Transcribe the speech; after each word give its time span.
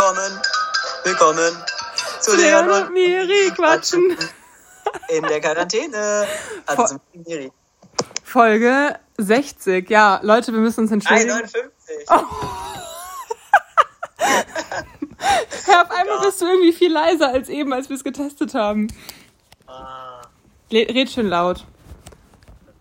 Willkommen, 0.00 0.40
willkommen 1.04 1.64
zu 2.20 2.34
Leon 2.34 2.70
und 2.70 2.90
Miri 2.94 3.50
quatschen. 3.54 4.16
In 5.08 5.22
der 5.24 5.42
Quarantäne. 5.42 6.26
Also 6.64 6.86
zum 6.86 7.00
Miri. 7.12 7.52
Folge 8.24 8.98
60. 9.18 9.90
Ja, 9.90 10.18
Leute, 10.22 10.54
wir 10.54 10.60
müssen 10.60 10.84
uns 10.84 10.90
entschuldigen. 10.90 11.28
59. 11.28 12.06
Oh. 12.08 12.14
ja, 15.68 15.82
auf 15.82 15.90
einmal 15.90 16.20
bist 16.22 16.40
du 16.40 16.46
irgendwie 16.46 16.72
viel 16.72 16.90
leiser 16.90 17.28
als 17.28 17.50
eben, 17.50 17.70
als 17.74 17.90
wir 17.90 17.96
es 17.96 18.02
getestet 18.02 18.54
haben. 18.54 18.86
Ah, 19.66 20.22
Red 20.72 21.10
schön 21.10 21.28
laut. 21.28 21.66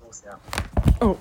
muss 0.06 0.24
ja. 0.24 0.40
Oh. 1.02 1.18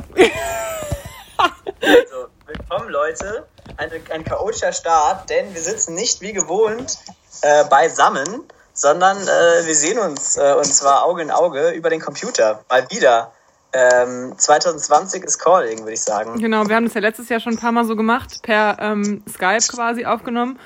Also, 1.81 2.29
willkommen 2.47 2.89
Leute. 2.89 3.49
Ein, 3.79 3.91
ein 4.11 4.25
chaotischer 4.25 4.73
Start, 4.73 5.31
denn 5.31 5.55
wir 5.55 5.63
sitzen 5.63 5.95
nicht 5.95 6.21
wie 6.21 6.33
gewohnt 6.33 6.99
äh, 7.43 7.65
beisammen, 7.65 8.43
sondern 8.73 9.17
äh, 9.17 9.67
wir 9.67 9.75
sehen 9.75 9.99
uns 9.99 10.37
äh, 10.37 10.55
und 10.55 10.67
zwar 10.67 11.05
Auge 11.05 11.23
in 11.23 11.31
Auge 11.31 11.71
über 11.71 11.89
den 11.89 12.01
Computer. 12.01 12.65
Mal 12.69 12.91
wieder. 12.91 13.33
Ähm, 13.73 14.35
2020 14.37 15.25
ist 15.25 15.39
Calling, 15.39 15.81
würde 15.81 15.93
ich 15.93 16.03
sagen. 16.03 16.39
Genau, 16.39 16.67
wir 16.67 16.75
haben 16.75 16.85
das 16.85 16.95
ja 16.95 17.01
letztes 17.01 17.29
Jahr 17.29 17.39
schon 17.39 17.53
ein 17.55 17.59
paar 17.59 17.73
Mal 17.73 17.85
so 17.85 17.97
gemacht, 17.97 18.43
per 18.43 18.79
ähm, 18.81 19.23
Skype 19.29 19.67
quasi 19.69 20.07
aufgenommen. 20.07 20.59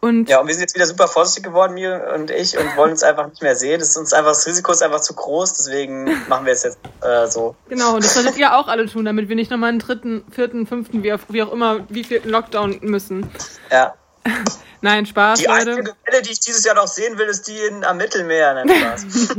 Und 0.00 0.28
Ja, 0.28 0.40
und 0.40 0.46
wir 0.46 0.54
sind 0.54 0.62
jetzt 0.62 0.74
wieder 0.76 0.86
super 0.86 1.08
vorsichtig 1.08 1.42
geworden, 1.44 1.74
mir 1.74 2.12
und 2.14 2.30
ich, 2.30 2.56
und 2.56 2.76
wollen 2.76 2.92
uns 2.92 3.02
einfach 3.02 3.26
nicht 3.28 3.42
mehr 3.42 3.56
sehen. 3.56 3.80
Das 3.80 3.88
ist 3.90 3.96
uns 3.96 4.12
einfach, 4.12 4.30
das 4.30 4.46
Risiko 4.46 4.70
ist 4.70 4.82
einfach 4.82 5.00
zu 5.00 5.12
groß, 5.14 5.54
deswegen 5.54 6.04
machen 6.28 6.46
wir 6.46 6.52
es 6.52 6.62
jetzt 6.62 6.78
äh, 7.02 7.26
so. 7.26 7.56
genau, 7.68 7.94
und 7.96 8.04
das 8.04 8.14
solltet 8.14 8.36
ihr 8.36 8.56
auch 8.56 8.68
alle 8.68 8.86
tun, 8.86 9.04
damit 9.04 9.28
wir 9.28 9.34
nicht 9.34 9.50
nochmal 9.50 9.70
einen 9.70 9.80
dritten, 9.80 10.24
vierten, 10.30 10.66
fünften, 10.68 11.02
wie 11.02 11.12
auch, 11.12 11.18
wie 11.28 11.42
auch 11.42 11.52
immer, 11.52 11.80
wie 11.88 12.04
viel 12.04 12.20
Lockdown 12.24 12.78
müssen. 12.82 13.28
Ja. 13.72 13.94
Nein, 14.80 15.06
Spaß, 15.06 15.40
Die 15.40 15.46
Leute. 15.46 15.70
einzige 15.72 15.94
Welle, 16.04 16.22
die 16.22 16.30
ich 16.30 16.38
dieses 16.38 16.64
Jahr 16.64 16.76
noch 16.76 16.86
sehen 16.86 17.18
will, 17.18 17.26
ist 17.26 17.48
die 17.48 17.58
in, 17.58 17.84
am 17.84 17.96
Mittelmeer. 17.96 18.54
Nein, 18.54 18.68
Spaß. 18.68 19.28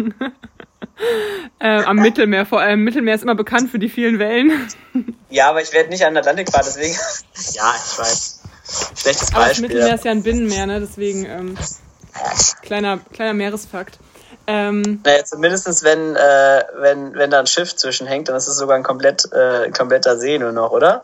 Äh, 1.59 1.83
am 1.83 1.95
Mittelmeer 1.95 2.45
vor 2.45 2.59
allem. 2.59 2.83
Mittelmeer 2.83 3.15
ist 3.15 3.23
immer 3.23 3.35
bekannt 3.35 3.71
für 3.71 3.79
die 3.79 3.87
vielen 3.87 4.19
Wellen. 4.19 4.67
ja, 5.29 5.49
aber 5.49 5.61
ich 5.61 5.71
werde 5.71 5.89
nicht 5.89 6.03
an 6.05 6.13
den 6.13 6.17
Atlantik 6.19 6.51
fahren, 6.51 6.65
deswegen. 6.65 6.93
ja, 7.53 7.73
ich 7.73 7.97
weiß. 7.97 8.38
Schlechtes 8.95 9.29
Aber 9.33 9.39
das 9.39 9.47
Beispiel. 9.49 9.67
Mittelmeer 9.67 9.95
ist 9.95 10.05
ja 10.05 10.11
ein 10.11 10.23
Binnenmeer, 10.23 10.65
ne? 10.67 10.79
Deswegen 10.79 11.25
ähm, 11.25 11.57
kleiner, 12.61 12.99
kleiner 13.13 13.33
Meeresfakt. 13.33 13.99
Ähm, 14.47 15.01
Naja, 15.03 15.23
zumindest 15.25 15.83
wenn, 15.83 16.15
äh, 16.15 16.63
wenn, 16.77 17.13
wenn 17.15 17.29
da 17.29 17.39
ein 17.39 17.47
Schiff 17.47 17.75
zwischenhängt, 17.75 18.29
dann 18.29 18.35
ist 18.35 18.47
es 18.47 18.57
sogar 18.57 18.75
ein 18.75 18.83
komplett, 18.83 19.31
äh, 19.31 19.69
kompletter 19.71 20.17
See 20.17 20.39
nur 20.39 20.51
noch, 20.51 20.71
oder? 20.71 21.03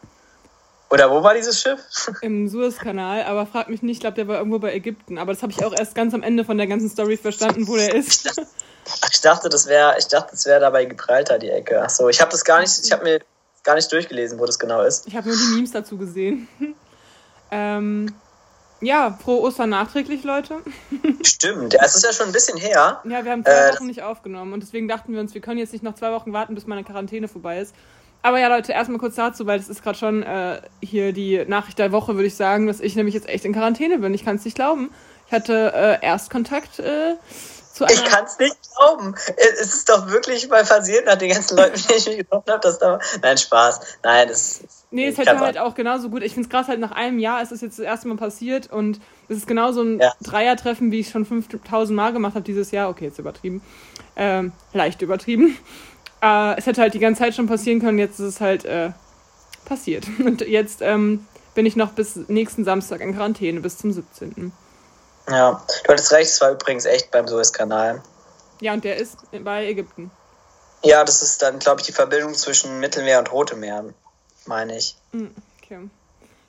Oder 0.90 1.12
wo 1.12 1.24
war 1.24 1.34
dieses 1.34 1.60
Schiff? 1.62 1.80
Im 2.22 2.48
Suezkanal, 2.48 3.24
aber 3.24 3.46
frag 3.46 3.70
mich 3.70 3.82
nicht, 3.82 3.98
ich 3.98 4.00
glaube, 4.02 4.16
der 4.16 4.28
war 4.28 4.38
irgendwo 4.38 4.60
bei 4.60 4.74
Ägypten. 4.74 5.18
Aber 5.18 5.34
das 5.34 5.42
habe 5.42 5.52
ich 5.52 5.64
auch 5.64 5.74
erst 5.78 5.96
ganz 5.96 6.14
am 6.14 6.24
Ende 6.24 6.46
von 6.46 6.58
der 6.58 6.68
ganzen 6.68 6.90
Story 6.90 7.18
verstanden, 7.18 7.68
wo 7.68 7.76
der 7.76 7.94
ist. 7.94 8.32
Ach, 9.02 9.10
ich 9.12 9.22
dachte, 9.22 9.50
das 9.50 9.66
wäre, 9.68 9.96
ich 9.98 10.08
dachte, 10.08 10.32
das 10.32 10.46
wäre 10.46 10.60
da 10.60 10.70
bei 10.70 10.86
Gibraltar 10.86 11.40
die 11.40 11.50
Ecke. 11.50 11.82
Ach 11.84 11.90
so, 11.90 12.08
ich 12.08 12.22
habe 12.22 12.32
das 12.32 12.46
gar 12.46 12.62
nicht, 12.62 12.80
ich 12.84 12.92
habe 12.92 13.04
mir 13.04 13.20
gar 13.64 13.76
nicht 13.76 13.92
durchgelesen, 13.92 14.40
wo 14.40 14.46
das 14.46 14.60
genau 14.60 14.84
ist. 14.84 15.08
Ich 15.08 15.16
habe 15.16 15.28
nur 15.28 15.38
die 15.38 15.56
Memes 15.56 15.72
dazu 15.72 15.98
gesehen. 15.98 16.48
ähm, 17.56 18.14
ja, 18.82 19.18
frohe 19.24 19.42
Ostern 19.42 19.70
nachträglich, 19.70 20.24
Leute. 20.24 20.58
Stimmt, 21.24 21.74
ja, 21.74 21.82
es 21.84 21.96
ist 21.96 22.04
ja 22.04 22.12
schon 22.14 22.28
ein 22.28 22.32
bisschen 22.34 22.58
her. 22.58 23.02
Ja, 23.06 23.24
wir 23.24 23.32
haben 23.32 23.44
zwei 23.46 23.52
Äh, 23.52 23.74
Wochen 23.74 23.88
nicht 23.88 24.04
aufgenommen 24.04 24.54
und 24.54 24.62
deswegen 24.62 24.88
dachten 24.88 25.14
wir 25.14 25.22
uns, 25.22 25.34
wir 25.34 25.42
können 25.42 25.58
jetzt 25.60 25.72
nicht 25.74 25.84
noch 25.84 25.96
zwei 25.96 26.12
Wochen 26.12 26.34
warten, 26.34 26.56
bis 26.56 26.68
meine 26.68 26.84
Quarantäne 26.84 27.28
vorbei 27.28 27.60
ist. 27.60 27.74
Aber 28.22 28.40
ja, 28.40 28.48
Leute, 28.48 28.72
erstmal 28.74 29.00
kurz 29.00 29.16
dazu, 29.16 29.46
weil 29.46 29.60
es 29.60 29.70
ist 29.70 29.84
gerade 29.84 29.98
schon 29.98 30.24
äh, 30.24 30.62
hier 30.82 31.14
die 31.14 31.46
Nachricht 31.48 31.80
der 31.80 31.92
Woche, 31.92 32.16
würde 32.16 32.28
ich 32.28 32.36
sagen, 32.36 32.68
dass 32.68 32.80
ich 32.82 32.96
nämlich 32.96 33.14
jetzt 33.16 33.30
echt 33.30 33.46
in 33.46 33.54
Quarantäne 33.54 34.00
bin. 34.00 34.14
Ich 34.14 34.26
kann 34.26 34.36
es 34.36 34.46
nicht 34.46 34.56
glauben. 34.56 34.90
Ich 35.28 35.32
hatte 35.34 35.72
äh, 35.74 36.06
Erstkontakt 36.06 36.80
äh. 36.80 37.16
Ich 37.90 38.04
kann 38.06 38.26
es 38.26 38.40
nicht 38.40 38.56
glauben. 38.76 39.16
Es 39.38 39.60
ist 39.60 39.90
doch 39.90 40.08
wirklich 40.10 40.48
mal 40.48 40.64
passiert 40.64 41.06
nach 41.06 41.16
den 41.16 41.30
ganzen 41.30 41.58
Leuten, 41.58 41.76
die 41.90 41.94
ich 41.94 42.08
mich 42.08 42.18
getroffen 42.18 42.52
habe, 42.52 42.62
dass 42.62 42.80
da. 42.80 43.00
Nein, 43.22 43.38
Spaß. 43.38 43.80
Nein, 44.04 44.28
das. 44.28 44.62
Nee, 44.92 45.08
es 45.08 45.18
hätte 45.18 45.40
halt 45.40 45.58
auch 45.58 45.76
genauso 45.76 46.10
gut. 46.10 46.24
Ich 46.24 46.34
finde 46.34 46.48
es 46.48 46.50
gerade 46.50 46.68
halt 46.68 46.80
nach 46.80 46.92
einem 46.92 47.20
Jahr 47.20 47.42
ist 47.42 47.52
es 47.52 47.62
jetzt 47.62 47.80
das 47.80 47.86
erste 47.86 48.08
Mal 48.08 48.18
passiert 48.18 48.72
und 48.72 49.02
es 49.28 49.38
ist 49.38 49.48
genauso 49.48 49.82
ein 49.82 50.00
Ja. 50.00 50.14
Dreiertreffen, 50.22 50.92
wie 50.92 51.02
ich 51.02 51.10
schon 51.10 51.26
5000 51.26 51.96
Mal 51.96 52.14
gemacht 52.14 52.36
habe 52.36 52.46
dieses 52.46 52.72
Jahr. 52.72 52.90
Okay, 52.90 53.06
jetzt 53.06 53.20
übertrieben. 53.20 53.62
Ähm, 54.16 54.54
leicht 54.72 55.02
übertrieben. 55.02 55.58
Äh, 56.22 56.58
es 56.58 56.66
hätte 56.66 56.82
halt 56.82 56.94
die 56.94 57.00
ganze 57.00 57.20
Zeit 57.24 57.36
schon 57.36 57.48
passieren 57.48 57.82
können, 57.82 58.00
jetzt 58.00 58.20
ist 58.20 58.28
es 58.28 58.42
halt 58.42 58.64
äh, 58.64 58.92
passiert. 59.66 60.08
Und 60.26 60.42
jetzt 60.42 60.82
ähm, 60.82 61.26
bin 61.56 61.66
ich 61.66 61.76
noch 61.76 61.92
bis 61.92 62.16
nächsten 62.28 62.64
Samstag 62.64 63.02
in 63.02 63.14
Quarantäne, 63.14 63.60
bis 63.60 63.78
zum 63.78 63.92
17. 63.92 64.54
Ja, 65.30 65.64
du 65.84 65.92
hattest 65.92 66.12
recht, 66.12 66.30
es 66.30 66.42
war 66.42 66.52
übrigens 66.52 66.86
echt 66.86 67.12
beim 67.12 67.28
Suezkanal. 67.28 68.02
Ja, 68.62 68.74
und 68.74 68.84
der 68.84 68.98
ist 68.98 69.18
bei 69.44 69.66
Ägypten. 69.68 70.12
Ja, 70.84 71.04
das 71.04 71.22
ist 71.22 71.42
dann, 71.42 71.60
glaube 71.60 71.82
ich, 71.82 71.88
die 71.88 71.94
Verbindung 71.94 72.36
zwischen 72.36 72.80
Mittelmeer 72.80 73.20
und 73.20 73.32
Rotem 73.32 73.60
Meer, 73.60 73.86
meine 74.46 74.78
ich. 74.78 74.96
Hm, 75.12 75.34
Okay. 75.66 75.90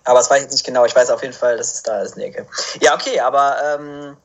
Aber 0.04 0.18
das 0.18 0.30
weiß 0.30 0.38
ich 0.38 0.42
jetzt 0.44 0.52
nicht 0.52 0.66
genau. 0.66 0.84
Ich 0.84 0.94
weiß 0.94 1.10
auf 1.10 1.22
jeden 1.22 1.34
Fall, 1.34 1.56
dass 1.56 1.74
es 1.74 1.82
da 1.82 2.00
ist 2.02 2.16
Ecke. 2.16 2.46
Ja, 2.80 2.94
okay, 2.94 3.18
aber 3.18 3.56
ähm, 3.64 4.16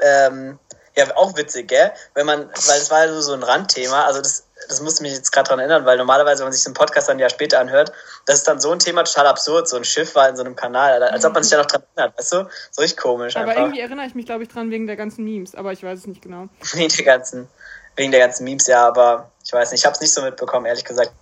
ähm, 0.00 0.58
ja, 0.96 1.16
auch 1.16 1.36
witzig, 1.36 1.68
gell? 1.68 1.92
Wenn 2.14 2.26
man, 2.26 2.48
weil 2.66 2.80
es 2.80 2.90
war 2.90 3.22
so 3.22 3.34
ein 3.34 3.42
Randthema, 3.42 4.04
also 4.04 4.20
das, 4.20 4.44
das 4.68 4.80
musste 4.80 5.02
mich 5.02 5.12
jetzt 5.12 5.32
gerade 5.32 5.48
dran 5.48 5.58
erinnern, 5.58 5.84
weil 5.84 5.98
normalerweise, 5.98 6.40
wenn 6.40 6.46
man 6.46 6.52
sich 6.52 6.64
den 6.64 6.74
Podcast 6.74 7.08
dann 7.08 7.16
ein 7.16 7.20
Jahr 7.20 7.30
später 7.30 7.60
anhört, 7.60 7.92
das 8.24 8.36
ist 8.36 8.48
dann 8.48 8.58
so 8.58 8.72
ein 8.72 8.78
Thema 8.78 9.04
total 9.04 9.26
absurd, 9.26 9.68
so 9.68 9.76
ein 9.76 9.84
Schiff 9.84 10.14
war 10.14 10.28
in 10.28 10.36
so 10.36 10.42
einem 10.42 10.56
Kanal, 10.56 11.02
als 11.02 11.24
ob 11.24 11.34
man 11.34 11.42
sich 11.42 11.52
da 11.52 11.58
noch 11.58 11.66
dran 11.66 11.82
erinnert, 11.94 12.18
weißt 12.18 12.32
du? 12.32 12.48
So 12.70 12.82
richtig 12.82 12.98
komisch 12.98 13.36
Aber 13.36 13.48
einfach. 13.50 13.62
irgendwie 13.62 13.80
erinnere 13.80 14.06
ich 14.06 14.14
mich, 14.14 14.26
glaube 14.26 14.42
ich, 14.42 14.48
dran 14.48 14.70
wegen 14.70 14.86
der 14.86 14.96
ganzen 14.96 15.24
Memes, 15.24 15.54
aber 15.54 15.72
ich 15.72 15.82
weiß 15.82 16.00
es 16.00 16.06
nicht 16.06 16.22
genau. 16.22 16.48
Wegen 16.72 16.88
der 16.88 17.04
ganzen, 17.04 17.48
wegen 17.96 18.10
der 18.10 18.20
ganzen 18.20 18.44
Memes, 18.44 18.66
ja, 18.66 18.86
aber 18.86 19.30
ich 19.44 19.52
weiß 19.52 19.70
nicht, 19.70 19.80
ich 19.80 19.86
habe 19.86 19.94
es 19.94 20.00
nicht 20.00 20.12
so 20.12 20.22
mitbekommen, 20.22 20.66
ehrlich 20.66 20.84
gesagt. 20.84 21.12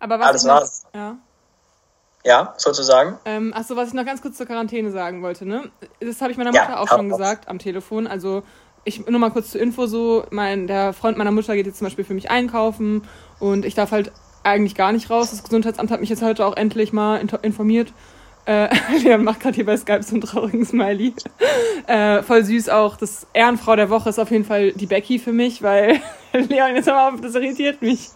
Aber 0.00 0.18
was 0.18 0.26
Alles 0.26 0.44
noch, 0.44 0.54
war's. 0.54 0.86
Ja. 0.94 1.16
Ja, 2.24 2.54
sozusagen. 2.56 3.20
Ähm, 3.24 3.54
achso, 3.54 3.76
was 3.76 3.88
ich 3.88 3.94
noch 3.94 4.04
ganz 4.04 4.20
kurz 4.20 4.36
zur 4.36 4.46
Quarantäne 4.46 4.90
sagen 4.90 5.22
wollte, 5.22 5.46
ne? 5.46 5.70
Das 6.00 6.20
habe 6.20 6.32
ich 6.32 6.36
meiner 6.36 6.52
Ja, 6.52 6.62
Mutter 6.62 6.80
auch 6.80 6.90
hau 6.90 6.96
schon 6.96 7.08
gesagt 7.08 7.46
am 7.46 7.60
Telefon. 7.60 8.08
Also, 8.08 8.42
ich 8.86 9.06
nur 9.06 9.20
mal 9.20 9.30
kurz 9.30 9.50
zur 9.50 9.60
Info 9.60 9.86
so, 9.86 10.24
mein, 10.30 10.66
der 10.66 10.92
Freund 10.92 11.18
meiner 11.18 11.32
Mutter 11.32 11.54
geht 11.54 11.66
jetzt 11.66 11.78
zum 11.78 11.86
Beispiel 11.86 12.04
für 12.04 12.14
mich 12.14 12.30
einkaufen 12.30 13.02
und 13.40 13.64
ich 13.64 13.74
darf 13.74 13.90
halt 13.90 14.12
eigentlich 14.44 14.74
gar 14.74 14.92
nicht 14.92 15.10
raus. 15.10 15.30
Das 15.30 15.42
Gesundheitsamt 15.42 15.90
hat 15.90 16.00
mich 16.00 16.08
jetzt 16.08 16.22
heute 16.22 16.46
auch 16.46 16.56
endlich 16.56 16.92
mal 16.92 17.20
informiert. 17.42 17.92
Äh, 18.46 18.68
Leon 19.02 19.24
macht 19.24 19.40
gerade 19.40 19.56
hier 19.56 19.66
bei 19.66 19.76
Skype 19.76 20.02
so 20.02 20.12
einen 20.12 20.22
traurigen 20.22 20.64
Smiley. 20.64 21.14
Äh, 21.88 22.24
voll 22.24 22.42
süß 22.42 22.68
auch. 22.70 22.96
Das 22.96 23.28
Ehrenfrau 23.32 23.76
der 23.76 23.90
Woche 23.90 24.08
ist 24.08 24.18
auf 24.18 24.32
jeden 24.32 24.44
Fall 24.44 24.72
die 24.72 24.86
Becky 24.86 25.20
für 25.20 25.32
mich, 25.32 25.62
weil 25.62 26.00
Leon, 26.32 26.74
jetzt 26.74 26.88
hör 26.88 27.08
auf, 27.08 27.20
das 27.20 27.36
irritiert 27.36 27.80
mich. 27.80 28.08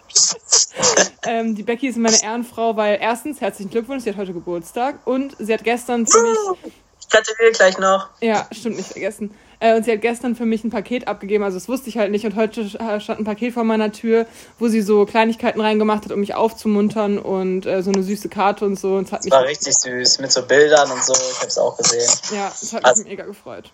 Ähm, 1.25 1.55
die 1.55 1.63
Becky 1.63 1.87
ist 1.87 1.97
meine 1.97 2.21
Ehrenfrau, 2.21 2.77
weil 2.77 2.99
erstens, 3.01 3.41
herzlichen 3.41 3.71
Glückwunsch, 3.71 4.03
sie 4.03 4.11
hat 4.11 4.17
heute 4.17 4.33
Geburtstag 4.33 5.07
und 5.07 5.37
sie 5.39 5.55
hat 5.55 5.63
gestern 5.63 6.05
für 6.05 6.21
mich, 6.21 6.39
Ich 6.65 6.73
gratuliere 7.11 7.53
gleich 7.53 7.79
noch. 7.79 8.09
ja, 8.21 8.47
stimmt, 8.53 8.77
nicht 8.77 8.93
vergessen, 8.93 9.35
äh, 9.61 9.77
und 9.77 9.85
sie 9.85 9.93
hat 9.93 10.01
gestern 10.01 10.35
für 10.37 10.47
mich 10.47 10.65
ein 10.65 10.71
Paket 10.71 11.07
abgegeben, 11.09 11.45
also 11.45 11.57
das 11.59 11.69
wusste 11.69 11.89
ich 11.91 11.99
halt 11.99 12.11
nicht 12.11 12.25
und 12.25 12.35
heute 12.37 12.63
sch- 12.63 13.01
stand 13.01 13.21
ein 13.21 13.25
Paket 13.25 13.53
vor 13.55 13.65
meiner 13.65 13.93
Tür, 13.93 14.27
wo 14.59 14.69
sie 14.69 14.81
so 14.81 15.05
Kleinigkeiten 15.05 15.61
reingemacht 15.61 16.05
hat, 16.05 16.13
um 16.13 16.21
mich 16.21 16.35
aufzumuntern 16.35 17.19
und 17.19 17.67
äh, 17.67 17.83
so 17.83 17.91
eine 17.91 18.03
süße 18.03 18.29
Karte 18.31 18.65
und 18.65 18.79
so 18.79 18.95
und 18.95 19.11
mich, 19.13 19.31
War 19.33 19.45
richtig 19.45 19.75
süß, 19.77 20.21
mit 20.21 20.33
so 20.33 20.43
Bildern 20.47 20.91
und 20.91 21.05
so, 21.05 21.13
ich 21.13 21.37
habe 21.39 21.49
es 21.49 21.59
auch 21.59 21.77
gesehen. 21.77 22.09
ja, 22.35 22.51
es 22.61 22.73
hat 22.73 22.85
Also- 22.85 23.03
mich 23.03 23.11
mega 23.11 23.25
gefreut. 23.25 23.71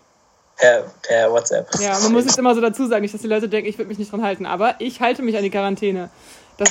Per, 0.58 0.84
per 1.02 1.30
WhatsApp. 1.30 1.68
Ja, 1.80 1.98
man 2.00 2.12
muss 2.12 2.24
jetzt 2.24 2.38
immer 2.38 2.54
so 2.54 2.62
dazu 2.62 2.86
sagen, 2.88 3.02
nicht, 3.02 3.12
dass 3.12 3.20
die 3.20 3.26
Leute 3.28 3.46
denken, 3.46 3.68
ich 3.68 3.76
würde 3.76 3.88
mich 3.90 3.98
nicht 3.98 4.10
dran 4.10 4.22
halten, 4.22 4.46
aber 4.46 4.74
ich 4.78 5.02
halte 5.02 5.20
mich 5.22 5.36
an 5.36 5.42
die 5.42 5.50
Quarantäne. 5.50 6.08
Das, 6.56 6.70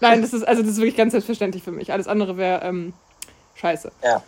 nein, 0.00 0.20
das 0.20 0.34
ist, 0.34 0.46
also 0.46 0.60
das 0.60 0.72
ist 0.72 0.76
wirklich 0.76 0.96
ganz 0.98 1.12
selbstverständlich 1.12 1.62
für 1.62 1.72
mich. 1.72 1.90
Alles 1.90 2.06
andere 2.06 2.36
wäre, 2.36 2.62
ähm, 2.62 2.92
scheiße. 3.54 3.90
Ja. 4.04 4.22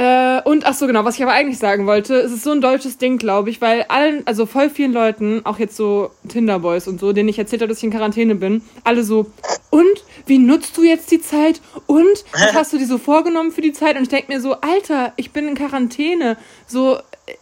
Äh, 0.00 0.40
und 0.44 0.64
ach 0.64 0.72
so, 0.72 0.86
genau, 0.86 1.04
was 1.04 1.16
ich 1.16 1.22
aber 1.22 1.32
eigentlich 1.32 1.58
sagen 1.58 1.86
wollte, 1.86 2.14
es 2.14 2.32
ist 2.32 2.42
so 2.42 2.52
ein 2.52 2.62
deutsches 2.62 2.96
Ding, 2.96 3.18
glaube 3.18 3.50
ich, 3.50 3.60
weil 3.60 3.82
allen, 3.88 4.26
also 4.26 4.46
voll 4.46 4.70
vielen 4.70 4.94
Leuten, 4.94 5.42
auch 5.44 5.58
jetzt 5.58 5.76
so 5.76 6.10
Tinderboys 6.26 6.88
und 6.88 6.98
so, 6.98 7.12
denen 7.12 7.28
ich 7.28 7.38
erzählt 7.38 7.60
habe, 7.60 7.68
dass 7.68 7.76
ich 7.78 7.84
in 7.84 7.90
Quarantäne 7.90 8.34
bin, 8.34 8.64
alle 8.82 9.04
so, 9.04 9.26
und 9.68 9.84
wie 10.24 10.38
nutzt 10.38 10.78
du 10.78 10.84
jetzt 10.84 11.10
die 11.10 11.20
Zeit? 11.20 11.60
Und 11.86 12.24
was 12.32 12.54
hast 12.54 12.72
du 12.72 12.78
dir 12.78 12.86
so 12.86 12.96
vorgenommen 12.96 13.52
für 13.52 13.60
die 13.60 13.74
Zeit? 13.74 13.96
Und 13.96 14.04
ich 14.04 14.08
denke 14.08 14.32
mir 14.32 14.40
so, 14.40 14.54
Alter, 14.62 15.12
ich 15.16 15.32
bin 15.32 15.46
in 15.46 15.54
Quarantäne. 15.54 16.38
So, 16.66 16.98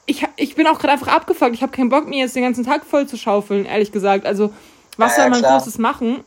ich, 0.07 0.27
ich 0.35 0.57
bin 0.57 0.67
auch 0.67 0.81
gerade 0.81 0.95
einfach 0.95 1.09
abgefuckt. 1.09 1.55
Ich 1.55 1.63
habe 1.63 1.71
keinen 1.71 1.91
Bock, 1.91 2.09
mir 2.09 2.19
jetzt 2.19 2.35
den 2.35 2.43
ganzen 2.43 2.65
Tag 2.65 2.85
voll 2.85 3.07
zu 3.07 3.17
schaufeln, 3.17 3.67
ehrlich 3.67 3.93
gesagt. 3.93 4.27
Also, 4.27 4.53
was 4.97 5.17
Ja, 5.17 5.23
soll 5.23 5.31
man 5.31 5.39
klar. 5.41 5.59
Großes 5.59 5.79
machen? 5.79 6.25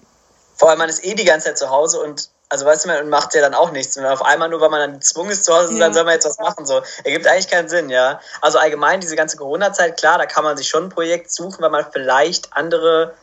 Vor 0.56 0.69
allem, 0.69 0.80
man 0.80 0.88
ist 0.88 1.04
eh 1.04 1.13
die 1.13 1.25
ganze 1.25 1.48
Zeit 1.48 1.57
zu 1.57 1.69
Hause 1.69 2.00
und, 2.00 2.30
also 2.51 2.65
weißt 2.65 2.83
du, 2.83 2.89
man 2.89 3.07
macht 3.07 3.33
ja 3.33 3.39
dann 3.39 3.53
auch 3.53 3.71
nichts. 3.71 3.95
Und 3.95 4.06
auf 4.06 4.21
einmal, 4.24 4.50
nur 4.50 4.59
weil 4.59 4.69
man 4.69 4.81
dann 4.81 4.94
gezwungen 4.95 5.31
ist 5.31 5.45
zu 5.45 5.53
Hause 5.56 5.69
zu 5.69 5.77
sein, 5.77 5.92
Ja. 5.92 5.94
soll 5.94 6.03
man 6.03 6.15
jetzt 6.15 6.25
was 6.25 6.38
machen. 6.38 6.65
So, 6.65 6.81
ergibt 7.06 7.25
eigentlich 7.25 7.48
keinen 7.50 7.69
Sinn, 7.69 7.89
ja. 7.89 8.19
Also 8.42 8.59
allgemein, 8.59 9.00
diese 9.00 9.15
ganze 9.15 9.38
Corona-Zeit, 9.38 9.98
klar, 9.98 10.18
da 10.18 10.25
kann 10.25 10.44
man 10.44 10.57
sich 10.57 10.68
schon 10.68 10.83
ein 10.86 10.89
Projekt 10.89 11.31
suchen, 11.31 11.62
weil 11.62 11.69
man 11.69 11.86
vielleicht 11.94 12.50
andere 12.51 13.13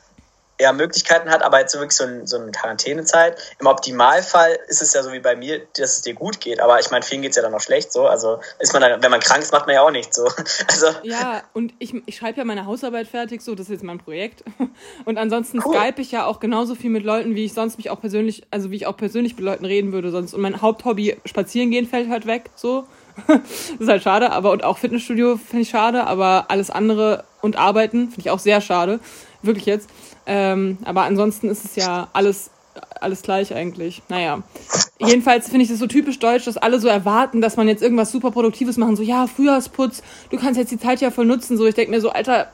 ja, 0.61 0.73
Möglichkeiten 0.73 1.31
hat, 1.31 1.43
aber 1.43 1.61
jetzt 1.61 1.73
so 1.73 1.79
wirklich 1.79 1.97
so, 1.97 2.05
ein, 2.05 2.27
so 2.27 2.37
eine 2.37 2.51
Quarantänezeit. 2.51 3.39
Im 3.61 3.67
Optimalfall 3.67 4.59
ist 4.67 4.83
es 4.83 4.93
ja 4.93 5.03
so 5.03 5.13
wie 5.13 5.21
bei 5.21 5.37
mir, 5.37 5.61
dass 5.77 5.97
es 5.97 6.03
dir 6.03 6.15
gut 6.15 6.41
geht, 6.41 6.61
aber 6.61 6.81
ich 6.81 6.91
meine, 6.91 7.05
vielen 7.05 7.23
geht 7.23 7.31
es 7.31 7.37
ja 7.37 7.43
dann 7.43 7.53
noch 7.53 7.61
schlecht 7.61 7.93
so. 7.93 8.07
Also 8.07 8.41
ist 8.59 8.73
man 8.73 8.83
dann, 8.83 9.03
wenn 9.03 9.11
man 9.11 9.21
krank 9.21 9.43
ist, 9.43 9.53
macht 9.53 9.67
man 9.67 9.75
ja 9.75 9.83
auch 9.83 9.91
nichts 9.91 10.17
so. 10.17 10.29
Also, 10.69 10.87
ja, 11.03 11.43
und 11.55 11.73
ich, 11.79 11.95
ich 12.07 12.17
schreibe 12.17 12.39
ja 12.39 12.45
meine 12.45 12.67
Hausarbeit 12.67 13.07
fertig, 13.07 13.43
so, 13.43 13.55
das 13.55 13.67
ist 13.67 13.73
jetzt 13.73 13.85
mein 13.85 13.99
Projekt. 13.99 14.45
Und 15.05 15.19
ansonsten 15.19 15.61
cool. 15.65 15.75
Skype 15.75 16.01
ich 16.01 16.13
ja 16.13 16.27
auch 16.27 16.41
genauso 16.41 16.75
viel 16.75 16.91
mit 16.91 17.05
Leuten, 17.05 17.35
wie 17.35 17.45
ich 17.45 17.55
sonst 17.55 17.79
mich 17.79 17.91
auch 17.91 18.01
persönlich, 18.01 18.47
also 18.51 18.71
wie 18.71 18.77
ich 18.77 18.87
auch 18.87 18.97
persönlich 18.97 19.37
mit 19.37 19.45
Leuten 19.45 19.65
reden 19.65 19.93
würde 19.93 20.11
sonst. 20.11 20.35
Und 20.35 20.41
mein 20.41 20.61
Haupthobby, 20.61 21.17
spazieren 21.25 21.71
gehen, 21.71 21.87
fällt 21.87 22.11
halt 22.11 22.27
weg, 22.27 22.51
so. 22.55 22.87
das 23.27 23.41
ist 23.81 23.89
halt 23.89 24.03
schade, 24.03 24.31
aber 24.31 24.53
und 24.53 24.65
auch 24.65 24.79
Fitnessstudio 24.79 25.37
finde 25.37 25.63
ich 25.63 25.71
schade, 25.71 26.07
aber 26.07 26.47
alles 26.49 26.71
andere 26.71 27.25
und 27.41 27.57
Arbeiten 27.57 28.09
finde 28.09 28.21
ich 28.21 28.31
auch 28.31 28.39
sehr 28.39 28.61
schade. 28.61 29.01
Wirklich 29.43 29.67
jetzt. 29.67 29.89
Ähm, 30.27 30.79
aber 30.85 31.03
ansonsten 31.03 31.49
ist 31.49 31.65
es 31.65 31.77
ja 31.77 32.09
alles, 32.13 32.51
alles 33.01 33.23
gleich 33.23 33.55
eigentlich. 33.55 34.03
Naja. 34.09 34.43
Jedenfalls 34.99 35.49
finde 35.49 35.63
ich 35.63 35.71
das 35.71 35.79
so 35.79 35.87
typisch 35.87 36.19
deutsch, 36.19 36.45
dass 36.45 36.57
alle 36.57 36.81
so 36.81 36.89
erwarten, 36.89 37.41
dass 37.41 37.57
man 37.57 37.69
jetzt 37.69 37.83
irgendwas 37.83 38.11
super 38.11 38.31
Produktives 38.31 38.77
machen. 38.77 38.97
So, 38.97 39.03
ja, 39.03 39.27
Frühjahrsputz, 39.27 40.03
du 40.31 40.39
kannst 40.39 40.59
jetzt 40.59 40.73
die 40.73 40.79
Zeit 40.79 41.01
ja 41.01 41.11
voll 41.11 41.25
nutzen. 41.25 41.57
So, 41.57 41.67
ich 41.67 41.75
denke 41.75 41.93
mir 41.93 42.01
so, 42.01 42.11
Alter, 42.11 42.51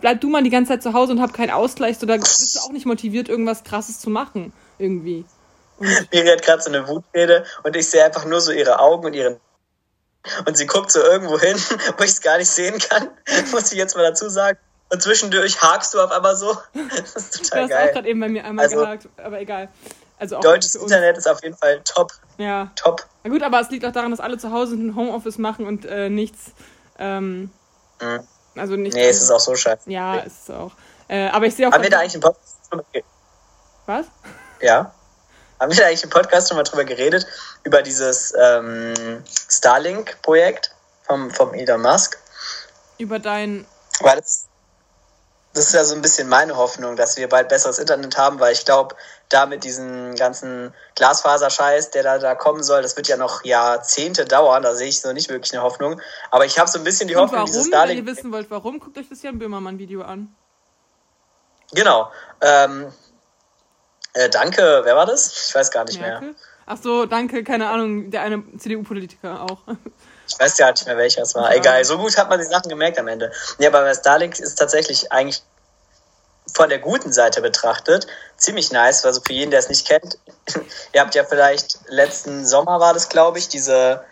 bleib 0.00 0.20
du 0.20 0.28
mal 0.28 0.42
die 0.42 0.50
ganze 0.50 0.72
Zeit 0.72 0.82
zu 0.82 0.92
Hause 0.92 1.12
und 1.12 1.20
hab 1.20 1.32
keinen 1.32 1.50
Ausgleich. 1.50 1.98
So, 1.98 2.06
da 2.06 2.16
bist 2.16 2.56
du 2.56 2.60
auch 2.60 2.72
nicht 2.72 2.86
motiviert, 2.86 3.28
irgendwas 3.28 3.64
krasses 3.64 4.00
zu 4.00 4.10
machen. 4.10 4.52
Irgendwie. 4.78 5.24
Miri 6.12 6.26
hat 6.28 6.42
gerade 6.42 6.62
so 6.62 6.70
eine 6.70 6.86
Wutrede 6.88 7.44
und 7.62 7.74
ich 7.76 7.88
sehe 7.88 8.04
einfach 8.04 8.26
nur 8.26 8.40
so 8.40 8.52
ihre 8.52 8.80
Augen 8.80 9.06
und 9.06 9.14
ihren 9.14 9.36
und 10.46 10.56
sie 10.56 10.66
guckt 10.66 10.90
so 10.90 11.00
irgendwo 11.00 11.38
hin, 11.38 11.56
wo 11.96 12.04
ich 12.04 12.10
es 12.10 12.20
gar 12.20 12.38
nicht 12.38 12.50
sehen 12.50 12.78
kann, 12.78 13.10
muss 13.52 13.72
ich 13.72 13.78
jetzt 13.78 13.96
mal 13.96 14.02
dazu 14.02 14.28
sagen. 14.28 14.58
Und 14.90 15.02
zwischendurch 15.02 15.60
hakst 15.60 15.94
du 15.94 16.00
auf 16.00 16.10
einmal 16.10 16.36
so. 16.36 16.56
Das 16.90 17.16
ist 17.16 17.44
total 17.44 17.62
du 17.62 17.68
geil. 17.68 17.78
hast 17.78 17.88
auch 17.88 17.94
gerade 17.94 18.08
eben 18.08 18.20
bei 18.20 18.28
mir 18.28 18.44
einmal 18.44 18.64
also, 18.64 18.78
gehakt, 18.78 19.08
aber 19.18 19.40
egal. 19.40 19.68
Also 20.18 20.40
deutsches 20.40 20.74
Internet 20.74 21.16
ist 21.16 21.28
auf 21.28 21.42
jeden 21.42 21.56
Fall 21.56 21.80
top. 21.84 22.12
Ja. 22.38 22.70
Top. 22.74 23.06
Na 23.22 23.30
gut, 23.30 23.42
aber 23.42 23.60
es 23.60 23.70
liegt 23.70 23.84
auch 23.84 23.92
daran, 23.92 24.10
dass 24.10 24.20
alle 24.20 24.38
zu 24.38 24.50
Hause 24.50 24.74
ein 24.74 24.96
Homeoffice 24.96 25.38
machen 25.38 25.66
und 25.66 25.84
äh, 25.84 26.08
nichts. 26.08 26.52
Ähm, 26.98 27.50
mhm. 28.00 28.20
Also 28.56 28.76
nicht. 28.76 28.94
Nee, 28.94 29.08
es 29.08 29.20
ist 29.20 29.30
auch 29.30 29.40
so 29.40 29.54
scheiße. 29.54 29.90
Ja, 29.90 30.16
nee. 30.16 30.26
ist 30.26 30.48
es 30.48 30.50
auch. 30.50 30.72
Äh, 31.06 31.28
aber 31.28 31.46
ich 31.46 31.54
sehe 31.54 31.68
auch. 31.68 31.72
Haben 31.72 31.82
wir 31.82 31.90
da 31.90 32.00
eigentlich 32.00 32.14
einen 32.14 32.22
Podcast 32.22 32.56
drüber 32.70 32.84
Was? 33.86 34.06
Ja. 34.60 34.92
Haben 35.60 35.72
wir 35.72 35.78
da 35.78 35.86
eigentlich 35.86 36.04
im 36.04 36.10
Podcast 36.10 36.48
schon 36.48 36.56
mal 36.56 36.64
drüber 36.64 36.84
geredet? 36.84 37.26
Über 37.64 37.82
dieses 37.82 38.34
ähm, 38.40 39.22
Starlink-Projekt 39.48 40.74
vom, 41.04 41.30
vom 41.30 41.54
Elon 41.54 41.82
Musk? 41.82 42.18
Über 42.98 43.18
dein. 43.18 43.66
Weil 44.00 44.16
das, 44.16 44.47
das 45.58 45.66
ist 45.66 45.74
ja 45.74 45.84
so 45.84 45.96
ein 45.96 46.02
bisschen 46.02 46.28
meine 46.28 46.56
Hoffnung, 46.56 46.94
dass 46.94 47.16
wir 47.16 47.28
bald 47.28 47.48
besseres 47.48 47.80
Internet 47.80 48.16
haben, 48.16 48.38
weil 48.38 48.52
ich 48.52 48.64
glaube, 48.64 48.94
da 49.28 49.44
mit 49.44 49.64
diesem 49.64 50.14
ganzen 50.14 50.72
Glasfaserscheiß, 50.94 51.90
der 51.90 52.04
da, 52.04 52.18
da 52.18 52.36
kommen 52.36 52.62
soll, 52.62 52.82
das 52.82 52.96
wird 52.96 53.08
ja 53.08 53.16
noch 53.16 53.44
Jahrzehnte 53.44 54.24
dauern, 54.24 54.62
da 54.62 54.76
sehe 54.76 54.86
ich 54.86 55.00
so 55.00 55.12
nicht 55.12 55.28
wirklich 55.28 55.52
eine 55.52 55.62
Hoffnung. 55.62 56.00
Aber 56.30 56.46
ich 56.46 56.60
habe 56.60 56.70
so 56.70 56.78
ein 56.78 56.84
bisschen 56.84 57.08
die 57.08 57.16
Und 57.16 57.22
Hoffnung, 57.22 57.40
warum, 57.40 57.46
dieses 57.46 57.66
Starlink. 57.66 57.98
Wenn 57.98 58.06
ihr 58.06 58.16
wissen 58.16 58.30
wollt, 58.30 58.50
warum, 58.52 58.78
guckt 58.78 58.96
euch 58.98 59.08
das 59.08 59.20
Jan 59.20 59.38
Böhmermann-Video 59.40 60.02
an. 60.02 60.32
Genau. 61.72 62.10
Ähm, 62.40 62.92
äh, 64.12 64.30
danke, 64.30 64.82
wer 64.84 64.94
war 64.94 65.06
das? 65.06 65.48
Ich 65.48 65.54
weiß 65.54 65.72
gar 65.72 65.84
nicht 65.84 66.00
Merkel? 66.00 66.28
mehr. 66.28 66.36
Ach 66.66 66.78
so, 66.80 67.04
danke, 67.06 67.42
keine 67.42 67.68
Ahnung, 67.68 68.12
der 68.12 68.22
eine 68.22 68.44
CDU-Politiker 68.58 69.42
auch. 69.42 69.58
Ich 70.28 70.38
weiß 70.38 70.58
ja 70.58 70.70
nicht 70.70 70.86
mehr, 70.86 70.96
welcher 70.96 71.22
es 71.22 71.34
war. 71.34 71.50
Ja. 71.50 71.56
Egal, 71.56 71.84
so 71.84 71.98
gut 71.98 72.16
hat 72.16 72.28
man 72.28 72.38
die 72.38 72.46
Sachen 72.46 72.68
gemerkt 72.68 72.98
am 72.98 73.08
Ende. 73.08 73.32
Ja, 73.58 73.68
aber 73.68 73.92
Starlink 73.94 74.38
ist 74.38 74.56
tatsächlich 74.56 75.10
eigentlich 75.10 75.42
von 76.54 76.68
der 76.68 76.78
guten 76.78 77.12
Seite 77.12 77.40
betrachtet 77.40 78.06
ziemlich 78.36 78.72
nice. 78.72 79.04
Also 79.04 79.20
für 79.20 79.32
jeden, 79.32 79.50
der 79.50 79.60
es 79.60 79.68
nicht 79.68 79.86
kennt, 79.86 80.18
ihr 80.92 81.00
habt 81.00 81.14
ja 81.14 81.24
vielleicht 81.24 81.78
letzten 81.88 82.46
Sommer 82.46 82.80
war 82.80 82.94
das, 82.94 83.08
glaube 83.08 83.38
ich, 83.38 83.48
diese 83.48 84.04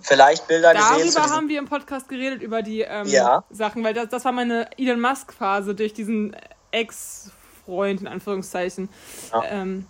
vielleicht 0.00 0.46
Bilder 0.46 0.74
Darüber 0.74 0.96
gesehen. 0.96 1.14
Darüber 1.14 1.34
haben 1.34 1.48
wir 1.48 1.58
im 1.58 1.68
Podcast 1.68 2.08
geredet, 2.08 2.42
über 2.42 2.62
die 2.62 2.82
ähm, 2.82 3.06
ja. 3.06 3.44
Sachen, 3.50 3.82
weil 3.84 3.94
das, 3.94 4.08
das 4.08 4.24
war 4.24 4.32
meine 4.32 4.70
Elon 4.78 5.00
Musk-Phase 5.00 5.74
durch 5.74 5.92
diesen 5.92 6.36
Ex-Freund, 6.70 8.00
in 8.02 8.06
Anführungszeichen. 8.06 8.88
Ja. 9.32 9.44
Ähm, 9.44 9.86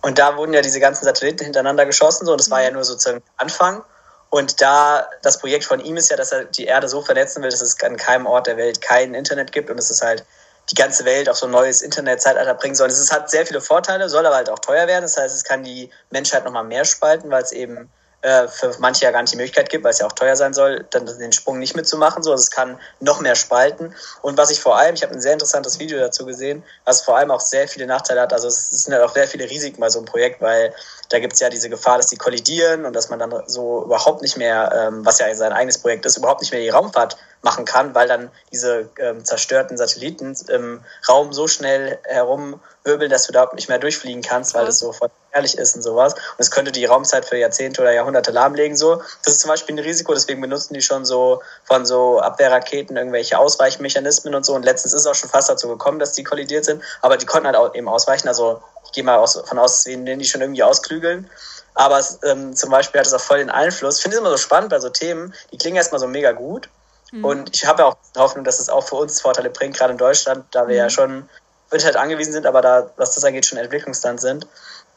und 0.00 0.18
da 0.18 0.36
wurden 0.36 0.54
ja 0.54 0.62
diese 0.62 0.80
ganzen 0.80 1.04
Satelliten 1.04 1.44
hintereinander 1.44 1.86
geschossen, 1.86 2.26
so, 2.26 2.32
und 2.32 2.40
das 2.40 2.50
war 2.50 2.62
ja 2.62 2.70
mhm. 2.70 2.76
nur 2.76 2.84
sozusagen 2.84 3.22
Anfang. 3.36 3.82
Und 4.30 4.60
da, 4.60 5.08
das 5.22 5.38
Projekt 5.38 5.64
von 5.64 5.80
ihm 5.80 5.96
ist 5.96 6.10
ja, 6.10 6.16
dass 6.16 6.32
er 6.32 6.44
die 6.44 6.66
Erde 6.66 6.88
so 6.88 7.00
vernetzen 7.00 7.42
will, 7.42 7.50
dass 7.50 7.62
es 7.62 7.80
an 7.82 7.96
keinem 7.96 8.26
Ort 8.26 8.46
der 8.46 8.56
Welt 8.56 8.80
kein 8.80 9.14
Internet 9.14 9.52
gibt 9.52 9.70
und 9.70 9.78
es 9.78 9.90
ist 9.90 10.02
halt 10.02 10.24
die 10.70 10.74
ganze 10.74 11.06
Welt 11.06 11.30
auf 11.30 11.38
so 11.38 11.46
ein 11.46 11.52
neues 11.52 11.80
Internetzeitalter 11.80 12.54
bringen 12.54 12.74
soll. 12.74 12.88
Es 12.88 13.10
hat 13.10 13.30
sehr 13.30 13.46
viele 13.46 13.62
Vorteile, 13.62 14.08
soll 14.10 14.26
aber 14.26 14.36
halt 14.36 14.50
auch 14.50 14.58
teuer 14.58 14.86
werden. 14.86 15.02
Das 15.02 15.16
heißt, 15.16 15.34
es 15.34 15.44
kann 15.44 15.64
die 15.64 15.90
Menschheit 16.10 16.44
nochmal 16.44 16.64
mehr 16.64 16.84
spalten, 16.84 17.30
weil 17.30 17.42
es 17.42 17.52
eben 17.52 17.90
äh, 18.22 18.48
für 18.48 18.74
manche 18.80 19.04
ja 19.04 19.12
gar 19.12 19.20
nicht 19.22 19.32
die 19.32 19.36
Möglichkeit 19.36 19.70
gibt, 19.70 19.84
weil 19.84 19.92
es 19.92 20.00
ja 20.00 20.06
auch 20.06 20.12
teuer 20.12 20.34
sein 20.34 20.52
soll, 20.52 20.84
dann 20.90 21.06
den 21.06 21.32
Sprung 21.32 21.58
nicht 21.58 21.76
mitzumachen. 21.76 22.22
So, 22.22 22.32
also 22.32 22.42
es 22.42 22.50
kann 22.50 22.78
noch 22.98 23.20
mehr 23.20 23.36
spalten. 23.36 23.94
Und 24.22 24.36
was 24.36 24.50
ich 24.50 24.60
vor 24.60 24.76
allem, 24.76 24.94
ich 24.94 25.02
habe 25.02 25.12
ein 25.12 25.20
sehr 25.20 25.34
interessantes 25.34 25.78
Video 25.78 25.98
dazu 25.98 26.26
gesehen, 26.26 26.64
was 26.84 27.02
vor 27.02 27.16
allem 27.16 27.30
auch 27.30 27.40
sehr 27.40 27.68
viele 27.68 27.86
Nachteile 27.86 28.22
hat. 28.22 28.32
Also 28.32 28.48
es 28.48 28.70
sind 28.70 28.92
halt 28.92 29.04
auch 29.04 29.14
sehr 29.14 29.28
viele 29.28 29.48
Risiken 29.48 29.80
bei 29.80 29.88
so 29.88 30.00
einem 30.00 30.06
Projekt, 30.06 30.40
weil 30.40 30.74
da 31.10 31.20
gibt 31.20 31.34
es 31.34 31.40
ja 31.40 31.48
diese 31.48 31.70
Gefahr, 31.70 31.98
dass 31.98 32.08
die 32.08 32.16
kollidieren 32.16 32.84
und 32.84 32.94
dass 32.94 33.08
man 33.08 33.20
dann 33.20 33.32
so 33.46 33.84
überhaupt 33.84 34.22
nicht 34.22 34.36
mehr, 34.36 34.72
ähm, 34.74 35.06
was 35.06 35.20
ja 35.20 35.32
sein 35.34 35.52
eigenes 35.52 35.78
Projekt 35.78 36.04
ist, 36.04 36.16
überhaupt 36.16 36.40
nicht 36.40 36.50
mehr 36.50 36.60
die 36.60 36.70
Raumfahrt 36.70 37.16
machen 37.42 37.64
kann, 37.64 37.94
weil 37.94 38.08
dann 38.08 38.30
diese 38.52 38.88
ähm, 38.98 39.24
zerstörten 39.24 39.76
Satelliten 39.76 40.36
im 40.48 40.80
Raum 41.08 41.32
so 41.32 41.46
schnell 41.46 41.98
herumwirbeln, 42.04 43.10
dass 43.10 43.26
du 43.26 43.32
da 43.32 43.48
nicht 43.54 43.68
mehr 43.68 43.78
durchfliegen 43.78 44.22
kannst, 44.22 44.54
weil 44.54 44.66
es 44.66 44.80
so 44.80 44.90
gefährlich 44.90 45.58
ist 45.58 45.76
und 45.76 45.82
sowas. 45.82 46.14
Und 46.14 46.38
es 46.38 46.50
könnte 46.50 46.72
die 46.72 46.84
Raumzeit 46.84 47.24
für 47.24 47.36
Jahrzehnte 47.36 47.80
oder 47.80 47.92
Jahrhunderte 47.92 48.32
lahmlegen. 48.32 48.76
So. 48.76 48.96
Das 49.24 49.34
ist 49.34 49.40
zum 49.40 49.48
Beispiel 49.48 49.76
ein 49.76 49.80
Risiko, 49.80 50.14
deswegen 50.14 50.40
benutzen 50.40 50.74
die 50.74 50.82
schon 50.82 51.04
so 51.04 51.42
von 51.64 51.86
so 51.86 52.20
Abwehrraketen 52.20 52.96
irgendwelche 52.96 53.38
Ausweichmechanismen 53.38 54.34
und 54.34 54.44
so. 54.44 54.54
Und 54.54 54.64
letztens 54.64 54.94
ist 54.94 55.02
es 55.02 55.06
auch 55.06 55.14
schon 55.14 55.30
fast 55.30 55.48
dazu 55.48 55.68
gekommen, 55.68 55.98
dass 55.98 56.12
die 56.12 56.24
kollidiert 56.24 56.64
sind, 56.64 56.82
aber 57.02 57.16
die 57.16 57.26
konnten 57.26 57.46
halt 57.46 57.56
auch 57.56 57.74
eben 57.74 57.88
ausweichen. 57.88 58.28
Also 58.28 58.62
ich 58.86 58.92
gehe 58.92 59.04
mal 59.04 59.18
aus, 59.18 59.40
von 59.46 59.58
aus, 59.58 59.86
wir 59.86 59.96
die 59.96 60.24
schon 60.24 60.40
irgendwie 60.40 60.62
ausklügeln. 60.62 61.30
Aber 61.74 61.98
es, 61.98 62.18
ähm, 62.24 62.56
zum 62.56 62.70
Beispiel 62.70 62.98
hat 62.98 63.06
es 63.06 63.14
auch 63.14 63.20
voll 63.20 63.38
den 63.38 63.50
Einfluss. 63.50 63.98
Ich 63.98 64.02
finde 64.02 64.16
es 64.16 64.20
immer 64.20 64.30
so 64.30 64.36
spannend 64.36 64.70
bei 64.70 64.80
so 64.80 64.88
Themen, 64.88 65.32
die 65.52 65.58
klingen 65.58 65.76
erstmal 65.76 66.00
so 66.00 66.08
mega 66.08 66.32
gut. 66.32 66.68
Mhm. 67.12 67.24
Und 67.24 67.54
ich 67.54 67.66
habe 67.66 67.82
ja 67.82 67.88
auch 67.88 67.96
Hoffnung, 68.16 68.44
dass 68.44 68.58
es 68.58 68.68
auch 68.68 68.86
für 68.86 68.96
uns 68.96 69.20
Vorteile 69.20 69.50
bringt, 69.50 69.76
gerade 69.76 69.92
in 69.92 69.98
Deutschland, 69.98 70.44
da 70.50 70.68
wir 70.68 70.74
mhm. 70.74 70.80
ja 70.80 70.90
schon 70.90 71.28
Internet 71.70 71.96
angewiesen 71.96 72.32
sind, 72.32 72.46
aber 72.46 72.62
da, 72.62 72.90
was 72.96 73.14
das 73.14 73.24
angeht, 73.24 73.46
schon 73.46 73.58
Entwicklungsstand 73.58 74.20
sind. 74.20 74.46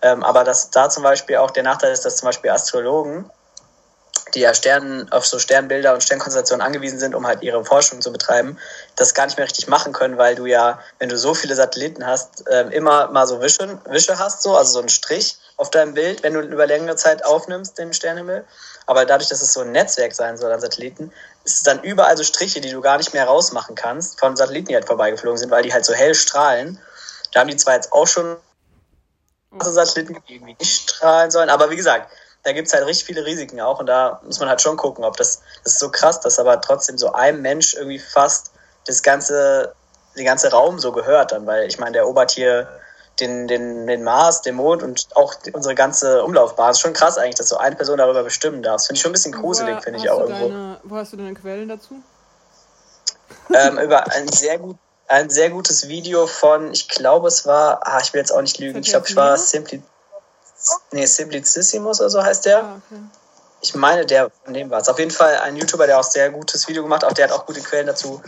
Ähm, 0.02 0.24
aber 0.24 0.44
dass 0.44 0.70
da 0.72 0.90
zum 0.90 1.04
Beispiel 1.04 1.38
auch 1.38 1.52
der 1.52 1.64
Nachteil 1.64 1.92
ist, 1.92 2.06
dass 2.06 2.18
zum 2.18 2.28
Beispiel 2.28 2.50
Astrologen, 2.50 3.30
die 4.34 4.40
ja 4.40 4.54
Sternen, 4.54 5.12
auf 5.12 5.26
so 5.26 5.40
Sternbilder 5.40 5.94
und 5.94 6.02
Sternkonstellationen 6.02 6.66
angewiesen 6.66 7.00
sind, 7.00 7.16
um 7.16 7.28
halt 7.28 7.44
ihre 7.44 7.64
Forschung 7.66 8.02
zu 8.02 8.12
betreiben, 8.12 8.58
das 8.96 9.14
gar 9.14 9.26
nicht 9.26 9.38
mehr 9.38 9.46
richtig 9.46 9.68
machen 9.68 9.94
können, 9.94 10.18
weil 10.18 10.36
du 10.36 10.46
ja, 10.46 10.80
wenn 11.00 11.10
du 11.10 11.18
so 11.18 11.34
viele 11.34 11.56
Satelliten 11.56 12.06
hast, 12.08 12.46
ähm, 12.50 12.72
immer 12.72 13.10
mal 13.10 13.28
so 13.28 13.42
Wische, 13.42 13.80
Wische 13.86 14.18
hast, 14.18 14.42
so, 14.42 14.56
also 14.56 14.74
so 14.74 14.80
einen 14.80 14.90
Strich 14.90 15.38
auf 15.58 15.70
deinem 15.70 15.94
Bild, 15.94 16.24
wenn 16.24 16.34
du 16.34 16.40
über 16.40 16.66
längere 16.66 16.96
Zeit 16.96 17.26
aufnimmst, 17.26 17.78
den 17.78 17.94
Sternhimmel. 17.94 18.46
Aber 18.92 19.06
dadurch, 19.06 19.30
dass 19.30 19.42
es 19.42 19.54
so 19.54 19.62
ein 19.62 19.72
Netzwerk 19.72 20.14
sein 20.14 20.36
soll 20.36 20.52
an 20.52 20.60
Satelliten, 20.60 21.14
ist 21.46 21.56
es 21.56 21.64
dann 21.64 21.82
überall 21.82 22.18
so 22.18 22.24
Striche, 22.24 22.60
die 22.60 22.72
du 22.72 22.82
gar 22.82 22.98
nicht 22.98 23.14
mehr 23.14 23.24
rausmachen 23.24 23.74
kannst, 23.74 24.20
von 24.20 24.36
Satelliten, 24.36 24.68
die 24.68 24.76
halt 24.76 24.84
vorbeigeflogen 24.84 25.38
sind, 25.38 25.50
weil 25.50 25.64
die 25.64 25.72
halt 25.72 25.86
so 25.86 25.94
hell 25.94 26.14
strahlen. 26.14 26.78
Da 27.32 27.40
haben 27.40 27.48
die 27.48 27.56
zwar 27.56 27.76
jetzt 27.76 27.94
auch 27.94 28.06
schon 28.06 28.36
Satelliten, 29.62 30.22
die 30.28 30.34
irgendwie 30.36 30.58
nicht 30.60 30.90
strahlen 30.90 31.32
sollen, 31.32 31.50
aber 31.50 31.70
wie 31.70 31.78
gesagt, 31.78 32.12
da 32.44 32.52
gibt 32.52 32.68
es 32.68 32.74
halt 32.74 32.86
richtig 32.86 33.06
viele 33.06 33.26
Risiken 33.26 33.62
auch 33.62 33.80
und 33.80 33.86
da 33.86 34.20
muss 34.26 34.42
man 34.42 34.50
halt 34.50 34.62
schon 34.62 34.76
gucken, 34.76 35.06
ob 35.06 35.16
das, 35.16 35.40
das 35.64 35.76
ist 35.76 35.80
so 35.80 35.90
krass, 35.90 36.20
dass 36.20 36.38
aber 36.38 36.60
trotzdem 36.60 36.98
so 36.98 37.14
einem 37.14 37.42
Mensch 37.42 37.74
irgendwie 37.76 38.00
fast 38.00 38.52
das 38.88 39.04
ganze, 39.04 39.74
den 40.18 40.26
ganze 40.26 40.52
Raum 40.52 40.80
so 40.80 40.92
gehört 40.92 41.32
dann, 41.32 41.48
weil 41.48 41.66
ich 41.66 41.80
meine, 41.80 41.94
der 41.94 42.02
erobert 42.02 42.32
hier 42.32 42.68
den, 43.22 43.48
den, 43.48 43.88
den 43.88 44.04
Mars, 44.04 44.42
den 44.42 44.56
Mond 44.56 44.84
und 44.84 45.08
auch 45.16 45.36
unsere 45.54 45.76
ganze 45.76 46.24
Umlaufbahn. 46.24 46.70
Das 46.70 46.78
ist 46.78 46.82
schon 46.82 46.94
krass 46.94 47.18
eigentlich, 47.18 47.36
dass 47.36 47.50
so 47.50 47.58
eine 47.58 47.76
Person 47.76 47.98
darüber 47.98 48.24
bestimmen 48.24 48.64
darf. 48.64 48.86
Finde 48.86 48.98
ich 48.98 49.02
schon 49.02 49.12
ein 49.12 49.14
bisschen 49.14 49.32
gruselig, 49.32 49.82
finde 49.84 50.00
ich 50.00 50.10
auch 50.10 50.20
irgendwo. 50.20 50.50
Deine, 50.50 50.78
wo 50.84 50.96
hast 50.96 51.14
du 51.14 51.18
deine 51.18 51.34
Quellen 51.34 51.70
dazu? 51.70 52.02
Ähm, 53.54 53.78
über 53.78 54.12
ein 54.12 54.28
sehr, 54.28 54.58
gut, 54.58 54.78
ein 55.08 55.30
sehr 55.30 55.50
gutes 55.50 55.88
Video 55.88 56.28
von, 56.28 56.72
ich 56.72 56.90
glaube, 56.90 57.28
es 57.28 57.46
war, 57.46 57.86
ah, 57.86 58.00
ich 58.02 58.14
will 58.14 58.20
jetzt 58.20 58.32
auch 58.32 58.42
nicht 58.42 58.60
lügen, 58.60 58.80
ich 58.80 58.90
glaube, 58.90 59.08
es 59.08 59.16
war 59.16 59.38
Simpli, 59.38 59.82
nee, 60.92 61.06
Simplicissimus 61.06 62.02
oder 62.02 62.10
so 62.10 62.24
heißt 62.24 62.46
der. 62.46 62.64
Ah, 62.64 62.82
okay 62.90 63.02
ich 63.62 63.76
meine, 63.76 64.06
der 64.06 64.32
von 64.44 64.54
dem 64.54 64.70
war 64.70 64.80
es. 64.80 64.90
Auf 64.90 64.98
jeden 64.98 65.12
Fall 65.12 65.36
ein 65.38 65.56
YouTuber, 65.56 65.86
der 65.86 66.00
auch 66.00 66.04
sehr 66.04 66.32
gutes 66.32 66.68
Video 66.68 66.82
gemacht 66.82 67.04
hat. 67.04 67.18
Der 67.18 67.30
hat 67.30 67.32
auch 67.32 67.46
gute 67.46 67.62
Quellen 67.62 67.88
dazu 67.88 68.22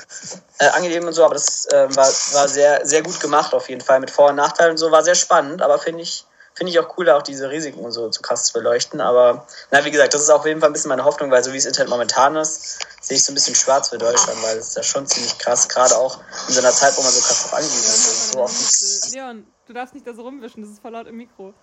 äh, 0.60 0.68
angegeben 0.68 1.08
und 1.08 1.14
so. 1.14 1.26
Aber 1.26 1.34
das 1.34 1.66
äh, 1.66 1.88
war, 1.96 2.06
war 2.06 2.48
sehr, 2.48 2.86
sehr 2.86 3.02
gut 3.02 3.20
gemacht 3.20 3.54
auf 3.54 3.68
jeden 3.68 3.82
Fall 3.82 4.00
mit 4.00 4.12
Vor- 4.12 4.30
und 4.30 4.36
Nachteilen 4.36 4.72
und 4.72 4.78
so. 4.78 4.92
War 4.92 5.04
sehr 5.04 5.16
spannend, 5.16 5.64
aber 5.64 5.80
finde 5.80 6.04
ich, 6.04 6.26
finde 6.54 6.72
ich 6.72 6.80
auch 6.80 6.98
cool, 6.98 7.10
auch 7.10 7.24
diese 7.24 7.50
Risiken 7.50 7.92
so 7.92 8.10
zu 8.10 8.22
krass 8.22 8.46
zu 8.46 8.54
beleuchten. 8.54 9.02
Aber 9.02 9.48
na, 9.72 9.84
wie 9.84 9.92
gesagt, 9.92 10.14
das 10.14 10.22
ist 10.22 10.30
auf 10.30 10.46
jeden 10.46 10.60
Fall 10.60 10.70
ein 10.70 10.74
bisschen 10.74 10.90
meine 10.90 11.04
Hoffnung, 11.04 11.32
weil 11.32 11.44
so 11.44 11.52
wie 11.52 11.58
das 11.58 11.66
Internet 11.66 11.90
momentan 11.90 12.36
ist, 12.36 12.86
sehe 13.02 13.18
ich 13.18 13.24
so 13.24 13.32
ein 13.32 13.36
bisschen 13.36 13.56
schwarz 13.56 13.90
für 13.90 13.98
Deutschland, 13.98 14.42
weil 14.44 14.58
es 14.58 14.70
ist 14.70 14.78
ja 14.78 14.84
schon 14.84 15.08
ziemlich 15.08 15.40
krass, 15.40 15.68
gerade 15.68 15.98
auch 15.98 16.20
in 16.48 16.54
so 16.54 16.60
einer 16.60 16.72
Zeit, 16.72 16.96
wo 16.96 17.02
man 17.02 17.12
so 17.12 17.22
krass 17.22 17.42
drauf 17.42 17.54
angewiesen 17.56 18.46
ist. 18.46 19.10
So 19.10 19.16
Leon, 19.16 19.48
du 19.66 19.74
darfst 19.74 19.96
nicht 19.96 20.06
da 20.06 20.14
so 20.14 20.22
rumwischen, 20.22 20.62
das 20.62 20.70
ist 20.70 20.82
voll 20.82 20.92
laut 20.92 21.08
im 21.08 21.18
Mikro. 21.18 21.56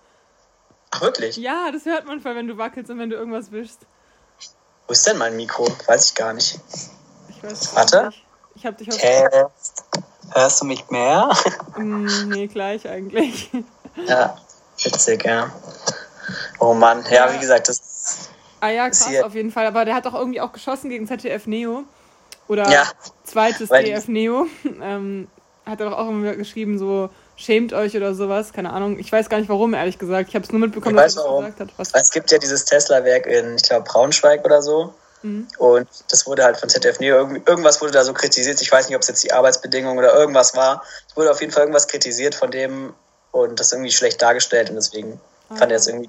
Ach, 0.90 1.00
wirklich? 1.02 1.36
Ja, 1.36 1.70
das 1.72 1.84
hört 1.86 2.06
man 2.06 2.20
voll, 2.20 2.34
wenn 2.34 2.46
du 2.48 2.56
wackelst 2.58 2.90
und 2.90 2.98
wenn 2.98 3.10
du 3.10 3.16
irgendwas 3.16 3.52
wischst. 3.52 3.80
Wo 4.86 4.92
ist 4.92 5.06
denn 5.06 5.18
mein 5.18 5.36
Mikro? 5.36 5.68
Weiß 5.86 6.08
ich 6.10 6.14
gar 6.14 6.32
nicht. 6.32 6.58
Ich 7.28 7.42
weiß 7.42 7.76
Warte. 7.76 8.06
nicht. 8.06 8.24
Ich 8.56 8.66
hab 8.66 8.76
dich 8.76 8.90
auf. 8.90 8.98
Test. 8.98 9.84
Hörst 10.32 10.60
du 10.60 10.64
mich 10.66 10.88
mehr? 10.90 11.30
Mm, 11.76 12.06
nee, 12.28 12.46
gleich 12.46 12.88
eigentlich. 12.88 13.50
ja, 14.06 14.36
witzig, 14.82 15.24
ja. 15.24 15.52
Oh 16.58 16.74
Mann, 16.74 17.04
ja, 17.10 17.26
Ja. 17.28 17.34
wie 17.34 17.38
gesagt, 17.38 17.68
das. 17.68 18.28
Ah 18.60 18.68
ja, 18.68 18.88
krass, 18.88 19.08
hier- 19.08 19.24
auf 19.26 19.34
jeden 19.34 19.50
Fall. 19.50 19.66
Aber 19.66 19.84
der 19.84 19.94
hat 19.94 20.06
doch 20.06 20.14
irgendwie 20.14 20.40
auch 20.40 20.52
geschossen 20.52 20.90
gegen 20.90 21.06
ZDF 21.06 21.46
Neo. 21.46 21.84
Oder 22.48 22.68
Ja. 22.70 22.84
zweites 23.24 23.70
Weil- 23.70 23.84
DF 23.84 24.08
Neo. 24.08 24.46
Ähm, 24.82 25.28
hat 25.66 25.80
er 25.80 25.90
doch 25.90 25.98
auch 25.98 26.08
immer 26.08 26.34
geschrieben, 26.34 26.78
so, 26.78 27.10
schämt 27.40 27.72
euch 27.72 27.96
oder 27.96 28.14
sowas. 28.14 28.52
Keine 28.52 28.72
Ahnung. 28.72 28.98
Ich 28.98 29.10
weiß 29.10 29.28
gar 29.28 29.38
nicht 29.38 29.48
warum, 29.48 29.74
ehrlich 29.74 29.98
gesagt. 29.98 30.28
Ich 30.28 30.34
habe 30.34 30.44
es 30.44 30.52
nur 30.52 30.60
mitbekommen, 30.60 30.96
Ich 30.96 31.02
dass 31.02 31.16
er 31.16 31.36
gesagt 31.36 31.60
hat. 31.60 31.68
Was, 31.76 31.90
Es 31.94 32.10
gibt 32.10 32.30
ja 32.30 32.38
dieses 32.38 32.64
Tesla-Werk 32.64 33.26
in, 33.26 33.56
ich 33.56 33.62
glaube, 33.62 33.84
Braunschweig 33.84 34.44
oder 34.44 34.62
so. 34.62 34.94
Mhm. 35.22 35.48
Und 35.58 35.88
das 36.08 36.26
wurde 36.26 36.44
halt 36.44 36.56
von 36.56 36.68
ZDF 36.68 36.98
Neo, 37.00 37.16
irgendwas 37.46 37.80
wurde 37.80 37.92
da 37.92 38.04
so 38.04 38.12
kritisiert. 38.14 38.60
Ich 38.62 38.70
weiß 38.72 38.86
nicht, 38.88 38.96
ob 38.96 39.02
es 39.02 39.08
jetzt 39.08 39.22
die 39.22 39.32
Arbeitsbedingungen 39.32 39.98
oder 39.98 40.14
irgendwas 40.14 40.54
war. 40.56 40.82
Es 41.08 41.16
wurde 41.16 41.30
auf 41.30 41.40
jeden 41.40 41.52
Fall 41.52 41.62
irgendwas 41.64 41.88
kritisiert 41.88 42.34
von 42.34 42.50
dem 42.50 42.94
und 43.32 43.60
das 43.60 43.72
irgendwie 43.72 43.92
schlecht 43.92 44.20
dargestellt 44.22 44.70
und 44.70 44.76
deswegen 44.76 45.20
fand 45.54 45.70
er 45.72 45.76
es 45.78 45.86
irgendwie. 45.86 46.08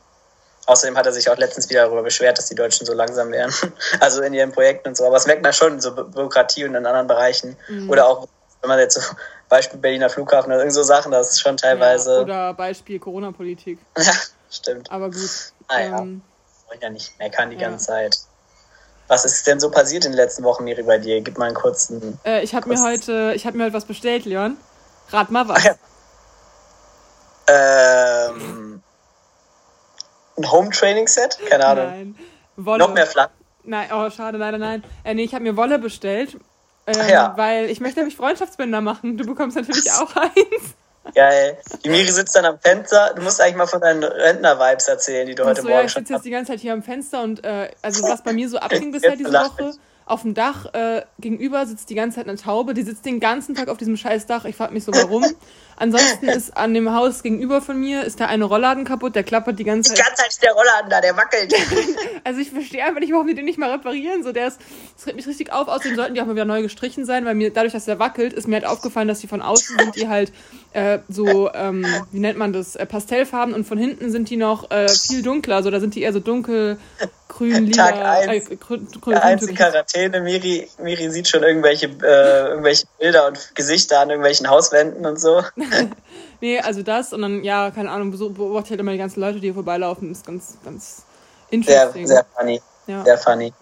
Außerdem 0.68 0.96
hat 0.96 1.06
er 1.08 1.12
sich 1.12 1.30
auch 1.30 1.38
letztens 1.38 1.70
wieder 1.70 1.84
darüber 1.86 2.04
beschwert, 2.04 2.38
dass 2.38 2.46
die 2.46 2.56
Deutschen 2.56 2.86
so 2.86 2.94
langsam 2.94 3.32
wären. 3.32 3.52
Also 4.00 4.22
in 4.22 4.34
ihren 4.34 4.52
Projekten 4.52 4.90
und 4.90 4.96
so. 4.98 5.06
Aber 5.06 5.18
es 5.18 5.26
merkt 5.26 5.42
man 5.44 5.52
schon, 5.54 5.82
so 5.82 5.90
Bü- 5.90 6.04
Bürokratie 6.06 6.64
und 6.66 6.76
in 6.76 6.86
anderen 6.86 7.08
Bereichen. 7.08 7.58
Oder 7.90 8.08
auch, 8.08 8.28
wenn 8.62 8.68
man 8.70 8.80
jetzt 8.80 8.94
so, 8.96 9.02
Beispiel 9.50 9.80
Berliner 9.80 10.10
Flughafen 10.10 10.48
oder 10.52 10.60
irgend 10.60 10.74
so 10.74 10.84
Sachen, 10.84 11.12
das 11.12 11.32
ist 11.32 11.42
schon 11.42 11.54
ja, 11.58 11.70
teilweise. 11.70 12.22
oder 12.22 12.54
Beispiel 12.54 13.00
Corona-Politik. 13.00 13.80
Ja, 13.98 14.14
stimmt. 14.50 14.92
Aber 14.92 15.10
gut. 15.10 15.30
Ah, 15.68 15.80
ja. 15.80 16.00
ähm, 16.00 16.22
Wollen 16.68 16.80
ja 16.82 16.90
nicht 16.90 17.18
meckern 17.20 17.50
die 17.50 17.58
Ja. 17.58 17.70
ganze 17.70 17.88
Zeit. 17.88 18.18
Was 19.08 19.26
ist 19.26 19.46
denn 19.46 19.60
so 19.60 19.70
passiert 19.70 20.06
in 20.06 20.12
den 20.12 20.18
letzten 20.18 20.44
Wochen, 20.44 20.64
Miri, 20.64 20.84
bei 20.84 20.98
dir? 20.98 21.20
Gib 21.22 21.38
mal 21.38 21.46
einen 21.48 21.56
kurzen. 21.56 22.18
äh, 22.26 22.42
ich 22.44 22.56
habe 22.56 22.70
mir 22.70 22.82
heute, 22.82 23.34
ich 23.36 23.46
habe 23.46 23.58
mir 23.58 23.66
heute 23.66 23.74
was 23.74 23.86
bestellt, 23.86 24.24
Leon. 24.26 24.56
Rat 25.10 25.32
mal 25.32 25.48
was. 25.50 25.64
Ja. 25.66 25.76
Ähm, 27.48 28.82
ein 30.38 30.52
Home-Training-Set? 30.52 31.40
Keine 31.50 31.66
Ahnung. 31.66 31.86
Nein. 31.86 32.16
Wolle. 32.56 32.80
Noch 32.80 32.94
mehr 32.94 33.06
Flanken. 33.08 33.36
Nein, 33.64 33.90
oh, 33.94 34.10
schade, 34.10 34.38
leider 34.38 34.58
nein. 34.58 34.84
Äh, 35.04 35.14
nee, 35.14 35.24
ich 35.24 35.34
habe 35.34 35.44
mir 35.44 35.56
Wolle 35.58 35.78
bestellt. 35.78 36.38
Ähm, 36.88 36.96
Ach 37.00 37.10
ja. 37.10 37.34
Weil 37.38 37.70
ich 37.70 37.80
möchte 37.80 38.00
nämlich 38.00 38.16
Freundschaftsbänder 38.16 38.82
machen. 38.82 39.18
Du 39.18 39.26
bekommst 39.26 39.58
natürlich 39.58 39.92
auch 40.00 40.16
eins. 40.16 40.76
Geil. 41.16 41.58
Die 41.84 41.90
Miri 41.90 42.12
sitzt 42.12 42.36
dann 42.36 42.46
am 42.46 42.60
Fenster. 42.60 43.14
Du 43.16 43.22
musst 43.22 43.42
eigentlich 43.42 43.56
mal 43.56 43.68
von 43.68 43.82
deinen 43.82 44.04
Rentner-Vibes 44.04 44.88
erzählen, 44.88 45.28
die 45.28 45.36
du 45.36 45.46
heute 45.46 45.62
so, 45.62 45.68
ja, 45.68 45.76
Morgen 45.76 45.88
ich 45.88 45.92
schon 45.92 46.02
sitze 46.04 46.14
jetzt 46.14 46.26
die 46.26 46.30
ganze 46.30 46.52
Zeit 46.52 46.60
hier 46.60 46.74
am 46.74 46.84
Fenster 46.84 47.24
und 47.24 47.44
äh, 47.44 47.72
also 47.82 48.04
was 48.04 48.22
bei 48.24 48.34
mir 48.34 48.48
so 48.48 48.58
abging 48.60 48.92
bisher 48.92 49.16
diese 49.16 49.34
Woche. 49.34 49.74
Auf 50.12 50.24
dem 50.24 50.34
Dach 50.34 50.74
äh, 50.74 51.04
gegenüber 51.20 51.66
sitzt 51.66 51.90
die 51.90 51.96
ganze 51.96 52.18
Zeit 52.18 52.28
eine 52.28 52.38
Taube, 52.38 52.74
die 52.74 52.84
sitzt 52.84 53.06
den 53.06 53.20
ganzen 53.20 53.56
Tag 53.56 53.70
auf 53.70 53.78
diesem 53.78 53.96
scheiß 53.96 54.26
Dach. 54.26 54.46
Ich 54.46 54.56
frage 54.56 54.74
mich 54.74 54.84
so, 54.84 54.92
warum. 54.94 55.26
Ansonsten 55.78 56.26
ist 56.28 56.56
an 56.56 56.74
dem 56.74 56.94
Haus 56.94 57.24
gegenüber 57.24 57.62
von 57.62 57.80
mir 57.80 58.04
ist 58.04 58.20
da 58.20 58.26
eine 58.26 58.44
Rollladen 58.46 58.84
kaputt, 58.84 59.16
der 59.16 59.24
klappert 59.24 59.58
die 59.58 59.64
ganze 59.64 59.92
Die 59.94 59.96
Zeit. 59.98 60.06
ganze 60.06 60.22
Zeit 60.24 60.32
ist 60.32 60.44
der 60.44 60.52
Roller 60.52 60.88
da, 60.90 61.02
der 61.02 61.16
wackelt. 61.18 61.54
Also 62.24 62.40
ich 62.40 62.52
verstehe 62.52 62.84
einfach 62.86 63.00
nicht, 63.00 63.12
warum 63.12 63.26
die 63.26 63.34
den 63.34 63.46
nicht 63.46 63.58
mal 63.58 63.72
reparieren. 63.72 64.22
So, 64.24 64.32
der 64.32 64.48
ist, 64.48 64.60
das 64.96 65.08
regt 65.08 65.16
mich 65.16 65.26
richtig 65.26 65.52
auf. 65.52 65.68
Außerdem 65.68 65.96
sollten 65.96 66.14
die 66.14 66.22
auch 66.22 66.28
mal 66.28 66.36
wieder 66.36 66.46
neu 66.46 66.62
gestrichen 66.62 67.04
sein, 67.04 67.26
weil 67.26 67.34
mir 67.34 67.52
dadurch, 67.52 67.74
dass 67.74 67.86
der 67.86 67.98
wackelt, 67.98 68.32
ist 68.32 68.48
mir 68.48 68.56
halt 68.58 68.66
aufgefallen, 68.66 69.08
dass 69.08 69.22
die 69.22 69.28
von 69.28 69.42
außen 69.42 69.80
sind 69.80 69.96
die 69.96 70.08
halt 70.08 70.32
äh, 70.74 71.00
so, 71.10 71.52
ähm, 71.54 71.84
wie 72.12 72.20
nennt 72.20 72.38
man 72.38 72.54
das, 72.54 72.76
äh, 72.76 72.86
Pastellfarben 72.86 73.56
und 73.56 73.66
von 73.66 73.80
hinten 73.80 74.12
sind 74.12 74.30
die 74.30 74.38
noch 74.38 74.70
äh, 74.70 74.88
viel 74.88 75.24
dunkler. 75.24 75.64
So, 75.64 75.72
da 75.72 75.80
sind 75.80 75.96
die 75.96 76.02
eher 76.04 76.14
so 76.14 76.20
dunkel, 76.20 76.78
grün, 77.50 77.66
lila, 77.66 77.92
Tag 77.92 77.96
eins. 77.96 78.50
äh, 78.50 78.56
grün, 78.56 78.88
grün, 79.02 79.16
einzige 79.16 79.54
grün, 79.54 79.58
Quarantäne. 79.58 80.22
Miri, 80.22 80.70
Miri 80.80 81.10
sieht 81.10 81.28
schon 81.28 81.44
irgendwelche, 81.44 81.88
äh, 81.88 82.50
irgendwelche 82.50 82.86
Bilder 83.00 83.28
und 83.28 83.56
Gesichter 83.56 84.00
an 84.00 84.10
irgendwelchen 84.10 84.50
Hauswänden 84.50 85.06
und 85.06 85.20
so. 85.20 85.44
Nee, 86.42 86.60
also 86.60 86.82
das 86.82 87.14
und 87.14 87.22
dann, 87.22 87.44
ja, 87.44 87.70
keine 87.70 87.92
Ahnung, 87.92 88.12
beobachte 88.34 88.72
halt 88.72 88.80
immer 88.80 88.92
die 88.92 88.98
ganzen 88.98 89.20
Leute, 89.20 89.40
die 89.40 89.48
hier 89.48 89.54
vorbeilaufen. 89.54 90.12
Ist 90.12 90.26
ganz, 90.26 90.58
ganz 90.66 91.04
Sehr, 91.52 91.54
interesting. 91.60 92.08
sehr 92.08 92.26
funny. 92.36 92.62
ja. 92.88 93.04
Sehr 93.06 93.18
funny. 93.20 93.54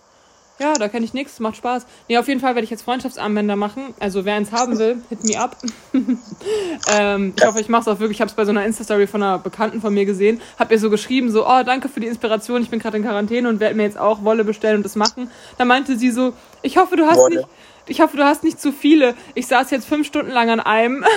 Ja, 0.60 0.74
da 0.74 0.90
kenne 0.90 1.06
ich 1.06 1.14
nichts, 1.14 1.40
macht 1.40 1.56
Spaß. 1.56 1.86
Nee, 2.10 2.18
auf 2.18 2.28
jeden 2.28 2.42
Fall 2.42 2.54
werde 2.54 2.66
ich 2.66 2.70
jetzt 2.70 2.82
Freundschaftsarmbänder 2.82 3.56
machen. 3.56 3.94
Also 4.00 4.26
wer 4.26 4.36
eins 4.36 4.52
haben 4.52 4.78
will, 4.78 5.02
hit 5.08 5.24
me 5.24 5.40
up. 5.40 5.56
ähm, 6.92 7.34
ich 7.38 7.46
hoffe, 7.46 7.62
ich 7.62 7.70
mache 7.70 7.82
es 7.84 7.88
auch 7.88 8.00
wirklich. 8.00 8.18
Ich 8.18 8.22
habe 8.22 8.30
es 8.30 8.36
bei 8.36 8.44
so 8.44 8.52
einer 8.52 8.66
Insta-Story 8.66 9.08
von 9.08 9.24
einer 9.24 9.38
Bekannten 9.40 9.80
von 9.80 9.94
mir 9.94 10.06
gesehen. 10.06 10.42
Hab 10.58 10.72
ihr 10.72 10.80
so 10.80 10.90
geschrieben, 10.90 11.32
so, 11.32 11.48
oh, 11.48 11.64
danke 11.66 11.88
für 11.88 12.02
die 12.02 12.08
Inspiration. 12.08 12.62
Ich 12.62 12.70
bin 12.70 12.80
gerade 12.80 12.98
in 12.98 13.04
Quarantäne 13.04 13.48
und 13.48 13.60
werde 13.60 13.76
mir 13.76 13.84
jetzt 13.84 13.98
auch 13.98 14.24
Wolle 14.26 14.44
bestellen 14.44 14.78
und 14.78 14.84
das 14.84 14.96
machen. 14.98 15.32
Da 15.58 15.64
meinte 15.66 15.98
sie 15.98 16.12
so, 16.12 16.34
ich 16.62 16.78
hoffe, 16.78 16.98
du 16.98 17.06
hast 17.06 17.18
Wolle. 17.18 17.38
nicht, 17.38 17.48
ich 17.88 18.02
hoffe, 18.02 18.18
du 18.18 18.24
hast 18.26 18.44
nicht 18.44 18.60
zu 18.60 18.72
viele. 18.74 19.16
Ich 19.36 19.48
saß 19.48 19.72
jetzt 19.72 19.88
fünf 19.88 20.06
Stunden 20.08 20.32
lang 20.32 20.50
an 20.50 20.60
einem. 20.60 21.06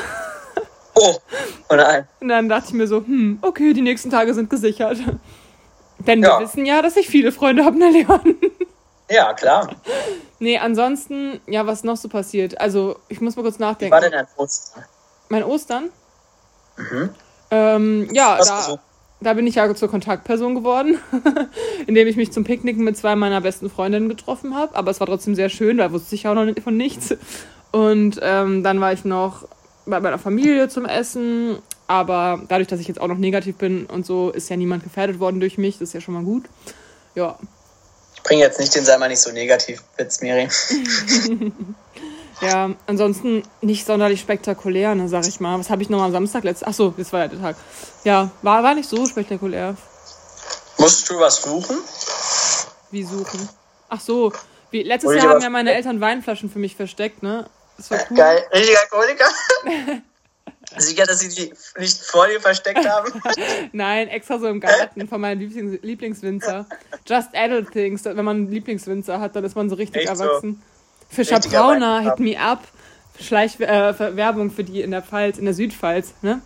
Oh, 0.94 1.16
oh 1.70 1.74
nein. 1.74 2.06
Und 2.20 2.28
dann 2.28 2.50
dachte 2.50 2.66
ich 2.68 2.74
mir 2.74 2.86
so, 2.86 2.98
hm, 2.98 3.38
okay, 3.40 3.72
die 3.72 3.80
nächsten 3.80 4.10
Tage 4.10 4.34
sind 4.34 4.50
gesichert. 4.50 4.98
Denn 6.00 6.22
Ja. 6.22 6.38
wir 6.38 6.44
wissen 6.44 6.66
ja, 6.66 6.82
dass 6.82 6.98
ich 6.98 7.08
viele 7.08 7.32
Freunde 7.32 7.64
habe, 7.64 7.78
ne, 7.78 7.88
Leon? 7.90 8.20
Ja, 9.12 9.34
klar. 9.34 9.68
Nee, 10.38 10.56
ansonsten, 10.56 11.40
ja, 11.46 11.66
was 11.66 11.84
noch 11.84 11.98
so 11.98 12.08
passiert? 12.08 12.58
Also, 12.58 12.96
ich 13.08 13.20
muss 13.20 13.36
mal 13.36 13.42
kurz 13.42 13.58
Wie 13.58 13.62
nachdenken. 13.62 13.92
war 13.92 14.00
denn 14.00 14.12
dein 14.12 14.26
Ostern? 14.36 14.84
Mein 15.28 15.44
Ostern? 15.44 15.90
Mhm. 16.78 17.10
Ähm, 17.50 18.08
ja, 18.12 18.38
Was 18.38 18.48
da, 18.48 18.78
da 19.20 19.34
bin 19.34 19.46
ich 19.46 19.56
ja 19.56 19.74
zur 19.74 19.90
Kontaktperson 19.90 20.54
geworden, 20.54 20.98
indem 21.86 22.08
ich 22.08 22.16
mich 22.16 22.32
zum 22.32 22.44
Picknicken 22.44 22.84
mit 22.84 22.96
zwei 22.96 23.14
meiner 23.14 23.42
besten 23.42 23.68
Freundinnen 23.68 24.08
getroffen 24.08 24.56
habe. 24.56 24.74
Aber 24.74 24.90
es 24.90 24.98
war 24.98 25.06
trotzdem 25.06 25.34
sehr 25.34 25.50
schön, 25.50 25.76
da 25.76 25.92
wusste 25.92 26.14
ich 26.14 26.26
auch 26.26 26.34
noch 26.34 26.46
von 26.62 26.76
nichts. 26.76 27.14
Und 27.70 28.18
ähm, 28.22 28.62
dann 28.62 28.80
war 28.80 28.94
ich 28.94 29.04
noch 29.04 29.46
bei 29.84 30.00
meiner 30.00 30.18
Familie 30.18 30.68
zum 30.70 30.86
Essen. 30.86 31.58
Aber 31.86 32.40
dadurch, 32.48 32.68
dass 32.68 32.80
ich 32.80 32.88
jetzt 32.88 33.00
auch 33.00 33.08
noch 33.08 33.18
negativ 33.18 33.56
bin 33.56 33.84
und 33.84 34.06
so, 34.06 34.30
ist 34.30 34.48
ja 34.48 34.56
niemand 34.56 34.84
gefährdet 34.84 35.20
worden 35.20 35.40
durch 35.40 35.58
mich. 35.58 35.74
Das 35.74 35.90
ist 35.90 35.92
ja 35.92 36.00
schon 36.00 36.14
mal 36.14 36.24
gut. 36.24 36.44
Ja, 37.14 37.36
Ich 38.22 38.28
bringe 38.28 38.42
jetzt 38.42 38.60
nicht 38.60 38.72
den 38.74 38.84
sei 38.84 38.96
mal 38.98 39.08
nicht 39.08 39.20
so 39.20 39.32
negativ 39.32 39.82
Witz, 39.96 40.20
Miri. 40.20 40.48
Ja, 42.40 42.70
ansonsten 42.88 43.44
nicht 43.60 43.86
sonderlich 43.86 44.20
spektakulär, 44.20 44.96
ne, 44.96 45.08
sag 45.08 45.28
ich 45.28 45.38
mal. 45.38 45.60
Was 45.60 45.70
habe 45.70 45.80
ich 45.80 45.88
noch 45.88 46.02
am 46.02 46.10
Samstag 46.10 46.42
letztes? 46.42 46.66
Ach 46.66 46.74
so, 46.74 46.92
das 46.96 47.12
war 47.12 47.20
ja 47.20 47.28
der 47.28 47.40
Tag. 47.40 47.56
Ja, 48.02 48.32
war, 48.42 48.64
war 48.64 48.74
nicht 48.74 48.88
so 48.88 49.06
spektakulär. 49.06 49.76
Musstest 50.76 51.08
du 51.08 51.20
was 51.20 51.40
suchen? 51.40 51.78
Wie 52.90 53.04
suchen? 53.04 53.48
Ach 53.88 54.00
so, 54.00 54.32
wie, 54.72 54.82
letztes 54.82 55.14
Jahr 55.14 55.28
haben 55.28 55.40
ja 55.40 55.50
meine 55.50 55.72
Eltern 55.72 56.00
Weinflaschen 56.00 56.50
für 56.50 56.58
mich 56.58 56.74
versteckt, 56.74 57.22
ne? 57.22 57.48
Das 57.76 57.92
war 57.92 58.00
cool. 58.10 58.16
Geil. 58.16 58.44
Richtiger 58.52 58.80
Alkoholiker? 58.80 59.28
Sicher, 60.78 61.04
dass 61.04 61.20
sie 61.20 61.28
die 61.28 61.52
nicht 61.80 61.98
vor 62.02 62.26
dir 62.28 62.40
versteckt 62.40 62.88
haben? 62.88 63.22
Nein, 63.72 64.08
extra 64.08 64.38
so 64.38 64.46
im 64.48 64.60
Garten 64.60 65.06
von 65.08 65.20
meinem 65.20 65.40
Lieblings 65.40 65.78
Lieblingswinzer. 65.82 66.66
Just 67.06 67.28
Adult 67.34 67.72
Things, 67.72 68.04
wenn 68.04 68.16
man 68.24 68.36
einen 68.36 68.50
Lieblingswinzer 68.50 69.20
hat, 69.20 69.36
dann 69.36 69.44
ist 69.44 69.54
man 69.56 69.68
so 69.70 69.76
richtig 69.76 70.08
Echt 70.08 70.16
so? 70.16 70.24
erwachsen. 70.24 70.62
Fischer 71.10 71.36
Richtiger 71.36 71.60
Brauner, 71.60 72.00
hit 72.00 72.18
me 72.20 72.38
up. 72.40 72.60
Schleichwerbung 73.20 74.06
äh, 74.06 74.16
Werbung 74.16 74.50
für 74.50 74.64
die 74.64 74.80
in 74.80 74.90
der 74.90 75.02
Pfalz, 75.02 75.36
in 75.38 75.44
der 75.44 75.54
Südpfalz, 75.54 76.14
ne? 76.22 76.40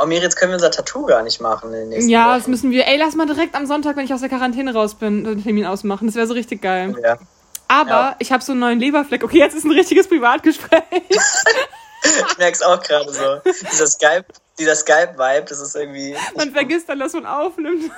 Oh, 0.00 0.06
Miri, 0.06 0.22
jetzt 0.22 0.36
können 0.36 0.52
wir 0.52 0.54
unser 0.56 0.70
Tattoo 0.70 1.06
gar 1.06 1.24
nicht 1.24 1.40
machen 1.40 1.72
in 1.74 1.80
den 1.80 1.88
nächsten 1.88 2.08
Ja, 2.08 2.26
Wochen. 2.30 2.38
das 2.38 2.46
müssen 2.46 2.70
wir. 2.70 2.86
Ey, 2.86 2.96
lass 2.98 3.16
mal 3.16 3.26
direkt 3.26 3.56
am 3.56 3.66
Sonntag, 3.66 3.96
wenn 3.96 4.04
ich 4.04 4.14
aus 4.14 4.20
der 4.20 4.28
Quarantäne 4.28 4.72
raus 4.72 4.94
bin, 4.94 5.24
den 5.24 5.42
Termin 5.42 5.66
ausmachen. 5.66 6.06
Das 6.06 6.14
wäre 6.14 6.28
so 6.28 6.34
richtig 6.34 6.62
geil. 6.62 6.94
Ja. 7.02 7.18
Aber 7.66 7.90
Ja. 7.90 8.16
ich 8.20 8.30
habe 8.30 8.42
so 8.44 8.52
einen 8.52 8.60
neuen 8.60 8.78
Leberfleck. 8.78 9.24
Okay, 9.24 9.38
jetzt 9.38 9.56
ist 9.56 9.64
ein 9.64 9.72
richtiges 9.72 10.06
Privatgespräch. 10.06 10.80
Ich 12.02 12.38
merk's 12.38 12.62
auch 12.62 12.80
gerade 12.82 13.12
so. 13.12 13.40
Dieser 13.72 13.86
Skype, 13.86 14.24
dieser 14.58 14.76
Skype-Vibe, 14.76 15.46
das 15.48 15.60
ist 15.60 15.74
irgendwie. 15.74 16.16
Man 16.36 16.52
vergisst 16.52 16.88
dann, 16.88 17.00
dass 17.00 17.12
man 17.12 17.26
aufnimmt. 17.26 17.90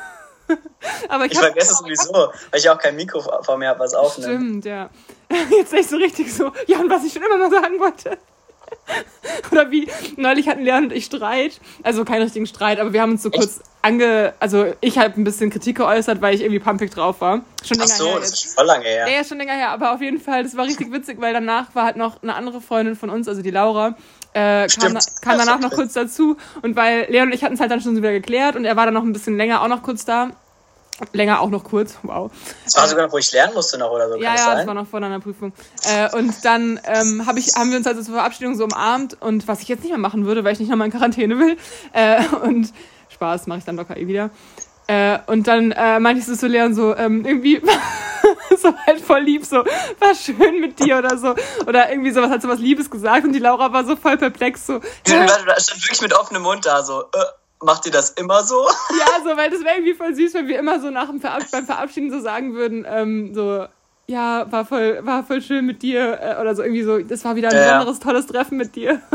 Aber 1.09 1.27
ich, 1.27 1.33
Ich 1.33 1.39
vergesse 1.39 1.73
es 1.73 1.79
sowieso, 1.79 2.33
weil 2.51 2.61
ich 2.61 2.69
auch 2.69 2.79
kein 2.79 2.97
Mikro 2.97 3.21
vor 3.21 3.57
mir 3.57 3.69
habe, 3.69 3.81
was 3.81 3.95
aufnimmt. 3.95 4.33
Stimmt, 4.33 4.65
ja. 4.65 4.91
Jetzt 5.51 5.73
echt 5.73 5.91
so 5.91 5.97
richtig 5.97 6.35
so. 6.35 6.53
Ja, 6.67 6.79
und 6.81 6.91
was 6.91 7.05
ich 7.05 7.13
schon 7.13 7.23
immer 7.23 7.39
mal 7.39 7.51
sagen 7.51 7.79
wollte. 7.79 8.19
Oder 9.51 9.71
wie 9.71 9.89
neulich 10.17 10.49
hatten 10.49 10.63
Leon 10.63 10.85
und 10.85 10.93
ich 10.93 11.05
Streit. 11.05 11.61
Also 11.83 12.05
keinen 12.05 12.23
richtigen 12.23 12.47
Streit, 12.47 12.79
aber 12.79 12.93
wir 12.93 13.03
haben 13.03 13.13
uns 13.13 13.23
so 13.23 13.31
kurz 13.31 13.61
ange. 13.83 14.35
Also 14.41 14.73
ich 14.81 14.99
habe 14.99 15.21
ein 15.21 15.25
bisschen 15.25 15.51
Kritik 15.51 15.77
geäußert, 15.77 16.21
weil 16.21 16.35
ich 16.35 16.41
irgendwie 16.43 16.61
pumpig 16.61 16.91
drauf 16.91 17.21
war. 17.21 17.43
Schon 17.65 17.79
Ach 17.81 17.87
länger 17.87 17.99
so, 17.99 18.07
her 18.07 18.19
das 18.21 18.31
jetzt. 18.31 18.45
ist 18.45 18.55
voll 18.55 18.67
lange 18.67 18.85
her. 18.85 19.09
Ja, 19.09 19.17
ja, 19.17 19.25
schon 19.25 19.39
länger 19.39 19.55
her, 19.55 19.71
aber 19.71 19.93
auf 19.93 20.01
jeden 20.01 20.21
Fall, 20.21 20.43
das 20.43 20.57
war 20.57 20.67
richtig 20.67 20.93
witzig, 20.93 21.21
weil 21.21 21.33
danach 21.33 21.75
war 21.75 21.85
halt 21.85 21.97
noch 21.97 22.23
eine 22.23 22.35
andere 22.35 22.61
Freundin 22.61 22.97
von 22.97 23.11
uns, 23.11 23.29
also 23.29 23.43
die 23.43 23.51
Laura, 23.51 23.97
äh, 24.33 24.67
kam, 24.69 24.97
kam 25.23 25.39
danach 25.39 25.61
noch 25.61 25.73
kurz 25.73 25.93
dazu. 25.93 26.37
Und 26.63 26.77
weil 26.77 27.07
Leon 27.11 27.29
und 27.29 27.35
ich 27.35 27.43
hatten 27.43 27.55
es 27.55 27.61
halt 27.61 27.71
dann 27.71 27.81
schon 27.81 27.97
wieder 27.97 28.13
geklärt 28.13 28.57
und 28.57 28.65
er 28.65 28.77
war 28.77 28.85
dann 28.85 28.95
noch 28.95 29.03
ein 29.03 29.13
bisschen 29.13 29.37
länger 29.37 29.63
auch 29.63 29.69
noch 29.69 29.83
kurz 29.83 30.05
da. 30.05 30.31
Länger 31.13 31.41
auch 31.41 31.51
noch 31.51 31.65
kurz, 31.65 31.97
wow. 32.03 32.31
Das 32.65 32.77
war 32.77 32.87
sogar 32.87 33.07
noch, 33.07 33.13
wo 33.13 33.19
ich 33.19 33.33
lernen 33.33 33.55
musste 33.55 33.79
noch 33.79 33.91
oder 33.91 34.09
so. 34.09 34.17
Ja, 34.17 34.35
ja, 34.35 34.55
das 34.57 34.67
war 34.67 34.75
noch 34.75 34.87
vor 34.87 35.03
einer 35.03 35.21
Prüfung. 35.21 35.53
Äh, 35.85 36.17
und 36.17 36.45
dann 36.45 36.81
ähm, 36.85 37.27
hab 37.27 37.37
ich, 37.37 37.55
haben 37.55 37.71
wir 37.71 37.79
uns 37.79 37.87
also 37.87 38.03
zur 38.03 38.15
Verabschiedung 38.15 38.57
so 38.57 38.65
umarmt 38.65 39.21
und 39.21 39.49
was 39.49 39.63
ich 39.63 39.69
jetzt 39.69 39.83
nicht 39.83 39.91
mehr 39.91 39.99
machen 39.99 40.27
würde, 40.27 40.45
weil 40.45 40.53
ich 40.53 40.61
nicht 40.61 40.71
nochmal 40.71 40.87
in 40.87 40.93
Quarantäne 40.93 41.39
will. 41.39 41.57
Äh, 41.93 42.25
und 42.43 42.73
Spaß 43.09 43.47
mache 43.47 43.59
ich 43.59 43.65
dann 43.65 43.77
locker 43.77 43.97
eh 43.97 44.07
wieder. 44.07 44.31
Äh, 44.87 45.19
und 45.27 45.47
dann 45.47 45.73
äh, 45.73 46.01
meinte 46.01 46.21
ich 46.21 46.27
so 46.27 46.35
zu 46.35 46.49
Leon 46.49 46.75
so, 46.75 46.97
ähm, 46.97 47.25
irgendwie 47.25 47.63
so 48.61 48.75
halt 48.87 49.01
voll 49.01 49.21
lieb, 49.21 49.45
so, 49.45 49.59
war 49.59 50.15
schön 50.17 50.61
mit 50.61 50.81
dir 50.81 50.99
oder 50.99 51.17
so. 51.17 51.35
Oder 51.67 51.91
irgendwie 51.91 52.11
sowas, 52.11 52.31
hat 52.31 52.43
so 52.43 52.49
was 52.49 52.59
Liebes 52.59 52.91
gesagt 52.91 53.25
und 53.25 53.33
die 53.33 53.39
Laura 53.39 53.73
war 53.73 53.85
so 53.85 53.95
voll 53.95 54.17
perplex, 54.17 54.67
so. 54.67 54.81
Ja, 55.07 55.27
da 55.27 55.61
stand 55.61 55.85
wirklich 55.85 56.03
mit 56.03 56.13
offenem 56.13 56.43
Mund 56.43 56.67
da, 56.67 56.83
so, 56.83 57.03
äh, 57.03 57.25
macht 57.63 57.87
ihr 57.87 57.93
das 57.93 58.11
immer 58.11 58.43
so? 58.43 58.67
Ja, 58.99 59.07
so, 59.23 59.37
weil 59.37 59.51
das 59.51 59.63
wäre 59.65 59.77
irgendwie 59.77 59.95
voll 59.95 60.15
süß, 60.15 60.35
wenn 60.35 60.49
wir 60.49 60.59
immer 60.59 60.81
so 60.81 60.91
nach 60.91 61.09
dem 61.09 61.21
Verab 61.21 61.43
beim 61.51 61.67
Verabschieden 61.67 62.11
so 62.11 62.21
sagen 62.21 62.55
würden, 62.55 62.87
ähm, 62.89 63.35
so, 63.35 63.67
ja, 64.07 64.51
war 64.51 64.65
voll, 64.65 65.01
war 65.03 65.25
voll 65.25 65.41
schön 65.41 65.67
mit 65.67 65.83
dir, 65.83 66.19
äh, 66.21 66.41
oder 66.41 66.55
so 66.55 66.63
irgendwie 66.63 66.83
so, 66.83 66.99
das 66.99 67.25
war 67.25 67.37
wieder 67.37 67.51
ein 67.51 67.57
ja. 67.57 67.79
besonderes, 67.79 68.01
tolles 68.01 68.27
Treffen 68.27 68.59
mit 68.59 68.75
dir. 68.77 69.01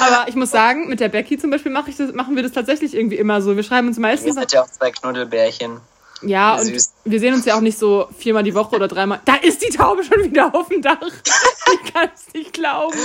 Aber 0.00 0.28
ich 0.28 0.34
muss 0.34 0.50
sagen, 0.50 0.88
mit 0.88 1.00
der 1.00 1.08
Becky 1.08 1.38
zum 1.38 1.50
Beispiel 1.50 1.72
mach 1.72 1.88
ich 1.88 1.96
das, 1.96 2.12
machen 2.12 2.36
wir 2.36 2.42
das 2.42 2.52
tatsächlich 2.52 2.94
irgendwie 2.94 3.16
immer 3.16 3.42
so. 3.42 3.56
Wir 3.56 3.62
schreiben 3.62 3.88
uns 3.88 3.98
meistens. 3.98 4.28
Ihr 4.28 4.34
seid 4.34 4.52
ja 4.52 4.62
auch 4.62 4.70
zwei 4.70 4.90
Knuddelbärchen. 4.90 5.80
Ja, 6.22 6.54
und 6.54 6.64
süß. 6.64 6.92
wir 7.04 7.20
sehen 7.20 7.34
uns 7.34 7.44
ja 7.44 7.56
auch 7.56 7.60
nicht 7.60 7.78
so 7.78 8.08
viermal 8.16 8.42
die 8.42 8.54
Woche 8.54 8.76
oder 8.76 8.88
dreimal. 8.88 9.20
Da 9.24 9.34
ist 9.34 9.62
die 9.62 9.70
Taube 9.70 10.04
schon 10.04 10.22
wieder 10.24 10.54
auf 10.54 10.68
dem 10.68 10.80
Dach. 10.80 10.98
ich 11.02 11.92
kann 11.92 12.08
es 12.14 12.32
nicht 12.32 12.52
glauben. 12.52 12.98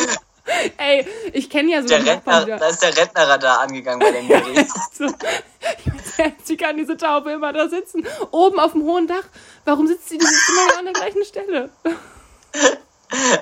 Ey, 0.77 1.05
ich 1.33 1.49
kenne 1.49 1.71
ja 1.71 1.81
so. 1.81 1.87
Der 1.87 2.05
Rentner, 2.05 2.45
da 2.45 2.67
ist 2.67 2.81
der 2.81 2.95
Rentnerradar 2.95 3.61
angegangen 3.61 3.99
bei 3.99 4.11
der 4.11 4.23
Miri. 4.23 4.55
Ja, 4.55 4.65
so. 4.91 5.05
Sie 6.43 6.57
kann 6.57 6.77
diese 6.77 6.97
Taube 6.97 7.31
immer 7.31 7.53
da 7.53 7.69
sitzen. 7.69 8.05
Oben 8.31 8.59
auf 8.59 8.73
dem 8.73 8.83
hohen 8.83 9.07
Dach. 9.07 9.23
Warum 9.65 9.87
sitzt 9.87 10.09
sie 10.09 10.15
immer 10.15 10.79
an 10.79 10.85
der 10.85 10.93
gleichen 10.93 11.23
Stelle? 11.23 11.69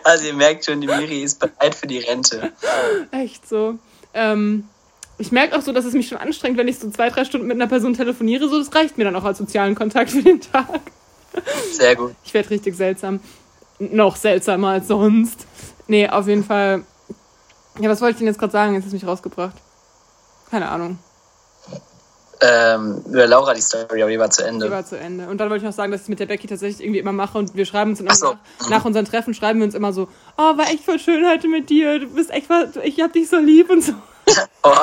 Also 0.04 0.26
ihr 0.26 0.34
merkt 0.34 0.66
schon, 0.66 0.82
die 0.82 0.88
Miri 0.88 1.24
ist 1.24 1.40
bereit 1.40 1.76
für 1.76 1.88
die 1.88 2.00
Rente. 2.00 2.52
Echt 3.12 3.48
so. 3.48 3.80
Ähm, 4.14 4.68
ich 5.18 5.32
merke 5.32 5.58
auch 5.58 5.62
so, 5.62 5.72
dass 5.72 5.86
es 5.86 5.94
mich 5.94 6.08
schon 6.08 6.18
anstrengt, 6.18 6.58
wenn 6.58 6.68
ich 6.68 6.78
so 6.78 6.90
zwei, 6.90 7.10
drei 7.10 7.26
Stunden 7.26 7.48
mit 7.48 7.56
einer 7.56 7.68
Person 7.68 7.94
telefoniere. 7.94 8.48
So, 8.48 8.60
das 8.60 8.74
reicht 8.76 8.98
mir 8.98 9.06
dann 9.06 9.16
auch 9.16 9.24
als 9.24 9.40
sozialen 9.40 9.76
Kontakt 9.76 10.12
für 10.12 10.22
den 10.22 10.42
Tag. 10.42 10.82
Sehr 11.72 11.96
gut. 11.96 12.14
Ich 12.24 12.34
werde 12.34 12.50
richtig 12.52 12.76
seltsam. 12.76 13.20
Noch 13.80 14.16
seltsamer 14.16 14.70
als 14.70 14.88
sonst. 14.88 15.46
Nee, 15.88 16.08
auf 16.08 16.28
jeden 16.28 16.44
Fall. 16.44 16.84
Ja, 17.80 17.90
was 17.90 18.02
wollte 18.02 18.14
ich 18.14 18.18
denn 18.18 18.28
jetzt 18.28 18.40
gerade 18.40 18.52
sagen? 18.52 18.74
Jetzt 18.74 18.86
ist 18.86 18.94
mich 18.94 19.06
rausgebracht. 19.06 19.56
Keine 20.50 20.70
Ahnung 20.70 20.98
ähm, 22.42 23.04
über 23.08 23.28
Laura 23.28 23.54
die 23.54 23.62
Story, 23.62 24.02
aber 24.02 24.12
die 24.12 24.20
war 24.20 24.30
zu 24.30 24.46
Ende. 24.46 24.66
Die 24.66 24.72
war 24.72 24.86
zu 24.86 24.98
Ende. 24.98 25.28
Und 25.28 25.38
dann 25.40 25.50
wollte 25.50 25.64
ich 25.64 25.70
noch 25.70 25.76
sagen, 25.76 25.92
dass 25.92 26.02
ich 26.02 26.06
es 26.06 26.10
mit 26.10 26.20
der 26.20 26.28
Becky 26.28 26.48
tatsächlich 26.48 26.82
irgendwie 26.82 27.00
immer 27.00 27.12
mache 27.12 27.38
und 27.38 27.56
wir 27.56 27.66
schreiben 27.66 27.92
uns 27.92 28.00
immer 28.00 28.14
so. 28.14 28.36
nach, 28.60 28.70
nach 28.70 28.86
unseren 28.86 29.06
Treffen 29.06 29.34
schreiben 29.34 29.60
wir 29.60 29.66
uns 29.66 29.76
immer 29.76 29.94
so, 29.94 30.08
oh, 30.38 30.58
war 30.58 30.68
echt 30.68 30.84
voll 30.84 31.00
schön 31.00 31.28
heute 31.28 31.48
mit 31.48 31.70
dir, 31.70 32.00
du 32.00 32.08
bist 32.08 32.30
echt, 32.30 32.48
ich 32.84 33.02
hab 33.02 33.14
dich 33.14 33.30
so 33.30 33.38
lieb 33.38 33.70
und 33.70 33.84
so. 33.84 33.94
oh. 34.64 34.76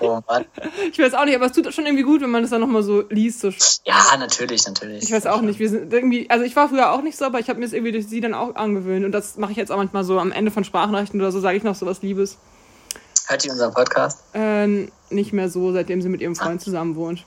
Oh 0.00 0.20
Mann. 0.26 0.44
Ich 0.90 0.98
weiß 0.98 1.14
auch 1.14 1.24
nicht, 1.24 1.34
aber 1.34 1.46
es 1.46 1.52
tut 1.52 1.72
schon 1.72 1.86
irgendwie 1.86 2.04
gut, 2.04 2.20
wenn 2.20 2.30
man 2.30 2.42
das 2.42 2.50
dann 2.50 2.60
nochmal 2.60 2.82
so 2.82 3.04
liest. 3.08 3.40
So. 3.40 3.50
Ja, 3.84 4.16
natürlich, 4.18 4.66
natürlich. 4.66 5.02
Ich 5.02 5.12
weiß 5.12 5.26
auch 5.26 5.40
nicht, 5.40 5.58
wir 5.58 5.68
sind 5.68 5.92
irgendwie, 5.92 6.28
also 6.30 6.44
ich 6.44 6.54
war 6.56 6.68
früher 6.68 6.92
auch 6.92 7.02
nicht 7.02 7.16
so, 7.16 7.24
aber 7.24 7.38
ich 7.40 7.48
habe 7.48 7.58
mir 7.58 7.66
es 7.66 7.72
irgendwie 7.72 7.92
durch 7.92 8.06
sie 8.06 8.20
dann 8.20 8.34
auch 8.34 8.54
angewöhnt 8.54 9.04
und 9.04 9.12
das 9.12 9.36
mache 9.36 9.52
ich 9.52 9.56
jetzt 9.56 9.70
auch 9.70 9.76
manchmal 9.76 10.04
so 10.04 10.18
am 10.18 10.32
Ende 10.32 10.50
von 10.50 10.64
Sprachnachrichten 10.64 11.20
oder 11.20 11.32
so, 11.32 11.40
sage 11.40 11.56
ich 11.56 11.62
noch 11.62 11.74
so 11.74 11.86
was 11.86 12.02
Liebes. 12.02 12.38
Hört 13.26 13.44
die 13.44 13.50
unseren 13.50 13.72
Podcast? 13.72 14.20
Äh, 14.34 14.88
nicht 15.10 15.32
mehr 15.32 15.48
so, 15.48 15.72
seitdem 15.72 16.02
sie 16.02 16.08
mit 16.08 16.20
ihrem 16.20 16.36
Freund 16.36 16.60
zusammen 16.60 16.94
wohnt. 16.96 17.24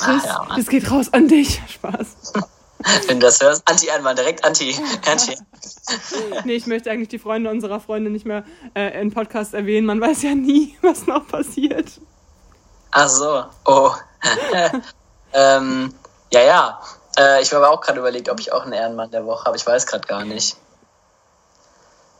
Chris, 0.00 0.24
ah, 0.24 0.46
ja, 0.48 0.56
das 0.56 0.68
geht 0.68 0.90
raus 0.90 1.12
an 1.12 1.28
dich. 1.28 1.60
Spaß. 1.68 2.32
Wenn 3.06 3.18
du 3.18 3.26
das 3.26 3.40
hörst, 3.40 3.62
Anti-Einwand, 3.68 4.18
direkt 4.18 4.44
Anti. 4.44 4.74
Anti. 5.10 5.36
nee, 6.44 6.54
ich 6.54 6.66
möchte 6.66 6.90
eigentlich 6.90 7.08
die 7.08 7.18
Freunde 7.18 7.50
unserer 7.50 7.80
Freunde 7.80 8.10
nicht 8.10 8.24
mehr 8.24 8.44
äh, 8.74 9.00
im 9.00 9.10
Podcast 9.10 9.54
erwähnen. 9.54 9.86
Man 9.86 10.00
weiß 10.00 10.22
ja 10.22 10.34
nie, 10.34 10.76
was 10.82 11.06
noch 11.06 11.26
passiert. 11.26 12.00
Ach 12.90 13.08
so, 13.08 13.44
oh. 13.64 13.92
ähm, 15.32 15.92
ja, 16.32 16.40
ja. 16.40 16.80
Äh, 17.18 17.42
ich 17.42 17.52
habe 17.52 17.66
aber 17.66 17.74
auch 17.74 17.80
gerade 17.80 17.98
überlegt, 17.98 18.28
ob 18.28 18.38
ich 18.40 18.52
auch 18.52 18.62
einen 18.62 18.72
Ehrenmann 18.72 19.10
der 19.10 19.26
Woche 19.26 19.44
habe. 19.44 19.56
Ich 19.56 19.66
weiß 19.66 19.86
gerade 19.86 20.06
gar 20.06 20.24
nicht. 20.24 20.56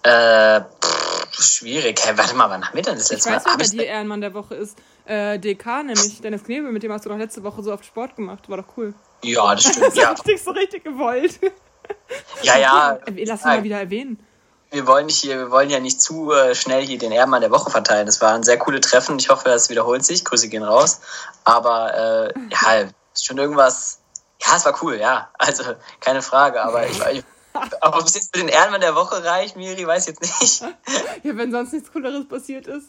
Äh, 0.03 0.61
pff, 0.61 1.43
schwierig. 1.43 2.01
Hey, 2.05 2.19
warte 2.19 2.35
mal, 2.35 2.51
wann 2.51 2.67
haben 2.67 2.75
wir 2.75 2.83
denn 2.83 2.97
das 2.97 3.11
letzte 3.11 3.31
Mal? 3.31 3.39
Ich 3.39 3.45
weiß, 3.45 3.53
wer 3.53 3.59
bei 3.59 3.85
dir 3.85 3.87
Ehrenmann 3.87 4.21
der 4.21 4.35
Woche 4.35 4.57
ist. 4.57 4.77
Äh, 5.05 5.39
DK, 5.39 5.85
nämlich 5.85 6.21
Dennis 6.21 6.45
Knebel, 6.45 6.73
mit 6.73 6.83
dem 6.83 6.93
hast 6.93 7.05
du 7.05 7.09
doch 7.09 7.17
letzte 7.17 7.43
Woche 7.45 7.63
so 7.63 7.73
oft 7.73 7.85
Sport 7.85 8.17
gemacht. 8.17 8.49
War 8.49 8.59
doch 8.59 8.77
cool. 8.77 8.95
Ja, 9.23 9.55
das 9.55 9.65
stimmt. 9.65 9.87
das 9.87 9.95
ja. 9.97 10.09
hab 10.09 10.29
ich 10.29 10.43
so 10.43 10.51
richtig 10.51 10.85
gewollt. 10.85 11.39
Ja, 12.43 12.57
ja. 12.57 12.99
Lass 13.07 13.43
ihn 13.43 13.49
mal 13.49 13.63
wieder 13.63 13.79
erwähnen. 13.79 14.25
Wir 14.71 14.87
wollen, 14.87 15.07
nicht 15.07 15.21
hier, 15.21 15.39
wir 15.39 15.51
wollen 15.51 15.71
ja 15.71 15.81
nicht 15.81 16.01
zu 16.01 16.31
äh, 16.33 16.55
schnell 16.55 16.85
hier 16.85 16.99
den 16.99 17.11
Ehrenmann 17.11 17.41
der 17.41 17.51
Woche 17.51 17.71
verteilen. 17.71 18.05
Das 18.05 18.21
waren 18.21 18.43
sehr 18.43 18.59
coole 18.59 18.81
Treffen. 18.81 19.19
Ich 19.19 19.31
hoffe, 19.31 19.49
es 19.51 19.71
wiederholt 19.71 20.05
sich. 20.05 20.25
Grüße 20.25 20.49
gehen 20.49 20.63
raus. 20.63 21.01
Aber 21.45 21.95
äh, 21.95 22.35
ja, 22.51 22.89
ist 23.15 23.25
schon 23.27 23.39
irgendwas. 23.39 24.01
Ja, 24.43 24.57
es 24.57 24.67
war 24.67 24.79
cool, 24.83 24.97
ja. 24.97 25.31
Also 25.39 25.65
keine 26.01 26.21
Frage. 26.21 26.63
Aber 26.63 26.87
ich, 26.87 27.01
ich 27.13 27.25
aber 27.81 27.99
ob 27.99 28.07
es 28.07 28.15
jetzt 28.15 28.37
für 28.37 28.43
den 28.43 28.49
Ehrenmann 28.49 28.81
der 28.81 28.95
Woche 28.95 29.25
reicht, 29.25 29.57
Miri, 29.57 29.87
weiß 29.87 30.09
ich 30.09 30.15
jetzt 30.15 30.41
nicht. 30.41 30.61
ja, 31.23 31.37
wenn 31.37 31.51
sonst 31.51 31.73
nichts 31.73 31.93
Cooleres 31.93 32.29
passiert 32.29 32.67
ist. 32.67 32.89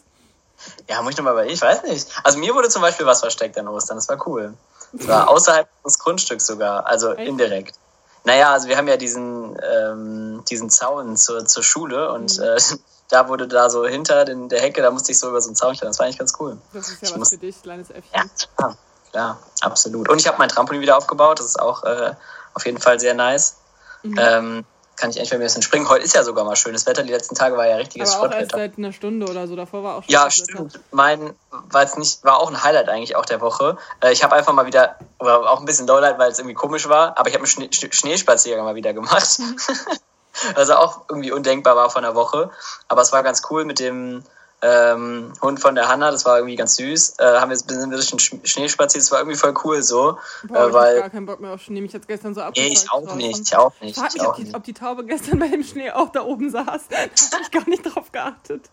Ja, 0.88 1.00
muss 1.02 1.12
ich 1.12 1.16
nochmal 1.16 1.34
bei, 1.34 1.46
ich 1.46 1.60
weiß 1.60 1.84
nicht. 1.84 2.06
Also 2.22 2.38
mir 2.38 2.54
wurde 2.54 2.68
zum 2.68 2.82
Beispiel 2.82 3.06
was 3.06 3.20
versteckt 3.20 3.56
an 3.58 3.68
Ostern, 3.68 3.96
das 3.96 4.08
war 4.08 4.26
cool. 4.26 4.54
War 4.92 5.28
außerhalb 5.28 5.68
des 5.84 5.98
Grundstücks 5.98 6.46
sogar, 6.46 6.86
also 6.86 7.12
Echt? 7.12 7.28
indirekt. 7.28 7.76
Naja, 8.24 8.52
also 8.52 8.68
wir 8.68 8.76
haben 8.76 8.88
ja 8.88 8.96
diesen, 8.96 9.56
ähm, 9.62 10.42
diesen 10.48 10.68
Zaun 10.68 11.16
zur, 11.16 11.46
zur 11.46 11.62
Schule 11.62 12.12
und 12.12 12.38
mhm. 12.38 12.44
äh, 12.44 12.58
da 13.08 13.28
wurde 13.28 13.48
da 13.48 13.70
so 13.70 13.86
hinter 13.86 14.24
den, 14.24 14.48
der 14.48 14.60
Hecke, 14.60 14.82
da 14.82 14.90
musste 14.90 15.12
ich 15.12 15.18
so 15.18 15.28
über 15.28 15.40
so 15.40 15.48
einen 15.48 15.56
Zaun 15.56 15.74
stellen. 15.74 15.90
Das 15.90 15.98
war 15.98 16.06
eigentlich 16.06 16.18
ganz 16.18 16.34
cool. 16.38 16.58
Das 16.72 16.88
ist 16.88 17.02
ja 17.02 17.08
ich 17.08 17.12
was 17.12 17.18
muss, 17.18 17.28
für 17.30 17.38
dich, 17.38 17.62
kleines 17.62 17.90
Äffchen. 17.90 18.10
Ja, 18.14 18.24
klar, 18.56 18.76
klar 19.10 19.38
absolut. 19.62 20.08
Und 20.08 20.20
ich 20.20 20.26
habe 20.26 20.38
mein 20.38 20.48
Trampolin 20.48 20.82
wieder 20.82 20.96
aufgebaut, 20.96 21.40
das 21.40 21.46
ist 21.46 21.60
auch 21.60 21.82
äh, 21.84 22.14
auf 22.54 22.66
jeden 22.66 22.78
Fall 22.78 23.00
sehr 23.00 23.14
nice. 23.14 23.56
Mhm. 24.02 24.16
Ähm, 24.18 24.64
kann 25.00 25.10
ich 25.10 25.16
endlich 25.16 25.32
mal 25.32 25.38
ein 25.38 25.42
bisschen 25.42 25.62
springen. 25.62 25.88
Heute 25.88 26.04
ist 26.04 26.14
ja 26.14 26.22
sogar 26.22 26.44
mal 26.44 26.56
schönes 26.56 26.86
Wetter. 26.86 27.02
Die 27.02 27.10
letzten 27.10 27.34
Tage 27.34 27.56
war 27.56 27.66
ja 27.66 27.76
richtiges 27.76 28.14
Aber 28.14 28.28
auch 28.28 28.38
erst 28.38 28.52
seit 28.52 28.76
einer 28.76 28.92
Stunde 28.92 29.26
oder 29.26 29.48
so. 29.48 29.56
Davor 29.56 29.82
war 29.82 29.96
auch 29.96 30.02
schon 30.02 30.12
Ja, 30.12 30.30
stimmt. 30.30 30.74
Wetter. 30.74 30.84
Mein 30.90 31.34
war 31.50 31.82
jetzt 31.82 31.98
nicht, 31.98 32.22
war 32.22 32.38
auch 32.38 32.50
ein 32.50 32.62
Highlight 32.62 32.88
eigentlich 32.88 33.16
auch 33.16 33.24
der 33.24 33.40
Woche. 33.40 33.78
Äh, 34.02 34.12
ich 34.12 34.22
habe 34.22 34.36
einfach 34.36 34.52
mal 34.52 34.66
wieder, 34.66 34.96
oder 35.18 35.50
auch 35.50 35.60
ein 35.60 35.64
bisschen 35.64 35.86
Lowlight, 35.86 36.18
weil 36.18 36.30
es 36.30 36.38
irgendwie 36.38 36.54
komisch 36.54 36.88
war, 36.88 37.18
aber 37.18 37.28
ich 37.28 37.34
habe 37.34 37.44
einen 37.44 37.70
Schnee, 37.70 37.70
Schneespaziergang 37.70 38.64
mal 38.64 38.74
wieder 38.74 38.92
gemacht. 38.92 39.38
Mhm. 39.38 39.56
also 40.54 40.74
auch 40.74 41.02
irgendwie 41.08 41.32
undenkbar 41.32 41.76
war 41.76 41.88
von 41.88 42.02
der 42.02 42.14
Woche. 42.14 42.50
Aber 42.88 43.00
es 43.00 43.12
war 43.12 43.22
ganz 43.22 43.42
cool 43.50 43.64
mit 43.64 43.78
dem 43.78 44.22
ähm, 44.62 45.32
Hund 45.40 45.60
von 45.60 45.74
der 45.74 45.88
Hanna, 45.88 46.10
das 46.10 46.24
war 46.24 46.36
irgendwie 46.38 46.56
ganz 46.56 46.76
süß. 46.76 47.14
Äh, 47.18 47.24
haben 47.24 47.50
wir 47.50 47.56
jetzt 47.56 47.70
ein 47.70 47.90
bisschen 47.90 48.18
Schnee 48.18 48.68
spaziert, 48.68 49.02
das 49.02 49.10
war 49.10 49.20
irgendwie 49.20 49.36
voll 49.36 49.54
cool 49.64 49.82
so. 49.82 50.18
Boah, 50.44 50.68
äh, 50.68 50.72
weil, 50.72 50.94
ich 50.96 51.00
gar 51.00 51.10
keinen 51.10 51.26
Bock 51.26 51.40
mehr 51.40 51.52
auf 51.52 51.62
Schnee, 51.62 51.80
mich 51.80 51.92
jetzt 51.92 52.08
gestern 52.08 52.34
so 52.34 52.42
abgefuckt. 52.42 52.68
Nee, 52.68 52.74
ich 52.74 52.90
auch 52.90 53.14
nicht, 53.14 53.40
ich 53.40 53.56
auch 53.56 53.72
nicht. 53.80 53.98
Frag 53.98 54.12
mich, 54.12 54.22
ob 54.22 54.36
die, 54.36 54.54
ob 54.54 54.64
die, 54.64 54.74
Taube 54.74 55.04
gestern 55.04 55.38
bei 55.40 55.48
dem 55.48 55.62
Schnee 55.62 55.90
auch 55.90 56.10
da 56.10 56.22
oben 56.22 56.50
saß. 56.50 56.88
Da 56.88 56.96
habe 56.96 57.42
ich 57.42 57.50
gar 57.50 57.68
nicht 57.68 57.82
drauf 57.82 58.12
geachtet. 58.12 58.68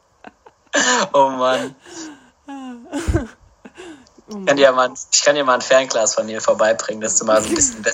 oh 1.13 1.29
Mann. 1.29 1.75
Oh. 4.29 4.39
Ich, 4.39 4.45
kann 4.45 4.57
dir 4.57 4.71
mal, 4.73 4.93
ich 5.09 5.23
kann 5.23 5.35
dir 5.35 5.45
mal 5.45 5.53
ein 5.53 5.61
Fernglas 5.61 6.15
von 6.15 6.25
mir 6.25 6.41
vorbeibringen, 6.41 6.99
dass 6.99 7.15
du 7.15 7.23
mal 7.23 7.41
so 7.41 7.47
ein 7.47 7.55
bisschen 7.55 7.85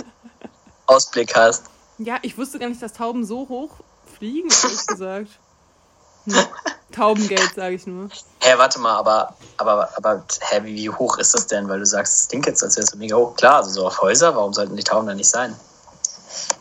Ausblick 0.88 1.36
hast. 1.36 1.66
Ja, 2.00 2.18
ich 2.24 2.36
wusste 2.40 2.58
gar 2.58 2.70
nicht, 2.70 2.82
dass 2.82 2.94
Tauben 2.94 3.24
so 3.24 3.48
hoch 3.50 3.70
fliegen, 4.18 4.50
ehrlich 4.64 4.88
gesagt. 4.88 5.30
Taubengeld, 6.92 7.56
sage 7.56 7.76
ich 7.76 7.88
nur. 7.88 8.06
Hä, 8.06 8.50
hey, 8.50 8.58
warte 8.58 8.80
mal, 8.80 8.96
aber, 8.96 9.36
aber, 9.58 9.90
aber 9.96 10.24
hä, 10.42 10.62
wie, 10.64 10.76
wie 10.76 10.90
hoch 10.90 11.18
ist 11.18 11.34
das 11.34 11.48
denn? 11.48 11.68
Weil 11.68 11.80
du 11.80 11.86
sagst, 11.86 12.22
es 12.22 12.28
klingt 12.28 12.46
jetzt, 12.46 12.64
als 12.64 12.76
wäre 12.76 12.84
es 12.84 12.92
so 12.92 12.98
mega 12.98 13.16
hoch. 13.16 13.36
Klar, 13.36 13.58
also 13.58 13.72
so 13.72 13.88
auf 13.88 14.02
Häuser, 14.02 14.36
warum 14.36 14.54
sollten 14.54 14.76
die 14.76 14.84
Tauben 14.84 15.08
da 15.08 15.16
nicht 15.16 15.30
sein? 15.30 15.56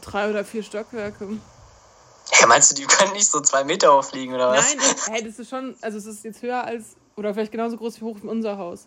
Drei 0.01 0.31
oder 0.31 0.45
vier 0.45 0.63
Stockwerke. 0.63 1.29
Hä, 2.31 2.47
meinst 2.47 2.71
du, 2.71 2.75
die 2.75 2.85
können 2.85 3.13
nicht 3.13 3.31
so 3.31 3.41
zwei 3.41 3.63
Meter 3.65 3.95
hochfliegen, 3.95 4.35
oder 4.35 4.51
was? 4.51 4.75
Nein, 4.75 4.79
hä, 5.11 5.23
das 5.23 5.39
ist 5.39 5.51
schon, 5.51 5.77
also 5.83 5.99
es 5.99 6.07
ist 6.07 6.25
jetzt 6.25 6.41
höher 6.41 6.65
als, 6.65 6.97
oder 7.17 7.35
vielleicht 7.35 7.53
genauso 7.53 7.77
groß 7.77 8.01
wie 8.01 8.05
hoch 8.05 8.17
wie 8.23 8.29
unser 8.29 8.57
Haus. 8.57 8.87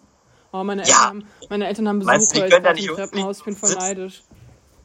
Oh, 0.52 0.64
meine, 0.64 0.84
ja. 0.84 0.88
Eltern, 0.88 1.06
haben, 1.06 1.28
meine 1.50 1.68
Eltern 1.68 1.88
haben 1.88 2.00
Besuch 2.00 2.12
meinst 2.12 2.36
du, 2.36 2.42
die 2.42 2.50
können 2.50 2.64
da 2.64 2.74
nicht 2.74 2.90
Treppenhaus, 2.90 3.40
ich 3.40 3.44
bin 3.44 3.56
voll 3.56 3.76
neidisch. 3.76 4.24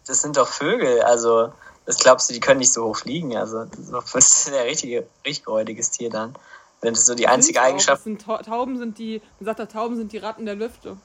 Das 0.07 0.21
sind 0.21 0.37
doch 0.37 0.49
Vögel, 0.49 1.01
also 1.03 1.53
das 1.87 1.99
glaubst 1.99 2.29
du, 2.29 2.35
die 2.35 2.41
können 2.41 2.59
nicht 2.59 2.73
so 2.73 2.85
hoch 2.85 2.97
fliegen. 2.97 3.37
Also 3.37 3.65
das 3.65 4.15
ist 4.15 4.49
ein 4.49 4.55
richtige, 4.67 5.07
richtig 5.27 5.47
räudiges 5.49 5.91
Tier 5.91 6.11
dann. 6.11 6.35
Wenn 6.81 6.95
das 6.95 7.05
so 7.05 7.15
die 7.15 7.29
einzige 7.29 7.61
Eigenschaft. 7.61 8.05
Sind 8.05 8.23
Tauben 8.23 8.79
sind 8.79 8.99
die, 8.99 9.21
man 9.39 9.55
sagt, 9.55 9.73
Tauben 9.73 9.97
sind 9.97 10.13
die 10.13 10.19
Ratten 10.19 10.47
der 10.47 10.55
Lüfte. 10.55 10.97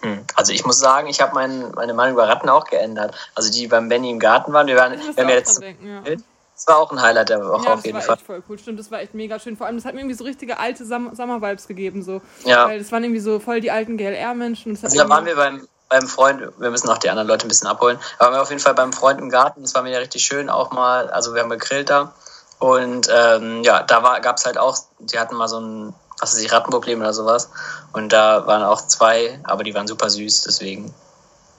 Hm. 0.00 0.24
Also 0.34 0.52
ich 0.52 0.66
muss 0.66 0.80
sagen, 0.80 1.06
ich 1.08 1.20
habe 1.20 1.32
mein, 1.34 1.70
meine 1.72 1.94
Meinung 1.94 2.14
über 2.14 2.28
Ratten 2.28 2.48
auch 2.48 2.64
geändert. 2.64 3.14
Also 3.36 3.52
die 3.52 3.68
beim 3.68 3.88
Benny 3.88 4.10
im 4.10 4.18
Garten 4.18 4.52
waren, 4.52 4.66
wir 4.66 4.76
waren, 4.76 4.92
wir 4.98 5.00
haben 5.00 5.28
ja 5.28 5.34
jetzt 5.36 5.60
denken, 5.60 5.86
ja. 5.86 6.02
Das 6.54 6.66
war 6.66 6.78
auch 6.78 6.92
ein 6.92 7.00
Highlight 7.00 7.28
der 7.28 7.44
Woche 7.44 7.64
ja, 7.64 7.74
auf 7.74 7.84
jeden 7.84 7.96
das 7.98 8.06
war 8.08 8.16
Fall. 8.16 8.16
echt 8.16 8.26
voll 8.26 8.42
cool. 8.48 8.58
Stimmt, 8.58 8.78
das 8.78 8.90
war 8.90 9.00
echt 9.00 9.14
mega 9.14 9.38
schön. 9.38 9.56
Vor 9.56 9.66
allem, 9.66 9.76
das 9.76 9.84
hat 9.84 9.94
mir 9.94 10.00
irgendwie 10.00 10.16
so 10.16 10.24
richtige 10.24 10.58
alte 10.58 10.84
Sum- 10.84 11.14
Summer-Vibes 11.14 11.66
gegeben. 11.66 12.02
So. 12.02 12.20
Ja. 12.44 12.68
Weil 12.68 12.78
das 12.78 12.92
waren 12.92 13.02
irgendwie 13.02 13.20
so 13.20 13.40
voll 13.40 13.60
die 13.60 13.70
alten 13.70 13.96
GLR-Menschen. 13.96 14.78
Also 14.80 14.96
da 14.96 15.08
waren 15.08 15.24
wir 15.24 15.34
beim, 15.34 15.66
beim 15.92 16.08
Freund, 16.08 16.40
wir 16.58 16.70
müssen 16.70 16.88
auch 16.88 16.98
die 16.98 17.10
anderen 17.10 17.28
Leute 17.28 17.46
ein 17.46 17.48
bisschen 17.48 17.68
abholen, 17.68 17.98
aber 18.18 18.36
wir 18.36 18.42
auf 18.42 18.48
jeden 18.48 18.60
Fall 18.62 18.74
beim 18.74 18.92
Freund 18.92 19.20
im 19.20 19.28
Garten, 19.28 19.62
das 19.62 19.74
war 19.74 19.82
mir 19.82 19.90
ja 19.92 19.98
richtig 19.98 20.24
schön, 20.24 20.48
auch 20.48 20.70
mal, 20.72 21.10
also 21.10 21.34
wir 21.34 21.42
haben 21.42 21.50
gegrillt 21.50 21.90
da 21.90 22.12
und 22.58 23.08
ähm, 23.12 23.62
ja, 23.62 23.82
da 23.82 24.18
gab 24.20 24.38
es 24.38 24.46
halt 24.46 24.56
auch, 24.56 24.78
die 25.00 25.18
hatten 25.18 25.36
mal 25.36 25.48
so 25.48 25.60
ein, 25.60 25.94
was 26.18 26.32
weiß 26.34 26.40
ich, 26.42 26.50
Rattenproblem 26.52 27.00
oder 27.00 27.12
sowas 27.12 27.50
und 27.92 28.10
da 28.12 28.46
waren 28.46 28.62
auch 28.62 28.80
zwei, 28.86 29.38
aber 29.44 29.64
die 29.64 29.74
waren 29.74 29.86
super 29.86 30.08
süß, 30.08 30.42
deswegen, 30.42 30.94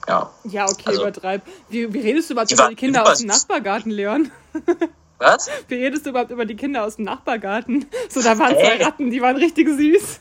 ja. 0.08 0.30
Ja, 0.44 0.64
okay, 0.64 0.82
Also- 0.86 1.02
übertreib. 1.02 1.42
Wie, 1.68 1.92
wie 1.94 2.00
redest 2.00 2.28
du 2.28 2.34
überhaupt 2.34 2.50
über 2.52 2.68
die 2.68 2.74
Kinder 2.74 3.08
aus 3.08 3.18
dem. 3.18 3.28
Nachbargarten, 3.28 3.90
Leon? 3.90 4.30
Was? 5.18 5.48
Wie 5.68 5.76
redest 5.76 6.04
du 6.06 6.10
überhaupt 6.10 6.32
über 6.32 6.44
die 6.44 6.56
Kinder 6.56 6.82
aus 6.84 6.96
dem 6.96 7.04
Nachbargarten? 7.04 7.86
So, 8.10 8.20
da 8.20 8.36
waren 8.38 8.52
zwei 8.54 8.76
Hey. 8.78 8.82
Ratten, 8.82 9.10
die 9.10 9.22
waren 9.22 9.36
richtig 9.36 9.68
süß. 9.68 10.20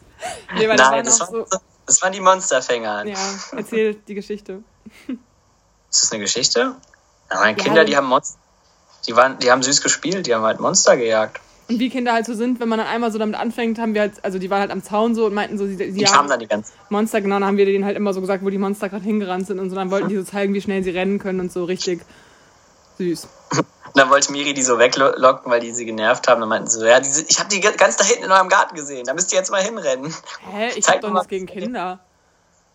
Nee, 0.56 0.70
weil 0.70 0.78
Nein, 0.78 1.04
das, 1.04 1.20
auch 1.20 1.34
waren, 1.34 1.46
so. 1.50 1.58
Das 1.86 2.02
waren 2.02 2.14
die 2.14 2.20
Monsterfänger. 2.22 3.06
Ja, 3.06 3.18
erzähl 3.56 3.96
die 3.96 4.16
Geschichte. 4.16 4.64
Ist 5.08 6.04
das 6.04 6.12
eine 6.12 6.22
Geschichte? 6.22 6.76
Ja, 7.32 7.40
meine 7.40 7.58
Ja. 7.58 7.64
Kinder, 7.64 7.86
die 7.86 7.96
haben 7.96 8.08
Monster, 8.08 8.38
die 9.08 9.16
waren, 9.16 9.40
die 9.40 9.52
haben 9.52 9.64
süß 9.64 9.82
gespielt, 9.82 10.28
die 10.28 10.34
haben 10.34 10.44
halt 10.44 10.60
Monster 10.60 10.98
gejagt. 10.98 11.40
Und 11.70 11.80
wie 11.80 11.90
Kinder 11.90 12.14
halt 12.14 12.26
so 12.26 12.34
sind, 12.34 12.60
wenn 12.60 12.68
man 12.68 12.80
dann 12.80 12.88
einmal 12.88 13.12
so 13.12 13.18
damit 13.18 13.36
anfängt, 13.36 13.80
haben 13.80 13.94
wir 13.94 14.02
halt, 14.02 14.24
also 14.24 14.38
die 14.38 14.50
waren 14.50 14.60
halt 14.60 14.72
am 14.72 14.84
Zaun 14.84 15.16
so 15.16 15.26
und 15.26 15.34
meinten 15.34 15.58
so, 15.58 15.66
sie, 15.66 15.76
sie 15.76 15.94
Die 15.94 16.08
haben 16.08 16.28
dann 16.28 16.40
die 16.40 16.48
ganze 16.48 16.74
Monster, 16.90 17.22
genau, 17.22 17.36
dann 17.36 17.46
haben 17.46 17.58
wir 17.58 17.66
denen 17.66 17.86
halt 17.86 17.96
immer 17.96 18.14
so 18.14 18.20
gesagt, 18.20 18.44
wo 18.44 18.50
die 18.50 18.58
Monster 18.58 18.90
gerade 18.90 19.04
hingerannt 19.04 19.48
sind 19.48 19.60
und 19.60 19.70
so, 19.70 19.76
dann 19.76 19.90
wollten 19.90 20.10
die 20.10 20.18
so 20.18 20.24
zeigen, 20.24 20.54
wie 20.54 20.62
schnell 20.62 20.84
sie 20.84 20.90
rennen 20.90 21.20
können 21.20 21.40
und 21.40 21.52
so 21.52 21.64
richtig 21.64 22.02
süß. 22.98 23.28
Und 23.96 24.00
dann 24.00 24.10
wollte 24.10 24.32
Miri 24.32 24.54
die 24.56 24.64
so 24.64 24.80
weglocken, 24.80 25.52
weil 25.52 25.60
die 25.60 25.72
sie 25.72 25.86
genervt 25.86 26.28
haben. 26.28 26.40
Dann 26.42 26.50
meinten 26.50 26.68
sie 26.68 26.80
so, 26.80 26.86
ja, 26.86 27.00
diese, 27.00 27.24
ich 27.28 27.40
habe 27.40 27.50
die 27.50 27.60
ganz 27.62 27.96
da 27.96 28.04
hinten 28.04 28.24
in 28.26 28.32
eurem 28.32 28.50
Garten 28.50 28.76
gesehen. 28.76 29.06
Da 29.06 29.14
müsst 29.14 29.32
ihr 29.32 29.38
jetzt 29.38 29.52
mal 29.52 29.62
hinrennen. 29.62 30.14
Hä? 30.52 30.70
Ich 30.76 30.84
Zeig 30.86 30.96
hab 30.96 31.02
doch 31.02 31.12
nichts 31.12 31.28
gegen 31.28 31.46
Kinder. 31.46 32.00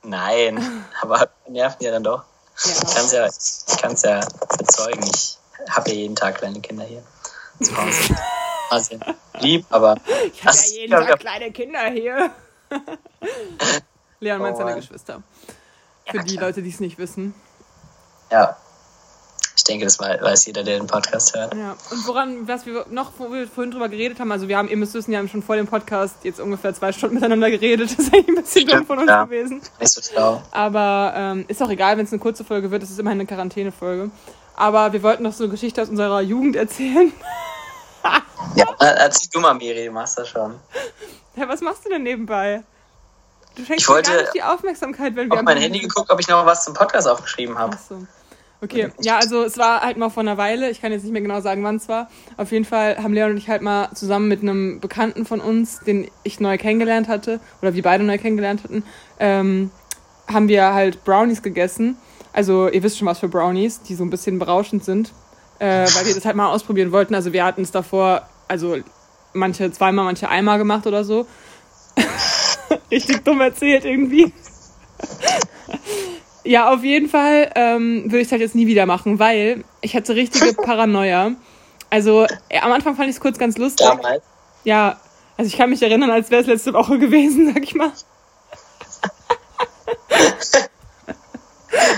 Nein, 0.05 0.85
aber 1.01 1.29
nerven 1.49 1.83
ja 1.83 1.91
dann 1.91 2.05
doch. 2.05 2.23
Ich 2.65 2.67
Ja. 2.73 2.95
kann 2.95 3.05
es 3.05 3.13
ja, 3.13 3.27
ich 3.27 3.81
kann's 3.83 4.03
ja 4.03 4.21
bezeugen. 4.59 5.03
Ich 5.13 5.39
habe 5.71 5.91
ja 5.91 5.97
jeden 5.97 6.15
Tag 6.17 6.37
kleine 6.39 6.61
Kinder 6.61 6.85
hier 6.85 7.03
zu 7.61 7.77
Hause. 7.77 8.17
Also, 8.71 8.99
lieb, 9.39 9.65
aber 9.71 9.97
Ich 10.31 10.45
habe 10.45 10.55
ja 10.59 10.63
jeden 10.81 10.91
Tag 11.07 11.21
kleine 11.21 11.51
Kinder 11.53 11.87
hier. 11.89 12.31
Leon 14.21 14.41
meint 14.43 14.57
Oh 14.57 14.59
seine. 14.59 14.75
Geschwister. 14.75 15.23
Für 16.07 16.17
Ja, 16.19 16.23
die 16.23 16.37
klar. 16.37 16.49
Leute, 16.49 16.63
die 16.63 16.69
es 16.69 16.79
nicht 16.81 16.99
wissen. 16.99 17.35
ja. 18.31 18.57
Ich 19.69 19.75
denke, 19.75 19.85
das 19.85 19.99
wei- 20.01 20.19
weiß 20.19 20.47
jeder, 20.47 20.63
der 20.63 20.79
den 20.79 20.87
Podcast 20.87 21.37
hört. 21.37 21.55
Ja. 21.55 21.77
Und 21.91 22.07
woran, 22.07 22.49
was 22.49 22.65
wir 22.65 22.87
noch, 22.89 23.13
wo 23.19 23.31
wir 23.31 23.47
vorhin 23.47 23.71
drüber 23.71 23.91
geredet 23.91 24.19
haben, 24.19 24.33
also 24.33 24.49
wir 24.49 24.57
haben, 24.57 24.67
ihr 24.71 24.79
müsst 24.79 24.95
wissen, 24.95 25.11
wir 25.11 25.19
haben 25.19 25.29
schon 25.29 25.43
vor 25.43 25.57
dem 25.57 25.67
Podcast 25.67 26.15
jetzt 26.23 26.41
ungefähr 26.41 26.73
zwei 26.73 26.91
Stunden 26.91 27.17
miteinander 27.17 27.51
geredet. 27.51 27.91
Das 27.99 28.07
ist 28.07 28.15
eigentlich 28.15 28.29
ein 28.29 28.43
bisschen 28.43 28.67
dumm 28.67 28.87
von 28.87 28.99
uns 29.01 29.11
ja. 29.11 29.25
gewesen. 29.25 29.61
Nicht 29.79 29.93
so 29.93 30.01
schlau. 30.01 30.43
Aber 30.53 31.13
ähm, 31.15 31.45
ist 31.49 31.63
auch 31.63 31.69
egal, 31.69 31.99
wenn 31.99 32.07
es 32.07 32.13
eine 32.13 32.19
kurze 32.19 32.45
Folge 32.45 32.71
wird, 32.71 32.83
es 32.83 32.89
ist 32.89 32.99
immerhin 32.99 33.19
eine 33.19 33.27
Quarantänefolge. 33.27 34.11
Aber 34.57 34.95
wir 34.95 35.03
wollten 35.03 35.23
noch 35.25 35.35
so 35.35 35.45
eine 35.45 35.51
Geschichte 35.51 35.83
aus 35.83 35.91
unserer 35.91 36.23
Jugend 36.23 36.57
erzählen. 36.57 37.13
Ja, 38.55 38.65
äh, 38.81 38.95
erzähl 39.01 39.29
du 39.31 39.41
mal, 39.41 39.53
Miri, 39.53 39.85
du 39.85 39.91
machst 39.93 40.19
das 40.19 40.29
schon. 40.29 40.55
Ja, 41.37 41.47
was 41.47 41.61
machst 41.61 41.85
du 41.85 41.91
denn 41.91 42.05
nebenbei? 42.05 42.63
Du 43.55 43.67
schenkst 43.67 43.83
Ich 43.83 43.89
mir 43.89 43.97
wollte 43.97 44.13
gar 44.13 44.21
nicht 44.23 44.35
die 44.35 44.43
Aufmerksamkeit, 44.43 45.15
wenn 45.15 45.31
wir 45.31 45.37
Auf 45.37 45.43
mein 45.43 45.59
Handy 45.59 45.81
geguckt, 45.81 46.11
ob 46.11 46.19
ich 46.21 46.29
noch 46.29 46.47
was 46.47 46.65
zum 46.65 46.73
Podcast 46.73 47.07
aufgeschrieben 47.07 47.59
habe. 47.59 47.77
Ach 47.79 47.87
so. 47.87 48.07
Okay, 48.61 48.89
ja, 49.01 49.19
also 49.19 49.45
es 49.45 49.57
war 49.57 49.83
halt 49.83 49.97
mal 49.99 50.09
vor 50.09 50.23
einer 50.23 50.37
Weile, 50.37 50.69
ich 50.69 50.81
kann 50.81 50.91
jetzt 50.91 51.05
nicht 51.05 51.13
mehr 51.13 51.23
genau 51.23 51.41
sagen, 51.41 51.63
wann 51.63 51.77
es 51.77 51.89
war. 51.89 52.11
Auf 52.37 52.51
jeden 52.51 52.65
Fall 52.65 52.97
haben 53.01 53.15
Leon 53.15 53.31
und 53.31 53.37
ich 53.37 53.49
halt 53.49 53.63
mal 53.63 53.91
zusammen 53.95 54.27
mit 54.27 54.43
einem 54.43 54.81
Bekannten 54.81 55.25
von 55.27 55.41
uns, 55.41 55.79
den 55.81 56.11
ich 56.25 56.41
neu 56.41 56.59
kennengelernt 56.59 57.07
hatte, 57.07 57.39
oder 57.63 57.75
wir 57.75 57.83
beide 57.85 58.03
neu 58.03 58.19
kennengelernt 58.19 58.65
hatten, 58.65 58.83
ähm, 59.21 59.71
haben 60.27 60.49
wir 60.49 60.75
halt 60.75 61.05
Brownies 61.05 61.43
gegessen. 61.43 61.97
Also 62.33 62.69
ihr 62.69 62.83
wisst 62.83 62.99
schon 62.99 63.07
was 63.07 63.21
für 63.21 63.29
Brownies, 63.29 63.83
die 63.83 63.95
so 63.95 64.03
ein 64.03 64.11
bisschen 64.11 64.41
berauschend 64.41 64.85
sind, 64.85 65.13
äh, 65.61 65.87
weil 65.95 66.07
wir 66.07 66.15
das 66.15 66.25
halt 66.25 66.35
mal 66.35 66.51
ausprobieren 66.51 66.91
wollten. 66.91 67.15
Also 67.15 67.33
wir 67.33 67.45
hatten 67.45 67.63
es 67.63 67.71
davor, 67.71 68.29
also 68.49 68.77
manche 69.35 69.71
zweimal, 69.71 70.05
manche 70.05 70.29
einmal 70.29 70.59
gemacht 70.59 70.87
oder 70.87 71.05
so. 71.05 71.27
Richtig 72.91 73.25
dumm 73.25 73.41
erzählt 73.41 73.85
irgendwie. 73.85 74.33
Ja, 76.49 76.73
auf 76.73 76.83
jeden 76.83 77.11
Fall 77.11 77.51
ähm, 77.57 78.05
würde 78.05 78.21
ich 78.21 78.27
es 78.29 78.33
halt 78.33 78.41
jetzt 78.41 78.55
nie 78.55 78.67
wieder 78.67 78.87
machen, 78.87 79.19
weil 79.19 79.65
ich 79.83 79.95
hatte 79.95 80.15
richtige 80.15 80.53
Paranoia. 80.63 81.33
Also 81.91 82.25
äh, 82.49 82.59
am 82.61 82.73
Anfang 82.73 82.97
fand 82.97 83.11
ich 83.11 83.17
es 83.17 83.21
kurz 83.21 83.39
ganz 83.39 83.59
lustig. 83.59 83.87
Damals. 83.87 84.23
Ja, 84.65 84.99
also 85.37 85.47
ich 85.49 85.59
kann 85.59 85.69
mich 85.69 85.83
erinnern, 85.83 86.11
als 86.11 86.31
wäre 86.31 86.41
es 86.41 86.47
letzte 86.47 86.73
Woche 86.73 86.99
gewesen, 86.99 87.53
sag 87.55 87.63
ich 87.63 87.75
mal. 87.75 87.93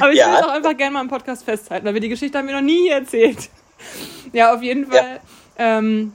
Aber 0.00 0.12
ich 0.12 0.18
Ja. 0.18 0.26
will 0.28 0.34
es 0.40 0.42
auch 0.44 0.48
einfach 0.52 0.76
gerne 0.76 0.94
mal 0.94 1.02
im 1.02 1.08
Podcast 1.08 1.44
festhalten, 1.44 1.86
weil 1.86 1.94
wir 1.94 2.00
die 2.00 2.08
Geschichte 2.08 2.36
haben 2.36 2.48
wir 2.48 2.54
noch 2.54 2.60
nie 2.60 2.88
erzählt. 2.88 3.50
Ja, 4.32 4.52
auf 4.54 4.62
jeden 4.62 4.86
Fall. 4.90 5.20
Ähm, 5.58 6.12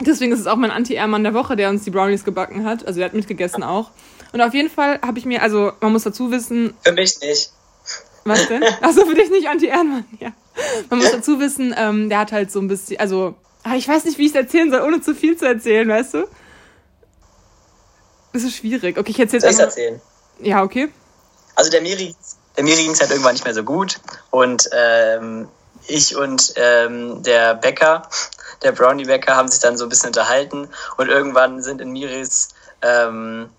deswegen 0.00 0.32
ist 0.32 0.40
es 0.40 0.46
auch 0.46 0.56
mein 0.56 0.70
Anti-Ehrmann 0.70 1.22
der 1.24 1.34
Woche, 1.34 1.56
der 1.56 1.70
uns 1.70 1.84
die 1.84 1.90
Brownies 1.90 2.24
gebacken 2.24 2.64
hat. 2.66 2.86
Also 2.86 2.98
der 2.98 3.06
hat 3.08 3.14
mitgegessen 3.14 3.62
auch. 3.62 3.90
Und 4.32 4.40
auf 4.40 4.54
jeden 4.54 4.70
Fall 4.70 5.00
habe 5.02 5.18
ich 5.18 5.24
mir, 5.24 5.42
also 5.42 5.72
man 5.80 5.92
muss 5.92 6.04
dazu 6.04 6.30
wissen, 6.30 6.74
Für 6.84 6.92
mich 6.92 7.18
nicht. 7.20 7.50
Was 8.24 8.48
denn? 8.48 8.62
Achso, 8.80 9.04
für 9.06 9.14
dich 9.14 9.30
nicht 9.30 9.48
Anti-Ehrenmann, 9.48 10.04
ja. 10.20 10.32
Man 10.90 10.98
muss 11.00 11.10
dazu 11.10 11.40
wissen, 11.40 11.74
ähm, 11.76 12.08
der 12.08 12.18
hat 12.18 12.32
halt 12.32 12.50
so 12.50 12.60
ein 12.60 12.68
bisschen, 12.68 13.00
also, 13.00 13.34
aber 13.62 13.76
ich 13.76 13.88
weiß 13.88 14.04
nicht, 14.04 14.18
wie 14.18 14.26
ich 14.26 14.30
es 14.30 14.36
erzählen 14.36 14.70
soll, 14.70 14.82
ohne 14.82 15.00
zu 15.00 15.14
viel 15.14 15.36
zu 15.36 15.46
erzählen, 15.46 15.88
weißt 15.88 16.14
du? 16.14 16.26
Das 18.32 18.42
ist 18.42 18.56
schwierig. 18.56 18.98
Okay, 18.98 19.10
ich 19.10 19.20
erzähl's 19.20 19.42
Soll 19.42 19.50
einfach. 19.50 19.64
erzählen? 19.64 20.00
Ja, 20.40 20.62
okay. 20.62 20.88
Also 21.54 21.70
der 21.70 21.82
Miri, 21.82 22.14
der 22.56 22.64
Miri 22.64 22.82
ging 22.82 22.92
es 22.92 23.00
halt 23.00 23.10
irgendwann 23.10 23.34
nicht 23.34 23.44
mehr 23.44 23.54
so 23.54 23.62
gut. 23.62 24.00
Und 24.30 24.68
ähm, 24.72 25.48
ich 25.86 26.16
und 26.16 26.54
ähm, 26.56 27.22
der 27.22 27.54
Bäcker, 27.54 28.08
der 28.62 28.72
Brownie-Bäcker, 28.72 29.36
haben 29.36 29.48
sich 29.48 29.60
dann 29.60 29.76
so 29.76 29.84
ein 29.84 29.88
bisschen 29.88 30.08
unterhalten. 30.08 30.68
Und 30.96 31.08
irgendwann 31.08 31.62
sind 31.62 31.80
in 31.80 31.90
Miris 31.90 32.48
ähm, 32.80 33.50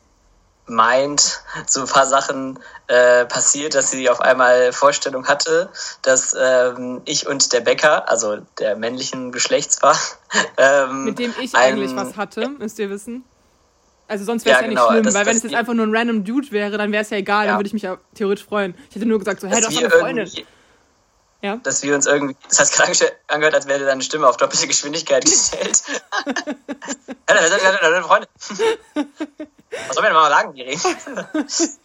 Mind 0.68 1.42
so 1.68 1.82
ein 1.82 1.88
paar 1.88 2.06
Sachen 2.08 2.58
äh, 2.88 3.26
passiert, 3.26 3.76
dass 3.76 3.92
sie 3.92 4.10
auf 4.10 4.22
einmal 4.22 4.72
Vorstellung 4.74 5.28
hatte, 5.28 5.70
dass 6.04 6.36
ähm, 6.40 7.02
ich 7.06 7.28
und 7.28 7.52
der 7.54 7.60
Bäcker, 7.62 8.10
also 8.10 8.38
der 8.60 8.76
männlichen 8.78 9.32
Geschlechts 9.32 9.82
war, 9.82 9.98
ähm, 10.58 11.04
Mit 11.06 11.20
dem 11.20 11.34
ich 11.42 11.54
ein- 11.54 11.74
eigentlich 11.74 11.96
was 11.96 12.16
hatte, 12.16 12.48
müsst 12.50 12.80
ihr 12.80 12.90
wissen. 12.90 13.24
Also 14.08 14.26
sonst 14.26 14.46
wäre 14.46 14.56
es 14.58 14.62
Ja, 14.62 14.66
ja, 14.66 14.70
genau, 14.70 14.82
nicht 14.84 14.92
schlimm, 14.92 15.04
das- 15.06 15.14
weil 15.14 15.26
wenn 15.26 15.38
es 15.38 15.44
jetzt 15.44 15.56
einfach 15.56 15.74
nur 15.74 15.86
ein 15.86 15.96
random 15.96 16.24
Dude 16.24 16.52
wäre, 16.52 16.78
dann 16.78 16.92
wäre 16.92 17.04
es 17.04 17.10
ja 17.10 17.18
egal, 17.18 17.46
Ja. 17.46 17.52
dann 17.52 17.60
würde 17.60 17.68
ich 17.68 17.74
mich 17.74 17.84
ja 17.84 17.98
theoretisch 18.16 18.46
freuen. 18.46 18.76
Ich 18.90 18.96
hätte 18.96 19.06
nur 19.06 19.20
gesagt 19.20 19.42
so, 19.42 19.48
hey, 19.48 19.56
du 19.62 19.68
dass 19.68 19.76
hast 19.76 19.78
eine 19.84 19.90
Freundin. 19.90 20.30
Ja. 21.42 21.58
dass 21.58 21.84
wir 21.84 21.94
uns 21.94 22.06
irgendwie, 22.06 22.38
das 22.48 22.60
hat 22.62 22.72
gerade 22.72 22.92
ange- 22.94 23.12
angehört, 23.28 23.54
als 23.56 23.68
wäre 23.68 23.84
deine 23.84 24.02
Stimme 24.02 24.28
auf 24.28 24.38
doppelte 24.38 24.66
Geschwindigkeit 24.66 25.26
gestellt. 25.26 25.84
ja, 27.30 27.36
Was 29.88 29.96
soll 29.96 30.04
mir 30.04 30.10
denn 30.10 30.18
mal 30.18 30.30
sagen, 30.30 30.54
Miri? 30.54 30.78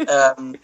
ähm, 0.06 0.56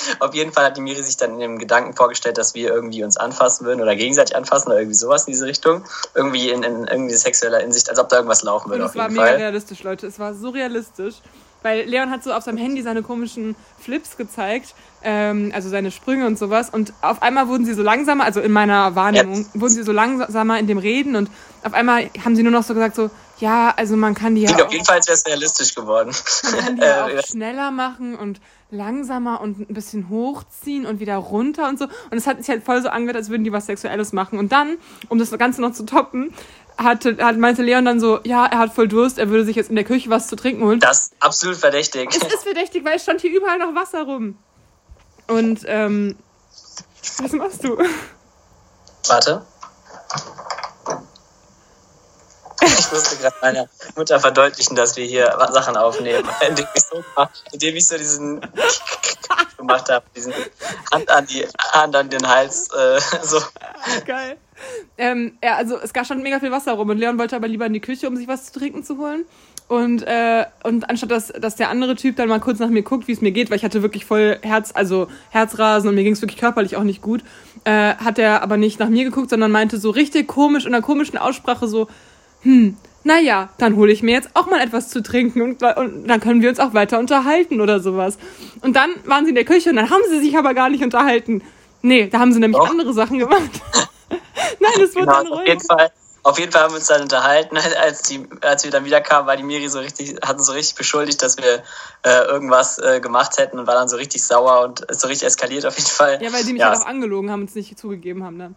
auf 0.20 0.34
jeden 0.34 0.52
Fall 0.52 0.64
hat 0.64 0.76
die 0.76 0.80
Miri 0.80 1.02
sich 1.02 1.16
dann 1.16 1.34
in 1.34 1.40
dem 1.40 1.58
Gedanken 1.58 1.94
vorgestellt, 1.94 2.38
dass 2.38 2.54
wir 2.54 2.72
irgendwie 2.72 3.04
uns 3.04 3.16
anfassen 3.16 3.66
würden 3.66 3.80
oder 3.80 3.94
gegenseitig 3.94 4.36
anfassen 4.36 4.68
oder 4.68 4.78
irgendwie 4.80 4.96
sowas 4.96 5.26
in 5.26 5.32
diese 5.32 5.46
Richtung. 5.46 5.84
Irgendwie 6.14 6.50
in, 6.50 6.62
in 6.62 6.86
irgendwie 6.86 7.14
sexueller 7.14 7.58
Hinsicht, 7.60 7.90
als 7.90 7.98
ob 7.98 8.08
da 8.08 8.16
irgendwas 8.16 8.42
laufen 8.42 8.66
Und 8.66 8.72
würde 8.72 8.84
es 8.84 8.90
auf 8.90 8.96
war 8.96 9.08
mega 9.08 9.26
Fall. 9.26 9.36
realistisch, 9.36 9.82
Leute. 9.82 10.06
Es 10.06 10.18
war 10.18 10.34
so 10.34 10.50
realistisch. 10.50 11.16
Weil 11.62 11.84
Leon 11.84 12.10
hat 12.10 12.24
so 12.24 12.32
auf 12.32 12.42
seinem 12.42 12.58
Handy 12.58 12.82
seine 12.82 13.02
komischen 13.02 13.54
Flips 13.78 14.16
gezeigt, 14.16 14.74
ähm, 15.04 15.52
also 15.54 15.68
seine 15.68 15.92
Sprünge 15.92 16.26
und 16.26 16.36
sowas. 16.36 16.70
Und 16.70 16.92
auf 17.02 17.22
einmal 17.22 17.46
wurden 17.46 17.64
sie 17.64 17.74
so 17.74 17.82
langsamer, 17.82 18.24
also 18.24 18.40
in 18.40 18.50
meiner 18.50 18.96
Wahrnehmung, 18.96 19.46
wurden 19.54 19.72
sie 19.72 19.84
so 19.84 19.92
langsamer 19.92 20.58
in 20.58 20.66
dem 20.66 20.78
Reden. 20.78 21.14
Und 21.14 21.30
auf 21.62 21.72
einmal 21.72 22.10
haben 22.24 22.34
sie 22.34 22.42
nur 22.42 22.50
noch 22.50 22.64
so 22.64 22.74
gesagt, 22.74 22.96
so, 22.96 23.10
ja, 23.42 23.74
also 23.76 23.96
man 23.96 24.14
kann 24.14 24.36
die 24.36 24.42
ja 24.42 24.54
auch, 24.54 24.66
auf 24.66 24.72
jeden 24.72 24.84
Fall, 24.84 25.00
wäre 25.04 25.14
es 25.14 25.26
realistisch 25.26 25.74
geworden. 25.74 26.14
man 26.44 26.64
kann 26.64 26.76
die 26.76 26.82
ja 26.86 27.08
Äh, 27.08 27.18
auch 27.18 27.26
schneller 27.26 27.72
machen 27.72 28.14
und 28.14 28.40
langsamer 28.70 29.40
und 29.40 29.58
ein 29.58 29.74
bisschen 29.74 30.08
hochziehen 30.08 30.86
und 30.86 31.00
wieder 31.00 31.16
runter 31.16 31.68
und 31.68 31.76
so. 31.76 31.86
Und 31.86 32.16
es 32.16 32.28
hat 32.28 32.38
sich 32.38 32.48
halt 32.48 32.64
voll 32.64 32.80
so 32.82 32.88
angehört, 32.88 33.16
als 33.16 33.30
würden 33.30 33.42
die 33.42 33.52
was 33.52 33.66
Sexuelles 33.66 34.12
machen. 34.12 34.38
Und 34.38 34.52
dann, 34.52 34.78
um 35.08 35.18
das 35.18 35.32
Ganze 35.32 35.60
noch 35.60 35.72
zu 35.72 35.84
toppen, 35.84 36.32
hatte, 36.78 37.16
hat, 37.18 37.36
meinte 37.36 37.64
Leon 37.64 37.84
dann 37.84 37.98
so, 37.98 38.20
ja, 38.22 38.46
er 38.46 38.58
hat 38.58 38.72
voll 38.72 38.86
Durst, 38.86 39.18
er 39.18 39.28
würde 39.28 39.44
sich 39.44 39.56
jetzt 39.56 39.70
in 39.70 39.76
der 39.76 39.84
Küche 39.84 40.08
was 40.08 40.28
zu 40.28 40.36
trinken 40.36 40.62
holen. 40.62 40.78
Das 40.78 41.06
ist 41.08 41.14
absolut 41.18 41.56
verdächtig. 41.56 42.10
Es 42.10 42.22
ist 42.22 42.44
verdächtig, 42.44 42.84
weil 42.84 42.94
es 42.94 43.02
stand 43.02 43.20
hier 43.22 43.36
überall 43.36 43.58
noch 43.58 43.74
Wasser 43.74 44.04
rum. 44.04 44.38
Und, 45.26 45.62
ähm, 45.66 46.16
was 47.18 47.32
machst 47.32 47.64
du? 47.64 47.76
Warte. 49.08 49.44
Musste 52.92 53.16
gerade 53.16 53.36
meiner 53.40 53.68
Mutter 53.96 54.20
verdeutlichen, 54.20 54.76
dass 54.76 54.96
wir 54.96 55.04
hier 55.04 55.36
Sachen 55.50 55.76
aufnehmen, 55.76 56.28
indem 56.48 56.66
ich 56.74 56.82
so, 56.82 57.02
indem 57.52 57.76
ich 57.76 57.86
so 57.86 57.96
diesen 57.96 58.40
gemacht 59.56 59.88
habe, 59.90 60.04
diesen 60.14 60.32
Hand 60.92 61.10
an 61.10 61.26
die 61.26 61.46
Hand 61.72 61.96
an 61.96 62.10
den 62.10 62.26
Hals, 62.26 62.68
äh, 62.72 63.00
so. 63.22 63.38
Geil. 64.06 64.36
ähm, 64.98 65.38
ja, 65.42 65.56
also 65.56 65.78
es 65.78 65.92
gab 65.92 66.06
schon 66.06 66.22
mega 66.22 66.38
viel 66.38 66.50
Wasser 66.50 66.72
rum 66.72 66.90
und 66.90 66.98
Leon 66.98 67.18
wollte 67.18 67.34
aber 67.34 67.48
lieber 67.48 67.66
in 67.66 67.72
die 67.72 67.80
Küche, 67.80 68.08
um 68.08 68.16
sich 68.16 68.28
was 68.28 68.52
zu 68.52 68.58
trinken 68.58 68.84
zu 68.84 68.98
holen. 68.98 69.24
Und, 69.68 70.02
äh, 70.02 70.44
und 70.64 70.90
anstatt 70.90 71.10
dass, 71.10 71.28
dass 71.28 71.56
der 71.56 71.70
andere 71.70 71.94
Typ 71.94 72.16
dann 72.16 72.28
mal 72.28 72.40
kurz 72.40 72.58
nach 72.58 72.68
mir 72.68 72.82
guckt, 72.82 73.08
wie 73.08 73.12
es 73.12 73.22
mir 73.22 73.32
geht, 73.32 73.48
weil 73.48 73.56
ich 73.56 73.64
hatte 73.64 73.82
wirklich 73.82 74.04
voll 74.04 74.38
Herz, 74.42 74.72
also 74.74 75.08
Herzrasen 75.30 75.88
und 75.88 75.94
mir 75.94 76.04
ging 76.04 76.12
es 76.12 76.20
wirklich 76.20 76.40
körperlich 76.40 76.76
auch 76.76 76.82
nicht 76.82 77.00
gut, 77.00 77.22
äh, 77.64 77.94
hat 77.94 78.18
er 78.18 78.42
aber 78.42 78.58
nicht 78.58 78.78
nach 78.80 78.90
mir 78.90 79.04
geguckt, 79.04 79.30
sondern 79.30 79.50
meinte 79.50 79.78
so 79.78 79.88
richtig 79.90 80.28
komisch, 80.28 80.66
in 80.66 80.74
einer 80.74 80.82
komischen 80.82 81.16
Aussprache 81.16 81.68
so, 81.68 81.88
hm, 82.42 82.76
naja, 83.04 83.48
dann 83.58 83.76
hole 83.76 83.92
ich 83.92 84.02
mir 84.02 84.12
jetzt 84.12 84.30
auch 84.34 84.46
mal 84.46 84.60
etwas 84.60 84.88
zu 84.88 85.02
trinken 85.02 85.42
und, 85.42 85.62
und 85.62 86.06
dann 86.06 86.20
können 86.20 86.40
wir 86.40 86.48
uns 86.48 86.60
auch 86.60 86.74
weiter 86.74 86.98
unterhalten 86.98 87.60
oder 87.60 87.80
sowas. 87.80 88.16
Und 88.60 88.76
dann 88.76 88.90
waren 89.04 89.24
sie 89.24 89.30
in 89.30 89.34
der 89.34 89.44
Küche 89.44 89.70
und 89.70 89.76
dann 89.76 89.90
haben 89.90 90.02
sie 90.08 90.20
sich 90.20 90.36
aber 90.38 90.54
gar 90.54 90.68
nicht 90.68 90.84
unterhalten. 90.84 91.42
Nee, 91.82 92.06
da 92.08 92.20
haben 92.20 92.32
sie 92.32 92.38
nämlich 92.38 92.58
Doch. 92.58 92.70
andere 92.70 92.92
Sachen 92.92 93.18
gemacht. 93.18 93.50
Nein, 94.60 94.84
es 94.84 94.94
wurde 94.94 95.06
genau, 95.06 95.22
dann 95.22 95.26
ruhig. 95.26 95.40
Auf 95.40 95.48
jeden 95.48 95.60
Fall 95.60 95.90
auf 96.24 96.38
jeden 96.38 96.52
Fall 96.52 96.62
haben 96.62 96.72
wir 96.72 96.76
uns 96.76 96.86
dann 96.86 97.02
unterhalten, 97.02 97.56
als, 97.80 98.02
die, 98.02 98.26
als 98.42 98.64
wir 98.64 98.70
dann 98.70 98.84
wieder 98.84 99.00
kamen, 99.00 99.26
war 99.26 99.36
die 99.36 99.42
Miri 99.42 99.68
so 99.68 99.80
richtig, 99.80 100.16
hatten 100.24 100.42
so 100.42 100.52
richtig 100.52 100.76
beschuldigt, 100.76 101.22
dass 101.22 101.36
wir 101.36 101.62
äh, 102.02 102.24
irgendwas 102.26 102.78
äh, 102.78 103.00
gemacht 103.00 103.38
hätten 103.38 103.58
und 103.58 103.66
war 103.66 103.74
dann 103.74 103.88
so 103.88 103.96
richtig 103.96 104.24
sauer 104.24 104.64
und 104.64 104.80
ist 104.82 105.00
so 105.00 105.08
richtig 105.08 105.26
eskaliert 105.26 105.66
auf 105.66 105.76
jeden 105.76 105.90
Fall. 105.90 106.22
Ja, 106.22 106.32
weil 106.32 106.44
die 106.44 106.52
mich 106.52 106.60
ja. 106.60 106.70
halt 106.70 106.78
auch 106.78 106.86
angelogen 106.86 107.30
haben 107.30 107.42
und 107.42 107.48
es 107.48 107.54
nicht 107.54 107.76
zugegeben 107.78 108.24
haben 108.24 108.38
dann. 108.38 108.56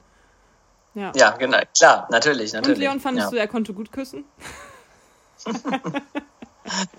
Ja, 0.95 1.11
ja 1.15 1.31
genau, 1.31 1.59
klar, 1.77 2.07
natürlich, 2.09 2.53
natürlich. 2.53 2.77
Und 2.77 2.81
Leon, 2.81 2.99
fandest 2.99 3.27
ja. 3.27 3.31
du, 3.31 3.37
er 3.37 3.47
konnte 3.47 3.73
gut 3.73 3.91
küssen? 3.91 4.25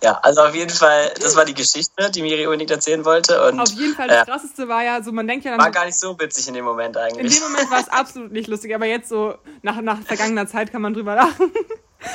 Ja, 0.03 0.21
also 0.23 0.43
auf 0.43 0.55
jeden 0.55 0.71
Fall, 0.71 1.13
das 1.21 1.35
war 1.35 1.45
die 1.45 1.55
Geschichte, 1.55 2.11
die 2.11 2.23
Miri 2.23 2.47
unbedingt 2.47 2.71
erzählen 2.71 3.05
wollte. 3.05 3.49
Und, 3.49 3.59
auf 3.59 3.71
jeden 3.71 3.95
Fall, 3.95 4.09
das 4.09 4.23
äh, 4.23 4.25
Krasseste 4.25 4.69
war 4.69 4.85
ja, 4.85 5.03
so 5.03 5.11
man 5.13 5.27
denkt 5.27 5.45
ja 5.45 5.51
dann... 5.53 5.61
War 5.61 5.71
gar 5.71 5.87
nicht 5.87 5.99
so 5.99 6.19
witzig 6.19 6.47
in 6.49 6.55
dem 6.55 6.65
Moment 6.65 6.97
eigentlich. 6.97 7.25
In 7.25 7.43
dem 7.43 7.51
Moment 7.51 7.71
war 7.71 7.81
es 7.81 7.89
absolut 7.91 8.33
nicht 8.33 8.47
lustig, 8.47 8.75
aber 8.75 8.87
jetzt 8.87 9.09
so, 9.09 9.35
nach, 9.63 9.81
nach 9.81 10.01
vergangener 10.03 10.47
Zeit 10.47 10.71
kann 10.71 10.83
man 10.83 10.95
drüber 10.95 11.15
lachen. 11.15 11.53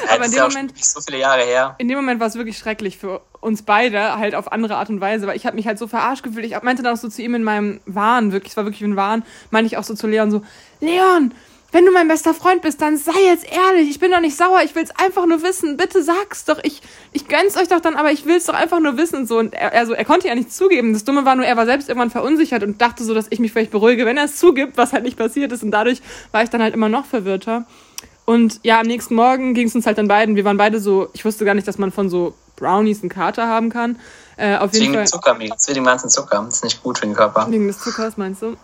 Ja, 0.05 0.15
aber 0.15 0.25
in 0.25 0.31
dem 0.31 0.43
Moment... 0.43 0.85
So 0.85 1.01
viele 1.01 1.17
Jahre 1.17 1.41
her. 1.41 1.75
In 1.79 1.89
dem 1.89 1.97
Moment 1.97 2.21
war 2.21 2.27
es 2.27 2.35
wirklich 2.35 2.57
schrecklich 2.57 2.97
für 2.97 3.19
uns 3.41 3.63
beide, 3.63 4.15
halt 4.15 4.35
auf 4.35 4.51
andere 4.51 4.77
Art 4.77 4.89
und 4.89 5.01
Weise, 5.01 5.27
weil 5.27 5.35
ich 5.35 5.45
habe 5.45 5.55
mich 5.55 5.67
halt 5.67 5.79
so 5.79 5.87
verarscht 5.87 6.23
gefühlt. 6.23 6.45
Ich 6.45 6.61
meinte 6.61 6.81
dann 6.83 6.93
auch 6.93 6.99
so 6.99 7.09
zu 7.09 7.21
ihm 7.21 7.35
in 7.35 7.43
meinem 7.43 7.81
Wahn, 7.85 8.31
wirklich, 8.31 8.51
es 8.51 8.57
war 8.57 8.63
wirklich 8.63 8.83
ein 8.83 8.95
Wahn, 8.95 9.25
meinte 9.49 9.67
ich 9.67 9.77
auch 9.77 9.83
so 9.83 9.93
zu 9.93 10.07
Leon 10.07 10.31
so, 10.31 10.43
Leon, 10.79 11.33
wenn 11.71 11.85
du 11.85 11.91
mein 11.91 12.07
bester 12.07 12.33
Freund 12.33 12.61
bist, 12.61 12.81
dann 12.81 12.97
sei 12.97 13.19
jetzt 13.25 13.45
ehrlich. 13.49 13.89
Ich 13.89 13.99
bin 13.99 14.11
doch 14.11 14.19
nicht 14.19 14.35
sauer. 14.35 14.61
Ich 14.63 14.75
will's 14.75 14.91
einfach 14.91 15.25
nur 15.25 15.41
wissen. 15.41 15.77
Bitte 15.77 16.03
sag's 16.03 16.43
doch. 16.45 16.59
Ich, 16.63 16.81
ich 17.13 17.27
gönn's 17.27 17.55
euch 17.55 17.69
doch 17.69 17.79
dann, 17.79 17.95
aber 17.95 18.11
ich 18.11 18.25
will's 18.25 18.45
doch 18.45 18.53
einfach 18.53 18.79
nur 18.79 18.97
wissen. 18.97 19.25
So, 19.25 19.39
und 19.39 19.53
er, 19.53 19.73
also, 19.73 19.93
er 19.93 20.03
konnte 20.03 20.27
ja 20.27 20.35
nichts 20.35 20.57
zugeben. 20.57 20.93
Das 20.93 21.05
Dumme 21.05 21.25
war 21.25 21.35
nur, 21.35 21.45
er 21.45 21.55
war 21.55 21.65
selbst 21.65 21.87
irgendwann 21.87 22.09
verunsichert 22.09 22.63
und 22.63 22.81
dachte 22.81 23.03
so, 23.03 23.13
dass 23.13 23.27
ich 23.29 23.39
mich 23.39 23.51
vielleicht 23.53 23.71
beruhige, 23.71 24.05
wenn 24.05 24.17
er 24.17 24.25
es 24.25 24.35
zugibt, 24.35 24.77
was 24.77 24.91
halt 24.91 25.03
nicht 25.03 25.17
passiert 25.17 25.51
ist. 25.51 25.63
Und 25.63 25.71
dadurch 25.71 26.01
war 26.31 26.43
ich 26.43 26.49
dann 26.49 26.61
halt 26.61 26.73
immer 26.73 26.89
noch 26.89 27.05
verwirrter. 27.05 27.65
Und 28.25 28.59
ja, 28.63 28.79
am 28.79 28.87
nächsten 28.87 29.15
Morgen 29.15 29.53
ging 29.53 29.67
es 29.67 29.75
uns 29.75 29.85
halt 29.85 29.97
dann 29.97 30.07
beiden. 30.07 30.35
Wir 30.35 30.45
waren 30.45 30.57
beide 30.57 30.79
so, 30.79 31.09
ich 31.13 31.25
wusste 31.25 31.45
gar 31.45 31.53
nicht, 31.53 31.67
dass 31.67 31.77
man 31.77 31.91
von 31.91 32.09
so 32.09 32.33
Brownies 32.57 33.01
einen 33.01 33.09
Kater 33.09 33.47
haben 33.47 33.69
kann. 33.69 33.97
Äh, 34.37 34.57
auf 34.57 34.73
jeden 34.73 34.85
Wegen 34.85 34.93
Fall. 34.93 35.07
Zucker, 35.07 35.39
wegen 35.39 35.53
dem 35.73 35.83
ganzen 35.83 36.09
Zucker. 36.09 36.43
Das 36.45 36.55
ist 36.55 36.63
nicht 36.63 36.83
gut 36.83 36.99
für 36.99 37.05
den 37.05 37.15
Körper. 37.15 37.47
Wegen 37.49 37.67
des 37.67 37.79
Zuckers, 37.79 38.17
meinst 38.17 38.41
du? 38.41 38.55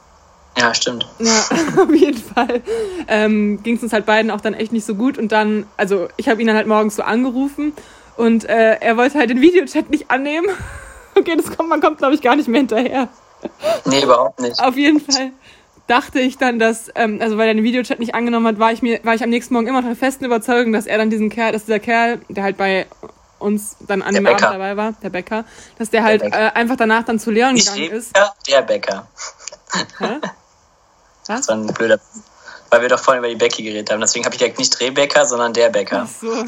Ja, 0.57 0.73
stimmt. 0.73 1.05
Ja, 1.19 1.45
auf 1.83 1.93
jeden 1.93 2.17
Fall 2.17 2.61
ähm, 3.07 3.61
ging 3.63 3.75
es 3.75 3.83
uns 3.83 3.93
halt 3.93 4.05
beiden 4.05 4.31
auch 4.31 4.41
dann 4.41 4.53
echt 4.53 4.71
nicht 4.71 4.85
so 4.85 4.95
gut. 4.95 5.17
Und 5.17 5.31
dann, 5.31 5.65
also 5.77 6.07
ich 6.17 6.29
habe 6.29 6.41
ihn 6.41 6.47
dann 6.47 6.55
halt 6.55 6.67
morgens 6.67 6.95
so 6.95 7.03
angerufen 7.03 7.73
und 8.15 8.45
äh, 8.45 8.77
er 8.79 8.97
wollte 8.97 9.19
halt 9.19 9.29
den 9.29 9.41
Videochat 9.41 9.89
nicht 9.89 10.09
annehmen. 10.09 10.47
okay, 11.15 11.35
das 11.35 11.55
kommt, 11.55 11.69
man 11.69 11.81
kommt, 11.81 11.99
glaube 11.99 12.15
ich, 12.15 12.21
gar 12.21 12.35
nicht 12.35 12.47
mehr 12.47 12.59
hinterher. 12.59 13.07
Nee, 13.85 14.01
überhaupt 14.01 14.39
nicht. 14.39 14.59
Auf 14.59 14.75
jeden 14.75 14.99
Fall 14.99 15.31
dachte 15.85 16.19
ich 16.19 16.37
dann, 16.37 16.57
dass, 16.57 16.91
ähm, 16.95 17.19
also 17.21 17.37
weil 17.37 17.47
er 17.47 17.53
den 17.53 17.63
Videochat 17.63 17.99
nicht 17.99 18.15
angenommen 18.15 18.47
hat, 18.47 18.59
war 18.59 18.71
ich 18.71 18.81
mir, 18.81 18.99
war 19.03 19.13
ich 19.13 19.23
am 19.23 19.29
nächsten 19.29 19.53
Morgen 19.53 19.67
immer 19.67 19.81
noch 19.81 19.87
der 19.87 19.95
festen 19.95 20.25
Überzeugung, 20.25 20.73
dass 20.73 20.87
er 20.87 20.97
dann 20.97 21.09
diesen 21.09 21.29
Kerl, 21.29 21.51
dass 21.51 21.65
dieser 21.65 21.79
Kerl, 21.79 22.19
der 22.29 22.43
halt 22.43 22.57
bei 22.57 22.87
uns 23.39 23.77
dann 23.87 24.01
an 24.01 24.13
der 24.13 24.21
dem 24.21 24.25
Bäcker. 24.25 24.47
Abend 24.47 24.59
dabei 24.59 24.77
war, 24.77 24.93
der 25.03 25.09
Bäcker, 25.11 25.45
dass 25.77 25.91
der, 25.91 26.01
der 26.01 26.09
halt 26.09 26.23
äh, 26.23 26.51
einfach 26.55 26.75
danach 26.75 27.03
dann 27.03 27.19
zu 27.19 27.29
Leon 27.29 27.55
gegangen 27.55 27.91
ist. 27.91 28.17
Der 28.49 28.63
Bäcker. 28.63 29.07
Hä? 29.99 30.19
Was? 31.27 31.41
Das 31.41 31.47
war 31.49 31.55
ein 31.55 31.67
blöder. 31.67 31.99
Weil 32.69 32.81
wir 32.81 32.89
doch 32.89 32.99
vorhin 32.99 33.23
über 33.23 33.29
die 33.29 33.35
Becky 33.37 33.63
geredet 33.63 33.91
haben. 33.91 34.01
Deswegen 34.01 34.25
habe 34.25 34.35
ich 34.35 34.41
ja 34.41 34.47
nicht 34.57 34.79
Rebecca, 34.79 35.25
sondern 35.25 35.53
der 35.53 35.69
Bäcker. 35.69 36.05
Ach 36.05 36.07
so. 36.07 36.45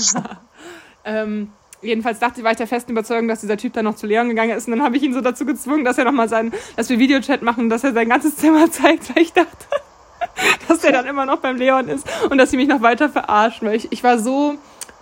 ähm, 1.05 1.51
jedenfalls 1.81 2.19
dachte 2.19 2.39
ich, 2.39 2.43
war 2.43 2.51
ich 2.51 2.57
der 2.57 2.67
festen 2.67 2.91
Überzeugung, 2.91 3.27
dass 3.27 3.41
dieser 3.41 3.57
Typ 3.57 3.73
dann 3.73 3.85
noch 3.85 3.95
zu 3.95 4.05
Leon 4.05 4.27
gegangen 4.29 4.51
ist. 4.51 4.67
Und 4.67 4.75
dann 4.75 4.83
habe 4.83 4.97
ich 4.97 5.03
ihn 5.03 5.13
so 5.13 5.21
dazu 5.21 5.45
gezwungen, 5.45 5.85
dass 5.85 5.97
er 5.97 6.03
nochmal 6.03 6.27
sein, 6.27 6.53
dass 6.75 6.89
wir 6.89 6.99
Videochat 6.99 7.41
machen, 7.41 7.69
dass 7.69 7.83
er 7.83 7.93
sein 7.93 8.09
ganzes 8.09 8.35
Zimmer 8.35 8.69
zeigt, 8.71 9.15
weil 9.15 9.23
ich 9.23 9.33
dachte, 9.33 9.65
dass 10.67 10.79
der 10.79 10.91
dann 10.91 11.05
immer 11.05 11.25
noch 11.25 11.39
beim 11.39 11.55
Leon 11.55 11.87
ist 11.87 12.05
und 12.29 12.37
dass 12.37 12.51
sie 12.51 12.57
mich 12.57 12.67
noch 12.67 12.81
weiter 12.81 13.09
verarschen. 13.09 13.67
Weil 13.67 13.75
ich, 13.75 13.91
ich 13.91 14.03
war 14.03 14.19
so 14.19 14.55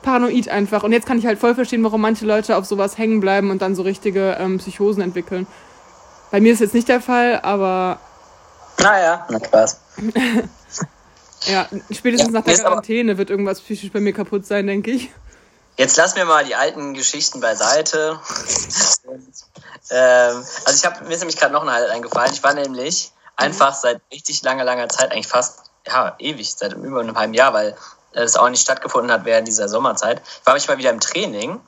paranoid 0.03 0.49
einfach. 0.49 0.83
Und 0.83 0.91
jetzt 0.91 1.07
kann 1.07 1.17
ich 1.17 1.25
halt 1.25 1.39
voll 1.39 1.55
verstehen, 1.55 1.83
warum 1.83 2.01
manche 2.01 2.25
Leute 2.25 2.57
auf 2.57 2.65
sowas 2.65 2.97
hängen 2.97 3.19
bleiben 3.19 3.49
und 3.49 3.61
dann 3.61 3.75
so 3.75 3.81
richtige 3.81 4.37
ähm, 4.39 4.59
Psychosen 4.59 5.01
entwickeln. 5.01 5.47
Bei 6.29 6.41
mir 6.41 6.53
ist 6.53 6.59
jetzt 6.59 6.73
nicht 6.73 6.89
der 6.89 7.01
Fall, 7.01 7.39
aber 7.41 7.99
naja, 8.79 9.25
na 9.29 9.39
Spaß. 9.43 9.79
ja, 11.45 11.67
spätestens 11.91 12.33
ja, 12.33 12.39
nach 12.39 12.45
der 12.45 12.57
Quarantäne 12.57 13.17
wird 13.17 13.29
irgendwas 13.29 13.61
psychisch 13.61 13.91
bei 13.91 13.99
mir 13.99 14.13
kaputt 14.13 14.45
sein, 14.45 14.67
denke 14.67 14.91
ich. 14.91 15.09
Jetzt 15.77 15.95
lass 15.97 16.15
mir 16.15 16.25
mal 16.25 16.43
die 16.43 16.55
alten 16.55 16.93
Geschichten 16.95 17.39
beiseite. 17.39 18.19
ähm, 19.91 20.45
also 20.65 20.75
ich 20.75 20.85
habe 20.85 21.05
mir 21.05 21.13
ist 21.13 21.19
nämlich 21.19 21.37
gerade 21.37 21.53
noch 21.53 21.63
ein 21.63 21.71
Highlight 21.71 21.91
eingefallen. 21.91 22.33
Ich 22.33 22.43
war 22.43 22.53
nämlich 22.53 23.11
einfach 23.35 23.75
seit 23.75 24.01
richtig 24.11 24.41
langer, 24.41 24.63
langer 24.63 24.89
Zeit, 24.89 25.11
eigentlich 25.11 25.27
fast, 25.27 25.71
ja, 25.85 26.15
ewig, 26.17 26.53
seit 26.53 26.73
über 26.73 26.99
einem 26.99 27.17
halben 27.17 27.33
Jahr, 27.33 27.53
weil 27.53 27.77
es 28.11 28.35
auch 28.35 28.49
nicht 28.49 28.61
stattgefunden 28.61 29.11
hat 29.11 29.25
während 29.25 29.47
dieser 29.47 29.69
Sommerzeit. 29.69 30.21
Ich 30.41 30.45
war 30.45 30.55
mich 30.55 30.67
mal 30.67 30.79
wieder 30.79 30.89
im 30.89 30.99
Training, 30.99 31.59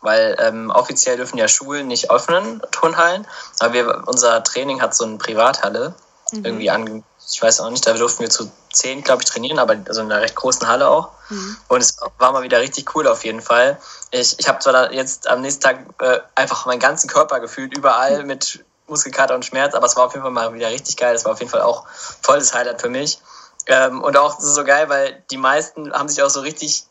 weil 0.00 0.36
ähm, 0.38 0.70
offiziell 0.70 1.16
dürfen 1.16 1.36
ja 1.36 1.48
Schulen 1.48 1.88
nicht 1.88 2.10
öffnen, 2.10 2.62
Turnhallen, 2.70 3.26
aber 3.58 3.74
wir, 3.74 4.04
unser 4.06 4.44
Training 4.44 4.80
hat 4.80 4.94
so 4.94 5.04
eine 5.04 5.18
Privathalle 5.18 5.94
mhm. 6.32 6.44
irgendwie 6.44 6.70
an, 6.70 7.04
ich 7.28 7.42
weiß 7.42 7.60
auch 7.60 7.70
nicht, 7.70 7.86
da 7.86 7.92
durften 7.94 8.20
wir 8.20 8.30
zu 8.30 8.50
zehn, 8.72 9.02
glaube 9.02 9.22
ich, 9.22 9.28
trainieren, 9.28 9.58
aber 9.58 9.76
also 9.88 10.02
in 10.02 10.10
einer 10.10 10.22
recht 10.22 10.36
großen 10.36 10.68
Halle 10.68 10.88
auch. 10.88 11.10
Mhm. 11.28 11.56
Und 11.68 11.80
es 11.80 11.96
war 12.18 12.32
mal 12.32 12.42
wieder 12.42 12.60
richtig 12.60 12.94
cool 12.94 13.06
auf 13.06 13.24
jeden 13.24 13.40
Fall. 13.40 13.78
Ich, 14.10 14.38
ich 14.38 14.48
habe 14.48 14.58
zwar 14.60 14.92
jetzt 14.92 15.26
am 15.28 15.40
nächsten 15.40 15.62
Tag 15.62 15.78
äh, 16.00 16.20
einfach 16.34 16.66
meinen 16.66 16.78
ganzen 16.78 17.08
Körper 17.08 17.40
gefühlt, 17.40 17.76
überall 17.76 18.20
mhm. 18.20 18.26
mit 18.26 18.64
Muskelkater 18.86 19.34
und 19.34 19.44
Schmerz, 19.44 19.74
aber 19.74 19.86
es 19.86 19.96
war 19.96 20.06
auf 20.06 20.12
jeden 20.12 20.22
Fall 20.22 20.30
mal 20.30 20.54
wieder 20.54 20.70
richtig 20.70 20.96
geil. 20.96 21.14
Es 21.14 21.24
war 21.24 21.32
auf 21.32 21.40
jeden 21.40 21.50
Fall 21.50 21.62
auch 21.62 21.86
volles 22.22 22.54
Highlight 22.54 22.80
für 22.80 22.88
mich. 22.88 23.18
Ähm, 23.66 24.02
und 24.02 24.16
auch 24.16 24.38
so 24.38 24.62
geil, 24.62 24.88
weil 24.88 25.24
die 25.30 25.38
meisten 25.38 25.92
haben 25.92 26.08
sich 26.08 26.22
auch 26.22 26.30
so 26.30 26.40
richtig 26.40 26.84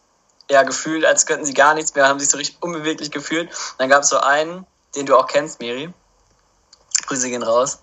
ja, 0.50 0.64
gefühlt, 0.64 1.06
als 1.06 1.26
könnten 1.26 1.46
sie 1.46 1.54
gar 1.54 1.74
nichts 1.74 1.96
mehr, 1.96 2.08
haben 2.08 2.20
sich 2.20 2.30
so 2.30 2.38
richtig 2.38 2.62
unbeweglich 2.62 3.12
gefühlt. 3.12 3.50
dann 3.78 3.90
gab 3.90 4.04
es 4.04 4.10
so 4.10 4.18
einen, 4.18 4.68
den 4.96 5.06
du 5.06 5.16
auch 5.16 5.28
kennst, 5.28 5.60
Miri. 5.60 5.92
Grüße 7.08 7.30
gehen 7.30 7.44
raus 7.44 7.80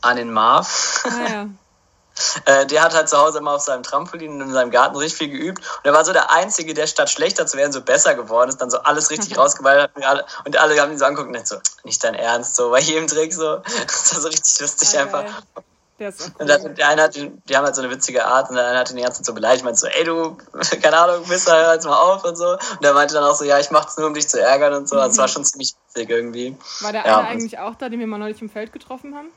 an 0.00 0.16
den 0.16 0.32
Marv. 0.32 1.04
Ah, 1.04 1.30
ja. 1.30 1.46
Äh, 2.44 2.66
der 2.66 2.82
hat 2.82 2.94
halt 2.94 3.08
zu 3.08 3.16
Hause 3.16 3.38
immer 3.38 3.52
auf 3.52 3.62
seinem 3.62 3.82
Trampolin 3.82 4.40
in 4.40 4.52
seinem 4.52 4.70
Garten 4.70 4.96
richtig 4.96 5.18
viel 5.18 5.30
geübt. 5.30 5.58
Und 5.60 5.84
er 5.84 5.92
war 5.92 6.04
so 6.04 6.12
der 6.12 6.30
Einzige, 6.30 6.74
der 6.74 6.86
statt 6.86 7.10
schlechter 7.10 7.46
zu 7.46 7.56
werden, 7.56 7.72
so 7.72 7.80
besser 7.80 8.14
geworden 8.14 8.50
ist, 8.50 8.60
dann 8.60 8.70
so 8.70 8.78
alles 8.78 9.10
richtig 9.10 9.38
rausgeweilt 9.38 9.82
hat. 9.82 9.96
Und 9.96 10.04
alle, 10.04 10.24
und 10.44 10.80
haben 10.80 10.92
ihn 10.92 10.98
so 10.98 11.04
angeguckt 11.04 11.34
und 11.34 11.46
so, 11.46 11.56
nicht 11.84 12.02
dein 12.04 12.14
Ernst, 12.14 12.56
so 12.56 12.70
bei 12.70 12.80
jedem 12.80 13.06
Trick 13.06 13.32
so. 13.32 13.62
Das 13.86 14.14
war 14.14 14.20
so 14.20 14.28
richtig 14.28 14.60
lustig 14.60 14.88
okay. 14.90 14.98
einfach. 14.98 15.24
Der 15.98 16.08
ist 16.08 16.20
cool. 16.20 16.32
Und 16.38 16.48
dann, 16.48 16.74
der 16.74 16.88
eine 16.88 17.02
hat, 17.02 17.14
die 17.14 17.56
haben 17.56 17.64
halt 17.64 17.74
so 17.74 17.82
eine 17.82 17.90
witzige 17.90 18.24
Art 18.24 18.48
und 18.48 18.56
der 18.56 18.66
eine 18.66 18.78
hat 18.78 18.88
den 18.88 18.96
die 18.96 19.02
ganze 19.02 19.18
Zeit 19.18 19.26
so 19.26 19.34
beleidigt, 19.34 19.64
meinte 19.64 19.80
so, 19.80 19.86
ey 19.86 20.04
du, 20.04 20.36
keine 20.82 20.98
Ahnung, 20.98 21.26
bist 21.28 21.46
da, 21.46 21.56
hör 21.56 21.74
jetzt 21.74 21.84
mal 21.84 21.98
auf 21.98 22.24
und 22.24 22.36
so. 22.36 22.52
Und 22.52 22.82
der 22.82 22.94
meinte 22.94 23.14
dann 23.14 23.24
auch 23.24 23.34
so, 23.34 23.44
ja, 23.44 23.58
ich 23.58 23.70
mach's 23.70 23.98
nur, 23.98 24.06
um 24.06 24.14
dich 24.14 24.28
zu 24.28 24.40
ärgern 24.40 24.72
und 24.72 24.88
so. 24.88 24.96
Das 24.96 25.18
war 25.18 25.28
schon 25.28 25.44
ziemlich 25.44 25.74
witzig 25.88 26.08
irgendwie. 26.08 26.56
War 26.80 26.92
der 26.92 27.04
ja. 27.04 27.18
eine 27.18 27.28
eigentlich 27.28 27.58
auch 27.58 27.74
da, 27.74 27.90
den 27.90 28.00
wir 28.00 28.06
mal 28.06 28.18
neulich 28.18 28.40
im 28.40 28.48
Feld 28.48 28.72
getroffen 28.72 29.14
haben? 29.14 29.28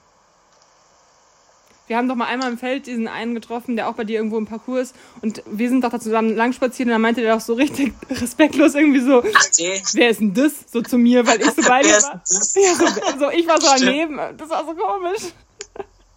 Wir 1.88 1.98
haben 1.98 2.08
doch 2.08 2.15
mal 2.15 2.26
einmal 2.26 2.50
im 2.50 2.58
Feld 2.58 2.88
diesen 2.88 3.08
einen 3.08 3.36
getroffen, 3.36 3.76
der 3.76 3.89
auch 3.89 3.93
bei 3.93 4.04
dir 4.04 4.17
irgendwo 4.17 4.38
im 4.38 4.46
Parcours 4.46 4.91
ist. 4.91 4.96
Und 5.22 5.43
wir 5.46 5.69
sind 5.69 5.84
doch 5.84 5.89
da 5.89 6.00
zusammen 6.00 6.36
lang 6.36 6.54
spaziert 6.54 6.88
und 6.88 6.91
da 6.91 7.00
meinte 7.00 7.22
der 7.22 7.36
auch 7.36 7.41
so 7.41 7.54
richtig 7.54 7.93
respektlos 8.10 8.76
irgendwie 8.76 9.02
so, 9.02 9.22
nee. 9.22 9.82
wer 9.93 10.10
ist 10.10 10.22
denn 10.22 10.34
das? 10.34 10.54
So 10.72 10.82
zu 10.82 10.98
mir, 10.98 11.28
weil 11.28 11.41
ich 11.41 11.52
so 11.52 11.62
bei 11.62 11.82
dir 11.84 11.91
war. 11.91 12.22
Ja, 12.56 12.76
so, 12.76 13.19
so, 13.19 13.30
ich 13.32 13.48
war 13.48 13.60
so 13.60 13.67
daneben. 13.67 14.19
Das 14.38 14.50
war 14.50 14.65
so 14.65 14.74
komisch. 14.74 15.34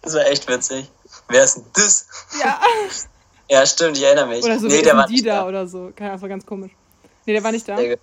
Das 0.01 0.13
war 0.13 0.25
echt 0.27 0.47
witzig. 0.47 0.89
Wer 1.27 1.43
ist 1.43 1.55
denn 1.55 1.65
das? 1.73 2.07
Ja. 2.39 2.59
Ja, 3.49 3.65
stimmt, 3.65 3.95
ich 3.95 4.03
erinnere 4.03 4.27
mich. 4.27 4.43
Oder 4.43 4.59
so, 4.59 4.67
nee, 4.67 4.81
der 4.81 4.97
war 4.97 5.07
die 5.07 5.21
da, 5.21 5.47
oder 5.47 5.67
so. 5.67 5.93
Keine 5.95 6.11
Ahnung, 6.11 6.27
ganz 6.27 6.45
komisch. 6.45 6.73
Nee, 7.25 7.31
der 7.31 7.41
war 7.45 7.53
nicht 7.53 7.65
da. 7.65 7.77
Der, 7.77 7.97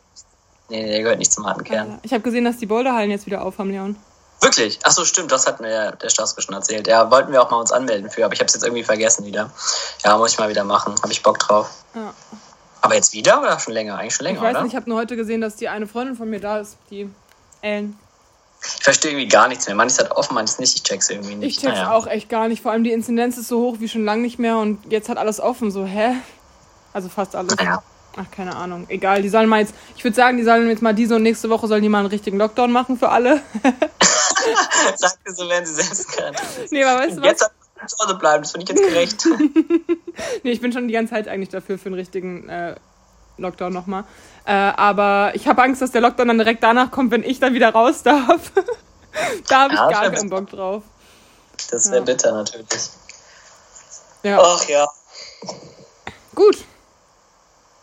nee, 0.71 0.87
der 0.87 1.03
gehört 1.03 1.19
nicht 1.19 1.31
zum 1.31 1.45
harten 1.45 1.65
Kern. 1.65 1.99
Ich 2.03 2.15
habe 2.15 2.23
gesehen, 2.23 2.47
dass 2.47 2.57
die 2.57 2.65
Boulderhallen 2.65 3.11
jetzt 3.11 3.27
wieder 3.27 3.45
aufhaben, 3.45 3.71
Leon. 3.71 3.97
Wirklich? 4.45 4.79
Ach 4.83 4.91
so, 4.91 5.05
stimmt, 5.05 5.33
das 5.33 5.47
hat 5.47 5.61
mir 5.61 5.93
der 5.93 6.09
Staatsbe 6.11 6.43
schon 6.43 6.55
erzählt. 6.55 6.87
Ja, 6.87 7.11
wollten 7.11 7.33
wir 7.33 7.43
auch 7.43 7.51
mal 7.51 7.59
uns 7.59 7.73
anmelden 7.73 8.11
für, 8.11 8.25
aber 8.25 8.35
ich 8.35 8.41
habe 8.41 8.47
es 8.47 8.55
jetzt 8.55 8.63
irgendwie 8.63 8.85
vergessen 8.85 9.25
wieder. 9.25 9.51
Ja, 10.05 10.17
muss 10.19 10.33
ich 10.33 10.39
mal 10.39 10.49
wieder 10.49 10.65
machen. 10.65 10.95
Habe 11.03 11.13
ich 11.13 11.23
Bock 11.23 11.39
drauf. 11.39 11.71
Ja. 11.95 12.13
Aber 12.83 12.95
jetzt 12.95 13.15
wieder 13.15 13.41
oder 13.41 13.59
schon 13.59 13.73
länger? 13.73 13.97
Eigentlich 13.97 14.15
schon 14.15 14.25
länger, 14.25 14.39
ich 14.39 14.45
weiß 14.45 14.51
oder? 14.51 14.63
Nicht, 14.65 14.73
ich 14.73 14.77
habe 14.77 14.91
nur 14.91 14.99
heute 14.99 15.17
gesehen, 15.17 15.41
dass 15.41 15.57
die 15.57 15.69
eine 15.69 15.87
Freundin 15.87 16.17
von 16.17 16.29
mir 16.29 16.41
da 16.41 16.59
ist, 16.59 16.77
die 16.91 17.09
Ellen. 17.63 17.99
Ich 18.79 18.85
verstehe 18.85 19.13
irgendwie 19.13 19.29
gar 19.29 19.49
nichts 19.49 19.67
mehr. 19.67 19.75
Manches 19.75 19.99
hat 19.99 20.11
offen, 20.11 20.35
manches 20.35 20.59
nicht. 20.59 20.75
Ich 20.77 20.83
check's 20.83 21.09
irgendwie 21.09 21.35
nicht. 21.35 21.57
Ich 21.57 21.63
check's 21.63 21.79
naja. 21.79 21.93
auch 21.93 22.07
echt 22.07 22.29
gar 22.29 22.49
nicht. 22.49 22.63
Vor 22.63 22.73
allem 22.73 22.85
die 22.85 22.93
Inzidenz 22.93 23.39
ist 23.39 23.49
so 23.49 23.61
hoch 23.61 23.77
wie 23.81 23.89
schon 23.89 24.05
lange 24.05 24.23
nicht 24.23 24.39
mehr 24.39 24.59
und 24.59 24.81
jetzt 24.91 25.09
hat 25.09 25.17
alles 25.17 25.41
offen. 25.41 25.71
So, 25.71 25.85
hä? 25.85 26.17
Also 26.93 27.09
fast 27.09 27.35
alles. 27.35 27.57
Ja. 27.63 27.83
Ach, 28.17 28.31
keine 28.31 28.55
Ahnung. 28.55 28.87
Egal, 28.89 29.23
die 29.23 29.29
sollen 29.29 29.49
mal 29.49 29.61
jetzt, 29.61 29.75
ich 29.97 30.05
würde 30.05 30.15
sagen, 30.15 30.37
die 30.37 30.45
sollen 30.45 30.69
jetzt 30.69 30.83
mal 30.83 30.95
diese 30.95 31.17
und 31.17 31.23
nächste 31.23 31.51
Woche 31.51 31.67
sollen 31.67 31.83
die 31.83 31.89
mal 31.89 32.01
einen 32.01 32.09
richtigen 32.09 32.39
Lockdown 32.39 32.71
machen 32.71 32.99
für 32.99 33.09
alle. 33.09 33.41
Sagte 34.97 35.35
so, 35.35 35.49
wenn 35.49 35.67
sie 35.67 35.75
selbst 35.75 36.09
kann. 36.17 36.35
Nee, 36.71 36.85
aber 36.85 37.01
weißt 37.01 37.19
du 37.19 37.21
was? 37.23 37.27
Jetzt 37.27 37.51
zu 37.87 37.99
Hause 37.99 38.15
bleiben, 38.15 38.43
das 38.43 38.53
finde 38.53 38.65
ich 38.65 38.79
jetzt 38.79 38.89
gerecht. 38.89 39.27
nee, 40.43 40.51
ich 40.51 40.61
bin 40.61 40.73
schon 40.73 40.89
die 40.89 40.95
ganze 40.95 41.15
Zeit 41.15 41.29
eigentlich 41.29 41.51
dafür, 41.51 41.79
für 41.79 41.87
einen 41.87 41.97
richtigen 41.97 42.49
äh, 42.49 42.77
Lockdown 43.37 43.73
nochmal. 43.73 44.05
Äh, 44.47 44.53
aber 44.53 45.33
ich 45.35 45.47
habe 45.49 45.63
Angst, 45.63 45.83
dass 45.83 45.91
der 45.91 46.01
Lockdown 46.01 46.29
dann 46.29 46.39
direkt 46.39 46.63
danach 46.63 46.91
kommt, 46.91 47.11
wenn 47.11 47.23
ich 47.23 47.41
dann 47.41 47.55
wieder 47.55 47.71
raus 47.71 48.03
darf. 48.03 48.53
da 49.49 49.61
habe 49.61 49.75
ich 49.75 49.81
ja, 49.81 49.91
gar 49.91 50.11
keinen 50.11 50.31
Bock 50.31 50.51
drauf. 50.51 50.83
Das 51.71 51.87
wäre 51.87 51.99
ja. 51.99 52.05
bitter 52.05 52.33
natürlich. 52.33 52.91
Ja. 54.23 54.41
Ach 54.41 54.69
ja. 54.69 54.87
Gut. 56.35 56.59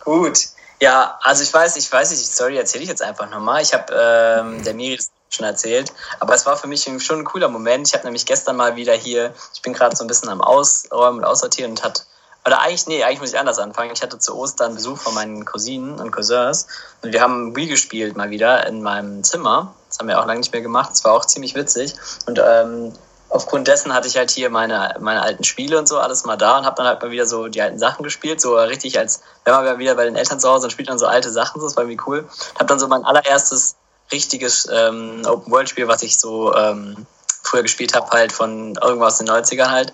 Gut. 0.03 0.39
Ja, 0.81 1.19
also 1.21 1.43
ich 1.43 1.53
weiß, 1.53 1.75
ich 1.75 1.91
weiß 1.91 2.09
nicht, 2.09 2.25
sorry, 2.25 2.57
erzähle 2.57 2.83
ich 2.83 2.89
jetzt 2.89 3.03
einfach 3.03 3.29
nochmal. 3.29 3.61
Ich 3.61 3.73
habe 3.73 3.93
ähm, 3.93 4.63
der 4.63 4.73
Miri 4.73 4.97
das 4.97 5.11
schon 5.33 5.45
erzählt, 5.45 5.93
aber 6.19 6.35
es 6.35 6.45
war 6.45 6.57
für 6.57 6.67
mich 6.67 6.83
schon 6.99 7.19
ein 7.19 7.25
cooler 7.25 7.47
Moment. 7.47 7.87
Ich 7.87 7.93
habe 7.93 8.03
nämlich 8.03 8.25
gestern 8.25 8.57
mal 8.57 8.75
wieder 8.75 8.93
hier, 8.93 9.33
ich 9.53 9.61
bin 9.61 9.73
gerade 9.73 9.95
so 9.95 10.03
ein 10.03 10.07
bisschen 10.07 10.29
am 10.29 10.41
Ausräumen 10.41 11.19
und 11.19 11.25
Aussortieren 11.25 11.71
und 11.71 11.83
hat 11.83 12.05
oder 12.45 12.59
eigentlich, 12.61 12.87
nee, 12.87 13.03
eigentlich 13.03 13.19
muss 13.19 13.33
ich 13.33 13.39
anders 13.39 13.59
anfangen. 13.59 13.91
Ich 13.93 14.01
hatte 14.01 14.17
zu 14.17 14.35
Ostern 14.35 14.73
Besuch 14.73 14.97
von 14.97 15.13
meinen 15.13 15.45
Cousinen 15.45 15.99
und 15.99 16.11
Cousins 16.11 16.67
und 17.01 17.13
wir 17.13 17.21
haben 17.21 17.55
Wii 17.55 17.67
gespielt 17.67 18.17
mal 18.17 18.31
wieder 18.31 18.65
in 18.65 18.81
meinem 18.81 19.23
Zimmer. 19.23 19.75
Das 19.89 19.99
haben 19.99 20.07
wir 20.07 20.19
auch 20.19 20.25
lange 20.25 20.39
nicht 20.39 20.51
mehr 20.51 20.61
gemacht. 20.61 20.91
Es 20.93 21.03
war 21.03 21.13
auch 21.13 21.25
ziemlich 21.25 21.53
witzig. 21.53 21.93
Und 22.25 22.41
ähm, 22.43 22.93
aufgrund 23.29 23.67
dessen 23.67 23.93
hatte 23.93 24.07
ich 24.07 24.17
halt 24.17 24.31
hier 24.31 24.49
meine, 24.49 24.95
meine 24.99 25.21
alten 25.21 25.43
Spiele 25.43 25.77
und 25.77 25.87
so 25.87 25.99
alles 25.99 26.25
mal 26.25 26.35
da 26.35 26.57
und 26.57 26.65
habe 26.65 26.75
dann 26.77 26.87
halt 26.87 27.01
mal 27.01 27.11
wieder 27.11 27.27
so 27.27 27.47
die 27.47 27.61
alten 27.61 27.77
Sachen 27.77 28.03
gespielt, 28.03 28.41
so 28.41 28.55
richtig 28.55 28.97
als, 28.97 29.21
wenn 29.45 29.53
man 29.53 29.77
wieder 29.77 29.95
bei 29.95 30.05
den 30.05 30.15
Eltern 30.15 30.39
zu 30.39 30.49
Hause 30.49 30.65
und 30.65 30.71
spielt 30.71 30.89
dann 30.89 30.97
so 30.97 31.05
alte 31.05 31.29
Sachen, 31.29 31.61
so, 31.61 31.67
das 31.67 31.75
war 31.75 31.83
irgendwie 31.83 32.01
cool. 32.07 32.27
Habe 32.55 32.65
dann 32.65 32.79
so 32.79 32.87
mein 32.87 33.05
allererstes 33.05 33.75
richtiges 34.11 34.67
ähm, 34.71 35.23
Open-World-Spiel, 35.25 35.87
was 35.87 36.03
ich 36.03 36.17
so 36.17 36.53
ähm, 36.55 37.05
früher 37.43 37.63
gespielt 37.63 37.95
habe, 37.95 38.09
halt 38.11 38.31
von 38.31 38.75
irgendwas 38.81 39.19
in 39.19 39.25
den 39.25 39.35
90ern 39.35 39.69
halt, 39.69 39.93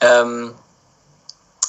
ähm, 0.00 0.54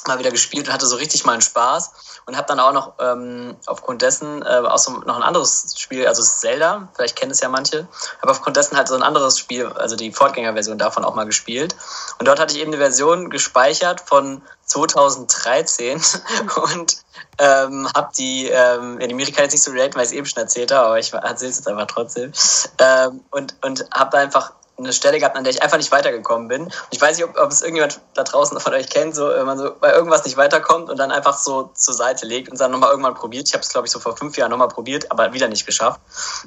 mal 0.06 0.18
wieder 0.18 0.30
gespielt 0.30 0.68
und 0.68 0.74
hatte 0.74 0.86
so 0.86 0.96
richtig 0.96 1.24
mal 1.24 1.32
einen 1.32 1.42
Spaß 1.42 1.90
und 2.26 2.36
habe 2.36 2.46
dann 2.46 2.60
auch 2.60 2.72
noch 2.72 2.92
ähm, 3.00 3.56
aufgrund 3.66 4.02
dessen 4.02 4.42
äh, 4.42 4.62
auch 4.64 4.78
so 4.78 4.92
noch 4.92 5.16
ein 5.16 5.22
anderes 5.22 5.74
Spiel, 5.76 6.06
also 6.06 6.22
Zelda, 6.22 6.88
vielleicht 6.94 7.16
kennen 7.16 7.32
es 7.32 7.40
ja 7.40 7.48
manche, 7.48 7.88
habe 8.20 8.30
aufgrund 8.30 8.56
dessen 8.56 8.76
halt 8.76 8.88
so 8.88 8.94
ein 8.94 9.02
anderes 9.02 9.38
Spiel, 9.38 9.66
also 9.66 9.96
die 9.96 10.12
Fortgängerversion 10.12 10.78
davon 10.78 11.04
auch 11.04 11.14
mal 11.14 11.24
gespielt. 11.24 11.74
Und 12.18 12.28
dort 12.28 12.38
hatte 12.38 12.54
ich 12.54 12.60
eben 12.60 12.72
eine 12.72 12.80
Version 12.80 13.30
gespeichert 13.30 14.02
von 14.02 14.42
2013 14.66 16.00
und 16.74 16.98
ähm, 17.38 17.88
habe 17.94 18.10
die, 18.16 18.48
ähm, 18.48 18.96
Miri 18.96 19.32
kann 19.32 19.44
jetzt 19.44 19.52
nicht 19.52 19.62
so 19.62 19.70
relaten, 19.70 19.94
weil 19.94 20.02
ich 20.02 20.10
es 20.10 20.14
eben 20.14 20.26
schon 20.26 20.42
erzählt 20.42 20.72
habe, 20.72 20.86
aber 20.86 20.98
ich 20.98 21.12
erzähle 21.12 21.50
es 21.50 21.58
jetzt 21.58 21.68
einfach 21.68 21.86
trotzdem. 21.86 22.32
Ähm, 22.78 23.24
und, 23.30 23.56
und 23.62 23.86
habe 23.94 24.18
einfach 24.18 24.52
eine 24.78 24.92
Stelle 24.92 25.18
gehabt, 25.18 25.36
an 25.36 25.44
der 25.44 25.52
ich 25.52 25.62
einfach 25.62 25.76
nicht 25.76 25.90
weitergekommen 25.90 26.48
bin. 26.48 26.62
Und 26.64 26.72
ich 26.90 27.00
weiß 27.00 27.16
nicht, 27.16 27.28
ob, 27.28 27.36
ob 27.36 27.50
es 27.50 27.62
irgendjemand 27.62 28.00
da 28.14 28.22
draußen 28.22 28.58
von 28.58 28.72
euch 28.74 28.88
kennt, 28.88 29.14
so 29.14 29.28
wenn 29.28 29.44
man 29.44 29.58
so 29.58 29.72
bei 29.80 29.92
irgendwas 29.92 30.24
nicht 30.24 30.36
weiterkommt 30.36 30.88
und 30.88 30.98
dann 30.98 31.10
einfach 31.10 31.36
so 31.36 31.70
zur 31.74 31.94
Seite 31.94 32.26
legt 32.26 32.48
und 32.48 32.60
dann 32.60 32.70
nochmal 32.70 32.90
irgendwann 32.90 33.14
probiert. 33.14 33.48
Ich 33.48 33.54
habe 33.54 33.62
es, 33.62 33.70
glaube 33.70 33.86
ich, 33.86 33.92
so 33.92 33.98
vor 33.98 34.16
fünf 34.16 34.36
Jahren 34.36 34.50
nochmal 34.50 34.68
probiert, 34.68 35.10
aber 35.10 35.32
wieder 35.32 35.48
nicht 35.48 35.66
geschafft, 35.66 36.00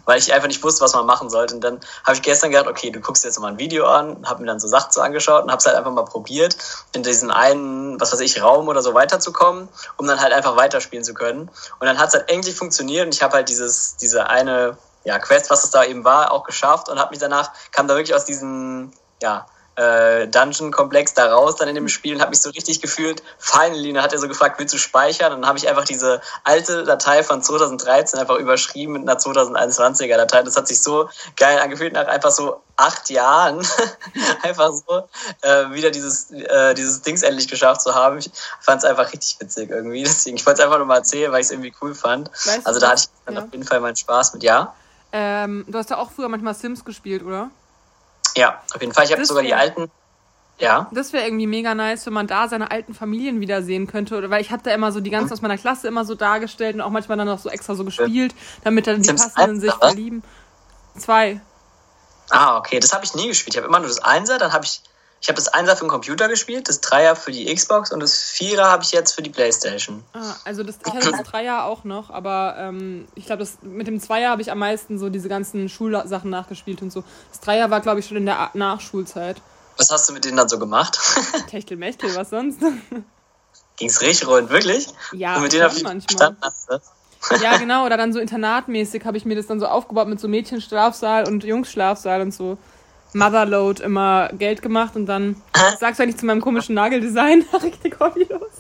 weil 0.06 0.18
ich 0.18 0.34
einfach 0.34 0.48
nicht 0.48 0.64
wusste, 0.64 0.82
was 0.82 0.94
man 0.94 1.06
machen 1.06 1.30
sollte. 1.30 1.56
Und 1.56 1.62
dann 1.62 1.80
habe 2.04 2.16
ich 2.16 2.22
gestern 2.22 2.52
gedacht, 2.52 2.68
okay, 2.68 2.90
du 2.90 3.02
guckst 3.02 3.24
jetzt 3.26 3.40
mal 3.40 3.50
ein 3.50 3.60
Video 3.60 3.86
an, 3.86 4.26
habe 4.26 4.42
mir 4.42 4.48
dann 4.48 4.60
so 4.60 4.68
Sachen 4.68 4.92
so 4.92 5.02
angeschaut 5.02 5.44
und 5.44 5.52
habe 5.52 5.60
es 5.60 5.66
halt 5.66 5.76
einfach 5.76 5.92
mal 5.92 6.06
probiert, 6.06 6.56
in 6.94 7.04
diesen 7.04 7.32
einen, 7.32 8.00
was 8.00 8.14
weiß 8.14 8.22
ich, 8.22 8.42
Raum 8.42 8.68
oder 8.68 8.82
so 8.82 8.94
weiterzukommen, 8.94 9.68
um 9.98 10.08
dann 10.08 10.22
halt 10.22 10.34
einfach 10.34 10.56
weiterspielen 10.56 11.04
zu 11.04 11.14
können. 11.14 11.50
Und 11.80 11.88
dann 11.88 11.98
hat 11.98 12.10
es 12.10 12.14
halt 12.14 12.30
endlich 12.30 12.56
funktioniert 12.56 13.06
und 13.06 13.14
ich 13.14 13.22
habe 13.22 13.34
halt 13.34 13.50
dieses, 13.50 13.98
diese 13.98 14.28
eine 14.28 14.78
ja, 15.04 15.20
Quest, 15.20 15.50
was 15.50 15.64
es 15.64 15.72
da 15.72 15.84
eben 15.84 16.04
war, 16.04 16.32
auch 16.32 16.44
geschafft 16.44 16.90
und 16.90 17.00
habe 17.00 17.12
mich 17.12 17.20
danach, 17.20 17.52
kam 17.72 17.88
da 17.88 17.96
wirklich 17.96 18.16
aus 18.16 18.26
diesem, 18.26 18.92
ja, 19.22 19.46
äh, 19.76 20.28
Dungeon-Komplex 20.28 21.14
da 21.14 21.32
raus 21.32 21.56
dann 21.56 21.70
in 21.70 21.76
dem 21.76 21.88
Spiel 21.88 22.16
und 22.16 22.22
habe 22.22 22.32
mich 22.32 22.42
so 22.42 22.50
richtig 22.50 22.82
gefühlt. 22.82 23.24
Finally, 23.40 23.94
dann 23.94 24.04
hat 24.04 24.12
er 24.14 24.20
so 24.20 24.28
gefragt, 24.28 24.60
willst 24.60 24.74
du 24.74 24.78
speichern? 24.78 25.34
Und 25.34 25.42
dann 25.42 25.48
habe 25.48 25.58
ich 25.58 25.68
einfach 25.68 25.86
diese 25.86 26.22
alte 26.44 26.84
Datei 26.84 27.24
von 27.24 27.42
2013 27.42 28.20
einfach 28.20 28.36
überschrieben 28.36 28.94
mit 28.94 29.02
einer 29.04 29.18
2021er 29.18 30.18
Datei. 30.18 30.44
Das 30.44 30.58
hat 30.58 30.68
sich 30.68 30.82
so 30.82 31.10
geil 31.38 31.58
angefühlt, 31.60 31.94
nach 31.94 32.08
einfach 32.08 32.32
so 32.32 32.62
acht 32.76 33.10
Jahren 33.10 33.66
einfach 34.44 34.72
so 34.74 35.04
äh, 35.42 35.72
wieder 35.72 35.92
dieses, 35.92 36.32
äh, 36.32 36.74
dieses 36.74 37.02
Dings 37.02 37.24
endlich 37.24 37.48
geschafft 37.48 37.82
zu 37.82 37.96
haben. 37.96 38.18
Ich 38.18 38.30
fand 38.60 38.84
es 38.84 38.90
einfach 38.90 39.12
richtig 39.14 39.38
witzig 39.40 39.70
irgendwie. 39.70 40.04
Deswegen, 40.04 40.36
ich 40.36 40.46
wollte 40.46 40.62
es 40.62 40.66
einfach 40.66 40.78
nur 40.78 40.88
mal 40.88 40.98
erzählen, 40.98 41.32
weil 41.32 41.40
ich 41.40 41.46
es 41.46 41.52
irgendwie 41.52 41.74
cool 41.82 41.96
fand. 41.96 42.30
Weißt 42.30 42.68
also 42.68 42.80
da 42.80 42.90
hatte 42.90 43.04
ich 43.04 43.26
dann 43.26 43.36
ja. 43.36 43.42
auf 43.42 43.52
jeden 43.52 43.64
Fall 43.64 43.80
meinen 43.80 43.96
Spaß 43.96 44.34
mit, 44.34 44.44
ja. 44.44 44.74
Ähm, 45.14 45.66
du 45.68 45.78
hast 45.78 45.90
ja 45.90 45.98
auch 45.98 46.12
früher 46.12 46.30
manchmal 46.30 46.54
Sims 46.54 46.86
gespielt, 46.86 47.24
oder? 47.24 47.50
Ja, 48.36 48.62
auf 48.74 48.82
jeden 48.82 48.94
Fall. 48.94 49.06
Ich 49.06 49.12
habe 49.12 49.26
sogar 49.26 49.44
die 49.44 49.54
alten. 49.54 49.92
Ja. 50.60 50.88
Das 50.92 51.12
wäre 51.12 51.26
irgendwie 51.26 51.48
mega 51.48 51.74
nice, 51.74 52.06
wenn 52.06 52.14
man 52.14 52.28
da 52.28 52.48
seine 52.48 52.70
alten 52.70 52.94
Familien 52.94 53.42
wiedersehen 53.42 53.88
könnte. 53.88 54.16
Oder 54.16 54.30
weil 54.30 54.42
ich 54.42 54.52
habe 54.52 54.62
da 54.62 54.72
immer 54.72 54.92
so 54.92 55.00
die 55.00 55.10
ganzen 55.10 55.34
aus 55.34 55.42
meiner 55.42 55.58
Klasse 55.58 55.88
immer 55.88 56.06
so 56.06 56.14
dargestellt 56.14 56.76
und 56.76 56.82
auch 56.82 56.92
manchmal 56.92 57.18
dann 57.18 57.28
noch 57.28 57.40
so 57.40 57.50
extra 57.50 57.74
so 57.74 57.84
gespielt, 57.84 58.36
damit 58.64 58.86
dann 58.86 58.98
die 58.98 59.04
Sims 59.04 59.34
Passenden 59.34 59.60
sich 59.60 59.74
verlieben. 59.74 60.24
Zwei. 60.98 61.42
Ah, 62.30 62.58
okay. 62.58 62.80
Das 62.80 62.94
habe 62.94 63.04
ich 63.04 63.16
nie 63.16 63.28
gespielt. 63.28 63.56
Ich 63.56 63.58
habe 63.58 63.68
immer 63.68 63.80
nur 63.80 63.88
das 63.88 64.04
Einser, 64.04 64.38
dann 64.38 64.54
habe 64.54 64.66
ich 64.66 64.82
ich 65.22 65.30
habe 65.30 65.36
das 65.36 65.50
Einser 65.50 65.76
für 65.76 65.86
den 65.86 65.90
Computer 65.90 66.28
gespielt, 66.28 66.68
das 66.68 66.82
Dreier 66.82 67.16
für 67.16 67.32
die 67.32 67.54
Xbox 67.54 67.92
und 67.92 68.00
das 68.00 68.18
Vierer 68.18 68.70
habe 68.72 68.84
ich 68.84 68.92
jetzt 68.92 69.14
für 69.14 69.22
die 69.22 69.30
Playstation. 69.30 70.04
Ah, 70.14 70.34
also 70.46 70.64
das, 70.64 70.80
ich 70.84 70.92
hatte 70.92 71.12
das 71.12 71.24
Dreier 71.24 71.66
auch 71.66 71.84
noch, 71.84 72.10
aber 72.10 72.56
ähm, 72.58 73.08
ich 73.14 73.28
glaube, 73.28 73.48
mit 73.62 73.86
dem 73.86 74.00
Zweier 74.00 74.32
habe 74.32 74.42
ich 74.42 74.52
am 74.52 74.58
meisten 74.58 74.98
so 74.98 75.10
diese 75.10 75.30
ganzen 75.30 75.70
Schulsachen 75.70 76.32
nachgespielt 76.32 76.82
und 76.82 76.92
so. 76.92 77.04
Das 77.30 77.40
Dreier 77.40 77.70
war, 77.70 77.82
glaube 77.82 78.00
ich, 78.00 78.08
schon 78.08 78.18
in 78.18 78.26
der 78.26 78.50
Nachschulzeit. 78.56 79.40
Was 79.78 79.92
hast 79.92 80.10
du 80.10 80.14
mit 80.14 80.26
denen 80.26 80.38
dann 80.38 80.50
so 80.50 80.58
gemacht? 80.58 81.00
Techtelmechtel, 81.50 82.16
was 82.16 82.32
sonst? 82.32 82.60
Ging's 83.78 84.02
richtig 84.02 84.28
rund, 84.28 84.50
wirklich? 84.50 84.88
Ja, 85.12 85.36
und 85.36 85.44
mit 85.44 85.54
denen 85.54 85.70
manchmal. 85.84 86.36
Ja, 87.42 87.58
genau, 87.60 87.86
oder 87.86 87.98
dann 87.98 88.12
so 88.12 88.20
internatmäßig 88.20 89.06
habe 89.06 89.18
ich 89.18 89.26
mir 89.26 89.36
das 89.36 89.46
dann 89.46 89.60
so 89.60 89.68
aufgebaut 89.68 90.08
mit 90.08 90.20
so 90.20 90.28
Mädchenschlafsaal 90.28 91.28
und 91.28 91.44
Jungsschlafsaal 91.44 92.22
und 92.22 92.34
so. 92.34 92.58
Motherload 93.14 93.84
immer 93.84 94.30
Geld 94.30 94.62
gemacht 94.62 94.96
und 94.96 95.06
dann 95.06 95.42
sagst 95.80 96.00
du 96.00 96.04
eigentlich 96.04 96.18
zu 96.18 96.26
meinem 96.26 96.42
komischen 96.42 96.76
Nageldesign 96.76 97.46
richtig 97.64 98.00
hobbylos. 98.00 98.52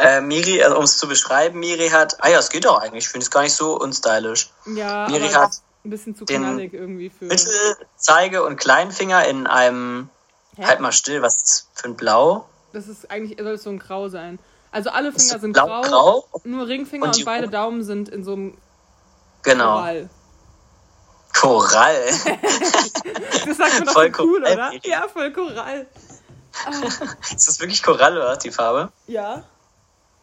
Äh, 0.00 0.20
Miri, 0.20 0.62
also 0.62 0.76
um 0.76 0.84
es 0.84 0.98
zu 0.98 1.08
beschreiben, 1.08 1.58
Miri 1.58 1.88
hat, 1.88 2.18
ah 2.20 2.28
ja, 2.28 2.38
es 2.38 2.50
geht 2.50 2.64
doch 2.66 2.80
eigentlich, 2.80 3.04
ich 3.04 3.10
finde 3.10 3.24
es 3.24 3.30
gar 3.30 3.42
nicht 3.42 3.54
so 3.54 3.78
unstylisch. 3.78 4.50
Ja, 4.66 5.08
Miri 5.08 5.28
hat 5.28 5.52
ein 5.84 5.90
bisschen 5.90 6.14
zu 6.14 6.26
knallig 6.26 6.74
irgendwie 6.74 7.10
für. 7.10 7.24
Mittel, 7.24 7.76
Zeige 7.96 8.44
und 8.44 8.56
Kleinfinger 8.56 9.26
in 9.26 9.46
einem, 9.46 10.10
Hä? 10.56 10.64
halt 10.64 10.80
mal 10.80 10.92
still, 10.92 11.22
was 11.22 11.42
ist 11.42 11.68
für 11.74 11.88
ein 11.88 11.96
Blau? 11.96 12.46
Das 12.72 12.86
ist 12.86 13.10
eigentlich, 13.10 13.38
soll 13.38 13.54
es 13.54 13.62
so 13.62 13.70
ein 13.70 13.78
Grau 13.78 14.08
sein. 14.08 14.38
Also 14.70 14.90
alle 14.90 15.12
Finger 15.12 15.38
sind 15.38 15.52
blau, 15.54 15.80
grau, 15.80 16.28
nur 16.44 16.68
Ringfinger 16.68 17.06
und, 17.06 17.16
und 17.16 17.24
beide 17.24 17.48
Daumen 17.48 17.82
sind 17.82 18.10
in 18.10 18.22
so 18.22 18.34
einem 18.34 18.58
genau. 19.42 19.76
Korall. 19.76 20.10
Korall. 21.34 21.94
das 23.46 23.56
sagt 23.56 23.78
man 23.78 23.84
doch 23.84 23.92
voll 23.92 24.12
cool, 24.18 24.40
Korall, 24.40 24.54
oder? 24.54 24.72
Ja, 24.82 25.06
voll 25.08 25.32
Korall. 25.32 25.86
Ah. 26.66 26.70
ist 27.30 27.48
das 27.48 27.60
wirklich 27.60 27.82
Korall, 27.82 28.16
oder 28.16 28.36
die 28.36 28.50
Farbe? 28.50 28.90
Ja. 29.06 29.44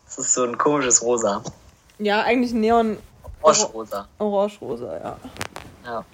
Das 0.06 0.18
ist 0.18 0.34
so 0.34 0.44
ein 0.44 0.58
komisches 0.58 1.02
Rosa. 1.02 1.42
Ja, 2.00 2.22
eigentlich 2.22 2.54
Neon. 2.54 2.98
Orange-Rosa. 3.42 4.08
Orange-Rosa, 4.20 4.98
ja. 4.98 5.18
Ja. 5.86 6.06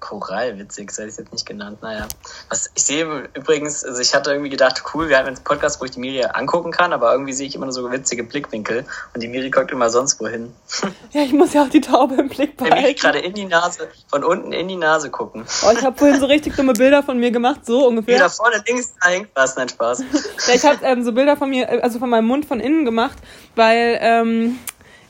Korall, 0.00 0.58
witzig, 0.58 0.88
das 0.88 0.98
hätte 0.98 1.08
ich 1.10 1.16
jetzt 1.18 1.32
nicht 1.32 1.46
genannt. 1.46 1.78
Naja. 1.80 2.06
Was 2.50 2.70
ich 2.74 2.84
sehe 2.84 3.28
übrigens, 3.34 3.84
also 3.84 4.00
ich 4.00 4.14
hatte 4.14 4.30
irgendwie 4.30 4.50
gedacht, 4.50 4.82
cool, 4.92 5.08
wir 5.08 5.18
haben 5.18 5.26
jetzt 5.26 5.38
einen 5.38 5.44
Podcast, 5.44 5.80
wo 5.80 5.86
ich 5.86 5.92
die 5.92 6.00
Miri 6.00 6.24
angucken 6.24 6.72
kann, 6.72 6.92
aber 6.92 7.12
irgendwie 7.12 7.32
sehe 7.32 7.46
ich 7.46 7.54
immer 7.54 7.66
nur 7.66 7.72
so 7.72 7.90
witzige 7.90 8.24
Blickwinkel 8.24 8.84
und 9.14 9.22
die 9.22 9.28
Miri 9.28 9.50
guckt 9.50 9.70
immer 9.72 9.90
sonst 9.90 10.20
wohin. 10.20 10.54
Ja, 11.10 11.22
ich 11.22 11.32
muss 11.32 11.54
ja 11.54 11.62
auch 11.62 11.70
die 11.70 11.80
Taube 11.80 12.16
im 12.16 12.28
Blick 12.28 12.56
behalten. 12.56 12.74
Der 12.74 12.82
Miri 12.82 12.94
gerade 12.94 13.18
in 13.20 13.32
die 13.32 13.46
Nase, 13.46 13.88
von 14.08 14.24
unten 14.24 14.52
in 14.52 14.68
die 14.68 14.76
Nase 14.76 15.10
gucken. 15.10 15.44
Oh, 15.66 15.70
ich 15.72 15.82
habe 15.82 15.96
vorhin 15.96 16.20
so 16.20 16.26
richtig 16.26 16.54
dumme 16.54 16.74
Bilder 16.74 17.02
von 17.02 17.18
mir 17.18 17.30
gemacht, 17.30 17.64
so 17.64 17.86
ungefähr. 17.86 18.16
Ja, 18.16 18.24
da 18.24 18.28
vorne 18.28 18.62
links, 18.66 18.92
da 19.00 19.08
hängt 19.08 19.30
was, 19.34 19.56
nein, 19.56 19.70
Spaß. 19.70 20.00
ja, 20.48 20.54
ich 20.54 20.64
habe 20.64 20.84
ähm, 20.84 21.02
so 21.04 21.12
Bilder 21.12 21.36
von 21.36 21.48
mir, 21.48 21.82
also 21.82 21.98
von 21.98 22.10
meinem 22.10 22.26
Mund 22.26 22.44
von 22.44 22.60
innen 22.60 22.84
gemacht, 22.84 23.16
weil, 23.54 23.98
ähm, 24.02 24.58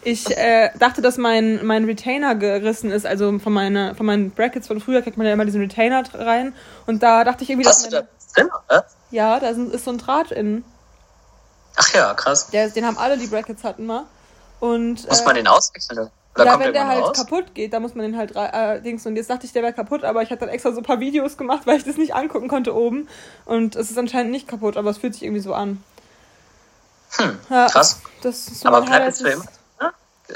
ich 0.08 0.36
äh, 0.36 0.70
dachte, 0.78 1.02
dass 1.02 1.18
mein, 1.18 1.64
mein 1.66 1.84
Retainer 1.84 2.34
gerissen 2.34 2.90
ist, 2.90 3.04
also 3.04 3.38
von, 3.38 3.52
meine, 3.52 3.94
von 3.94 4.06
meinen 4.06 4.30
Brackets 4.30 4.66
von 4.66 4.80
früher 4.80 5.02
kriegt 5.02 5.18
man 5.18 5.26
ja 5.26 5.34
immer 5.34 5.44
diesen 5.44 5.60
Retainer 5.60 6.02
rein. 6.14 6.54
Und 6.86 7.02
da 7.02 7.24
dachte 7.24 7.44
ich 7.44 7.50
irgendwie, 7.50 7.68
Hast 7.68 7.84
dass. 7.84 7.90
Du 7.90 7.96
da 7.96 8.08
drin, 8.34 8.50
oder? 8.68 8.86
Ja, 9.10 9.38
da 9.38 9.48
ist 9.50 9.84
so 9.84 9.90
ein 9.90 9.98
Draht 9.98 10.32
innen. 10.32 10.64
Ach 11.76 11.92
ja, 11.94 12.14
krass. 12.14 12.48
Der, 12.50 12.70
den 12.70 12.86
haben 12.86 12.96
alle, 12.96 13.18
die 13.18 13.26
Brackets 13.26 13.64
hatten 13.64 13.86
mal. 13.86 14.04
Und, 14.60 15.06
Muss 15.08 15.24
man 15.24 15.36
äh, 15.36 15.40
den 15.40 15.48
auswechseln? 15.48 16.10
Oder 16.34 16.44
ja, 16.44 16.58
wenn 16.58 16.72
der 16.72 16.88
halt 16.88 17.02
raus? 17.02 17.16
kaputt 17.16 17.54
geht, 17.54 17.72
dann 17.72 17.82
muss 17.82 17.94
man 17.94 18.04
den 18.06 18.16
halt 18.16 18.34
äh, 18.34 18.80
Dings. 18.80 19.04
Und 19.06 19.16
jetzt 19.16 19.28
dachte 19.28 19.44
ich, 19.44 19.52
der 19.52 19.62
wäre 19.62 19.72
kaputt, 19.72 20.04
aber 20.04 20.22
ich 20.22 20.30
hatte 20.30 20.40
dann 20.40 20.48
extra 20.48 20.72
so 20.72 20.78
ein 20.78 20.84
paar 20.84 21.00
Videos 21.00 21.36
gemacht, 21.36 21.66
weil 21.66 21.76
ich 21.76 21.84
das 21.84 21.96
nicht 21.96 22.14
angucken 22.14 22.48
konnte 22.48 22.74
oben. 22.74 23.08
Und 23.44 23.76
es 23.76 23.90
ist 23.90 23.98
anscheinend 23.98 24.32
nicht 24.32 24.48
kaputt, 24.48 24.76
aber 24.76 24.90
es 24.90 24.98
fühlt 24.98 25.14
sich 25.14 25.24
irgendwie 25.24 25.42
so 25.42 25.52
an. 25.52 25.82
Hm, 27.10 27.38
ja, 27.50 27.66
krass. 27.66 28.00
So 28.22 28.68
aber 28.68 28.82
bleibt 28.82 29.06
jetzt 29.06 29.22
für 29.22 29.30
immer. 29.30 29.44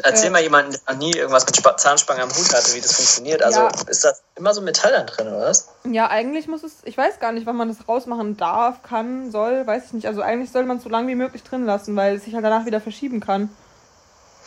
Erzähl 0.02 0.26
ja. 0.26 0.30
mal 0.30 0.42
jemanden, 0.42 0.72
der 0.72 0.94
noch 0.94 0.98
nie 0.98 1.12
irgendwas 1.12 1.44
mit 1.44 1.80
Zahnspange 1.80 2.22
am 2.22 2.30
Hut 2.30 2.54
hatte, 2.54 2.74
wie 2.74 2.80
das 2.80 2.92
funktioniert. 2.92 3.42
Also 3.42 3.60
ja. 3.60 3.70
ist 3.88 4.04
das 4.04 4.22
immer 4.36 4.54
so 4.54 4.62
Metall 4.62 4.92
dann 4.92 5.06
drin, 5.06 5.28
oder 5.28 5.40
was? 5.40 5.68
Ja, 5.84 6.08
eigentlich 6.08 6.48
muss 6.48 6.62
es, 6.62 6.76
ich 6.84 6.96
weiß 6.96 7.20
gar 7.20 7.32
nicht, 7.32 7.44
wann 7.44 7.56
man 7.56 7.68
das 7.68 7.86
rausmachen 7.86 8.38
darf, 8.38 8.82
kann, 8.82 9.30
soll, 9.30 9.66
weiß 9.66 9.86
ich 9.86 9.92
nicht. 9.92 10.06
Also 10.06 10.22
eigentlich 10.22 10.50
soll 10.50 10.64
man 10.64 10.78
es 10.78 10.82
so 10.82 10.88
lange 10.88 11.08
wie 11.08 11.14
möglich 11.14 11.42
drin 11.42 11.66
lassen, 11.66 11.94
weil 11.94 12.16
es 12.16 12.24
sich 12.24 12.34
halt 12.34 12.44
danach 12.44 12.64
wieder 12.64 12.80
verschieben 12.80 13.20
kann. 13.20 13.50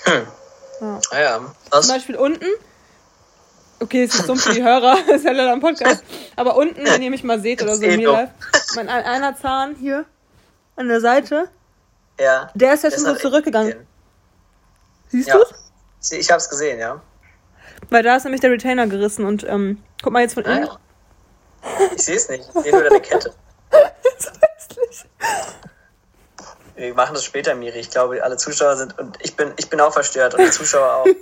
Hm. 0.04 0.28
Ja. 0.82 1.00
Ah 1.12 1.20
ja. 1.20 1.42
Was? 1.70 1.86
Zum 1.86 1.96
Beispiel 1.96 2.16
unten. 2.16 2.48
Okay, 3.80 4.04
es 4.04 4.16
ist 4.16 4.28
dumm 4.28 4.40
für 4.40 4.54
die 4.54 4.64
Hörer, 4.64 4.98
das 5.08 5.18
ist 5.18 5.26
ja 5.26 5.32
leider 5.32 5.52
ein 5.52 5.60
Podcast. 5.60 6.04
Aber 6.36 6.56
unten, 6.58 6.86
wenn 6.86 7.02
ihr 7.04 7.12
mich 7.12 7.24
mal 7.24 7.40
seht 7.40 7.62
oder 7.62 7.76
so 7.76 7.84
in 7.84 7.98
mir 7.98 8.12
live, 8.12 8.30
mein 8.76 8.90
einer 8.90 9.38
Zahn 9.38 9.76
hier 9.76 10.06
an 10.76 10.88
der 10.88 11.02
Seite, 11.02 11.50
ja. 12.20 12.50
der 12.56 12.74
ist 12.74 12.84
ja 12.84 12.90
schon 12.90 13.02
so 13.02 13.16
zurückgegangen. 13.16 13.86
Siehst 15.16 15.30
ja. 15.30 15.38
du's? 15.38 16.12
Ich 16.12 16.30
hab's 16.30 16.50
gesehen, 16.50 16.78
ja. 16.78 17.02
Weil 17.90 18.04
da 18.04 18.18
ist 18.18 18.24
nämlich 18.26 18.42
der 18.42 18.52
Retainer 18.52 18.86
gerissen 18.88 19.26
und 19.26 19.46
ähm, 19.48 19.82
guck 20.04 20.12
mal 20.12 20.22
jetzt 20.22 20.34
von 20.34 20.44
innen. 20.44 20.68
Ah, 20.68 20.80
ich 21.96 22.02
sehe 22.02 22.16
es 22.18 22.30
nicht, 22.30 22.50
ich 22.54 22.62
sehe 22.62 22.72
nur 22.72 22.84
deine 22.84 23.00
Kette. 23.00 23.34
so 24.20 24.30
hässlich. 24.30 25.06
Wir 26.76 26.94
machen 26.94 27.14
das 27.14 27.24
später, 27.24 27.56
Miri. 27.56 27.80
Ich 27.80 27.90
glaube, 27.90 28.24
alle 28.24 28.38
Zuschauer 28.38 28.76
sind 28.76 28.98
und 29.00 29.18
ich 29.22 29.36
bin, 29.36 29.54
ich 29.58 29.70
bin 29.70 29.80
auch 29.80 29.94
verstört 29.94 30.36
und 30.36 30.46
die 30.46 30.52
Zuschauer 30.52 30.94
auch. 30.94 31.06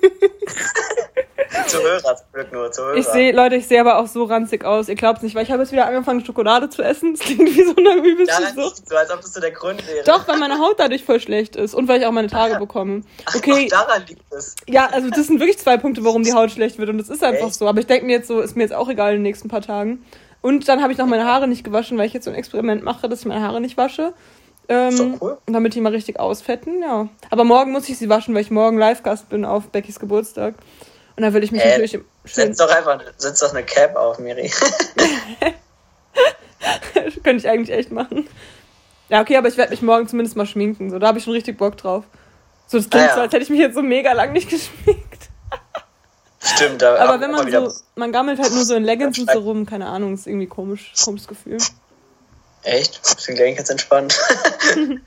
Zuhörer 1.68 2.16
zum 2.16 2.26
Glück 2.34 2.52
nur, 2.52 2.72
Zuhörer. 2.72 2.96
Ich 2.96 3.06
sehe, 3.06 3.32
Leute, 3.32 3.56
ich 3.56 3.68
sehe 3.68 3.80
aber 3.80 3.98
auch 3.98 4.08
so 4.08 4.24
ranzig 4.24 4.66
aus. 4.66 4.90
Ihr 4.90 4.96
glaubt 4.96 5.22
nicht, 5.22 5.36
weil 5.36 5.44
ich 5.44 5.52
habe 5.52 5.62
jetzt 5.62 5.72
wieder 5.72 5.86
angefangen, 5.86 6.26
Schokolade 6.26 6.70
zu 6.70 6.82
essen. 6.82 7.14
Das 7.14 7.22
klingt 7.22 7.56
wie 7.56 7.64
so 7.64 7.76
eine 7.76 8.02
übelste 8.02 8.42
ja, 8.42 8.50
Sucht. 8.50 8.90
So, 8.90 8.96
als 8.96 9.12
ob 9.12 9.22
das 9.22 9.34
so 9.34 9.40
der 9.40 9.52
Grund 9.52 9.86
wäre. 9.88 10.04
Doch, 10.04 10.28
weil 10.28 10.38
meine 10.38 10.58
Haut 10.60 10.80
dadurch 10.80 11.04
voll 11.04 11.20
schlecht 11.20 11.56
ist 11.56 11.76
und 11.76 11.88
weil 11.88 12.02
ich 12.02 12.08
auch 12.08 12.12
meine 12.12 12.28
Tage 12.28 12.56
bekomme. 12.60 13.02
Okay. 13.36 13.70
Ach, 13.74 13.86
daran 13.88 14.04
liegt 14.08 14.22
es. 14.34 14.56
Ja, 14.68 14.88
also 14.88 15.10
das 15.10 15.28
sind 15.28 15.40
wirklich 15.40 15.60
zwei 15.60 15.78
Punkte, 15.78 16.04
warum 16.04 16.24
die 16.24 16.34
Haut 16.34 16.52
schlecht 16.52 16.80
wird 16.80 16.90
und 16.90 16.98
das 16.98 17.10
ist 17.10 17.24
einfach 17.24 17.48
Echt? 17.48 17.56
so. 17.56 17.68
Aber 17.68 17.80
ich 17.80 17.88
denke 17.88 18.06
mir 18.06 18.14
jetzt 18.14 18.28
so, 18.28 18.42
ist 18.42 18.56
mir 18.56 18.64
jetzt 18.64 18.74
auch 18.74 18.90
egal 18.90 19.12
in 19.12 19.18
den 19.18 19.24
nächsten 19.24 19.50
paar 19.50 19.62
Tagen. 19.62 20.04
Und 20.42 20.68
dann 20.68 20.82
habe 20.82 20.92
ich 20.92 20.98
noch 20.98 21.08
meine 21.08 21.26
Haare 21.26 21.48
nicht 21.48 21.64
gewaschen, 21.64 21.98
weil 21.98 22.08
ich 22.08 22.14
jetzt 22.14 22.26
so 22.26 22.32
ein 22.32 22.36
Experiment 22.36 22.84
mache, 22.84 23.08
dass 23.08 23.22
ich 23.22 23.26
meine 23.26 23.42
Haare 23.42 23.62
nicht 23.62 23.78
wasche. 23.78 24.14
Ähm, 24.70 25.18
cool. 25.22 25.38
Damit 25.46 25.76
die 25.76 25.82
mal 25.82 25.92
richtig 25.92 26.20
ausfetten, 26.20 26.82
ja. 26.82 27.10
Aber 27.30 27.44
morgen 27.44 27.72
muss 27.72 27.90
ich 27.90 27.98
sie 27.98 28.10
waschen, 28.10 28.34
weil 28.34 28.42
ich 28.42 28.52
morgen 28.52 28.78
Live-Gast 28.78 29.30
bin 29.30 29.46
auf 29.46 29.68
Beckys 29.68 30.00
Geburtstag. 30.00 30.56
Und 31.16 31.24
dann 31.24 31.34
will 31.34 31.44
ich 31.44 31.52
mich 31.52 31.62
äh, 31.62 31.70
natürlich. 31.70 32.00
Setz 32.24 32.58
doch 32.58 32.70
einfach 32.70 33.00
setz 33.18 33.40
doch 33.42 33.52
eine 33.52 33.64
Cap 33.64 33.96
auf, 33.96 34.20
Miri. 34.20 34.52
Könnte 37.24 37.38
ich 37.38 37.50
eigentlich 37.50 37.76
echt 37.78 37.92
machen. 37.92 38.28
Ja, 39.10 39.22
okay, 39.22 39.38
aber 39.38 39.48
ich 39.48 39.58
werde 39.58 39.72
mich 39.72 39.82
morgen 39.82 40.08
zumindest 40.08 40.38
mal 40.38 40.46
schminken. 40.46 40.90
So, 40.90 40.98
da 40.98 41.08
habe 41.08 41.18
ich 41.18 41.24
schon 41.26 41.34
richtig 41.34 41.58
Bock 41.58 41.78
drauf. 41.78 42.06
So, 42.68 42.78
das 42.78 42.90
klingt 42.90 43.06
ah, 43.06 43.10
ja. 43.10 43.16
so, 43.16 43.22
als 43.22 43.34
hätte 43.34 43.44
ich 43.44 43.50
mich 43.50 43.60
jetzt 43.60 43.76
so 43.76 43.82
mega 43.82 44.14
lang 44.14 44.32
nicht 44.32 44.50
geschminkt. 44.52 45.30
Stimmt, 46.40 46.82
da 46.82 46.98
aber 46.98 47.22
wenn 47.22 47.32
man 47.32 47.50
so, 47.50 47.72
man 47.96 48.12
gammelt 48.12 48.40
halt 48.40 48.52
nur 48.54 48.66
so 48.66 48.76
in 48.76 48.84
Leggings 48.84 49.18
und 49.18 49.32
so 49.32 49.40
rum, 49.40 49.66
keine 49.66 49.86
Ahnung, 49.86 50.14
ist 50.14 50.28
irgendwie 50.28 50.48
komisch, 50.48 50.92
komisches 51.04 51.28
Gefühl. 51.28 51.58
Echt? 52.64 53.02
Ich 53.20 53.26
bin 53.26 53.36
gleich 53.36 53.58
ganz 53.58 53.70
entspannt. 53.70 54.20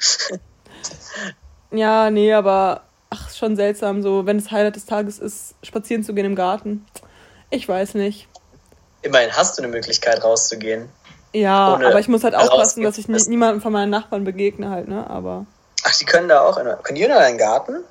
ja, 1.71 2.11
nee, 2.11 2.33
aber 2.33 2.83
ach, 3.11 3.29
ist 3.29 3.39
schon 3.39 3.57
seltsam, 3.57 4.03
so, 4.03 4.27
wenn 4.27 4.39
es 4.39 4.51
Highlight 4.51 4.77
des 4.77 4.87
Tages 4.87 5.19
ist, 5.19 5.55
spazieren 5.63 6.05
zu 6.05 6.15
gehen 6.15 6.27
im 6.27 6.35
Garten. 6.35 6.87
Ich 7.51 7.69
weiß 7.69 7.95
nicht. 7.95 8.29
Immerhin 9.03 9.33
hast 9.33 9.57
du 9.57 9.63
eine 9.63 9.73
Möglichkeit 9.73 10.23
rauszugehen. 10.23 10.89
Ja, 11.33 11.75
aber 11.75 11.99
ich 12.01 12.09
muss 12.09 12.25
halt 12.25 12.35
aufpassen, 12.35 12.83
dass 12.83 12.99
ich 12.99 13.09
nie, 13.09 13.21
niemandem 13.29 13.61
von 13.61 13.73
meinen 13.73 13.91
Nachbarn 13.91 14.25
begegne 14.25 14.71
halt, 14.71 14.89
ne, 14.89 15.09
aber. 15.09 15.47
Ach, 15.85 15.95
die 15.97 16.05
können 16.05 16.29
da 16.29 16.41
auch, 16.41 16.57
in, 16.57 16.67
können 16.83 16.97
die 16.97 17.03
in 17.03 17.13
einen 17.13 17.39
Garten? 17.39 17.85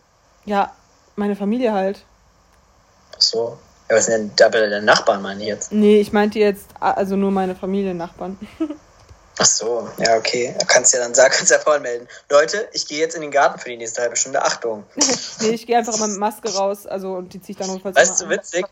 Ja, 0.45 0.73
meine 1.15 1.35
Familie 1.35 1.73
halt. 1.73 2.03
Ach 3.15 3.21
so. 3.21 3.57
Ja, 3.89 3.97
was 3.97 4.07
sind 4.07 4.15
denn 4.15 4.31
da 4.35 4.49
deine 4.49 4.81
Nachbarn, 4.81 5.21
meine 5.21 5.41
ich 5.41 5.47
jetzt? 5.47 5.71
Nee, 5.71 5.99
ich 5.99 6.11
meinte 6.11 6.39
jetzt, 6.39 6.67
also 6.79 7.15
nur 7.15 7.31
meine 7.31 7.55
Familiennachbarn. 7.55 8.37
Ach 9.37 9.45
so, 9.45 9.89
ja, 9.97 10.15
okay. 10.15 10.55
Du 10.59 10.65
kannst 10.65 10.93
ja 10.93 10.99
dann 10.99 11.13
sagen, 11.13 11.33
kannst 11.37 11.51
ja 11.51 11.59
vorhin 11.59 11.83
melden. 11.83 12.07
Leute, 12.29 12.67
ich 12.73 12.87
gehe 12.87 12.99
jetzt 12.99 13.15
in 13.15 13.21
den 13.21 13.31
Garten 13.31 13.59
für 13.59 13.69
die 13.69 13.77
nächste 13.77 14.01
halbe 14.01 14.15
Stunde. 14.15 14.41
Achtung. 14.41 14.85
nee, 15.41 15.49
ich 15.49 15.67
gehe 15.67 15.77
einfach 15.77 15.97
mal 15.97 16.07
mit 16.07 16.17
Maske 16.17 16.53
raus, 16.53 16.85
also 16.85 17.13
und 17.13 17.33
die 17.33 17.41
ziehe 17.41 17.51
ich 17.51 17.57
dann 17.57 17.67
notfalls 17.67 17.95
Weißt 17.95 18.21
du, 18.21 18.29
witzig? 18.29 18.65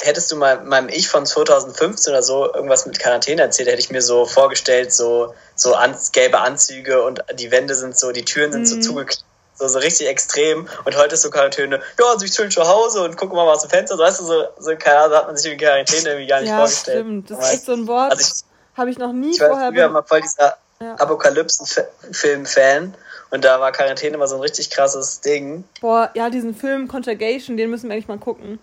Hättest 0.00 0.30
du 0.30 0.36
mal 0.36 0.62
meinem 0.64 0.90
Ich 0.90 1.08
von 1.08 1.24
2015 1.24 2.12
oder 2.12 2.22
so 2.22 2.52
irgendwas 2.52 2.84
mit 2.84 2.98
Quarantäne 2.98 3.40
erzählt, 3.40 3.68
hätte 3.68 3.80
ich 3.80 3.90
mir 3.90 4.02
so 4.02 4.26
vorgestellt, 4.26 4.92
so, 4.92 5.34
so 5.54 5.74
an, 5.74 5.96
gelbe 6.12 6.40
Anzüge 6.40 7.02
und 7.02 7.24
die 7.34 7.50
Wände 7.50 7.74
sind 7.74 7.98
so, 7.98 8.12
die 8.12 8.24
Türen 8.24 8.52
sind 8.52 8.62
mhm. 8.62 8.66
so 8.66 8.80
zugeklebt. 8.80 9.24
So, 9.54 9.66
so 9.66 9.80
richtig 9.80 10.06
extrem. 10.06 10.68
Und 10.84 10.96
heute 10.96 11.14
ist 11.14 11.22
so 11.22 11.30
Quarantäne, 11.30 11.80
ja, 11.98 12.06
also 12.06 12.24
ich 12.24 12.32
schön 12.32 12.50
zu 12.50 12.62
Hause 12.68 13.02
und 13.02 13.16
gucke 13.16 13.34
mal 13.34 13.42
aus 13.48 13.62
dem 13.62 13.70
Fenster. 13.70 13.96
So, 13.96 14.02
weißt 14.02 14.20
du, 14.20 14.24
so, 14.24 14.44
so 14.58 14.76
keine 14.76 14.98
Ahnung, 14.98 15.16
hat 15.16 15.26
man 15.26 15.36
sich 15.36 15.50
die 15.50 15.56
Quarantäne 15.56 16.10
irgendwie 16.10 16.28
gar 16.28 16.40
nicht 16.40 16.50
ja, 16.50 16.58
vorgestellt. 16.58 16.98
Stimmt, 16.98 17.30
das 17.30 17.38
ist 17.40 17.54
echt 17.54 17.64
so 17.64 17.72
ein 17.72 17.88
Wort. 17.88 18.12
Also 18.12 18.22
ich, 18.22 18.47
habe 18.78 18.90
ich 18.90 18.98
noch 18.98 19.12
nie 19.12 19.32
ich 19.32 19.38
vorher. 19.38 19.70
Ich 19.70 19.78
war 19.78 19.88
mal 19.88 20.02
voll 20.02 20.20
dieser 20.20 20.56
ja. 20.80 20.94
Apokalypsen-Film-Fan. 20.94 22.94
Und 23.30 23.44
da 23.44 23.60
war 23.60 23.72
Quarantäne 23.72 24.14
immer 24.14 24.26
so 24.26 24.36
ein 24.36 24.40
richtig 24.40 24.70
krasses 24.70 25.20
Ding. 25.20 25.64
Boah, 25.80 26.10
ja, 26.14 26.30
diesen 26.30 26.54
Film 26.54 26.88
Contagiation, 26.88 27.56
den 27.56 27.68
müssen 27.68 27.88
wir 27.88 27.94
eigentlich 27.94 28.08
mal 28.08 28.18
gucken. 28.18 28.58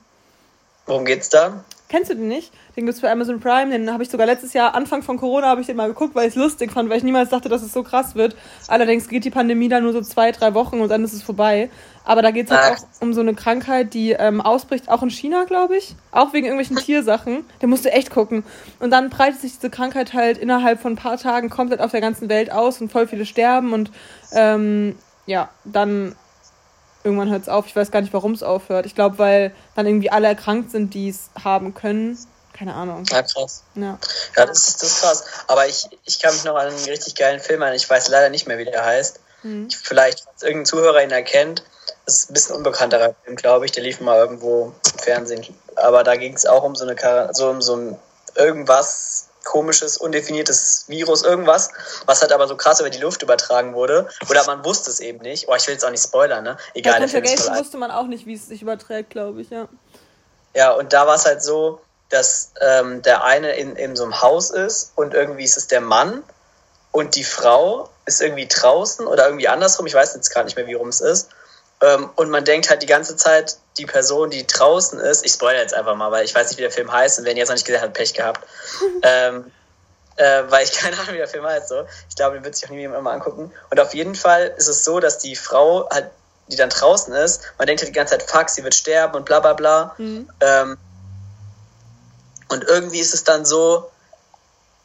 Worum 0.88 1.06
geht's 1.06 1.30
da? 1.30 1.64
Kennst 1.90 2.10
du 2.10 2.16
den 2.16 2.28
nicht? 2.28 2.52
Den 2.76 2.86
gibt's 2.86 3.00
für 3.00 3.10
Amazon 3.10 3.40
Prime. 3.40 3.72
Den 3.72 3.92
habe 3.92 4.04
ich 4.04 4.10
sogar 4.10 4.28
letztes 4.28 4.54
Jahr, 4.54 4.76
Anfang 4.76 5.02
von 5.02 5.18
Corona, 5.18 5.48
habe 5.48 5.62
ich 5.62 5.68
den 5.68 5.78
mal 5.78 5.88
geguckt, 5.88 6.14
weil 6.14 6.28
ich 6.28 6.36
es 6.36 6.36
lustig 6.36 6.72
fand, 6.72 6.90
weil 6.90 6.98
ich 6.98 7.04
niemals 7.04 7.30
dachte, 7.30 7.48
dass 7.48 7.62
es 7.62 7.72
so 7.72 7.84
krass 7.84 8.16
wird. 8.16 8.36
Allerdings 8.68 9.08
geht 9.08 9.24
die 9.24 9.30
Pandemie 9.30 9.70
da 9.70 9.80
nur 9.80 9.94
so 9.94 10.02
zwei, 10.02 10.32
drei 10.32 10.54
Wochen 10.54 10.82
und 10.82 10.90
dann 10.90 11.04
ist 11.04 11.14
es 11.14 11.24
vorbei. 11.24 11.70
Aber 12.04 12.22
da 12.22 12.32
geht 12.32 12.48
es 12.48 12.52
halt 12.52 12.78
auch 12.78 13.02
um 13.02 13.14
so 13.14 13.22
eine 13.22 13.34
Krankheit, 13.34 13.94
die 13.94 14.12
ähm, 14.12 14.42
ausbricht, 14.42 14.90
auch 14.90 15.02
in 15.02 15.10
China, 15.10 15.46
glaube 15.46 15.78
ich. 15.78 15.96
Auch 16.12 16.34
wegen 16.34 16.46
irgendwelchen 16.46 16.76
Tiersachen. 16.76 17.46
Da 17.60 17.68
musst 17.68 17.86
du 17.86 17.92
echt 17.92 18.12
gucken. 18.12 18.44
Und 18.80 18.92
dann 18.92 19.10
breitet 19.10 19.42
sich 19.42 19.54
diese 19.54 19.70
Krankheit 19.70 20.14
halt 20.14 20.38
innerhalb 20.38 20.82
von 20.82 20.94
ein 20.94 20.98
paar 20.98 21.18
Tagen 21.18 21.50
komplett 21.50 21.80
auf 21.80 21.92
der 21.92 22.02
ganzen 22.02 22.30
Welt 22.30 22.52
aus 22.52 22.82
und 22.82 22.92
voll 22.92 23.08
viele 23.08 23.26
sterben 23.26 23.74
und 23.74 23.92
ähm, 24.34 24.96
ja, 25.26 25.50
dann 25.64 26.16
irgendwann 27.04 27.30
hört 27.30 27.44
es 27.44 27.50
auf. 27.50 27.68
Ich 27.68 27.76
weiß 27.76 27.92
gar 27.92 28.02
nicht, 28.02 28.14
warum 28.14 28.34
es 28.34 28.44
aufhört. 28.44 28.86
Ich 28.86 28.96
glaube, 28.96 29.20
weil 29.20 29.54
dann 29.76 29.86
irgendwie 29.86 30.10
alle 30.10 30.28
erkrankt 30.28 30.72
sind, 30.72 30.94
die 30.94 31.10
es 31.10 31.30
haben 31.42 31.74
können. 31.74 32.18
Keine 32.58 32.74
Ahnung. 32.74 33.04
Ja, 33.10 33.22
krass. 33.22 33.64
Ja, 33.76 34.00
ja 34.38 34.46
das, 34.46 34.68
ist, 34.70 34.82
das 34.82 34.90
ist 34.90 35.02
krass. 35.02 35.24
Aber 35.48 35.68
ich, 35.68 35.88
ich 36.06 36.20
kann 36.20 36.34
mich 36.34 36.46
noch 36.46 36.56
an 36.56 36.68
einen 36.68 36.86
richtig 36.86 37.16
geilen 37.16 37.40
Film 37.40 37.62
erinnern. 37.62 37.76
Ich 37.76 37.90
weiß 37.90 38.08
leider 38.08 38.30
nicht 38.30 38.48
mehr, 38.48 38.58
wie 38.58 38.66
der 38.66 38.86
heißt. 38.86 39.20
Mhm. 39.44 39.68
Ich, 39.70 39.78
vielleicht, 39.78 40.22
falls 40.22 40.44
irgendein 40.44 40.66
Zuhörer 40.66 41.04
ihn 41.04 41.12
erkennt. 41.12 41.64
Das 42.06 42.16
ist 42.16 42.30
ein 42.30 42.34
bisschen 42.34 42.56
unbekannterer 42.56 43.16
Film, 43.24 43.36
glaube 43.36 43.66
ich. 43.66 43.72
Der 43.74 43.84
lief 43.84 44.00
mal 44.00 44.18
irgendwo 44.18 44.74
im 44.94 45.00
Fernsehen. 45.00 45.46
Aber 45.76 46.04
da 46.04 46.16
ging 46.16 46.34
es 46.34 46.46
auch 46.46 46.64
um 46.64 46.76
so 46.76 46.88
eine 46.88 47.34
so 47.34 47.50
um 47.50 47.62
so 47.62 47.76
ein 47.76 48.00
irgendwas 48.36 49.28
komisches, 49.44 49.98
undefiniertes 49.98 50.86
Virus, 50.88 51.24
irgendwas, 51.24 51.70
was 52.06 52.22
halt 52.22 52.32
aber 52.32 52.48
so 52.48 52.56
krass 52.56 52.80
über 52.80 52.90
die 52.90 53.00
Luft 53.00 53.22
übertragen 53.22 53.74
wurde. 53.74 54.10
Oder 54.30 54.46
man 54.46 54.64
wusste 54.66 54.90
es 54.90 55.00
eben 55.00 55.20
nicht. 55.20 55.48
Oh, 55.48 55.56
ich 55.56 55.68
will 55.68 55.74
jetzt 55.74 55.86
auch 55.86 55.92
nicht 55.92 56.04
spoilern, 56.04 56.44
ne? 56.44 56.58
Egal. 56.74 57.00
Bei 57.00 57.08
Contagion 57.08 57.58
wusste 57.58 57.78
man 57.78 57.92
auch 57.92 58.08
nicht, 58.08 58.26
wie 58.26 58.34
es 58.34 58.48
sich 58.48 58.62
überträgt, 58.62 59.12
glaube 59.12 59.42
ich, 59.42 59.50
ja. 59.50 59.68
Ja, 60.56 60.72
und 60.72 60.94
da 60.94 61.06
war 61.06 61.16
es 61.16 61.26
halt 61.26 61.44
so, 61.44 61.82
dass 62.10 62.52
ähm, 62.62 63.02
der 63.02 63.24
eine 63.24 63.54
in, 63.54 63.76
in 63.76 63.96
so 63.96 64.04
einem 64.04 64.22
Haus 64.22 64.52
ist 64.52 64.92
und 64.96 65.14
irgendwie 65.14 65.44
ist 65.44 65.58
es 65.58 65.68
der 65.68 65.82
Mann 65.82 66.24
und 66.92 67.16
die 67.16 67.24
Frau 67.24 67.90
ist 68.06 68.22
irgendwie 68.22 68.48
draußen 68.48 69.06
oder 69.08 69.26
irgendwie 69.26 69.48
andersrum. 69.48 69.86
Ich 69.88 69.94
weiß 69.94 70.14
jetzt 70.16 70.30
gar 70.34 70.44
nicht 70.44 70.56
mehr, 70.56 70.68
wie 70.68 70.76
rum 70.76 70.90
es 70.90 71.02
ist. 71.02 71.30
Ähm, 71.82 72.10
und 72.16 72.30
man 72.30 72.46
denkt 72.46 72.70
halt 72.70 72.82
die 72.84 72.88
ganze 72.88 73.18
Zeit, 73.18 73.58
die 73.78 73.86
Person, 73.86 74.30
die 74.30 74.48
draußen 74.48 75.00
ist, 75.00 75.26
ich 75.26 75.34
spoilere 75.34 75.62
jetzt 75.62 75.74
einfach 75.74 75.96
mal, 75.96 76.12
weil 76.12 76.24
ich 76.24 76.34
weiß 76.34 76.48
nicht, 76.48 76.58
wie 76.58 76.62
der 76.62 76.72
Film 76.72 76.92
heißt 76.92 77.20
und 77.20 77.26
wenn 77.26 77.36
jetzt 77.36 77.50
noch 77.50 77.56
nicht 77.56 77.66
gesehen 77.66 77.82
habt, 77.82 77.94
Pech 77.94 78.14
gehabt. 78.14 78.48
ähm, 79.02 79.52
äh, 80.16 80.44
weil 80.48 80.64
ich 80.64 80.72
keine 80.80 80.98
Ahnung, 80.98 81.14
wie 81.14 81.18
der 81.18 81.28
Film 81.28 81.46
heißt. 81.46 81.68
So. 81.68 81.86
Ich 82.10 82.16
glaube, 82.16 82.36
den 82.36 82.46
wird 82.46 82.56
sich 82.56 82.66
auch 82.66 82.70
niemand 82.70 83.04
mal 83.04 83.14
angucken. 83.14 83.52
Und 83.70 83.80
auf 83.80 83.94
jeden 83.94 84.16
Fall 84.16 84.54
ist 84.58 84.68
es 84.68 84.86
so, 84.86 85.00
dass 85.00 85.18
die 85.18 85.36
Frau 85.36 85.90
halt, 85.90 86.12
die 86.48 86.56
dann 86.56 86.70
draußen 86.70 87.14
ist, 87.14 87.42
man 87.58 87.68
denkt 87.68 87.82
halt 87.82 87.90
die 87.90 87.98
ganze 87.98 88.18
Zeit, 88.18 88.30
fuck, 88.30 88.50
sie 88.50 88.64
wird 88.64 88.76
sterben 88.76 89.16
und 89.16 89.26
bla 89.26 89.40
bla 89.40 89.54
bla. 89.54 89.96
Mhm. 89.98 90.30
Ähm, 90.40 90.78
und 92.50 92.64
irgendwie 92.64 93.00
ist 93.00 93.14
es 93.14 93.24
dann 93.24 93.46
so, 93.46 93.90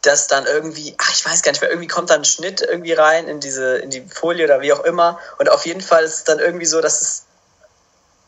dass 0.02 0.28
dann 0.28 0.46
irgendwie, 0.46 0.94
ach, 0.98 1.12
ich 1.12 1.24
weiß 1.24 1.42
gar 1.42 1.52
nicht 1.52 1.60
mehr, 1.60 1.70
irgendwie 1.70 1.88
kommt 1.88 2.10
dann 2.10 2.22
ein 2.22 2.24
Schnitt 2.24 2.62
irgendwie 2.62 2.92
rein 2.92 3.28
in 3.28 3.40
diese, 3.40 3.76
in 3.78 3.90
die 3.90 4.02
Folie 4.02 4.46
oder 4.46 4.60
wie 4.60 4.72
auch 4.72 4.80
immer. 4.80 5.18
Und 5.38 5.50
auf 5.50 5.66
jeden 5.66 5.82
Fall 5.82 6.04
ist 6.04 6.14
es 6.14 6.24
dann 6.24 6.38
irgendwie 6.38 6.66
so, 6.66 6.80
dass 6.80 7.02
es 7.02 7.22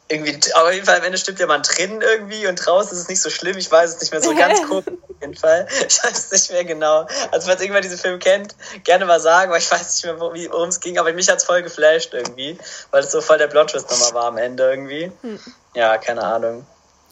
irgendwie, 0.09 0.39
auf 0.53 0.73
jeden 0.73 0.85
Fall 0.85 0.99
am 0.99 1.05
Ende 1.05 1.17
stimmt 1.17 1.39
ja 1.39 1.47
man 1.47 1.63
drinnen 1.63 2.03
irgendwie 2.03 2.47
und 2.47 2.57
draußen 2.57 2.93
ist 2.93 3.05
es 3.05 3.09
nicht 3.09 3.23
so 3.23 3.31
schlimm. 3.31 3.57
Ich 3.57 3.71
weiß 3.71 3.95
es 3.95 4.01
nicht 4.01 4.13
mehr 4.13 4.21
so 4.21 4.35
ganz 4.35 4.63
komisch 4.69 4.87
auf 4.89 5.21
jeden 5.23 5.35
Fall. 5.35 5.67
Ich 5.89 6.05
weiß 6.05 6.13
es 6.13 6.31
nicht 6.31 6.51
mehr 6.51 6.65
genau. 6.65 7.07
Also 7.31 7.47
falls 7.47 7.63
irgendwer 7.63 7.81
diesen 7.81 7.97
Film 7.97 8.19
kennt, 8.19 8.55
gerne 8.85 9.07
mal 9.07 9.21
sagen, 9.21 9.51
weil 9.51 9.61
ich 9.61 9.71
weiß 9.71 9.95
nicht 9.95 10.05
mehr, 10.05 10.21
worum 10.21 10.69
es 10.69 10.81
ging, 10.81 10.99
aber 10.99 11.11
mich 11.15 11.31
hat 11.31 11.39
es 11.39 11.45
voll 11.45 11.63
geflasht 11.63 12.13
irgendwie, 12.13 12.59
weil 12.91 13.03
es 13.03 13.11
so 13.11 13.23
voll 13.23 13.39
der 13.39 13.47
Plot-Twist 13.47 13.91
nochmal 13.91 14.13
war 14.13 14.25
am 14.25 14.37
Ende 14.37 14.65
irgendwie. 14.69 15.11
Hm. 15.23 15.41
Ja, 15.75 15.97
keine 15.97 16.23
Ahnung. 16.23 16.67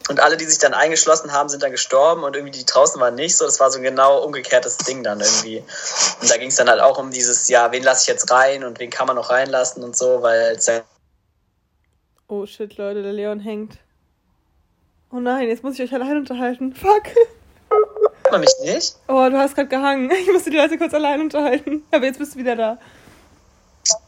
Und 0.09 0.19
alle, 0.19 0.37
die 0.37 0.45
sich 0.45 0.57
dann 0.57 0.73
eingeschlossen 0.73 1.31
haben, 1.31 1.49
sind 1.49 1.63
dann 1.63 1.71
gestorben 1.71 2.23
und 2.23 2.35
irgendwie 2.35 2.57
die 2.57 2.65
draußen 2.65 2.99
waren 2.99 3.15
nicht 3.15 3.37
so. 3.37 3.45
Das 3.45 3.59
war 3.59 3.71
so 3.71 3.77
ein 3.77 3.83
genau 3.83 4.23
umgekehrtes 4.23 4.77
Ding 4.77 5.03
dann 5.03 5.19
irgendwie. 5.19 5.63
Und 6.21 6.29
da 6.29 6.37
ging 6.37 6.49
es 6.49 6.55
dann 6.55 6.69
halt 6.69 6.81
auch 6.81 6.97
um 6.97 7.11
dieses, 7.11 7.47
ja, 7.47 7.71
wen 7.71 7.83
lasse 7.83 8.01
ich 8.01 8.07
jetzt 8.07 8.29
rein 8.31 8.63
und 8.63 8.79
wen 8.79 8.89
kann 8.89 9.07
man 9.07 9.15
noch 9.15 9.29
reinlassen 9.29 9.83
und 9.83 9.95
so, 9.95 10.21
weil 10.21 10.55
es 10.55 10.65
ja 10.67 10.81
Oh 12.31 12.45
shit, 12.45 12.77
Leute, 12.77 13.03
der 13.03 13.11
Leon 13.11 13.41
hängt. 13.41 13.77
Oh 15.11 15.19
nein, 15.19 15.49
jetzt 15.49 15.63
muss 15.63 15.77
ich 15.77 15.81
euch 15.81 15.93
allein 15.93 16.15
unterhalten. 16.15 16.73
Fuck. 16.73 17.07
Hört 17.69 18.31
man 18.31 18.39
mich 18.39 18.55
nicht? 18.63 18.95
Oh, 19.09 19.27
du 19.29 19.37
hast 19.37 19.53
gerade 19.53 19.67
gehangen. 19.67 20.09
Ich 20.11 20.31
musste 20.31 20.49
die 20.49 20.55
Leute 20.55 20.77
kurz 20.77 20.93
allein 20.93 21.19
unterhalten. 21.19 21.83
Aber 21.91 22.05
jetzt 22.05 22.19
bist 22.19 22.35
du 22.35 22.39
wieder 22.39 22.55
da. 22.55 22.77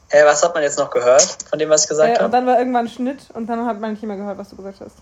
Hey, 0.08 0.24
was 0.24 0.42
hat 0.42 0.54
man 0.54 0.64
jetzt 0.64 0.80
noch 0.80 0.90
gehört 0.90 1.38
von 1.50 1.60
dem, 1.60 1.70
was 1.70 1.84
ich 1.84 1.90
gesagt 1.90 2.12
äh, 2.12 2.14
habe? 2.16 2.26
Und 2.26 2.32
dann 2.32 2.46
war 2.46 2.58
irgendwann 2.58 2.86
ein 2.86 2.90
Schnitt 2.90 3.30
und 3.34 3.48
dann 3.48 3.66
hat 3.66 3.82
man 3.82 3.92
nicht 3.92 4.04
mehr 4.04 4.16
gehört, 4.16 4.38
was 4.38 4.52
du 4.52 4.56
gesagt 4.56 4.80
hast. 4.80 4.96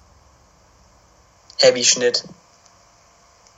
Heavy 1.61 1.83
Schnitt. 1.83 2.23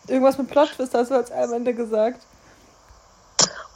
Irgendwas 0.08 0.38
mit 0.38 0.50
Plot 0.50 0.74
Twist 0.76 0.94
hast 0.94 1.12
du 1.12 1.16
als 1.16 1.32
am 1.32 1.54
Ende 1.54 1.74
gesagt. 1.74 2.22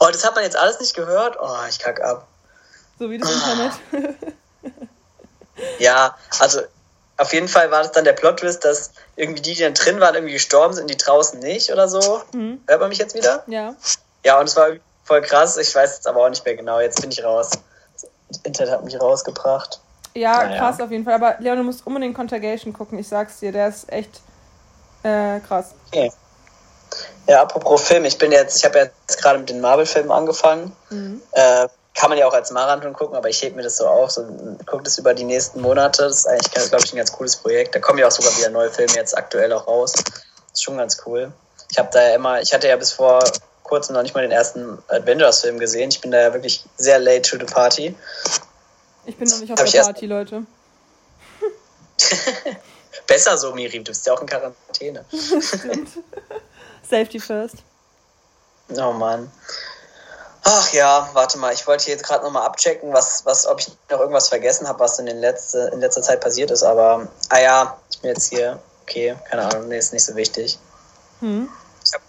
Oh, 0.00 0.08
das 0.12 0.24
hat 0.24 0.34
man 0.34 0.44
jetzt 0.44 0.56
alles 0.56 0.78
nicht 0.78 0.94
gehört? 0.94 1.36
Oh, 1.40 1.56
ich 1.68 1.78
kack 1.78 2.00
ab. 2.00 2.28
So 2.98 3.10
wie 3.10 3.18
das 3.18 3.30
Internet. 3.30 3.72
Ja, 5.78 6.16
also 6.38 6.60
auf 7.16 7.32
jeden 7.32 7.48
Fall 7.48 7.70
war 7.70 7.82
das 7.82 7.92
dann 7.92 8.04
der 8.04 8.12
Plot-Twist, 8.12 8.64
dass 8.64 8.92
irgendwie 9.16 9.42
die, 9.42 9.54
die 9.54 9.62
dann 9.62 9.74
drin 9.74 10.00
waren, 10.00 10.14
irgendwie 10.14 10.34
gestorben 10.34 10.74
sind, 10.74 10.88
die 10.88 10.96
draußen 10.96 11.40
nicht 11.40 11.72
oder 11.72 11.88
so. 11.88 12.22
Mhm. 12.32 12.62
Hört 12.66 12.80
man 12.80 12.88
mich 12.88 12.98
jetzt 12.98 13.14
wieder? 13.14 13.42
Ja. 13.48 13.74
Ja, 14.24 14.38
und 14.38 14.46
es 14.46 14.56
war 14.56 14.68
voll 15.04 15.22
krass. 15.22 15.56
Ich 15.56 15.74
weiß 15.74 15.96
jetzt 15.96 16.06
aber 16.06 16.24
auch 16.24 16.28
nicht 16.28 16.44
mehr 16.44 16.54
genau. 16.54 16.80
Jetzt 16.80 17.00
bin 17.00 17.10
ich 17.10 17.24
raus. 17.24 17.50
Das 18.28 18.40
Internet 18.44 18.72
hat 18.72 18.84
mich 18.84 19.00
rausgebracht. 19.00 19.80
Ja, 20.18 20.44
naja. 20.44 20.58
krass 20.58 20.80
auf 20.80 20.90
jeden 20.90 21.04
Fall. 21.04 21.14
Aber 21.14 21.36
Leon, 21.38 21.58
du 21.58 21.64
musst 21.64 21.86
unbedingt 21.86 22.14
Contagion 22.14 22.72
gucken. 22.72 22.98
Ich 22.98 23.08
sag's 23.08 23.38
dir, 23.40 23.52
der 23.52 23.68
ist 23.68 23.90
echt 23.92 24.20
äh, 25.02 25.40
krass. 25.40 25.74
Okay. 25.88 26.12
Ja, 27.26 27.42
apropos 27.42 27.82
Film, 27.82 28.04
ich 28.04 28.16
bin 28.16 28.32
jetzt, 28.32 28.56
ich 28.56 28.64
habe 28.64 28.78
jetzt 28.78 29.20
gerade 29.20 29.38
mit 29.38 29.50
den 29.50 29.60
Marvel-Filmen 29.60 30.10
angefangen. 30.10 30.74
Mhm. 30.88 31.20
Äh, 31.32 31.68
kann 31.94 32.10
man 32.10 32.18
ja 32.18 32.26
auch 32.26 32.32
als 32.32 32.50
Marathon 32.52 32.92
gucken, 32.92 33.16
aber 33.16 33.28
ich 33.28 33.42
hebe 33.42 33.56
mir 33.56 33.62
das 33.62 33.76
so 33.76 33.86
auf, 33.86 34.12
so 34.12 34.24
gucke 34.66 34.84
das 34.84 34.98
über 34.98 35.14
die 35.14 35.24
nächsten 35.24 35.60
Monate. 35.60 36.02
Das 36.02 36.18
ist 36.18 36.26
eigentlich, 36.28 36.52
glaube 36.52 36.84
ich, 36.84 36.92
ein 36.92 36.96
ganz 36.96 37.12
cooles 37.12 37.36
Projekt. 37.36 37.74
Da 37.74 37.80
kommen 37.80 37.98
ja 37.98 38.06
auch 38.06 38.12
sogar 38.12 38.36
wieder 38.38 38.50
neue 38.50 38.70
Filme 38.70 38.94
jetzt 38.94 39.16
aktuell 39.16 39.52
auch 39.52 39.66
raus. 39.66 39.92
Ist 40.52 40.62
schon 40.62 40.76
ganz 40.76 40.96
cool. 41.06 41.32
Ich 41.70 41.78
habe 41.78 41.88
da 41.92 42.00
ja 42.00 42.14
immer, 42.14 42.40
ich 42.40 42.54
hatte 42.54 42.68
ja 42.68 42.76
bis 42.76 42.92
vor 42.92 43.22
kurzem 43.64 43.94
noch 43.94 44.02
nicht 44.02 44.14
mal 44.14 44.22
den 44.22 44.30
ersten 44.30 44.78
Avengers-Film 44.88 45.58
gesehen. 45.58 45.90
Ich 45.90 46.00
bin 46.00 46.10
da 46.12 46.20
ja 46.20 46.32
wirklich 46.32 46.64
sehr 46.76 46.98
late 46.98 47.22
to 47.22 47.36
the 47.36 47.52
party. 47.52 47.94
Ich 49.08 49.16
bin 49.16 49.26
noch 49.26 49.40
nicht 49.40 49.52
auf 49.52 49.64
der 49.64 49.82
Party, 49.82 50.06
Leute. 50.06 50.44
Besser 53.06 53.38
so, 53.38 53.54
Miri, 53.54 53.78
du 53.78 53.84
bist 53.84 54.06
ja 54.06 54.12
auch 54.12 54.20
in 54.20 54.26
Quarantäne. 54.26 55.02
Safety 56.82 57.18
first. 57.18 57.56
Oh 58.76 58.92
Mann. 58.92 59.32
Ach 60.44 60.72
ja, 60.72 61.08
warte 61.14 61.38
mal, 61.38 61.54
ich 61.54 61.66
wollte 61.66 61.84
hier 61.84 61.94
jetzt 61.94 62.04
gerade 62.04 62.22
nochmal 62.22 62.44
abchecken, 62.46 62.92
was, 62.92 63.24
was, 63.24 63.46
ob 63.46 63.60
ich 63.60 63.68
noch 63.90 64.00
irgendwas 64.00 64.28
vergessen 64.28 64.68
habe, 64.68 64.80
was 64.80 64.98
in, 64.98 65.06
den 65.06 65.20
letzte, 65.20 65.70
in 65.72 65.80
letzter 65.80 66.02
Zeit 66.02 66.20
passiert 66.20 66.50
ist, 66.50 66.62
aber, 66.62 67.08
ah 67.30 67.38
ja, 67.38 67.78
ich 67.90 68.00
bin 68.00 68.10
jetzt 68.10 68.28
hier, 68.28 68.58
okay, 68.82 69.16
keine 69.30 69.46
Ahnung, 69.46 69.68
nee, 69.68 69.78
ist 69.78 69.94
nicht 69.94 70.04
so 70.04 70.14
wichtig. 70.16 70.58
Hm? 71.20 71.48
Ich 71.84 71.94
hab, 71.94 72.02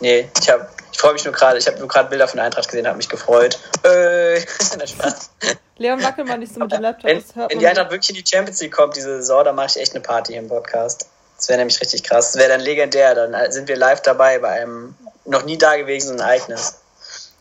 nee, 0.00 0.30
ich, 0.40 0.50
hab, 0.50 0.70
ich 0.96 1.02
freue 1.02 1.12
mich 1.12 1.24
nur 1.26 1.34
gerade, 1.34 1.58
ich 1.58 1.66
habe 1.66 1.78
nur 1.78 1.88
gerade 1.88 2.08
Bilder 2.08 2.26
von 2.26 2.40
Eintracht 2.40 2.68
gesehen, 2.68 2.86
habe 2.86 2.96
mich 2.96 3.10
gefreut. 3.10 3.58
Äh, 3.82 4.40
Spaß. 4.86 5.30
Leon, 5.76 6.02
wackel 6.02 6.24
mal 6.24 6.38
nicht 6.38 6.54
so 6.54 6.60
mit 6.60 6.72
dem 6.72 6.80
Laptop. 6.80 7.10
Wenn, 7.10 7.22
wenn 7.50 7.58
die 7.58 7.66
Eintracht 7.66 7.90
wirklich 7.90 8.08
in 8.08 8.24
die 8.24 8.24
Champions 8.26 8.62
League 8.62 8.72
kommt 8.72 8.96
diese 8.96 9.18
Saison, 9.18 9.44
dann 9.44 9.56
mache 9.56 9.66
ich 9.66 9.76
echt 9.76 9.94
eine 9.94 10.00
Party 10.00 10.34
im 10.36 10.48
Podcast. 10.48 11.06
Das 11.36 11.50
wäre 11.50 11.58
nämlich 11.58 11.78
richtig 11.82 12.02
krass. 12.02 12.32
Das 12.32 12.40
wäre 12.40 12.48
dann 12.48 12.60
legendär. 12.62 13.14
Dann 13.14 13.52
sind 13.52 13.68
wir 13.68 13.76
live 13.76 14.00
dabei 14.00 14.38
bei 14.38 14.48
einem 14.48 14.94
noch 15.26 15.44
nie 15.44 15.58
dagewesenen 15.58 16.18
Ereignis. 16.18 16.78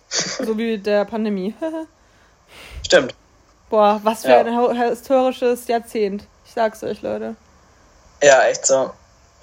So 0.10 0.58
wie 0.58 0.78
der 0.78 1.06
Pandemie. 1.06 1.56
Stimmt. 2.86 3.16
Boah, 3.70 4.02
was 4.04 4.24
für 4.24 4.32
ja. 4.32 4.42
ein 4.42 4.90
historisches 4.90 5.66
Jahrzehnt. 5.70 6.26
Ich 6.46 6.52
sag's 6.52 6.84
euch, 6.84 7.02
Leute. 7.02 7.38
Ja, 8.22 8.44
echt 8.48 8.66
so. 8.66 8.92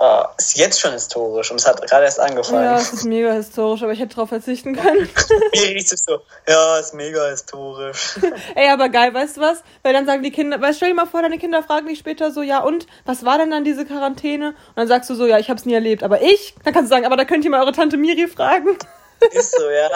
Oh, 0.04 0.24
ist 0.36 0.58
jetzt 0.58 0.80
schon 0.80 0.90
historisch 0.90 1.52
und 1.52 1.60
es 1.60 1.66
hat 1.68 1.80
gerade 1.80 2.06
erst 2.06 2.18
angefangen. 2.18 2.64
Ja, 2.64 2.76
es 2.76 2.92
ist 2.92 3.04
mega 3.04 3.30
historisch, 3.34 3.84
aber 3.84 3.92
ich 3.92 4.00
hätte 4.00 4.16
darauf 4.16 4.30
verzichten 4.30 4.74
können. 4.74 5.08
Mir 5.54 5.68
riecht 5.76 5.92
es 5.92 6.04
so, 6.04 6.18
ja, 6.48 6.78
ist 6.78 6.92
mega 6.92 7.28
historisch. 7.28 8.18
Ey, 8.56 8.68
aber 8.68 8.88
geil, 8.88 9.14
weißt 9.14 9.36
du 9.36 9.42
was? 9.42 9.62
Weil 9.84 9.92
dann 9.92 10.04
sagen 10.04 10.24
die 10.24 10.32
Kinder, 10.32 10.60
weißt 10.60 10.78
stell 10.78 10.88
dir 10.88 10.96
mal 10.96 11.06
vor, 11.06 11.22
deine 11.22 11.38
Kinder 11.38 11.62
fragen 11.62 11.86
dich 11.86 12.00
später 12.00 12.32
so, 12.32 12.42
ja 12.42 12.64
und, 12.64 12.88
was 13.04 13.24
war 13.24 13.38
denn 13.38 13.52
dann 13.52 13.62
diese 13.62 13.86
Quarantäne? 13.86 14.48
Und 14.48 14.56
dann 14.74 14.88
sagst 14.88 15.08
du 15.08 15.14
so, 15.14 15.24
ja, 15.24 15.38
ich 15.38 15.48
hab's 15.48 15.66
nie 15.66 15.74
erlebt, 15.74 16.02
aber 16.02 16.20
ich? 16.20 16.56
Dann 16.64 16.74
kannst 16.74 16.90
du 16.90 16.96
sagen, 16.96 17.06
aber 17.06 17.16
da 17.16 17.24
könnt 17.24 17.44
ihr 17.44 17.52
mal 17.52 17.60
eure 17.60 17.70
Tante 17.70 17.96
Miri 17.96 18.26
fragen. 18.26 18.76
Ist 19.30 19.56
so, 19.56 19.70
ja. 19.70 19.88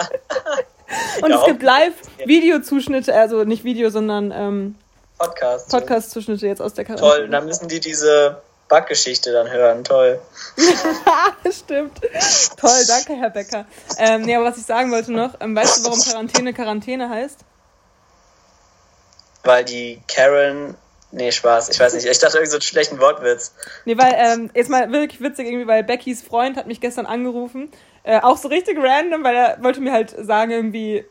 Und 1.21 1.31
ja, 1.31 1.37
es 1.37 1.45
gibt 1.45 1.61
Live-Videozuschnitte, 1.61 3.13
also 3.13 3.43
nicht 3.43 3.65
Video, 3.65 3.89
sondern 3.89 4.31
ähm, 4.31 4.75
Podcast. 5.17 5.69
Podcast-Zuschnitte 5.69 6.47
jetzt 6.47 6.61
aus 6.61 6.75
der 6.75 6.85
Quarantäne. 6.85 7.11
Toll, 7.11 7.27
dann 7.27 7.45
müssen 7.45 7.67
die 7.67 7.81
diese 7.81 8.41
Backgeschichte 8.69 9.31
dann 9.31 9.49
hören. 9.49 9.83
Toll. 9.83 10.19
Stimmt. 11.51 12.01
Toll, 12.57 12.85
danke, 12.87 13.15
Herr 13.15 13.29
Becker. 13.29 13.65
Ähm, 13.97 14.23
nee, 14.23 14.35
aber 14.35 14.45
was 14.45 14.57
ich 14.57 14.65
sagen 14.65 14.91
wollte 14.91 15.11
noch, 15.11 15.35
ähm, 15.39 15.55
weißt 15.55 15.79
du, 15.79 15.85
warum 15.85 16.01
Quarantäne 16.01 16.53
Quarantäne 16.53 17.09
heißt? 17.09 17.39
Weil 19.43 19.63
die 19.63 20.01
Karen 20.07 20.75
Nee, 21.11 21.31
Spaß. 21.31 21.69
Ich 21.69 21.79
weiß 21.79 21.93
nicht. 21.93 22.05
Ich 22.05 22.19
dachte 22.19 22.37
irgendwie 22.37 22.51
so 22.51 22.57
einen 22.57 22.61
schlechten 22.61 22.99
Wortwitz. 22.99 23.53
Nee, 23.85 23.97
weil, 23.97 24.13
ähm, 24.17 24.49
jetzt 24.53 24.69
mal 24.69 24.91
wirklich 24.91 25.21
witzig 25.21 25.47
irgendwie, 25.47 25.67
weil 25.67 25.83
Beckys 25.83 26.21
Freund 26.21 26.57
hat 26.57 26.67
mich 26.67 26.81
gestern 26.81 27.05
angerufen. 27.05 27.71
Äh, 28.03 28.19
auch 28.19 28.37
so 28.37 28.49
richtig 28.49 28.77
random, 28.77 29.23
weil 29.23 29.35
er 29.35 29.63
wollte 29.63 29.79
mir 29.79 29.93
halt 29.93 30.13
sagen, 30.17 30.51
irgendwie, 30.51 31.05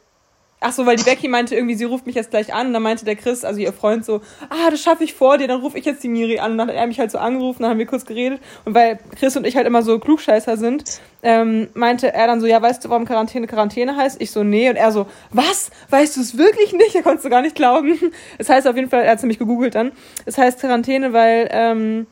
Ach 0.58 0.72
so, 0.72 0.86
weil 0.86 0.96
die 0.96 1.04
Becky 1.04 1.28
meinte 1.28 1.54
irgendwie, 1.54 1.74
sie 1.74 1.84
ruft 1.84 2.06
mich 2.06 2.14
jetzt 2.14 2.30
gleich 2.30 2.54
an. 2.54 2.68
Und 2.68 2.72
dann 2.72 2.82
meinte 2.82 3.04
der 3.04 3.16
Chris, 3.16 3.44
also 3.44 3.60
ihr 3.60 3.74
Freund, 3.74 4.06
so, 4.06 4.22
ah, 4.48 4.70
das 4.70 4.80
schaffe 4.80 5.04
ich 5.04 5.12
vor 5.12 5.36
dir, 5.36 5.48
dann 5.48 5.60
rufe 5.60 5.76
ich 5.76 5.84
jetzt 5.84 6.02
die 6.02 6.08
Miri 6.08 6.38
an. 6.38 6.52
Und 6.52 6.58
dann 6.58 6.68
hat 6.68 6.74
er 6.76 6.86
mich 6.86 6.98
halt 6.98 7.10
so 7.10 7.18
angerufen, 7.18 7.62
dann 7.62 7.72
haben 7.72 7.78
wir 7.78 7.86
kurz 7.86 8.06
geredet. 8.06 8.40
Und 8.64 8.74
weil 8.74 8.98
Chris 9.18 9.36
und 9.36 9.46
ich 9.46 9.54
halt 9.56 9.66
immer 9.66 9.82
so 9.82 9.98
Klugscheißer 9.98 10.56
sind, 10.56 11.00
ähm, 11.22 11.68
meinte 11.74 12.12
er 12.12 12.26
dann 12.26 12.40
so, 12.40 12.46
ja, 12.46 12.60
weißt 12.60 12.84
du, 12.84 12.88
warum 12.88 13.04
Quarantäne 13.04 13.46
Quarantäne 13.46 13.96
heißt? 13.96 14.20
Ich 14.22 14.30
so, 14.30 14.44
nee. 14.44 14.70
Und 14.70 14.76
er 14.76 14.92
so, 14.92 15.06
was? 15.30 15.70
Weißt 15.90 16.16
du 16.16 16.22
es 16.22 16.38
wirklich 16.38 16.72
nicht? 16.72 16.94
Er 16.94 17.02
konnte 17.02 17.22
es 17.22 17.30
gar 17.30 17.42
nicht 17.42 17.54
glauben. 17.54 17.92
Es 18.38 18.38
das 18.46 18.48
heißt 18.48 18.66
auf 18.66 18.76
jeden 18.76 18.88
Fall, 18.88 19.02
er 19.02 19.10
hat 19.10 19.18
es 19.18 19.22
nämlich 19.22 19.38
gegoogelt 19.38 19.74
dann. 19.74 19.92
Es 20.24 20.38
heißt 20.38 20.60
Quarantäne, 20.60 21.12
weil 21.12 21.48
ähm, 21.52 22.06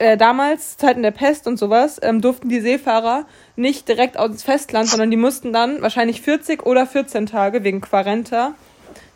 äh, 0.00 0.16
damals, 0.16 0.76
Zeiten 0.76 1.02
der 1.02 1.10
Pest 1.12 1.46
und 1.46 1.58
sowas, 1.58 1.98
ähm, 2.02 2.20
durften 2.20 2.48
die 2.48 2.60
Seefahrer 2.60 3.26
nicht 3.56 3.86
direkt 3.88 4.16
aus 4.16 4.42
Festland, 4.42 4.88
sondern 4.88 5.10
die 5.10 5.16
mussten 5.16 5.52
dann 5.52 5.82
wahrscheinlich 5.82 6.22
40 6.22 6.64
oder 6.66 6.86
14 6.86 7.26
Tage 7.26 7.62
wegen 7.62 7.80
Quarenta 7.80 8.54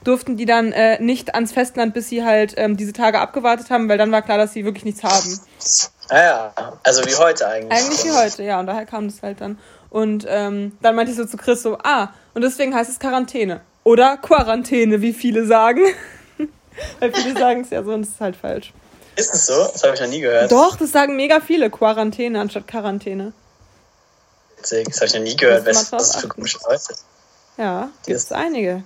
durften 0.05 0.37
die 0.37 0.45
dann 0.45 0.73
äh, 0.73 1.03
nicht 1.03 1.35
ans 1.35 1.53
Festland, 1.53 1.95
bis 1.95 2.09
sie 2.09 2.25
halt 2.25 2.55
ähm, 2.57 2.77
diese 2.77 2.93
Tage 2.93 3.19
abgewartet 3.19 3.71
haben, 3.71 3.89
weil 3.89 3.99
dann 3.99 4.13
war 4.13 4.23
klar, 4.23 4.39
dass 4.39 4.53
sie 4.53 4.65
wirklich 4.65 4.85
nichts 4.85 5.03
haben. 5.03 5.41
Ah 6.11 6.23
ja, 6.23 6.55
also 6.83 7.05
wie 7.07 7.15
heute 7.15 7.49
eigentlich. 7.49 7.73
Eigentlich 7.73 8.05
wie 8.05 8.13
heute, 8.13 8.43
ja, 8.43 8.61
und 8.61 8.67
daher 8.67 8.85
kam 8.85 9.09
das 9.09 9.23
halt 9.23 9.41
dann. 9.41 9.59
Und 9.91 10.27
ähm, 10.29 10.77
dann 10.83 10.95
meinte 10.95 11.13
ich 11.13 11.17
so 11.17 11.25
zu 11.25 11.37
Chris 11.37 11.63
so, 11.63 11.79
ah, 11.83 12.11
und 12.35 12.43
deswegen 12.43 12.75
heißt 12.75 12.91
es 12.91 12.99
Quarantäne. 12.99 13.63
Oder 13.83 14.17
Quarantäne, 14.19 15.01
wie 15.01 15.13
viele 15.13 15.47
sagen. 15.47 15.81
weil 17.01 17.13
viele 17.13 17.39
sagen 17.39 17.63
es 17.63 17.71
ja 17.71 17.83
so 17.83 17.95
und 17.95 18.03
es 18.03 18.11
ist 18.11 18.21
halt 18.21 18.37
falsch. 18.37 18.73
Ist 19.17 19.33
es 19.35 19.47
so? 19.47 19.69
Das 19.73 19.83
habe 19.85 19.95
ich 19.95 20.01
noch 20.01 20.09
nie 20.09 20.21
gehört. 20.21 20.51
Doch, 20.51 20.77
das 20.77 20.91
sagen 20.91 21.17
mega 21.17 21.41
viele. 21.41 21.71
Quarantäne 21.71 22.41
anstatt 22.41 22.67
Quarantäne. 22.67 23.33
Witzig, 24.57 24.89
das 24.89 24.97
habe 24.97 25.07
ich 25.07 25.15
noch 25.15 25.23
nie 25.23 25.37
gehört. 25.37 25.67
Was 25.67 25.83
ist 25.83 25.93
das 25.93 26.17
für 26.17 26.29
komische 26.29 26.59
Leute? 26.67 26.95
Ja, 27.57 27.91
gibt 28.05 28.19
es 28.19 28.33
einige. 28.33 28.83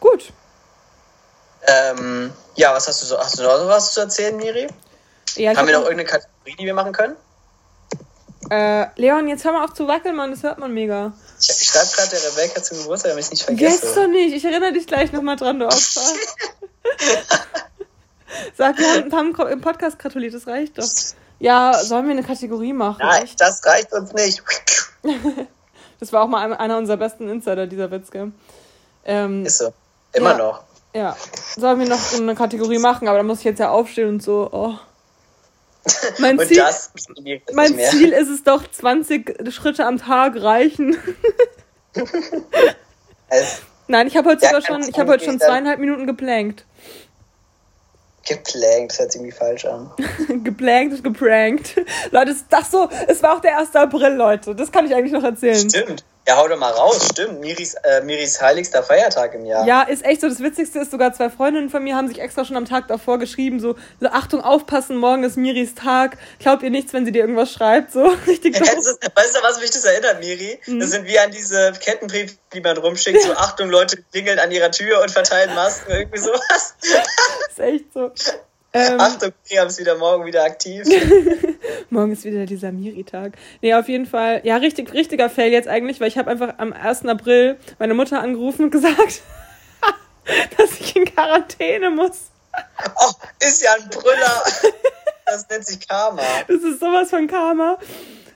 Gut. 0.00 0.32
Ähm, 1.62 2.32
ja, 2.54 2.74
was 2.74 2.88
hast 2.88 3.02
du 3.02 3.06
so? 3.06 3.18
Hast 3.18 3.38
du 3.38 3.42
noch 3.42 3.68
was 3.68 3.92
zu 3.92 4.00
erzählen, 4.00 4.36
Miri? 4.36 4.68
Ja, 5.36 5.54
Haben 5.54 5.66
wir 5.66 5.74
noch 5.74 5.82
irgendeine 5.82 6.08
Kategorie, 6.08 6.56
die 6.58 6.64
wir 6.64 6.74
machen 6.74 6.92
können? 6.92 7.16
Äh, 8.50 8.86
Leon, 8.96 9.28
jetzt 9.28 9.44
hör 9.44 9.52
mal 9.52 9.64
auf 9.64 9.74
zu 9.74 9.86
wackeln, 9.86 10.16
Mann, 10.16 10.30
das 10.30 10.42
hört 10.42 10.58
man 10.58 10.72
mega. 10.72 11.12
Ich, 11.40 11.66
schreibe 11.66 11.88
gerade 11.94 12.10
der 12.10 12.30
Rebecca 12.30 12.62
zum 12.62 12.78
Geburtstag, 12.78 13.12
damit 13.12 13.24
ich 13.24 13.30
nicht 13.30 13.42
vergesse. 13.44 13.86
Jetzt 13.86 13.96
doch 13.96 14.06
nicht, 14.08 14.34
ich 14.34 14.44
erinnere 14.44 14.72
dich 14.72 14.86
gleich 14.86 15.12
nochmal 15.12 15.36
dran, 15.36 15.58
du 15.58 15.66
Opfer. 15.66 16.00
Sag, 18.56 18.78
wir 18.78 18.88
haben, 18.88 19.12
haben 19.12 19.48
im 19.50 19.60
Podcast 19.60 19.98
gratuliert, 19.98 20.34
das 20.34 20.46
reicht 20.46 20.78
doch. 20.78 20.88
Ja, 21.38 21.72
sollen 21.82 22.06
wir 22.06 22.12
eine 22.12 22.24
Kategorie 22.24 22.72
machen? 22.72 22.98
Nein, 23.00 23.22
echt? 23.22 23.40
das 23.40 23.64
reicht 23.64 23.92
uns 23.92 24.12
nicht. 24.12 24.42
das 26.00 26.12
war 26.12 26.22
auch 26.22 26.28
mal 26.28 26.52
einer 26.54 26.78
unserer 26.78 26.96
besten 26.96 27.28
Insider, 27.28 27.66
dieser 27.66 27.90
Witz, 27.90 28.10
gell? 28.10 28.32
Ähm, 29.04 29.46
Ist 29.46 29.58
so. 29.58 29.72
Immer 30.12 30.32
ja. 30.32 30.38
noch. 30.38 30.62
Ja. 30.94 31.16
Sollen 31.56 31.78
wir 31.78 31.88
noch 31.88 32.12
eine 32.14 32.34
Kategorie 32.34 32.78
machen, 32.78 33.08
aber 33.08 33.18
da 33.18 33.22
muss 33.22 33.38
ich 33.38 33.44
jetzt 33.44 33.60
ja 33.60 33.70
aufstehen 33.70 34.08
und 34.08 34.22
so. 34.22 34.48
Oh. 34.50 34.74
Mein, 36.18 36.38
Ziel, 36.40 36.62
mein 37.52 37.78
Ziel 37.78 38.12
ist 38.12 38.28
es 38.28 38.42
doch, 38.42 38.68
20 38.70 39.52
Schritte 39.52 39.86
am 39.86 39.98
Tag 39.98 40.40
reichen. 40.40 40.96
Nein, 43.88 44.06
ich 44.06 44.16
habe 44.16 44.30
heute 44.30 44.42
ja, 44.42 44.48
sogar 44.48 44.62
schon, 44.62 44.82
ich 44.88 44.98
habe 44.98 45.12
heute 45.12 45.24
schon 45.24 45.38
zweieinhalb 45.40 45.78
Minuten 45.80 46.06
geplankt. 46.06 46.64
Geplankt, 48.26 48.92
das 48.92 48.98
hört 48.98 49.12
sich 49.12 49.20
irgendwie 49.22 49.36
falsch 49.36 49.64
an. 49.64 49.90
geplankt 50.44 50.92
ist 50.94 51.04
geprankt. 51.04 51.76
Leute, 52.10 52.36
das 52.50 52.70
so, 52.70 52.88
es 53.06 53.22
war 53.22 53.36
auch 53.36 53.40
der 53.40 53.58
1. 53.58 53.74
April, 53.74 54.14
Leute. 54.14 54.54
Das 54.54 54.70
kann 54.70 54.84
ich 54.86 54.94
eigentlich 54.94 55.12
noch 55.12 55.24
erzählen. 55.24 55.68
Stimmt. 55.68 56.04
Ja, 56.28 56.36
hau 56.36 56.46
doch 56.46 56.58
mal 56.58 56.72
raus, 56.72 57.08
stimmt. 57.10 57.40
Miris, 57.40 57.72
äh, 57.72 58.02
Miris 58.02 58.38
heiligster 58.38 58.82
Feiertag 58.82 59.32
im 59.32 59.46
Jahr. 59.46 59.66
Ja, 59.66 59.84
ist 59.84 60.04
echt 60.04 60.20
so. 60.20 60.28
Das 60.28 60.40
Witzigste 60.40 60.80
ist, 60.80 60.90
sogar 60.90 61.14
zwei 61.14 61.30
Freundinnen 61.30 61.70
von 61.70 61.82
mir 61.82 61.96
haben 61.96 62.06
sich 62.06 62.20
extra 62.20 62.44
schon 62.44 62.58
am 62.58 62.66
Tag 62.66 62.86
davor 62.86 63.18
geschrieben, 63.18 63.60
so, 63.60 63.76
so 63.98 64.08
Achtung, 64.08 64.42
aufpassen, 64.42 64.98
morgen 64.98 65.24
ist 65.24 65.38
Miris 65.38 65.74
Tag. 65.74 66.18
Glaubt 66.38 66.62
ihr 66.62 66.68
nichts, 66.68 66.92
wenn 66.92 67.06
sie 67.06 67.12
dir 67.12 67.20
irgendwas 67.20 67.50
schreibt? 67.50 67.92
So, 67.92 68.04
richtig 68.26 68.56
ja, 68.56 68.60
weißt, 68.60 68.76
du, 68.76 69.08
weißt 69.14 69.36
du, 69.36 69.42
was 69.42 69.58
mich 69.58 69.70
das 69.70 69.86
erinnert, 69.86 70.20
Miri? 70.20 70.60
Mhm. 70.66 70.80
Das 70.80 70.90
sind 70.90 71.06
wie 71.06 71.18
an 71.18 71.30
diese 71.30 71.72
Kettenbriefe, 71.80 72.34
die 72.52 72.60
man 72.60 72.76
rumschickt, 72.76 73.22
so 73.22 73.32
Achtung, 73.32 73.70
Leute 73.70 73.96
klingeln 74.12 74.38
an 74.38 74.50
ihrer 74.50 74.70
Tür 74.70 75.00
und 75.00 75.10
verteilen 75.10 75.54
Masken, 75.54 75.90
irgendwie 75.92 76.18
sowas. 76.18 76.74
ist 77.48 77.58
echt 77.58 77.90
so. 77.94 78.12
Ähm, 78.72 79.00
Achtung, 79.00 79.32
Miriam 79.48 79.68
ist 79.68 79.78
wieder 79.78 79.96
morgen 79.96 80.26
wieder 80.26 80.44
aktiv. 80.44 80.86
morgen 81.90 82.12
ist 82.12 82.24
wieder 82.24 82.44
dieser 82.44 82.70
Miri-Tag. 82.70 83.32
Nee, 83.62 83.74
auf 83.74 83.88
jeden 83.88 84.06
Fall. 84.06 84.42
Ja, 84.44 84.56
richtig, 84.56 84.92
richtiger 84.92 85.30
Fail 85.30 85.50
jetzt 85.52 85.68
eigentlich, 85.68 86.00
weil 86.00 86.08
ich 86.08 86.18
habe 86.18 86.30
einfach 86.30 86.54
am 86.58 86.72
1. 86.72 87.06
April 87.06 87.56
meine 87.78 87.94
Mutter 87.94 88.20
angerufen 88.20 88.64
und 88.64 88.70
gesagt, 88.70 89.22
dass 90.58 90.80
ich 90.80 90.96
in 90.96 91.06
Quarantäne 91.06 91.90
muss. 91.90 92.30
Oh, 93.00 93.12
ist 93.40 93.62
ja 93.62 93.74
ein 93.74 93.88
Brüller. 93.88 94.42
Das 95.30 95.46
nennt 95.50 95.66
sich 95.66 95.86
Karma. 95.86 96.22
Das 96.46 96.62
ist 96.62 96.80
sowas 96.80 97.10
von 97.10 97.26
Karma 97.26 97.76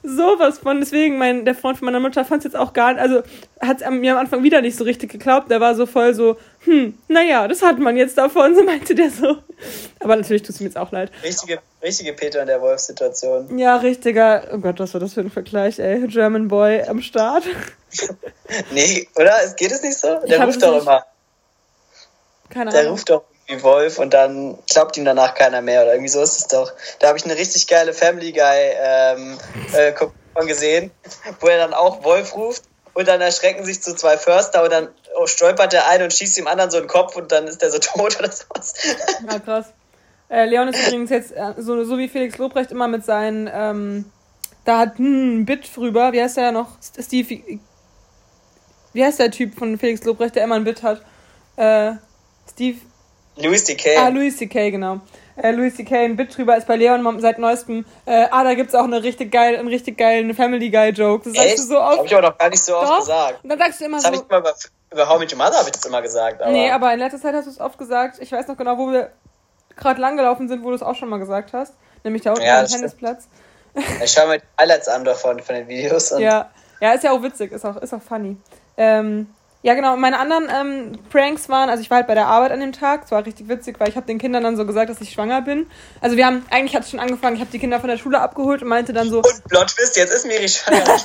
sowas 0.02 0.58
von. 0.58 0.80
Deswegen, 0.80 1.18
mein, 1.18 1.44
der 1.44 1.54
Freund 1.54 1.78
von 1.78 1.86
meiner 1.86 2.00
Mutter 2.00 2.24
fand 2.24 2.40
es 2.40 2.52
jetzt 2.52 2.56
auch 2.56 2.72
gar 2.72 2.92
nicht, 2.92 3.02
also 3.02 3.22
hat 3.60 3.80
es 3.80 3.90
mir 3.90 4.12
am 4.12 4.18
Anfang 4.18 4.42
wieder 4.42 4.60
nicht 4.60 4.76
so 4.76 4.84
richtig 4.84 5.10
geglaubt. 5.10 5.50
Der 5.50 5.60
war 5.60 5.74
so 5.74 5.86
voll 5.86 6.14
so, 6.14 6.36
hm, 6.60 6.98
naja, 7.08 7.46
das 7.48 7.62
hat 7.62 7.78
man 7.78 7.96
jetzt 7.96 8.18
davon, 8.18 8.54
so 8.56 8.62
meinte 8.62 8.94
der 8.94 9.10
so. 9.10 9.38
Aber 10.00 10.16
natürlich 10.16 10.42
tut 10.42 10.50
es 10.50 10.60
mir 10.60 10.66
jetzt 10.66 10.76
auch 10.76 10.90
leid. 10.92 11.10
Richtige, 11.22 11.60
richtige 11.82 12.12
Peter 12.12 12.40
in 12.40 12.46
der 12.46 12.60
Wolf-Situation. 12.60 13.58
Ja, 13.58 13.76
richtiger, 13.76 14.48
oh 14.52 14.58
Gott, 14.58 14.78
was 14.80 14.92
war 14.94 15.00
das 15.00 15.14
für 15.14 15.20
ein 15.20 15.30
Vergleich, 15.30 15.78
ey. 15.78 16.06
German 16.08 16.48
Boy 16.48 16.82
am 16.82 17.00
Start. 17.00 17.44
nee, 18.72 19.08
oder? 19.14 19.34
Geht 19.56 19.72
es 19.72 19.82
nicht 19.82 19.98
so? 19.98 20.18
Der 20.26 20.44
ruft 20.44 20.62
doch 20.62 20.80
immer. 20.80 21.04
Keine 22.48 22.70
Ahnung. 22.70 22.82
Der 22.82 22.90
ruft 22.90 23.10
doch 23.10 23.24
wie 23.52 23.62
Wolf 23.62 23.98
und 23.98 24.14
dann 24.14 24.58
glaubt 24.70 24.96
ihm 24.96 25.04
danach 25.04 25.34
keiner 25.34 25.60
mehr 25.60 25.82
oder 25.82 25.92
irgendwie 25.92 26.08
so 26.08 26.22
ist 26.22 26.38
es 26.38 26.48
doch. 26.48 26.72
Da 26.98 27.08
habe 27.08 27.18
ich 27.18 27.24
eine 27.24 27.36
richtig 27.36 27.66
geile 27.66 27.92
Family 27.92 28.32
Guy 28.32 28.72
ähm, 28.80 29.38
äh, 29.72 29.92
gesehen, 30.46 30.90
wo 31.40 31.46
er 31.46 31.58
dann 31.58 31.74
auch 31.74 32.02
Wolf 32.04 32.34
ruft 32.34 32.64
und 32.94 33.08
dann 33.08 33.20
erschrecken 33.20 33.64
sich 33.64 33.82
so 33.82 33.94
zwei 33.94 34.18
Förster 34.18 34.62
und 34.64 34.72
dann 34.72 34.88
stolpert 35.26 35.72
der 35.72 35.88
eine 35.88 36.04
und 36.04 36.12
schießt 36.12 36.36
dem 36.36 36.46
anderen 36.46 36.70
so 36.70 36.78
den 36.78 36.88
Kopf 36.88 37.16
und 37.16 37.32
dann 37.32 37.46
ist 37.46 37.62
der 37.62 37.70
so 37.70 37.78
tot 37.80 38.18
oder 38.18 38.30
sowas. 38.30 38.74
Ja, 39.30 39.38
krass. 39.38 39.66
Äh, 40.28 40.46
Leon 40.46 40.68
ist 40.68 40.86
übrigens 40.86 41.10
jetzt 41.10 41.32
äh, 41.32 41.54
so, 41.58 41.84
so 41.84 41.98
wie 41.98 42.08
Felix 42.08 42.38
Lobrecht 42.38 42.70
immer 42.70 42.88
mit 42.88 43.04
seinen, 43.04 43.50
ähm, 43.52 44.10
da 44.64 44.78
hat 44.78 44.98
hm, 44.98 45.40
ein 45.40 45.44
Bit 45.44 45.76
drüber, 45.76 46.12
wie 46.12 46.22
heißt 46.22 46.38
der 46.38 46.52
noch? 46.52 46.68
Steve, 46.98 47.42
wie 48.94 49.04
heißt 49.04 49.18
der 49.18 49.30
Typ 49.30 49.58
von 49.58 49.78
Felix 49.78 50.04
Lobrecht, 50.04 50.36
der 50.36 50.44
immer 50.44 50.54
ein 50.54 50.64
Bit 50.64 50.82
hat? 50.82 51.02
Äh, 51.56 51.92
Steve, 52.50 52.78
Louis 53.36 53.64
C.K. 53.64 53.96
Ah, 53.96 54.08
Louis 54.08 54.36
C.K., 54.36 54.70
genau. 54.70 55.00
Äh, 55.36 55.52
Louis 55.52 55.74
C.K. 55.74 56.04
ein 56.04 56.16
Bit 56.16 56.36
drüber 56.36 56.56
ist 56.56 56.66
bei 56.66 56.76
Leon 56.76 57.20
seit 57.20 57.38
neuestem. 57.38 57.84
Äh, 58.04 58.26
ah, 58.30 58.44
da 58.44 58.54
gibt's 58.54 58.74
auch 58.74 58.84
eine 58.84 59.02
richtig 59.02 59.32
geil, 59.32 59.56
einen 59.56 59.68
richtig 59.68 59.96
geilen 59.96 60.34
Family 60.34 60.70
Guy 60.70 60.90
Joke. 60.90 61.24
Das 61.24 61.36
sagst 61.36 61.58
du 61.58 61.62
so 61.62 61.80
oft. 61.80 61.98
Hab 61.98 62.06
ich 62.06 62.14
aber 62.14 62.28
noch 62.28 62.38
gar 62.38 62.50
nicht 62.50 62.62
so 62.62 62.76
oft 62.76 62.88
Doch. 62.88 62.98
gesagt. 63.00 63.42
Und 63.42 63.48
dann 63.48 63.58
sagst 63.58 63.80
du 63.80 63.84
immer 63.86 63.96
das 63.96 64.04
so. 64.04 64.10
Das 64.10 64.18
hab 64.18 64.26
ich 64.26 64.30
immer 64.30 64.38
über, 64.40 64.54
über 64.92 65.08
How 65.08 65.18
Met 65.18 65.32
Your 65.32 65.38
Mother 65.38 65.58
hab 65.58 65.66
ich 65.66 65.72
das 65.72 65.84
immer 65.86 66.02
gesagt. 66.02 66.42
Aber 66.42 66.50
nee, 66.50 66.70
aber 66.70 66.92
in 66.92 66.98
letzter 66.98 67.20
Zeit 67.20 67.34
hast 67.34 67.46
du 67.46 67.50
es 67.50 67.60
oft 67.60 67.78
gesagt. 67.78 68.18
Ich 68.20 68.30
weiß 68.30 68.46
noch 68.48 68.56
genau, 68.58 68.76
wo 68.76 68.92
wir 68.92 69.10
gerade 69.76 70.00
langgelaufen 70.00 70.48
sind, 70.48 70.62
wo 70.62 70.68
du 70.68 70.76
es 70.76 70.82
auch 70.82 70.94
schon 70.94 71.08
mal 71.08 71.18
gesagt 71.18 71.54
hast. 71.54 71.74
Nämlich 72.04 72.22
da 72.22 72.32
unten 72.32 72.44
ja, 72.44 72.60
am 72.60 72.66
Tennisplatz. 72.66 73.28
Ich 74.04 74.12
schau 74.12 74.26
mir 74.26 74.38
die 74.38 74.44
Highlights 74.60 74.88
an 74.88 75.04
davon, 75.04 75.40
von 75.40 75.54
den 75.54 75.66
Videos. 75.66 76.10
ja. 76.18 76.50
ja, 76.80 76.92
ist 76.92 77.04
ja 77.04 77.12
auch 77.12 77.22
witzig, 77.22 77.52
ist 77.52 77.64
auch, 77.64 77.76
ist 77.76 77.94
auch 77.94 78.02
funny. 78.02 78.36
Ähm, 78.76 79.28
ja, 79.62 79.74
genau. 79.74 79.96
Meine 79.96 80.18
anderen 80.18 80.48
ähm, 80.50 80.98
Pranks 81.10 81.48
waren, 81.48 81.70
also 81.70 81.82
ich 81.82 81.90
war 81.90 81.98
halt 81.98 82.06
bei 82.06 82.14
der 82.14 82.26
Arbeit 82.26 82.52
an 82.52 82.60
dem 82.60 82.72
Tag. 82.72 83.04
Es 83.04 83.10
war 83.10 83.24
richtig 83.24 83.48
witzig, 83.48 83.78
weil 83.78 83.88
ich 83.88 83.96
habe 83.96 84.06
den 84.06 84.18
Kindern 84.18 84.42
dann 84.42 84.56
so 84.56 84.66
gesagt, 84.66 84.90
dass 84.90 85.00
ich 85.00 85.10
schwanger 85.12 85.42
bin. 85.42 85.66
Also 86.00 86.16
wir 86.16 86.26
haben, 86.26 86.44
eigentlich 86.50 86.74
hat 86.74 86.82
es 86.82 86.90
schon 86.90 87.00
angefangen, 87.00 87.36
ich 87.36 87.40
habe 87.40 87.50
die 87.50 87.58
Kinder 87.58 87.80
von 87.80 87.88
der 87.88 87.96
Schule 87.96 88.20
abgeholt 88.20 88.62
und 88.62 88.68
meinte 88.68 88.92
dann 88.92 89.08
so... 89.08 89.18
Und 89.18 89.44
Plot 89.48 89.68
Twist, 89.68 89.96
jetzt 89.96 90.12
ist 90.12 90.26
Miri 90.26 90.48
schwanger. 90.48 90.84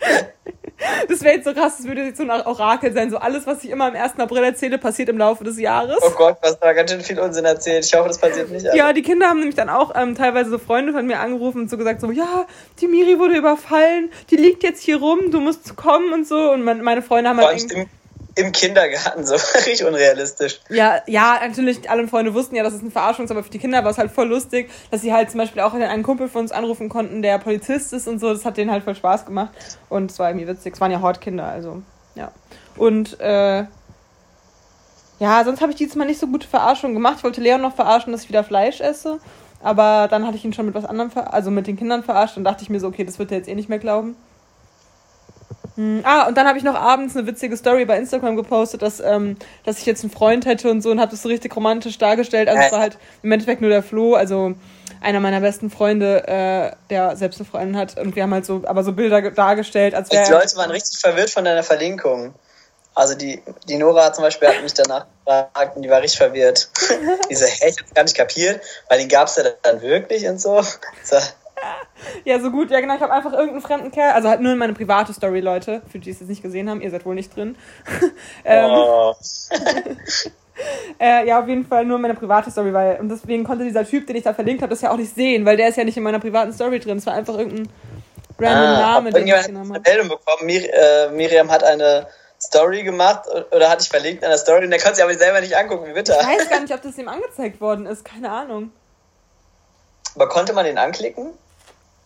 Das 1.08 1.22
wäre 1.22 1.36
jetzt 1.36 1.44
so 1.44 1.52
krass, 1.52 1.76
das 1.78 1.86
würde 1.86 2.02
jetzt 2.04 2.16
so 2.16 2.22
ein 2.22 2.30
Orakel 2.30 2.92
sein. 2.92 3.10
So 3.10 3.18
alles, 3.18 3.46
was 3.46 3.62
ich 3.64 3.70
immer 3.70 3.86
am 3.86 3.94
1. 3.94 4.18
April 4.18 4.44
erzähle, 4.44 4.78
passiert 4.78 5.08
im 5.08 5.18
Laufe 5.18 5.44
des 5.44 5.58
Jahres. 5.58 5.98
Oh 6.02 6.10
Gott, 6.10 6.38
was 6.42 6.58
da 6.58 6.72
ganz 6.72 6.90
schön 6.90 7.00
viel 7.00 7.18
Unsinn 7.18 7.44
erzählt. 7.44 7.84
Ich 7.84 7.94
hoffe, 7.94 8.08
das 8.08 8.18
passiert 8.18 8.50
nicht. 8.50 8.66
Alle. 8.66 8.76
Ja, 8.76 8.92
die 8.92 9.02
Kinder 9.02 9.28
haben 9.28 9.38
nämlich 9.38 9.56
dann 9.56 9.68
auch 9.68 9.94
ähm, 9.94 10.14
teilweise 10.14 10.50
so 10.50 10.58
Freunde 10.58 10.92
von 10.92 11.06
mir 11.06 11.20
angerufen 11.20 11.62
und 11.62 11.70
so 11.70 11.76
gesagt, 11.76 12.00
so, 12.00 12.10
ja, 12.10 12.46
die 12.80 12.88
Miri 12.88 13.18
wurde 13.18 13.36
überfallen, 13.36 14.10
die 14.30 14.36
liegt 14.36 14.62
jetzt 14.62 14.82
hier 14.82 14.98
rum, 14.98 15.30
du 15.30 15.40
musst 15.40 15.76
kommen 15.76 16.12
und 16.12 16.26
so. 16.26 16.50
Und 16.52 16.62
meine 16.62 17.02
Freunde 17.02 17.30
haben 17.30 17.40
halt 17.40 17.88
im 18.40 18.52
Kindergarten, 18.52 19.24
so 19.26 19.34
richtig 19.34 19.84
unrealistisch. 19.84 20.60
Ja, 20.68 21.02
ja, 21.06 21.38
natürlich, 21.46 21.88
alle 21.88 22.06
Freunde 22.08 22.34
wussten 22.34 22.56
ja, 22.56 22.62
dass 22.62 22.74
es 22.74 22.80
eine 22.80 22.90
Verarschung 22.90 23.24
ist, 23.24 23.30
aber 23.30 23.42
für 23.42 23.50
die 23.50 23.58
Kinder 23.58 23.84
war 23.84 23.90
es 23.90 23.98
halt 23.98 24.10
voll 24.10 24.28
lustig, 24.28 24.70
dass 24.90 25.02
sie 25.02 25.12
halt 25.12 25.30
zum 25.30 25.38
Beispiel 25.38 25.62
auch 25.62 25.74
einen 25.74 26.02
Kumpel 26.02 26.28
von 26.28 26.42
uns 26.42 26.52
anrufen 26.52 26.88
konnten, 26.88 27.22
der 27.22 27.38
Polizist 27.38 27.92
ist 27.92 28.08
und 28.08 28.18
so. 28.18 28.32
Das 28.32 28.44
hat 28.44 28.56
denen 28.56 28.70
halt 28.70 28.84
voll 28.84 28.94
Spaß 28.94 29.26
gemacht. 29.26 29.50
Und 29.88 30.10
es 30.10 30.18
war 30.18 30.30
irgendwie 30.30 30.48
witzig. 30.48 30.74
Es 30.74 30.80
waren 30.80 30.90
ja 30.90 31.00
Hortkinder, 31.00 31.46
also, 31.46 31.82
ja. 32.14 32.32
Und, 32.76 33.20
äh, 33.20 33.64
ja, 35.18 35.44
sonst 35.44 35.60
habe 35.60 35.72
ich 35.72 35.76
diesmal 35.76 36.06
nicht 36.06 36.18
so 36.18 36.26
gute 36.26 36.48
Verarschung 36.48 36.94
gemacht. 36.94 37.16
Ich 37.18 37.24
wollte 37.24 37.42
Leon 37.42 37.60
noch 37.60 37.74
verarschen, 37.74 38.10
dass 38.12 38.22
ich 38.22 38.28
wieder 38.30 38.42
Fleisch 38.42 38.80
esse. 38.80 39.20
Aber 39.62 40.08
dann 40.08 40.26
hatte 40.26 40.38
ich 40.38 40.44
ihn 40.44 40.54
schon 40.54 40.64
mit 40.64 40.74
was 40.74 40.86
anderem, 40.86 41.10
also 41.14 41.50
mit 41.50 41.66
den 41.66 41.76
Kindern 41.76 42.02
verarscht. 42.02 42.36
Dann 42.36 42.44
dachte 42.44 42.62
ich 42.62 42.70
mir 42.70 42.80
so, 42.80 42.88
okay, 42.88 43.04
das 43.04 43.18
wird 43.18 43.30
er 43.30 43.38
jetzt 43.38 43.48
eh 43.48 43.54
nicht 43.54 43.68
mehr 43.68 43.78
glauben. 43.78 44.16
Hm. 45.76 46.00
Ah, 46.04 46.26
und 46.26 46.36
dann 46.36 46.46
habe 46.46 46.58
ich 46.58 46.64
noch 46.64 46.74
abends 46.74 47.16
eine 47.16 47.26
witzige 47.26 47.56
Story 47.56 47.84
bei 47.84 47.96
Instagram 47.96 48.36
gepostet, 48.36 48.82
dass, 48.82 49.00
ähm, 49.00 49.36
dass 49.64 49.78
ich 49.78 49.86
jetzt 49.86 50.02
einen 50.02 50.10
Freund 50.10 50.46
hätte 50.46 50.70
und 50.70 50.82
so 50.82 50.90
und 50.90 51.00
habe 51.00 51.10
das 51.10 51.22
so 51.22 51.28
richtig 51.28 51.54
romantisch 51.54 51.98
dargestellt. 51.98 52.48
Also 52.48 52.62
es 52.62 52.72
war 52.72 52.80
halt 52.80 52.98
im 53.22 53.32
Endeffekt 53.32 53.60
nur 53.60 53.70
der 53.70 53.82
Flo, 53.82 54.14
also 54.14 54.54
einer 55.00 55.20
meiner 55.20 55.40
besten 55.40 55.70
Freunde, 55.70 56.26
äh, 56.28 56.76
der 56.90 57.16
selbst 57.16 57.40
eine 57.40 57.48
Freundin 57.48 57.76
hat. 57.76 57.98
Und 57.98 58.16
wir 58.16 58.22
haben 58.22 58.34
halt 58.34 58.46
so, 58.46 58.62
aber 58.66 58.84
so 58.84 58.92
Bilder 58.92 59.30
dargestellt, 59.30 59.94
als 59.94 60.10
wäre. 60.10 60.24
Die 60.24 60.32
Leute 60.32 60.56
waren 60.56 60.70
richtig 60.70 60.98
verwirrt 60.98 61.30
von 61.30 61.44
deiner 61.44 61.62
Verlinkung. 61.62 62.34
Also 62.94 63.14
die, 63.14 63.40
die 63.68 63.76
Nora 63.76 64.12
zum 64.12 64.24
Beispiel 64.24 64.48
hat 64.48 64.62
mich 64.62 64.74
danach 64.74 65.06
gefragt 65.24 65.76
und 65.76 65.82
die 65.82 65.90
war 65.90 66.02
richtig 66.02 66.18
verwirrt. 66.18 66.70
Diese, 67.30 67.46
hey, 67.46 67.70
ich 67.70 67.78
hab's 67.80 67.94
gar 67.94 68.02
nicht 68.02 68.16
kapiert, 68.16 68.60
weil 68.88 68.98
den 68.98 69.08
gab's 69.08 69.36
ja 69.36 69.44
dann 69.62 69.80
wirklich 69.80 70.26
und 70.28 70.40
so. 70.40 70.60
so 71.04 71.16
ja, 72.24 72.40
so 72.40 72.50
gut. 72.50 72.70
Ja, 72.70 72.80
genau. 72.80 72.94
Ich 72.94 73.00
habe 73.00 73.12
einfach 73.12 73.32
irgendeinen 73.32 73.62
fremden 73.62 73.90
Kerl. 73.90 74.12
Also 74.12 74.28
halt 74.28 74.40
nur 74.40 74.52
in 74.52 74.58
meine 74.58 74.72
private 74.72 75.12
Story, 75.12 75.40
Leute. 75.40 75.82
Für 75.90 75.98
die 75.98 76.10
es 76.10 76.20
jetzt 76.20 76.28
nicht 76.28 76.42
gesehen 76.42 76.68
haben. 76.68 76.80
Ihr 76.80 76.90
seid 76.90 77.04
wohl 77.04 77.14
nicht 77.14 77.34
drin. 77.34 77.56
ähm, 78.44 78.70
oh. 78.70 79.14
äh, 80.98 81.26
ja, 81.26 81.40
auf 81.40 81.48
jeden 81.48 81.66
Fall 81.66 81.84
nur 81.84 81.98
meine 81.98 82.14
private 82.14 82.50
Story, 82.50 82.72
weil. 82.72 82.98
Und 83.00 83.08
deswegen 83.08 83.44
konnte 83.44 83.64
dieser 83.64 83.86
Typ, 83.86 84.06
den 84.06 84.16
ich 84.16 84.24
da 84.24 84.34
verlinkt 84.34 84.62
habe, 84.62 84.70
das 84.70 84.80
ja 84.80 84.90
auch 84.90 84.96
nicht 84.96 85.14
sehen, 85.14 85.44
weil 85.44 85.56
der 85.56 85.68
ist 85.68 85.76
ja 85.76 85.84
nicht 85.84 85.96
in 85.96 86.02
meiner 86.02 86.20
privaten 86.20 86.52
Story 86.52 86.80
drin. 86.80 86.98
Es 86.98 87.06
war 87.06 87.14
einfach 87.14 87.36
irgendein 87.36 87.68
random 88.38 88.64
ah, 88.64 88.80
Name, 88.80 89.12
den 89.12 89.26
ich 89.26 89.46
genommen 89.46 89.74
habe. 89.74 89.82
Meldung 89.88 90.08
bekommen. 90.08 90.46
Mir, 90.46 90.72
äh, 90.72 91.10
Miriam 91.10 91.50
hat 91.50 91.64
eine. 91.64 92.06
Story 92.42 92.84
gemacht 92.84 93.28
oder 93.50 93.68
hatte 93.68 93.82
ich 93.82 93.90
verlinkt 93.90 94.22
in 94.22 94.28
einer 94.28 94.38
Story 94.38 94.64
und 94.64 94.70
der 94.70 94.80
konnte 94.80 94.94
sich 94.94 95.04
aber 95.04 95.12
selber 95.12 95.42
nicht 95.42 95.54
angucken, 95.54 95.86
wie 95.86 95.92
bitte. 95.92 96.16
Ich 96.18 96.26
weiß 96.26 96.48
gar 96.48 96.60
nicht, 96.60 96.72
ob 96.72 96.80
das 96.80 96.96
ihm 96.96 97.06
angezeigt 97.06 97.60
worden 97.60 97.84
ist, 97.84 98.02
keine 98.02 98.30
Ahnung. 98.30 98.72
Aber 100.14 100.28
konnte 100.28 100.52
man 100.52 100.64
den 100.64 100.78
anklicken? 100.78 101.34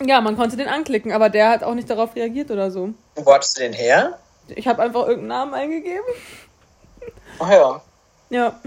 Ja, 0.03 0.20
man 0.20 0.36
konnte 0.36 0.57
den 0.57 0.68
anklicken, 0.68 1.12
aber 1.12 1.28
der 1.28 1.51
hat 1.51 1.62
auch 1.62 1.74
nicht 1.74 1.88
darauf 1.88 2.14
reagiert 2.16 2.51
oder 2.51 2.70
so. 2.70 2.90
Wo 3.14 3.32
hattest 3.32 3.57
du 3.57 3.62
den 3.62 3.72
her? 3.72 4.18
Ich 4.49 4.66
habe 4.66 4.82
einfach 4.82 5.07
irgendeinen 5.07 5.28
Namen 5.28 5.55
eingegeben. 5.55 6.05
Ach 7.38 7.51
ja. 7.51 7.80
Ja. 8.30 8.61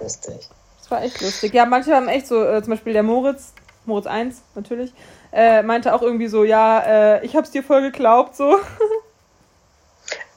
Lustig. 0.00 0.48
Das 0.80 0.90
war 0.90 1.02
echt 1.02 1.20
lustig. 1.20 1.54
Ja, 1.54 1.66
manche 1.66 1.94
haben 1.94 2.08
echt 2.08 2.26
so, 2.26 2.42
äh, 2.44 2.62
zum 2.62 2.72
Beispiel 2.72 2.92
der 2.92 3.02
Moritz, 3.02 3.52
Moritz 3.84 4.06
1 4.06 4.42
natürlich, 4.54 4.92
äh, 5.32 5.62
meinte 5.62 5.94
auch 5.94 6.02
irgendwie 6.02 6.28
so, 6.28 6.44
ja, 6.44 6.80
äh, 6.80 7.24
ich 7.24 7.36
hab's 7.36 7.50
dir 7.50 7.62
voll 7.62 7.82
geglaubt, 7.82 8.36
so. 8.36 8.58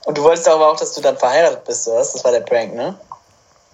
Und 0.06 0.18
du 0.18 0.24
wolltest 0.24 0.48
aber 0.48 0.70
auch, 0.70 0.78
dass 0.78 0.94
du 0.94 1.02
dann 1.02 1.18
verheiratet 1.18 1.64
bist, 1.64 1.88
oder? 1.88 1.98
Das 1.98 2.24
war 2.24 2.32
der 2.32 2.42
Prank, 2.42 2.76
ne? 2.76 2.98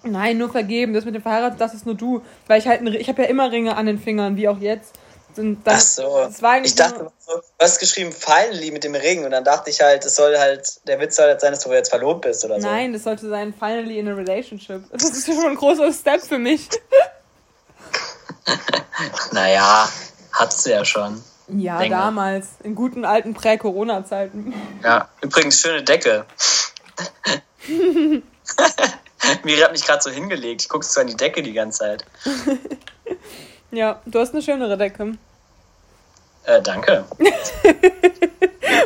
Nein, 0.02 0.38
nur 0.38 0.50
vergeben. 0.50 0.94
Das 0.94 1.04
mit 1.04 1.14
dem 1.14 1.22
verheiratet, 1.22 1.60
das 1.60 1.74
ist 1.74 1.86
nur 1.86 1.94
du. 1.94 2.22
Weil 2.46 2.58
ich 2.58 2.66
halt, 2.66 2.82
ich 2.82 3.08
habe 3.08 3.22
ja 3.22 3.28
immer 3.28 3.52
Ringe 3.52 3.76
an 3.76 3.86
den 3.86 3.98
Fingern, 3.98 4.36
wie 4.36 4.48
auch 4.48 4.58
jetzt. 4.58 4.94
Und 5.38 5.64
dann, 5.64 5.74
Ach 5.74 5.80
so. 5.80 6.28
ich 6.62 6.74
dachte, 6.74 7.10
so, 7.18 7.32
du 7.36 7.42
hast 7.58 7.78
geschrieben 7.78 8.12
finally 8.12 8.70
mit 8.70 8.84
dem 8.84 8.94
Ring 8.94 9.24
und 9.24 9.30
dann 9.30 9.44
dachte 9.44 9.70
ich 9.70 9.80
halt, 9.80 10.04
es 10.04 10.16
soll 10.16 10.38
halt, 10.38 10.86
der 10.86 11.00
Witz 11.00 11.16
soll 11.16 11.26
halt 11.26 11.40
sein, 11.40 11.52
dass 11.52 11.64
du 11.64 11.72
jetzt 11.72 11.90
verlobt 11.90 12.22
bist 12.22 12.44
oder 12.44 12.60
so. 12.60 12.66
Nein, 12.66 12.92
das 12.92 13.04
sollte 13.04 13.28
sein 13.28 13.54
finally 13.54 13.98
in 13.98 14.08
a 14.08 14.14
relationship. 14.14 14.82
Das 14.90 15.04
ist 15.04 15.26
schon 15.26 15.46
ein 15.46 15.56
großer 15.56 15.92
Step 15.92 16.22
für 16.22 16.38
mich. 16.38 16.68
naja, 19.32 19.88
hattest 20.32 20.66
du 20.66 20.70
ja 20.70 20.84
schon. 20.84 21.22
Ja, 21.48 21.78
Denke. 21.78 21.96
damals, 21.96 22.48
in 22.62 22.74
guten 22.74 23.04
alten 23.04 23.34
Prä-Corona-Zeiten. 23.34 24.54
Ja, 24.82 25.08
übrigens 25.20 25.60
schöne 25.60 25.82
Decke. 25.82 26.24
Miri 29.44 29.60
hat 29.60 29.72
mich 29.72 29.84
gerade 29.84 30.02
so 30.02 30.10
hingelegt. 30.10 30.62
Ich 30.62 30.68
gucke 30.68 30.84
so 30.84 31.00
an 31.00 31.06
die 31.06 31.16
Decke 31.16 31.42
die 31.42 31.52
ganze 31.52 31.80
Zeit. 31.80 32.04
Ja, 33.72 34.00
du 34.06 34.20
hast 34.20 34.32
eine 34.32 34.42
schönere 34.42 34.76
Decke. 34.76 35.16
Äh, 36.44 36.62
danke. 36.62 37.04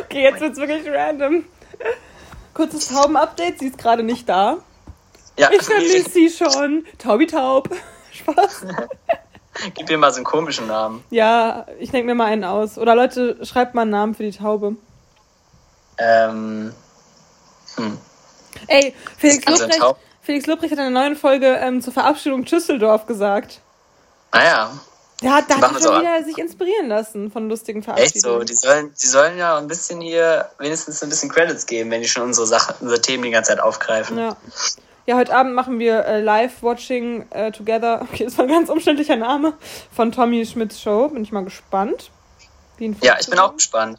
okay, 0.01 0.23
jetzt 0.23 0.41
wird's 0.41 0.57
wirklich 0.57 0.87
random. 0.89 1.45
Kurzes 2.53 2.87
Tauben-Update, 2.87 3.59
sie 3.59 3.67
ist 3.67 3.77
gerade 3.77 4.03
nicht 4.03 4.27
da. 4.27 4.57
Ja, 5.37 5.51
ich 5.51 5.61
vermisse 5.61 6.09
sie 6.09 6.29
schon. 6.29 6.85
Taubi 6.97 7.27
Taub. 7.27 7.69
Spaß. 8.11 8.65
Gib 9.75 9.89
mir 9.89 9.97
mal 9.97 10.11
so 10.11 10.17
einen 10.17 10.25
komischen 10.25 10.67
Namen. 10.67 11.03
Ja, 11.09 11.65
ich 11.79 11.91
denke 11.91 12.07
mir 12.07 12.15
mal 12.15 12.25
einen 12.25 12.43
aus. 12.43 12.77
Oder 12.77 12.95
Leute, 12.95 13.43
schreibt 13.45 13.75
mal 13.75 13.83
einen 13.83 13.91
Namen 13.91 14.15
für 14.15 14.23
die 14.23 14.37
Taube. 14.37 14.75
Ähm. 15.97 16.73
Hm. 17.75 17.97
Ey, 18.67 18.93
Felix 19.17 19.45
Lobrecht, 19.45 19.95
Felix 20.21 20.47
Lobrecht 20.47 20.71
hat 20.71 20.79
in 20.79 20.85
einer 20.85 21.01
neuen 21.01 21.15
Folge 21.15 21.47
ähm, 21.59 21.81
zur 21.81 21.93
Verabschiedung 21.93 22.45
Düsseldorf 22.45 23.05
gesagt. 23.05 23.61
Ah 24.37 24.43
ja. 24.43 24.71
Hat, 25.25 25.49
da 25.49 25.59
hat 25.59 25.81
schon 25.81 25.99
wieder 25.99 26.23
sich 26.23 26.37
inspirieren 26.37 26.89
lassen 26.89 27.31
von 27.31 27.49
lustigen 27.49 27.81
Verabschiedungen. 27.81 28.41
Echt 28.41 28.49
so, 28.49 28.53
die 28.53 28.53
sollen, 28.53 28.93
die 28.93 29.07
sollen 29.07 29.37
ja 29.37 29.57
ein 29.57 29.67
bisschen 29.67 29.99
hier 29.99 30.47
wenigstens 30.59 31.01
ein 31.01 31.09
bisschen 31.09 31.29
Credits 31.29 31.65
geben, 31.65 31.89
wenn 31.89 32.01
die 32.01 32.07
schon 32.07 32.21
unsere 32.21 32.45
Sachen, 32.45 32.75
unsere 32.81 33.01
Themen 33.01 33.23
die 33.23 33.31
ganze 33.31 33.49
Zeit 33.49 33.59
aufgreifen. 33.59 34.17
Ja. 34.17 34.37
Ja, 35.07 35.15
heute 35.15 35.33
Abend 35.33 35.55
machen 35.55 35.79
wir 35.79 36.05
äh, 36.05 36.19
Live-Watching 36.19 37.31
äh, 37.31 37.51
Together. 37.53 38.01
Okay, 38.01 38.25
das 38.25 38.37
war 38.37 38.43
ein 38.43 38.51
ganz 38.51 38.69
umständlicher 38.69 39.15
Name 39.15 39.53
von 39.95 40.11
Tommy 40.11 40.45
Schmidts 40.45 40.81
Show. 40.81 41.07
Bin 41.07 41.23
ich 41.23 41.31
mal 41.31 41.45
gespannt. 41.45 42.11
ja, 42.77 43.15
ich 43.17 43.29
bin 43.29 43.39
auch 43.39 43.55
gespannt. 43.55 43.97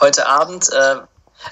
Heute 0.00 0.26
Abend, 0.26 0.68
äh, 0.72 0.96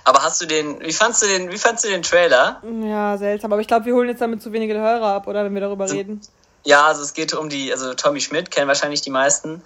aber 0.02 0.24
hast 0.24 0.42
du 0.42 0.46
den, 0.46 0.80
wie 0.80 0.92
fandst 0.92 1.22
du 1.22 1.26
den, 1.26 1.52
wie 1.52 1.58
fandst 1.58 1.84
du 1.84 1.88
den 1.88 2.02
Trailer? 2.02 2.60
Ja, 2.82 3.16
seltsam, 3.18 3.52
aber 3.52 3.60
ich 3.60 3.68
glaube, 3.68 3.86
wir 3.86 3.94
holen 3.94 4.08
jetzt 4.08 4.20
damit 4.20 4.42
zu 4.42 4.52
wenige 4.52 4.74
Hörer 4.74 5.14
ab, 5.14 5.28
oder, 5.28 5.44
wenn 5.44 5.54
wir 5.54 5.60
darüber 5.60 5.88
reden. 5.88 6.20
Ja, 6.64 6.86
also 6.86 7.02
es 7.02 7.12
geht 7.14 7.34
um 7.34 7.48
die, 7.48 7.72
also 7.72 7.94
Tommy 7.94 8.20
Schmidt 8.20 8.50
kennen 8.50 8.68
wahrscheinlich 8.68 9.00
die 9.00 9.10
meisten. 9.10 9.62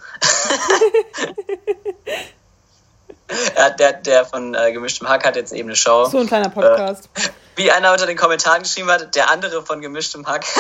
ja, 3.57 3.71
der, 3.71 3.95
der 3.95 4.25
von 4.25 4.55
äh, 4.55 4.73
Gemischtem 4.73 5.09
Hack 5.09 5.25
hat 5.27 5.37
jetzt 5.37 5.53
eben 5.53 5.69
eine 5.69 5.77
Show. 5.77 6.07
So 6.07 6.19
ein 6.19 6.27
kleiner 6.27 6.49
Podcast. 6.49 7.11
Äh, 7.15 7.21
wie 7.57 7.71
einer 7.71 7.93
unter 7.93 8.07
den 8.07 8.17
Kommentaren 8.17 8.63
geschrieben 8.63 8.91
hat, 8.91 9.15
der 9.15 9.31
andere 9.31 9.63
von 9.65 9.81
Gemischtem 9.81 10.27
Hack. 10.27 10.47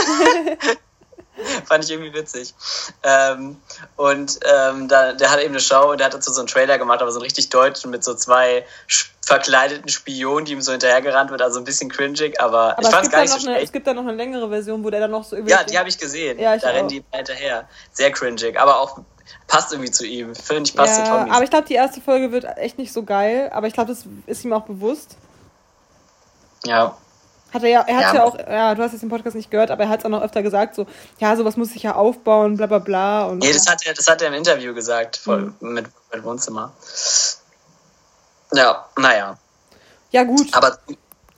Fand 1.67 1.85
ich 1.85 1.91
irgendwie 1.91 2.15
witzig. 2.15 2.55
Ähm, 3.03 3.61
und 3.97 4.39
ähm, 4.45 4.89
da, 4.89 5.13
der 5.13 5.31
hat 5.31 5.41
eben 5.41 5.55
eine 5.55 5.61
Show 5.61 5.91
und 5.91 5.99
der 5.99 6.07
hat 6.07 6.15
dazu 6.15 6.33
so 6.33 6.41
einen 6.41 6.49
Trailer 6.49 6.79
gemacht, 6.79 7.03
aber 7.03 7.13
so 7.13 7.21
richtig 7.21 7.49
deutsch 7.51 7.85
mit 7.87 8.05
so 8.05 8.15
zwei 8.15 8.65
verkleideten 9.25 9.89
Spionen, 9.89 10.45
die 10.45 10.53
ihm 10.53 10.61
so 10.61 10.71
hinterhergerannt 10.71 11.31
wird, 11.31 11.43
also 11.43 11.59
ein 11.59 11.65
bisschen 11.65 11.91
cringig, 11.91 12.41
aber, 12.41 12.79
aber 12.79 12.83
ich 12.83 12.89
fand 12.89 13.07
es 13.07 13.11
gar 13.11 13.23
nicht 13.23 13.33
so 13.33 13.49
eine, 13.49 13.61
Es 13.61 13.73
gibt 13.73 13.87
da 13.87 13.93
noch 13.93 14.03
eine 14.03 14.15
längere 14.15 14.49
Version, 14.49 14.85
wo 14.85 14.91
der 14.91 15.01
dann 15.01 15.11
noch 15.11 15.25
so 15.25 15.37
Ja, 15.37 15.65
die 15.65 15.77
habe 15.77 15.89
ich 15.89 15.99
gesehen. 15.99 16.39
Ja, 16.39 16.55
ich 16.55 16.63
da 16.63 16.71
auch. 16.71 16.75
rennen 16.75 16.89
die 16.89 17.03
hinterher. 17.11 17.69
Sehr 17.93 18.13
cringig, 18.13 18.59
aber 18.59 18.81
auch 18.81 19.01
passt 19.49 19.73
irgendwie 19.73 19.91
zu 19.91 20.07
ihm. 20.07 20.35
Finde 20.35 20.63
ich 20.65 20.77
passt 20.77 20.99
ja, 20.99 21.05
zu 21.05 21.11
Tommy. 21.11 21.31
Aber 21.31 21.43
ich 21.43 21.51
glaube, 21.51 21.67
die 21.67 21.75
erste 21.75 22.01
Folge 22.01 22.31
wird 22.31 22.45
echt 22.57 22.79
nicht 22.79 22.93
so 22.93 23.03
geil, 23.03 23.51
aber 23.53 23.67
ich 23.67 23.75
glaube, 23.75 23.93
das 23.93 24.05
ist 24.27 24.45
ihm 24.45 24.53
auch 24.53 24.65
bewusst. 24.65 25.17
Ja. 26.65 26.97
Hat 27.53 27.63
er 27.63 27.69
ja, 27.69 27.85
er 27.87 27.97
hat 27.97 28.03
ja, 28.03 28.15
ja 28.15 28.25
auch, 28.25 28.39
ja, 28.39 28.75
du 28.75 28.83
hast 28.83 28.93
jetzt 28.93 29.03
den 29.03 29.09
Podcast 29.09 29.37
nicht 29.37 29.51
gehört, 29.51 29.71
aber 29.71 29.85
er 29.85 29.89
hat 29.89 30.01
es 30.01 30.05
auch 30.05 30.11
noch 30.11 30.23
öfter 30.23 30.43
gesagt, 30.43 30.75
so, 30.75 30.87
ja, 31.19 31.37
sowas 31.37 31.57
muss 31.57 31.75
ich 31.75 31.83
ja 31.83 31.95
aufbauen, 31.95 32.57
bla 32.57 32.67
bla 32.67 32.79
bla. 32.79 33.27
Und 33.27 33.39
nee, 33.39 33.53
das 33.53 33.67
hat 33.67 33.87
er, 33.87 33.95
das 33.95 34.07
hat 34.09 34.21
er 34.21 34.29
im 34.29 34.35
Interview 34.35 34.75
gesagt, 34.75 35.17
voll, 35.17 35.55
mhm. 35.61 35.75
mit, 35.75 35.87
mit 36.13 36.25
Wohnzimmer. 36.25 36.73
Ja, 38.53 38.87
naja. 38.97 39.39
Ja, 40.11 40.25
gut. 40.25 40.49
Aber 40.53 40.77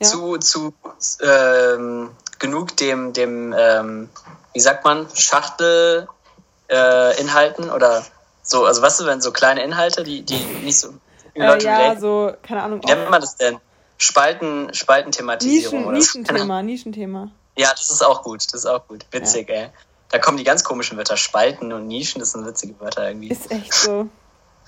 ja. 0.01 0.09
zu, 0.09 0.39
zu 0.39 0.75
ähm, 1.23 2.11
genug 2.39 2.77
dem, 2.77 3.13
dem 3.13 3.55
ähm, 3.57 4.09
wie 4.53 4.61
sagt 4.61 4.85
man, 4.85 5.07
Schachtelinhalten 5.15 7.69
äh, 7.69 7.73
oder 7.73 8.05
so, 8.43 8.65
also 8.65 8.83
was 8.83 8.93
weißt 8.93 9.01
du, 9.01 9.07
wenn 9.07 9.21
so 9.21 9.33
kleine 9.33 9.63
Inhalte, 9.63 10.05
die, 10.05 10.23
die 10.23 10.39
nicht 10.65 10.79
so 10.79 10.95
äh, 11.35 11.47
Leute 11.47 11.67
ja, 11.67 11.77
relaten. 11.77 12.01
so, 12.01 12.33
keine 12.43 12.63
Ahnung. 12.63 12.81
Wie 12.83 12.87
nennt 12.87 13.11
man 13.11 13.21
das 13.21 13.37
denn? 13.37 13.59
Spalten, 13.99 14.73
Spaltenthematisierung. 14.73 15.93
Nischen, 15.93 16.23
Nischenthema, 16.23 16.63
Nischenthema. 16.63 17.31
Ja, 17.57 17.71
das 17.71 17.91
ist 17.91 18.05
auch 18.05 18.23
gut, 18.23 18.45
das 18.47 18.61
ist 18.61 18.67
auch 18.67 18.87
gut. 18.87 19.05
Witzig, 19.11 19.49
ja. 19.49 19.55
ey. 19.55 19.69
Da 20.11 20.19
kommen 20.19 20.39
die 20.39 20.45
ganz 20.45 20.65
komischen 20.65 20.97
Wörter. 20.97 21.17
Spalten 21.17 21.73
und 21.73 21.87
Nischen, 21.87 22.21
das 22.21 22.33
sind 22.33 22.47
witzige 22.47 22.79
Wörter 22.81 23.09
irgendwie. 23.09 23.29
Ist 23.29 23.51
echt 23.51 23.75
so. 23.75 24.09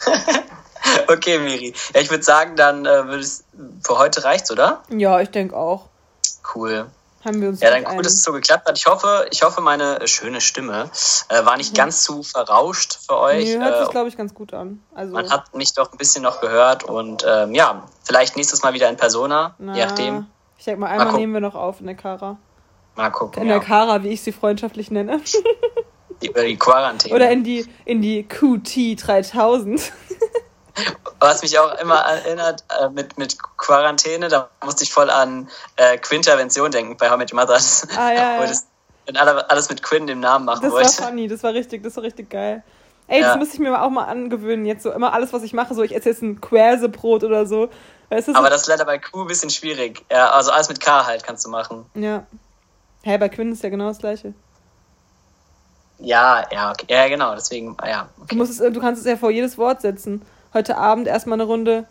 okay, 1.08 1.38
Miri. 1.38 1.72
Ja, 1.94 2.00
ich 2.00 2.10
würde 2.10 2.24
sagen, 2.24 2.56
dann 2.56 2.84
äh, 2.84 3.22
für 3.82 3.98
heute 3.98 4.24
reicht's, 4.24 4.50
oder? 4.50 4.82
Ja, 4.90 5.20
ich 5.20 5.30
denke 5.30 5.56
auch. 5.56 5.86
Cool 6.54 6.90
haben 7.24 7.40
wir 7.40 7.48
uns. 7.48 7.60
Ja, 7.60 7.70
dann 7.70 7.84
cool, 7.94 8.02
dass 8.02 8.14
es 8.14 8.22
so 8.22 8.32
geklappt 8.32 8.66
hat. 8.66 8.78
Ich 8.78 8.86
hoffe, 8.86 9.26
ich 9.30 9.42
hoffe, 9.42 9.60
meine 9.60 10.06
schöne 10.08 10.40
Stimme 10.40 10.90
äh, 11.28 11.44
war 11.44 11.56
nicht 11.56 11.72
mhm. 11.72 11.76
ganz 11.76 12.02
zu 12.02 12.22
verrauscht 12.22 12.98
für 13.06 13.18
euch. 13.18 13.44
Nee, 13.44 13.58
hört 13.58 13.78
sich, 13.78 13.88
äh, 13.88 13.90
glaube 13.90 14.08
ich, 14.08 14.16
ganz 14.16 14.34
gut 14.34 14.54
an. 14.54 14.82
Also 14.94 15.12
man 15.12 15.30
hat 15.30 15.54
mich 15.54 15.74
doch 15.74 15.92
ein 15.92 15.98
bisschen 15.98 16.22
noch 16.22 16.40
gehört 16.40 16.84
und 16.84 17.24
ähm, 17.28 17.54
ja, 17.54 17.86
vielleicht 18.02 18.36
nächstes 18.36 18.62
Mal 18.62 18.72
wieder 18.72 18.88
in 18.88 18.96
Persona, 18.96 19.54
Na, 19.58 19.74
je 19.74 19.84
nachdem. 19.84 20.26
Ich 20.58 20.64
denke 20.64 20.80
mal, 20.80 20.88
einmal 20.88 21.12
mal 21.12 21.18
nehmen 21.18 21.32
wir 21.32 21.40
noch 21.40 21.54
auf 21.54 21.80
in 21.80 21.86
der 21.86 21.94
Kara. 21.94 22.38
Mal 22.96 23.10
gucken. 23.10 23.42
In 23.42 23.48
der 23.48 23.60
Kara, 23.60 24.02
wie 24.02 24.08
ich 24.08 24.22
sie 24.22 24.32
freundschaftlich 24.32 24.90
nenne. 24.90 25.20
Über 26.22 26.42
die 26.42 26.56
Quarantäne. 26.56 27.14
Oder 27.14 27.30
in 27.30 27.44
die, 27.44 27.66
in 27.86 28.02
die 28.02 28.24
QT 28.24 29.02
3000. 29.02 29.92
Was 31.18 31.42
mich 31.42 31.58
auch 31.58 31.74
immer 31.80 31.96
erinnert 31.96 32.64
äh, 32.80 32.88
mit, 32.88 33.18
mit 33.18 33.36
Quarantäne, 33.58 34.28
da 34.28 34.48
musste 34.64 34.84
ich 34.84 34.92
voll 34.92 35.10
an 35.10 35.48
äh, 35.76 35.98
Quintervention 35.98 36.70
denken 36.70 36.96
bei 36.96 37.10
How 37.10 37.16
Met 37.16 37.32
Your 37.32 37.40
Mother. 37.40 37.58
Ah, 37.96 38.12
ja, 38.12 38.14
ja. 38.40 38.46
Das, 38.46 38.66
wenn 39.06 39.16
alle, 39.16 39.50
alles 39.50 39.68
mit 39.68 39.82
Quinn 39.82 40.06
dem 40.06 40.20
Namen 40.20 40.44
machen 40.44 40.62
das 40.62 40.72
wollte. 40.72 40.86
Das 40.86 41.00
war 41.00 41.08
funny, 41.08 41.28
das 41.28 41.42
war 41.42 41.52
richtig, 41.52 41.82
das 41.82 41.96
war 41.96 42.04
richtig 42.04 42.30
geil. 42.30 42.62
Ey, 43.08 43.20
ja. 43.20 43.28
das 43.28 43.38
müsste 43.38 43.54
ich 43.54 43.60
mir 43.60 43.82
auch 43.82 43.90
mal 43.90 44.04
angewöhnen. 44.04 44.64
Jetzt 44.64 44.84
so 44.84 44.92
immer 44.92 45.12
alles, 45.12 45.32
was 45.32 45.42
ich 45.42 45.52
mache, 45.52 45.74
so 45.74 45.82
ich 45.82 45.94
esse 45.94 46.10
jetzt 46.10 46.22
ein 46.22 46.40
Quersebrot 46.40 47.24
oder 47.24 47.44
so. 47.44 47.68
Weißt 48.08 48.28
du, 48.28 48.34
Aber 48.34 48.50
das 48.50 48.62
ist 48.62 48.66
leider 48.68 48.84
bei 48.84 48.98
Q 48.98 49.22
ein 49.22 49.26
bisschen 49.26 49.50
schwierig. 49.50 50.04
Ja, 50.10 50.30
also 50.30 50.52
alles 50.52 50.68
mit 50.68 50.80
K 50.80 51.06
halt 51.06 51.24
kannst 51.24 51.44
du 51.44 51.50
machen. 51.50 51.86
Ja. 51.94 52.18
Hä, 53.02 53.10
hey, 53.10 53.18
bei 53.18 53.28
Quinn 53.28 53.50
ist 53.50 53.62
ja 53.64 53.68
genau 53.68 53.88
das 53.88 53.98
gleiche. 53.98 54.32
Ja, 55.98 56.44
ja, 56.52 56.70
okay. 56.70 56.86
ja, 56.88 57.08
genau, 57.08 57.34
deswegen, 57.34 57.76
ja. 57.84 58.08
Okay. 58.18 58.28
Du, 58.28 58.36
musst 58.36 58.60
es, 58.60 58.72
du 58.72 58.80
kannst 58.80 59.00
es 59.00 59.06
ja 59.08 59.16
vor 59.16 59.30
jedes 59.30 59.58
Wort 59.58 59.80
setzen 59.82 60.22
heute 60.54 60.76
Abend 60.76 61.06
erstmal 61.06 61.36
eine 61.36 61.44
Runde 61.44 61.86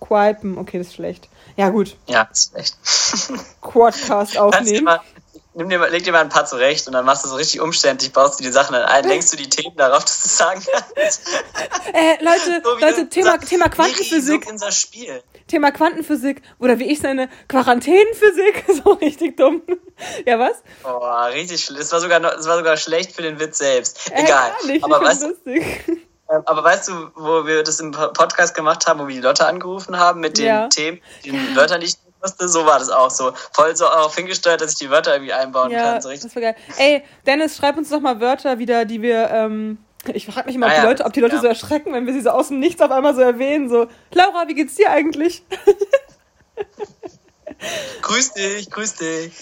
Quipen. 0.00 0.58
Okay, 0.58 0.78
das 0.78 0.88
ist 0.88 0.94
schlecht. 0.94 1.28
Ja, 1.56 1.68
gut. 1.68 1.96
Ja, 2.06 2.24
das 2.24 2.46
ist 2.46 2.50
schlecht. 2.52 3.40
Quadcast 3.60 4.38
aufnehmen. 4.38 4.88
Nimm 5.52 5.68
dir 5.68 5.80
mal, 5.80 5.90
leg 5.90 6.04
dir 6.04 6.12
mal 6.12 6.20
ein 6.20 6.28
paar 6.28 6.46
zurecht 6.46 6.86
und 6.86 6.92
dann 6.92 7.04
machst 7.04 7.24
du 7.24 7.28
so 7.28 7.34
richtig 7.34 7.60
umständlich, 7.60 8.12
baust 8.12 8.38
du 8.38 8.44
die 8.44 8.52
Sachen 8.52 8.72
dann 8.72 8.84
ein, 8.84 9.04
lenkst 9.04 9.32
du 9.32 9.36
die 9.36 9.48
Themen 9.48 9.76
darauf, 9.76 10.04
dass 10.04 10.22
du 10.22 10.28
sagen 10.28 10.62
kannst. 10.64 11.28
äh, 11.92 12.22
Leute, 12.22 12.62
so 12.62 12.78
Leute, 12.78 13.08
Thema, 13.08 13.36
Thema 13.38 13.68
Quantenphysik. 13.68 14.44
So 14.44 14.50
unser 14.50 14.70
Spiel. 14.70 15.22
Thema 15.48 15.72
Quantenphysik 15.72 16.40
oder 16.60 16.78
wie 16.78 16.84
ich 16.84 17.00
seine 17.00 17.28
Quarantänenphysik. 17.48 18.64
So 18.84 18.92
richtig 18.92 19.36
dumm. 19.36 19.62
Ja, 20.24 20.38
was? 20.38 20.62
Oh, 20.84 21.24
richtig 21.34 21.64
schlecht. 21.64 21.82
Das 21.82 21.92
war 21.92 22.00
sogar, 22.00 22.20
das 22.20 22.46
war 22.46 22.56
sogar 22.56 22.76
schlecht 22.76 23.12
für 23.12 23.22
den 23.22 23.40
Witz 23.40 23.58
selbst. 23.58 24.10
Äh, 24.12 24.22
Egal. 24.22 24.52
Äh, 24.62 24.66
nicht, 24.68 24.84
aber 24.84 25.02
weißt, 25.02 25.22
lustig. 25.22 25.84
Ähm, 26.30 26.42
aber 26.46 26.62
weißt 26.62 26.88
du, 26.88 26.92
wo 27.16 27.46
wir 27.46 27.62
das 27.62 27.80
im 27.80 27.90
Podcast 27.90 28.54
gemacht 28.54 28.86
haben, 28.86 29.00
wo 29.00 29.08
wir 29.08 29.14
die 29.14 29.20
Leute 29.20 29.46
angerufen 29.46 29.98
haben 29.98 30.20
mit 30.20 30.38
den 30.38 30.46
ja. 30.46 30.68
Themen, 30.68 31.00
den 31.24 31.34
ja. 31.34 31.56
Wörtern, 31.56 31.80
die 31.80 31.86
ich 31.88 31.96
wusste, 32.22 32.48
so 32.48 32.66
war 32.66 32.78
das 32.78 32.90
auch 32.90 33.10
so. 33.10 33.32
Voll 33.52 33.76
so 33.76 33.86
auf 33.86 34.14
hingesteuert, 34.14 34.60
dass 34.60 34.72
ich 34.72 34.78
die 34.78 34.90
Wörter 34.90 35.14
irgendwie 35.14 35.32
einbauen 35.32 35.70
ja, 35.70 35.82
kann. 35.82 36.02
So 36.02 36.08
richtig. 36.08 36.32
Das 36.32 36.36
war 36.36 36.52
geil. 36.52 36.56
Ey, 36.78 37.02
Dennis, 37.26 37.56
schreib 37.56 37.76
uns 37.76 37.88
doch 37.88 38.00
mal 38.00 38.20
Wörter 38.20 38.58
wieder, 38.58 38.84
die 38.84 39.02
wir. 39.02 39.30
Ähm, 39.30 39.78
ich 40.14 40.24
frage 40.26 40.46
mich 40.46 40.54
immer, 40.54 40.66
ob, 40.66 40.72
ah, 40.72 40.80
die 40.80 40.86
Leute, 40.86 41.04
ob 41.04 41.12
die 41.12 41.20
Leute 41.20 41.40
so 41.40 41.46
erschrecken, 41.46 41.92
wenn 41.92 42.06
wir 42.06 42.14
sie 42.14 42.22
so 42.22 42.30
aus 42.30 42.48
dem 42.48 42.58
Nichts 42.58 42.80
auf 42.80 42.90
einmal 42.90 43.14
so 43.14 43.20
erwähnen. 43.20 43.68
So, 43.68 43.86
Laura, 44.12 44.48
wie 44.48 44.54
geht's 44.54 44.76
dir 44.76 44.90
eigentlich? 44.90 45.42
grüß 48.02 48.32
dich, 48.32 48.70
grüß 48.70 48.94
dich. 48.94 49.32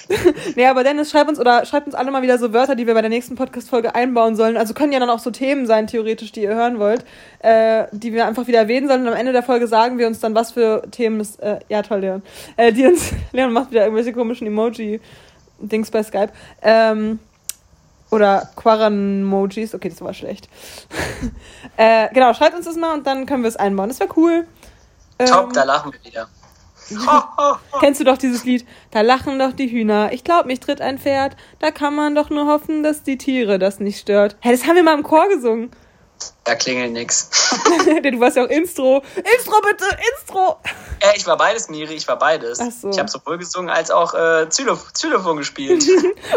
nee, 0.57 0.67
aber 0.67 0.83
Dennis, 0.85 1.11
schreib 1.11 1.29
uns 1.29 1.39
oder 1.39 1.65
schreibt 1.65 1.87
uns 1.87 1.95
alle 1.95 2.11
mal 2.11 2.23
wieder 2.23 2.39
so 2.39 2.53
Wörter, 2.53 2.75
die 2.75 2.87
wir 2.87 2.95
bei 2.95 3.01
der 3.01 3.11
nächsten 3.11 3.37
Podcast-Folge 3.37 3.95
einbauen 3.95 4.37
sollen. 4.37 4.57
Also 4.57 4.75
können 4.75 4.93
ja 4.93 5.01
dann 5.01 5.11
auch 5.11 5.19
so 5.19 5.31
Themen 5.31 5.67
sein, 5.67 5.87
theoretisch, 5.87 6.33
die 6.33 6.43
ihr 6.43 6.55
hören 6.55 6.79
wollt, 6.79 7.05
äh, 7.41 7.85
die 7.93 8.13
wir 8.13 8.27
einfach 8.27 8.47
wieder 8.47 8.59
erwähnen 8.59 8.89
sollen. 8.89 9.03
Und 9.03 9.09
am 9.09 9.15
Ende 9.15 9.33
der 9.33 9.43
Folge 9.43 9.69
sagen 9.69 9.99
wir 9.99 10.07
uns 10.07 10.21
dann, 10.21 10.35
was 10.35 10.53
für 10.53 10.83
Themen 10.91 11.21
es, 11.21 11.37
äh, 11.37 11.61
ja 11.69 11.83
toll, 11.83 12.01
Leon, 12.01 12.23
äh, 12.57 12.73
die 12.73 12.87
uns, 12.87 13.13
Leon 13.33 13.53
macht 13.53 13.71
wieder 13.71 13.83
irgendwelche 13.85 14.13
komischen 14.13 14.47
Emoji-Dings 14.47 15.91
bei 15.91 16.03
Skype, 16.03 16.33
ähm, 16.63 17.21
Oder 18.11 18.49
Quaran-Mojis. 18.57 19.75
Okay, 19.75 19.91
das 19.91 20.01
war 20.01 20.15
schlecht. 20.15 20.49
äh, 21.77 22.09
genau, 22.13 22.35
schreibt 22.35 22.57
uns 22.57 22.65
das 22.65 22.77
mal 22.77 22.95
und 22.95 23.07
dann 23.07 23.27
können 23.27 23.43
wir 23.43 23.49
es 23.49 23.57
einbauen. 23.57 23.89
Das 23.91 24.01
wäre 24.01 24.11
cool. 24.17 24.47
Top, 25.19 25.49
Ähm, 25.49 25.53
da 25.53 25.65
lachen 25.65 25.93
wir 25.93 26.05
wieder. 26.05 26.29
Kennst 27.81 28.01
du 28.01 28.05
doch 28.05 28.19
dieses 28.19 28.45
Lied? 28.45 28.67
Da 28.91 29.03
lachen 29.03 29.39
doch 29.39 29.53
die 29.53 29.71
Hühner. 29.71 30.13
Ich 30.13 30.25
glaub, 30.25 30.47
mich 30.47 30.61
tritt 30.61 30.81
ein 30.81 30.99
Pferd. 30.99 31.37
Da 31.59 31.71
kann 31.71 31.95
man 31.95 32.15
doch 32.15 32.31
nur 32.31 32.47
hoffen, 32.47 32.83
dass 32.83 33.03
die 33.03 33.19
Tiere 33.19 33.59
das 33.59 33.81
nicht 33.81 34.01
stört. 34.01 34.37
Hä, 34.41 34.53
das 34.53 34.67
haben 34.67 34.77
wir 34.77 34.83
mal 34.83 34.95
im 34.95 35.03
Chor 35.03 35.29
gesungen. 35.29 35.71
Da 36.45 36.55
klingelt 36.55 36.93
nix. 36.93 37.31
du 38.03 38.21
warst 38.21 38.37
ja 38.37 38.45
auch 38.45 38.49
Instro. 38.49 39.03
Instro 39.37 39.61
bitte, 39.61 39.87
Instro. 40.15 40.59
Äh, 41.01 41.17
ich 41.17 41.25
war 41.29 41.37
beides, 41.37 41.69
Miri, 41.69 41.95
ich 41.95 42.09
war 42.09 42.19
beides. 42.19 42.59
Ach 42.59 42.73
so. 42.73 42.91
Ich 42.91 42.99
habe 42.99 43.09
sowohl 43.09 43.39
gesungen 43.39 43.71
als 43.71 43.93
auch 43.93 44.15
äh, 44.15 44.47
Xylophon 44.49 45.37
gespielt. 45.37 45.85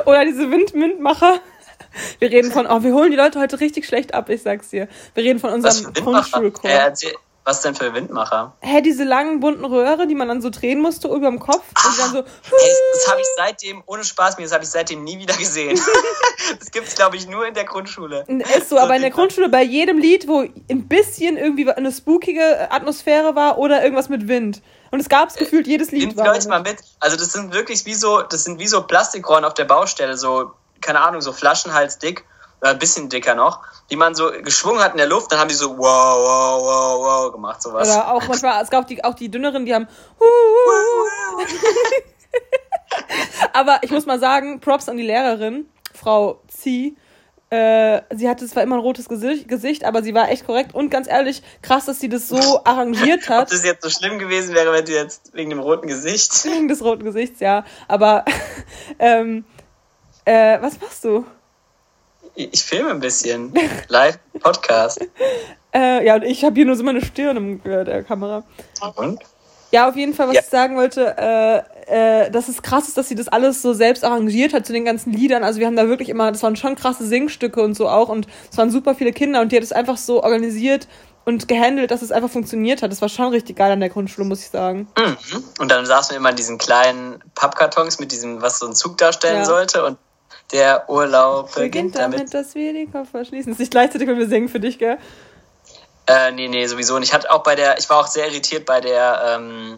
Oder 0.06 0.24
diese 0.24 0.52
Wind-Windmacher. 0.52 1.40
Wir 2.20 2.30
reden 2.30 2.52
von, 2.52 2.68
oh, 2.68 2.84
wir 2.84 2.94
holen 2.94 3.10
die 3.10 3.18
Leute 3.18 3.40
heute 3.40 3.60
richtig 3.60 3.88
schlecht 3.88 4.14
ab, 4.14 4.30
ich 4.30 4.44
sag's 4.44 4.70
dir. 4.70 4.88
Wir 5.16 5.24
reden 5.24 5.40
von 5.40 5.50
unserem? 5.50 5.94
Grundschulchor. 5.94 6.70
Äh, 6.70 6.94
was 7.44 7.62
denn 7.62 7.74
für 7.74 7.94
Windmacher? 7.94 8.54
Hä, 8.60 8.82
diese 8.82 9.04
langen 9.04 9.40
bunten 9.40 9.66
Röhre, 9.66 10.06
die 10.06 10.14
man 10.14 10.28
dann 10.28 10.42
so 10.42 10.52
drehen 10.52 10.80
musste 10.80 11.08
über 11.08 11.28
dem 11.28 11.40
Kopf 11.40 11.64
und 11.84 11.94
die 11.94 11.98
dann 11.98 12.12
so. 12.12 12.20
Ey, 12.20 12.76
das 12.94 13.08
habe 13.10 13.22
ich 13.22 13.28
seitdem, 13.36 13.82
ohne 13.88 14.04
Spaß, 14.04 14.38
mir 14.38 14.44
das 14.44 14.52
habe 14.52 14.64
ich 14.64 14.70
seitdem 14.70 15.04
nie 15.04 15.18
wieder 15.18 15.36
gesehen. 15.36 15.80
das 16.60 16.70
gibt's, 16.70 16.96
glaube 16.96 17.16
ich, 17.16 17.28
nur 17.28 17.48
in 17.48 17.54
der 17.54 17.66
Grundschule. 17.66 18.26
Ist 18.56 18.70
so, 18.70 18.78
aber 18.78 18.96
in 18.96 19.02
der 19.02 19.12
Grundschule 19.12 19.50
bei 19.50 19.64
jedem 19.64 19.98
Lied, 19.98 20.28
wo 20.28 20.42
ein 20.42 20.88
bisschen 20.88 21.38
irgendwie 21.38 21.70
eine 21.72 21.92
spookige 21.92 22.72
Atmosphäre 22.72 23.36
war 23.36 23.58
oder 23.58 23.84
irgendwas 23.84 24.10
mit 24.10 24.28
Wind. 24.28 24.62
Und 24.92 25.00
es 25.00 25.10
gab 25.10 25.30
es 25.30 25.36
gefühlt, 25.36 25.68
jedes 25.68 25.92
Lied 25.92 26.16
war. 26.18 26.36
euch 26.36 26.46
mal 26.48 26.62
mit. 26.62 26.78
Also 27.00 27.18
das 27.18 27.32
sind 27.32 27.54
wirklich 27.54 27.86
wie 27.86 27.96
so, 27.96 28.22
das 28.22 28.44
sind 28.44 28.60
wie 28.60 28.68
so 28.68 28.84
Plastikrollen 28.84 29.46
auf 29.46 29.54
der 29.54 29.66
Baustelle, 29.66 30.16
so, 30.18 30.52
keine 30.82 31.02
Ahnung, 31.02 31.22
so 31.22 31.32
Flaschenhals-dick, 31.32 32.24
oder 32.24 32.31
ein 32.62 32.80
bisschen 32.80 33.10
dicker 33.10 33.36
noch, 33.36 33.60
die 33.90 33.96
man 33.96 34.16
so 34.16 34.32
geschwungen 34.44 34.84
hat 34.84 34.92
in 34.92 34.98
der 34.98 35.08
Luft, 35.08 35.32
dann 35.32 35.40
haben 35.40 35.48
die 35.48 35.56
so 35.56 35.78
wow, 35.78 35.80
wow, 35.80 36.64
wow, 36.64 37.00
wow 37.00 37.32
gemacht, 37.32 37.62
sowas. 37.62 37.90
Oder 37.90 38.14
auch 38.14 38.28
manchmal, 38.28 38.62
es 38.64 38.70
gab 38.70 38.88
die, 38.88 39.04
auch 39.04 39.16
die 39.16 39.30
dünneren, 39.30 39.66
die 39.66 39.74
haben. 39.74 39.88
Aber 43.54 43.80
ich 43.82 43.92
muss 43.92 44.06
mal 44.06 44.20
sagen, 44.20 44.60
Props 44.60 44.90
an 44.90 44.98
die 44.98 45.04
Lehrerin, 45.04 45.70
Frau 45.94 46.42
Zi. 46.48 46.98
Äh, 47.50 48.02
sie 48.16 48.30
hatte 48.30 48.48
zwar 48.48 48.64
immer 48.64 48.78
ein 48.78 48.82
rotes 48.82 49.10
Gesicht, 49.10 49.84
aber 49.84 50.04
sie 50.04 50.14
war 50.14 50.32
echt 50.32 50.46
korrekt 50.46 50.74
und 50.74 50.90
ganz 50.90 51.10
ehrlich, 51.10 51.44
krass, 51.62 51.86
dass 51.86 52.00
sie 52.00 52.08
das 52.08 52.30
so 52.30 52.38
arrangiert 52.64 53.24
Ob 53.24 53.30
hat. 53.30 53.52
das 53.52 53.66
jetzt 53.66 53.84
so 53.84 53.90
schlimm 53.90 54.20
gewesen 54.20 54.56
wäre, 54.56 54.72
wenn 54.72 54.86
du 54.86 54.94
jetzt 54.94 55.34
wegen 55.34 55.50
dem 55.50 55.60
roten 55.60 55.88
Gesicht. 55.88 56.46
Wegen 56.46 56.70
des 56.70 56.82
roten 56.82 57.04
Gesichts, 57.04 57.42
ja. 57.42 57.66
Aber, 57.90 58.24
ähm, 59.00 59.44
äh, 60.24 60.62
was 60.62 60.80
machst 60.80 61.04
du? 61.04 61.26
Ich, 62.36 62.64
filme 62.64 62.92
ein 62.92 63.00
bisschen. 63.00 63.54
Live 63.88 64.20
Podcast. 64.40 65.00
Äh, 65.74 66.06
ja, 66.06 66.16
und 66.16 66.24
ich 66.24 66.44
habe 66.44 66.54
hier 66.56 66.66
nur 66.66 66.76
so 66.76 66.84
meine 66.84 67.00
Stirn 67.02 67.38
im 67.38 67.62
äh, 67.64 67.86
der 67.86 68.04
Kamera. 68.04 68.44
Und? 68.98 69.22
Ja, 69.72 69.88
auf 69.88 69.96
jeden 69.96 70.14
Fall, 70.14 70.28
was 70.28 70.36
Ja. 70.36 70.42
ich 70.42 70.48
sagen 70.50 70.76
wollte, 70.76 71.16
äh, 71.18 72.26
äh, 72.26 72.30
dass 72.30 72.50
es 72.50 72.62
krass 72.62 72.90
ist, 72.90 72.98
dass 72.98 73.08
sie 73.08 73.16
das 73.16 73.30
alles 73.30 73.62
so 73.62 73.72
selbst 73.72 74.04
arrangiert 74.04 74.54
hat 74.54 74.66
zu 74.66 74.74
den 74.74 74.84
ganzen 74.84 75.14
Liedern. 75.14 75.46
Also 75.46 75.62
wir 75.62 75.68
haben 75.68 75.78
da 75.78 75.88
wirklich 75.88 76.10
immer, 76.10 76.30
das 76.30 76.44
waren 76.44 76.58
schon 76.58 76.76
krasse 76.76 77.06
Singstücke 77.06 77.62
und 77.64 77.76
so 77.76 77.88
auch 77.88 78.10
und 78.10 78.28
es 78.52 78.58
waren 78.58 78.70
super 78.70 78.96
viele 78.96 79.14
Kinder 79.14 79.40
und 79.40 79.54
die 79.54 79.56
hat 79.56 79.64
es 79.64 79.72
einfach 79.72 79.96
so 79.96 80.22
organisiert 80.22 80.90
und 81.24 81.48
gehandelt, 81.48 81.90
dass 81.92 82.02
es 82.02 82.12
einfach 82.12 82.30
funktioniert 82.30 82.82
hat. 82.82 82.92
Das 82.92 83.02
war 83.02 83.08
schon 83.08 83.28
richtig 83.30 83.56
geil 83.56 83.72
an 83.72 83.80
der 83.80 83.88
Grundschule, 83.88 84.28
muss 84.28 84.42
ich 84.42 84.50
sagen. 84.50 84.90
Mhm. 84.98 85.16
Und 85.60 85.72
dann 85.72 85.86
saßen 85.86 86.12
wir 86.12 86.18
immer 86.18 86.32
in 86.32 86.36
diesen 86.36 86.58
kleinen 86.58 87.24
Pappkartons 87.34 87.98
mit 88.02 88.12
diesem, 88.12 88.42
was 88.42 88.60
so 88.60 88.68
ein 88.68 88.76
Zug 88.76 88.98
darstellen 88.98 89.38
Ja. 89.38 89.46
sollte. 89.46 89.86
Und 89.86 89.98
der 90.52 90.90
Urlaub 90.90 91.54
Beginnt 91.56 91.72
beginnt 91.72 91.96
damit, 91.96 92.20
damit. 92.20 92.34
dass 92.34 92.56
wir 92.56 92.74
die 92.74 92.88
Koffer 92.88 93.24
schließen. 93.26 93.56
Nicht 93.58 93.72
gleichzeitig, 93.72 94.08
wenn 94.08 94.18
wir 94.18 94.28
singen 94.28 94.50
für 94.50 94.60
dich, 94.60 94.78
gell? 94.80 94.98
Äh, 96.08 96.32
nee, 96.32 96.48
nee, 96.48 96.66
sowieso 96.68 96.98
nicht. 97.00 97.10
Ich 97.10 97.14
hatte 97.14 97.32
auch 97.32 97.44
bei 97.44 97.56
der, 97.56 97.78
ich 97.78 97.90
war 97.90 98.00
auch 98.00 98.08
sehr 98.08 98.28
irritiert 98.28 98.66
bei 98.66 98.82
der, 98.82 99.22
ähm, 99.38 99.78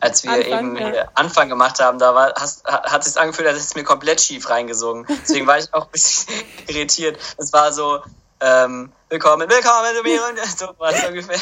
als 0.00 0.24
wir 0.24 0.32
Anfang, 0.32 0.76
eben 0.76 0.76
ja. 0.76 0.88
äh, 0.90 1.04
Anfang 1.14 1.48
gemacht 1.48 1.80
haben, 1.80 1.98
da 1.98 2.14
war, 2.14 2.32
hast, 2.38 2.64
ha- 2.66 2.82
hat 2.90 3.06
es 3.06 3.16
angefühlt, 3.16 3.48
als 3.48 3.56
hätte 3.56 3.66
es 3.66 3.74
mir 3.74 3.84
komplett 3.84 4.20
schief 4.20 4.48
reingesungen. 4.48 5.06
Deswegen 5.22 5.46
war 5.46 5.58
ich 5.58 5.72
auch 5.74 5.86
ein 5.86 5.90
bisschen 5.92 6.32
irritiert. 6.68 7.18
Es 7.36 7.52
war 7.52 7.72
so, 7.72 8.00
ähm, 8.40 8.92
willkommen, 9.08 9.48
willkommen 9.48 9.96
zu 9.96 10.02
mir 10.02 10.20
und 10.28 10.58
so 10.58 10.66
war 10.78 10.92
es 10.92 11.04
ungefähr. 11.08 11.38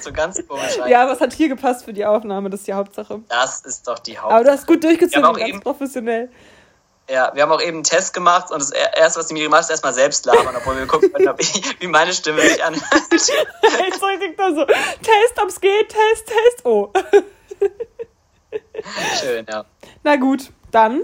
so 0.00 0.12
ganz 0.12 0.40
komisch. 0.46 0.78
Ja, 0.88 1.02
aber 1.02 1.12
es 1.12 1.20
hat 1.20 1.32
hier 1.34 1.48
gepasst 1.48 1.84
für 1.84 1.92
die 1.92 2.06
Aufnahme, 2.06 2.48
das 2.48 2.60
ist 2.60 2.66
die 2.68 2.74
Hauptsache. 2.74 3.20
Das 3.28 3.60
ist 3.62 3.86
doch 3.88 3.98
die 3.98 4.18
Haupt. 4.18 4.32
Aber 4.32 4.44
du 4.44 4.50
hast 4.50 4.66
gut 4.66 4.82
durchgezogen, 4.84 5.22
ganz 5.34 5.38
eben- 5.48 5.60
professionell. 5.60 6.30
Ja, 7.08 7.30
wir 7.34 7.42
haben 7.42 7.52
auch 7.52 7.60
eben 7.60 7.76
einen 7.78 7.84
Test 7.84 8.12
gemacht 8.14 8.50
und 8.50 8.60
das 8.60 8.70
erste, 8.72 9.20
was 9.20 9.28
die 9.28 9.34
mir 9.34 9.44
gemacht 9.44 9.58
hat, 9.60 9.64
ist 9.66 9.70
erstmal 9.70 9.94
selbst 9.94 10.26
labern, 10.26 10.56
obwohl 10.56 10.76
wir 10.76 10.86
gucken 10.86 11.12
können, 11.12 11.34
ich, 11.38 11.80
wie 11.80 11.86
meine 11.86 12.12
Stimme 12.12 12.40
sich 12.40 12.62
anhört. 12.64 12.84
Jetzt 13.12 13.30
so 14.00 14.06
richtig 14.06 14.36
da 14.36 14.50
so, 14.52 14.64
Test, 14.64 15.40
ob's 15.40 15.60
geht, 15.60 15.88
Test, 15.88 16.26
Test. 16.26 16.64
Oh. 16.66 16.92
Schön, 19.20 19.46
ja. 19.48 19.64
Na 20.02 20.16
gut, 20.16 20.50
dann. 20.70 21.02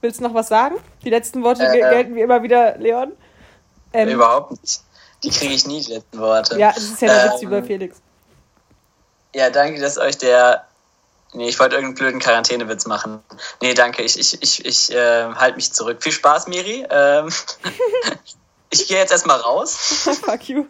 Willst 0.00 0.18
du 0.18 0.24
noch 0.24 0.34
was 0.34 0.48
sagen? 0.48 0.76
Die 1.04 1.10
letzten 1.10 1.44
Worte 1.44 1.62
Äh, 1.64 1.72
gel- 1.72 1.90
gelten 1.90 2.14
wie 2.16 2.20
immer 2.22 2.42
wieder, 2.42 2.76
Leon. 2.78 3.12
Ähm, 3.92 4.08
Überhaupt 4.08 4.60
nicht. 4.60 4.80
Die 5.22 5.30
kriege 5.30 5.54
ich 5.54 5.66
nie, 5.66 5.80
die 5.84 5.92
letzten 5.92 6.18
Worte. 6.18 6.58
Ja, 6.58 6.72
das 6.74 6.82
ist 6.82 7.00
ja 7.00 7.08
der 7.08 7.32
Witz 7.32 7.42
Ähm, 7.42 7.48
über 7.48 7.62
Felix. 7.62 8.02
Ja, 9.34 9.50
danke, 9.50 9.80
dass 9.80 9.98
euch 9.98 10.18
der. 10.18 10.66
Nee, 11.34 11.48
ich 11.48 11.58
wollte 11.58 11.76
irgendeinen 11.76 11.94
blöden 11.94 12.20
Quarantänewitz 12.20 12.86
machen. 12.86 13.22
Nee, 13.62 13.72
danke, 13.74 14.02
ich, 14.02 14.18
ich, 14.18 14.42
ich, 14.42 14.64
ich 14.66 14.92
äh, 14.92 15.32
halte 15.34 15.56
mich 15.56 15.72
zurück. 15.72 16.02
Viel 16.02 16.12
Spaß, 16.12 16.46
Miri. 16.46 16.86
Ähm, 16.90 17.32
ich 18.70 18.86
gehe 18.86 18.98
jetzt 18.98 19.12
erstmal 19.12 19.40
raus. 19.40 19.74
Fuck 20.22 20.48
you. 20.48 20.66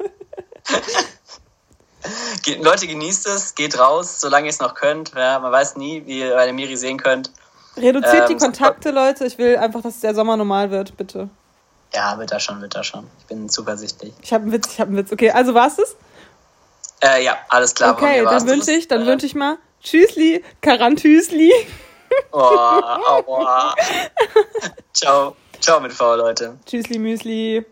Leute, 2.60 2.86
genießt 2.86 3.26
es, 3.28 3.54
geht 3.54 3.78
raus, 3.78 4.20
solange 4.20 4.46
ihr 4.46 4.50
es 4.50 4.60
noch 4.60 4.74
könnt. 4.74 5.12
Ja, 5.16 5.38
man 5.38 5.50
weiß 5.52 5.76
nie, 5.76 6.04
wie 6.06 6.20
ihr 6.20 6.34
bei 6.34 6.44
der 6.44 6.54
Miri 6.54 6.76
sehen 6.76 6.98
könnt. 6.98 7.30
Reduziert 7.76 8.28
die 8.28 8.34
Ähm, 8.34 8.38
Kontakte, 8.38 8.90
Leute. 8.90 9.24
Ich 9.24 9.38
will 9.38 9.56
einfach, 9.56 9.82
dass 9.82 10.00
der 10.00 10.14
Sommer 10.14 10.36
normal 10.36 10.70
wird, 10.70 10.96
bitte. 10.96 11.28
Ja, 11.94 12.18
wird 12.18 12.32
da 12.32 12.40
schon, 12.40 12.60
wird 12.60 12.74
da 12.74 12.84
schon. 12.84 13.08
Ich 13.18 13.26
bin 13.26 13.48
zuversichtlich. 13.48 14.14
Ich 14.22 14.32
habe 14.32 14.44
einen 14.44 14.52
Witz, 14.52 14.68
ich 14.72 14.80
habe 14.80 14.88
einen 14.88 14.98
Witz. 14.98 15.12
Okay, 15.12 15.30
also 15.30 15.54
war's 15.54 15.76
das? 15.76 15.96
Äh, 17.00 17.24
ja, 17.24 17.36
alles 17.48 17.74
klar. 17.74 17.92
Okay, 17.92 18.22
dann 18.24 18.46
wünsche 18.46 18.72
ich, 18.72 18.88
dann 18.88 19.02
Äh, 19.02 19.06
wünsche 19.06 19.26
ich 19.26 19.34
mal 19.34 19.58
Tschüssli, 19.82 20.42
Karantüsli. 20.60 21.52
Oh, 22.32 22.38
aua. 22.38 23.74
Ciao. 24.94 25.36
Ciao 25.60 25.80
mit 25.80 25.92
V, 25.92 26.16
Leute. 26.16 26.58
Tschüssli, 26.66 26.98
Müsli. 26.98 27.64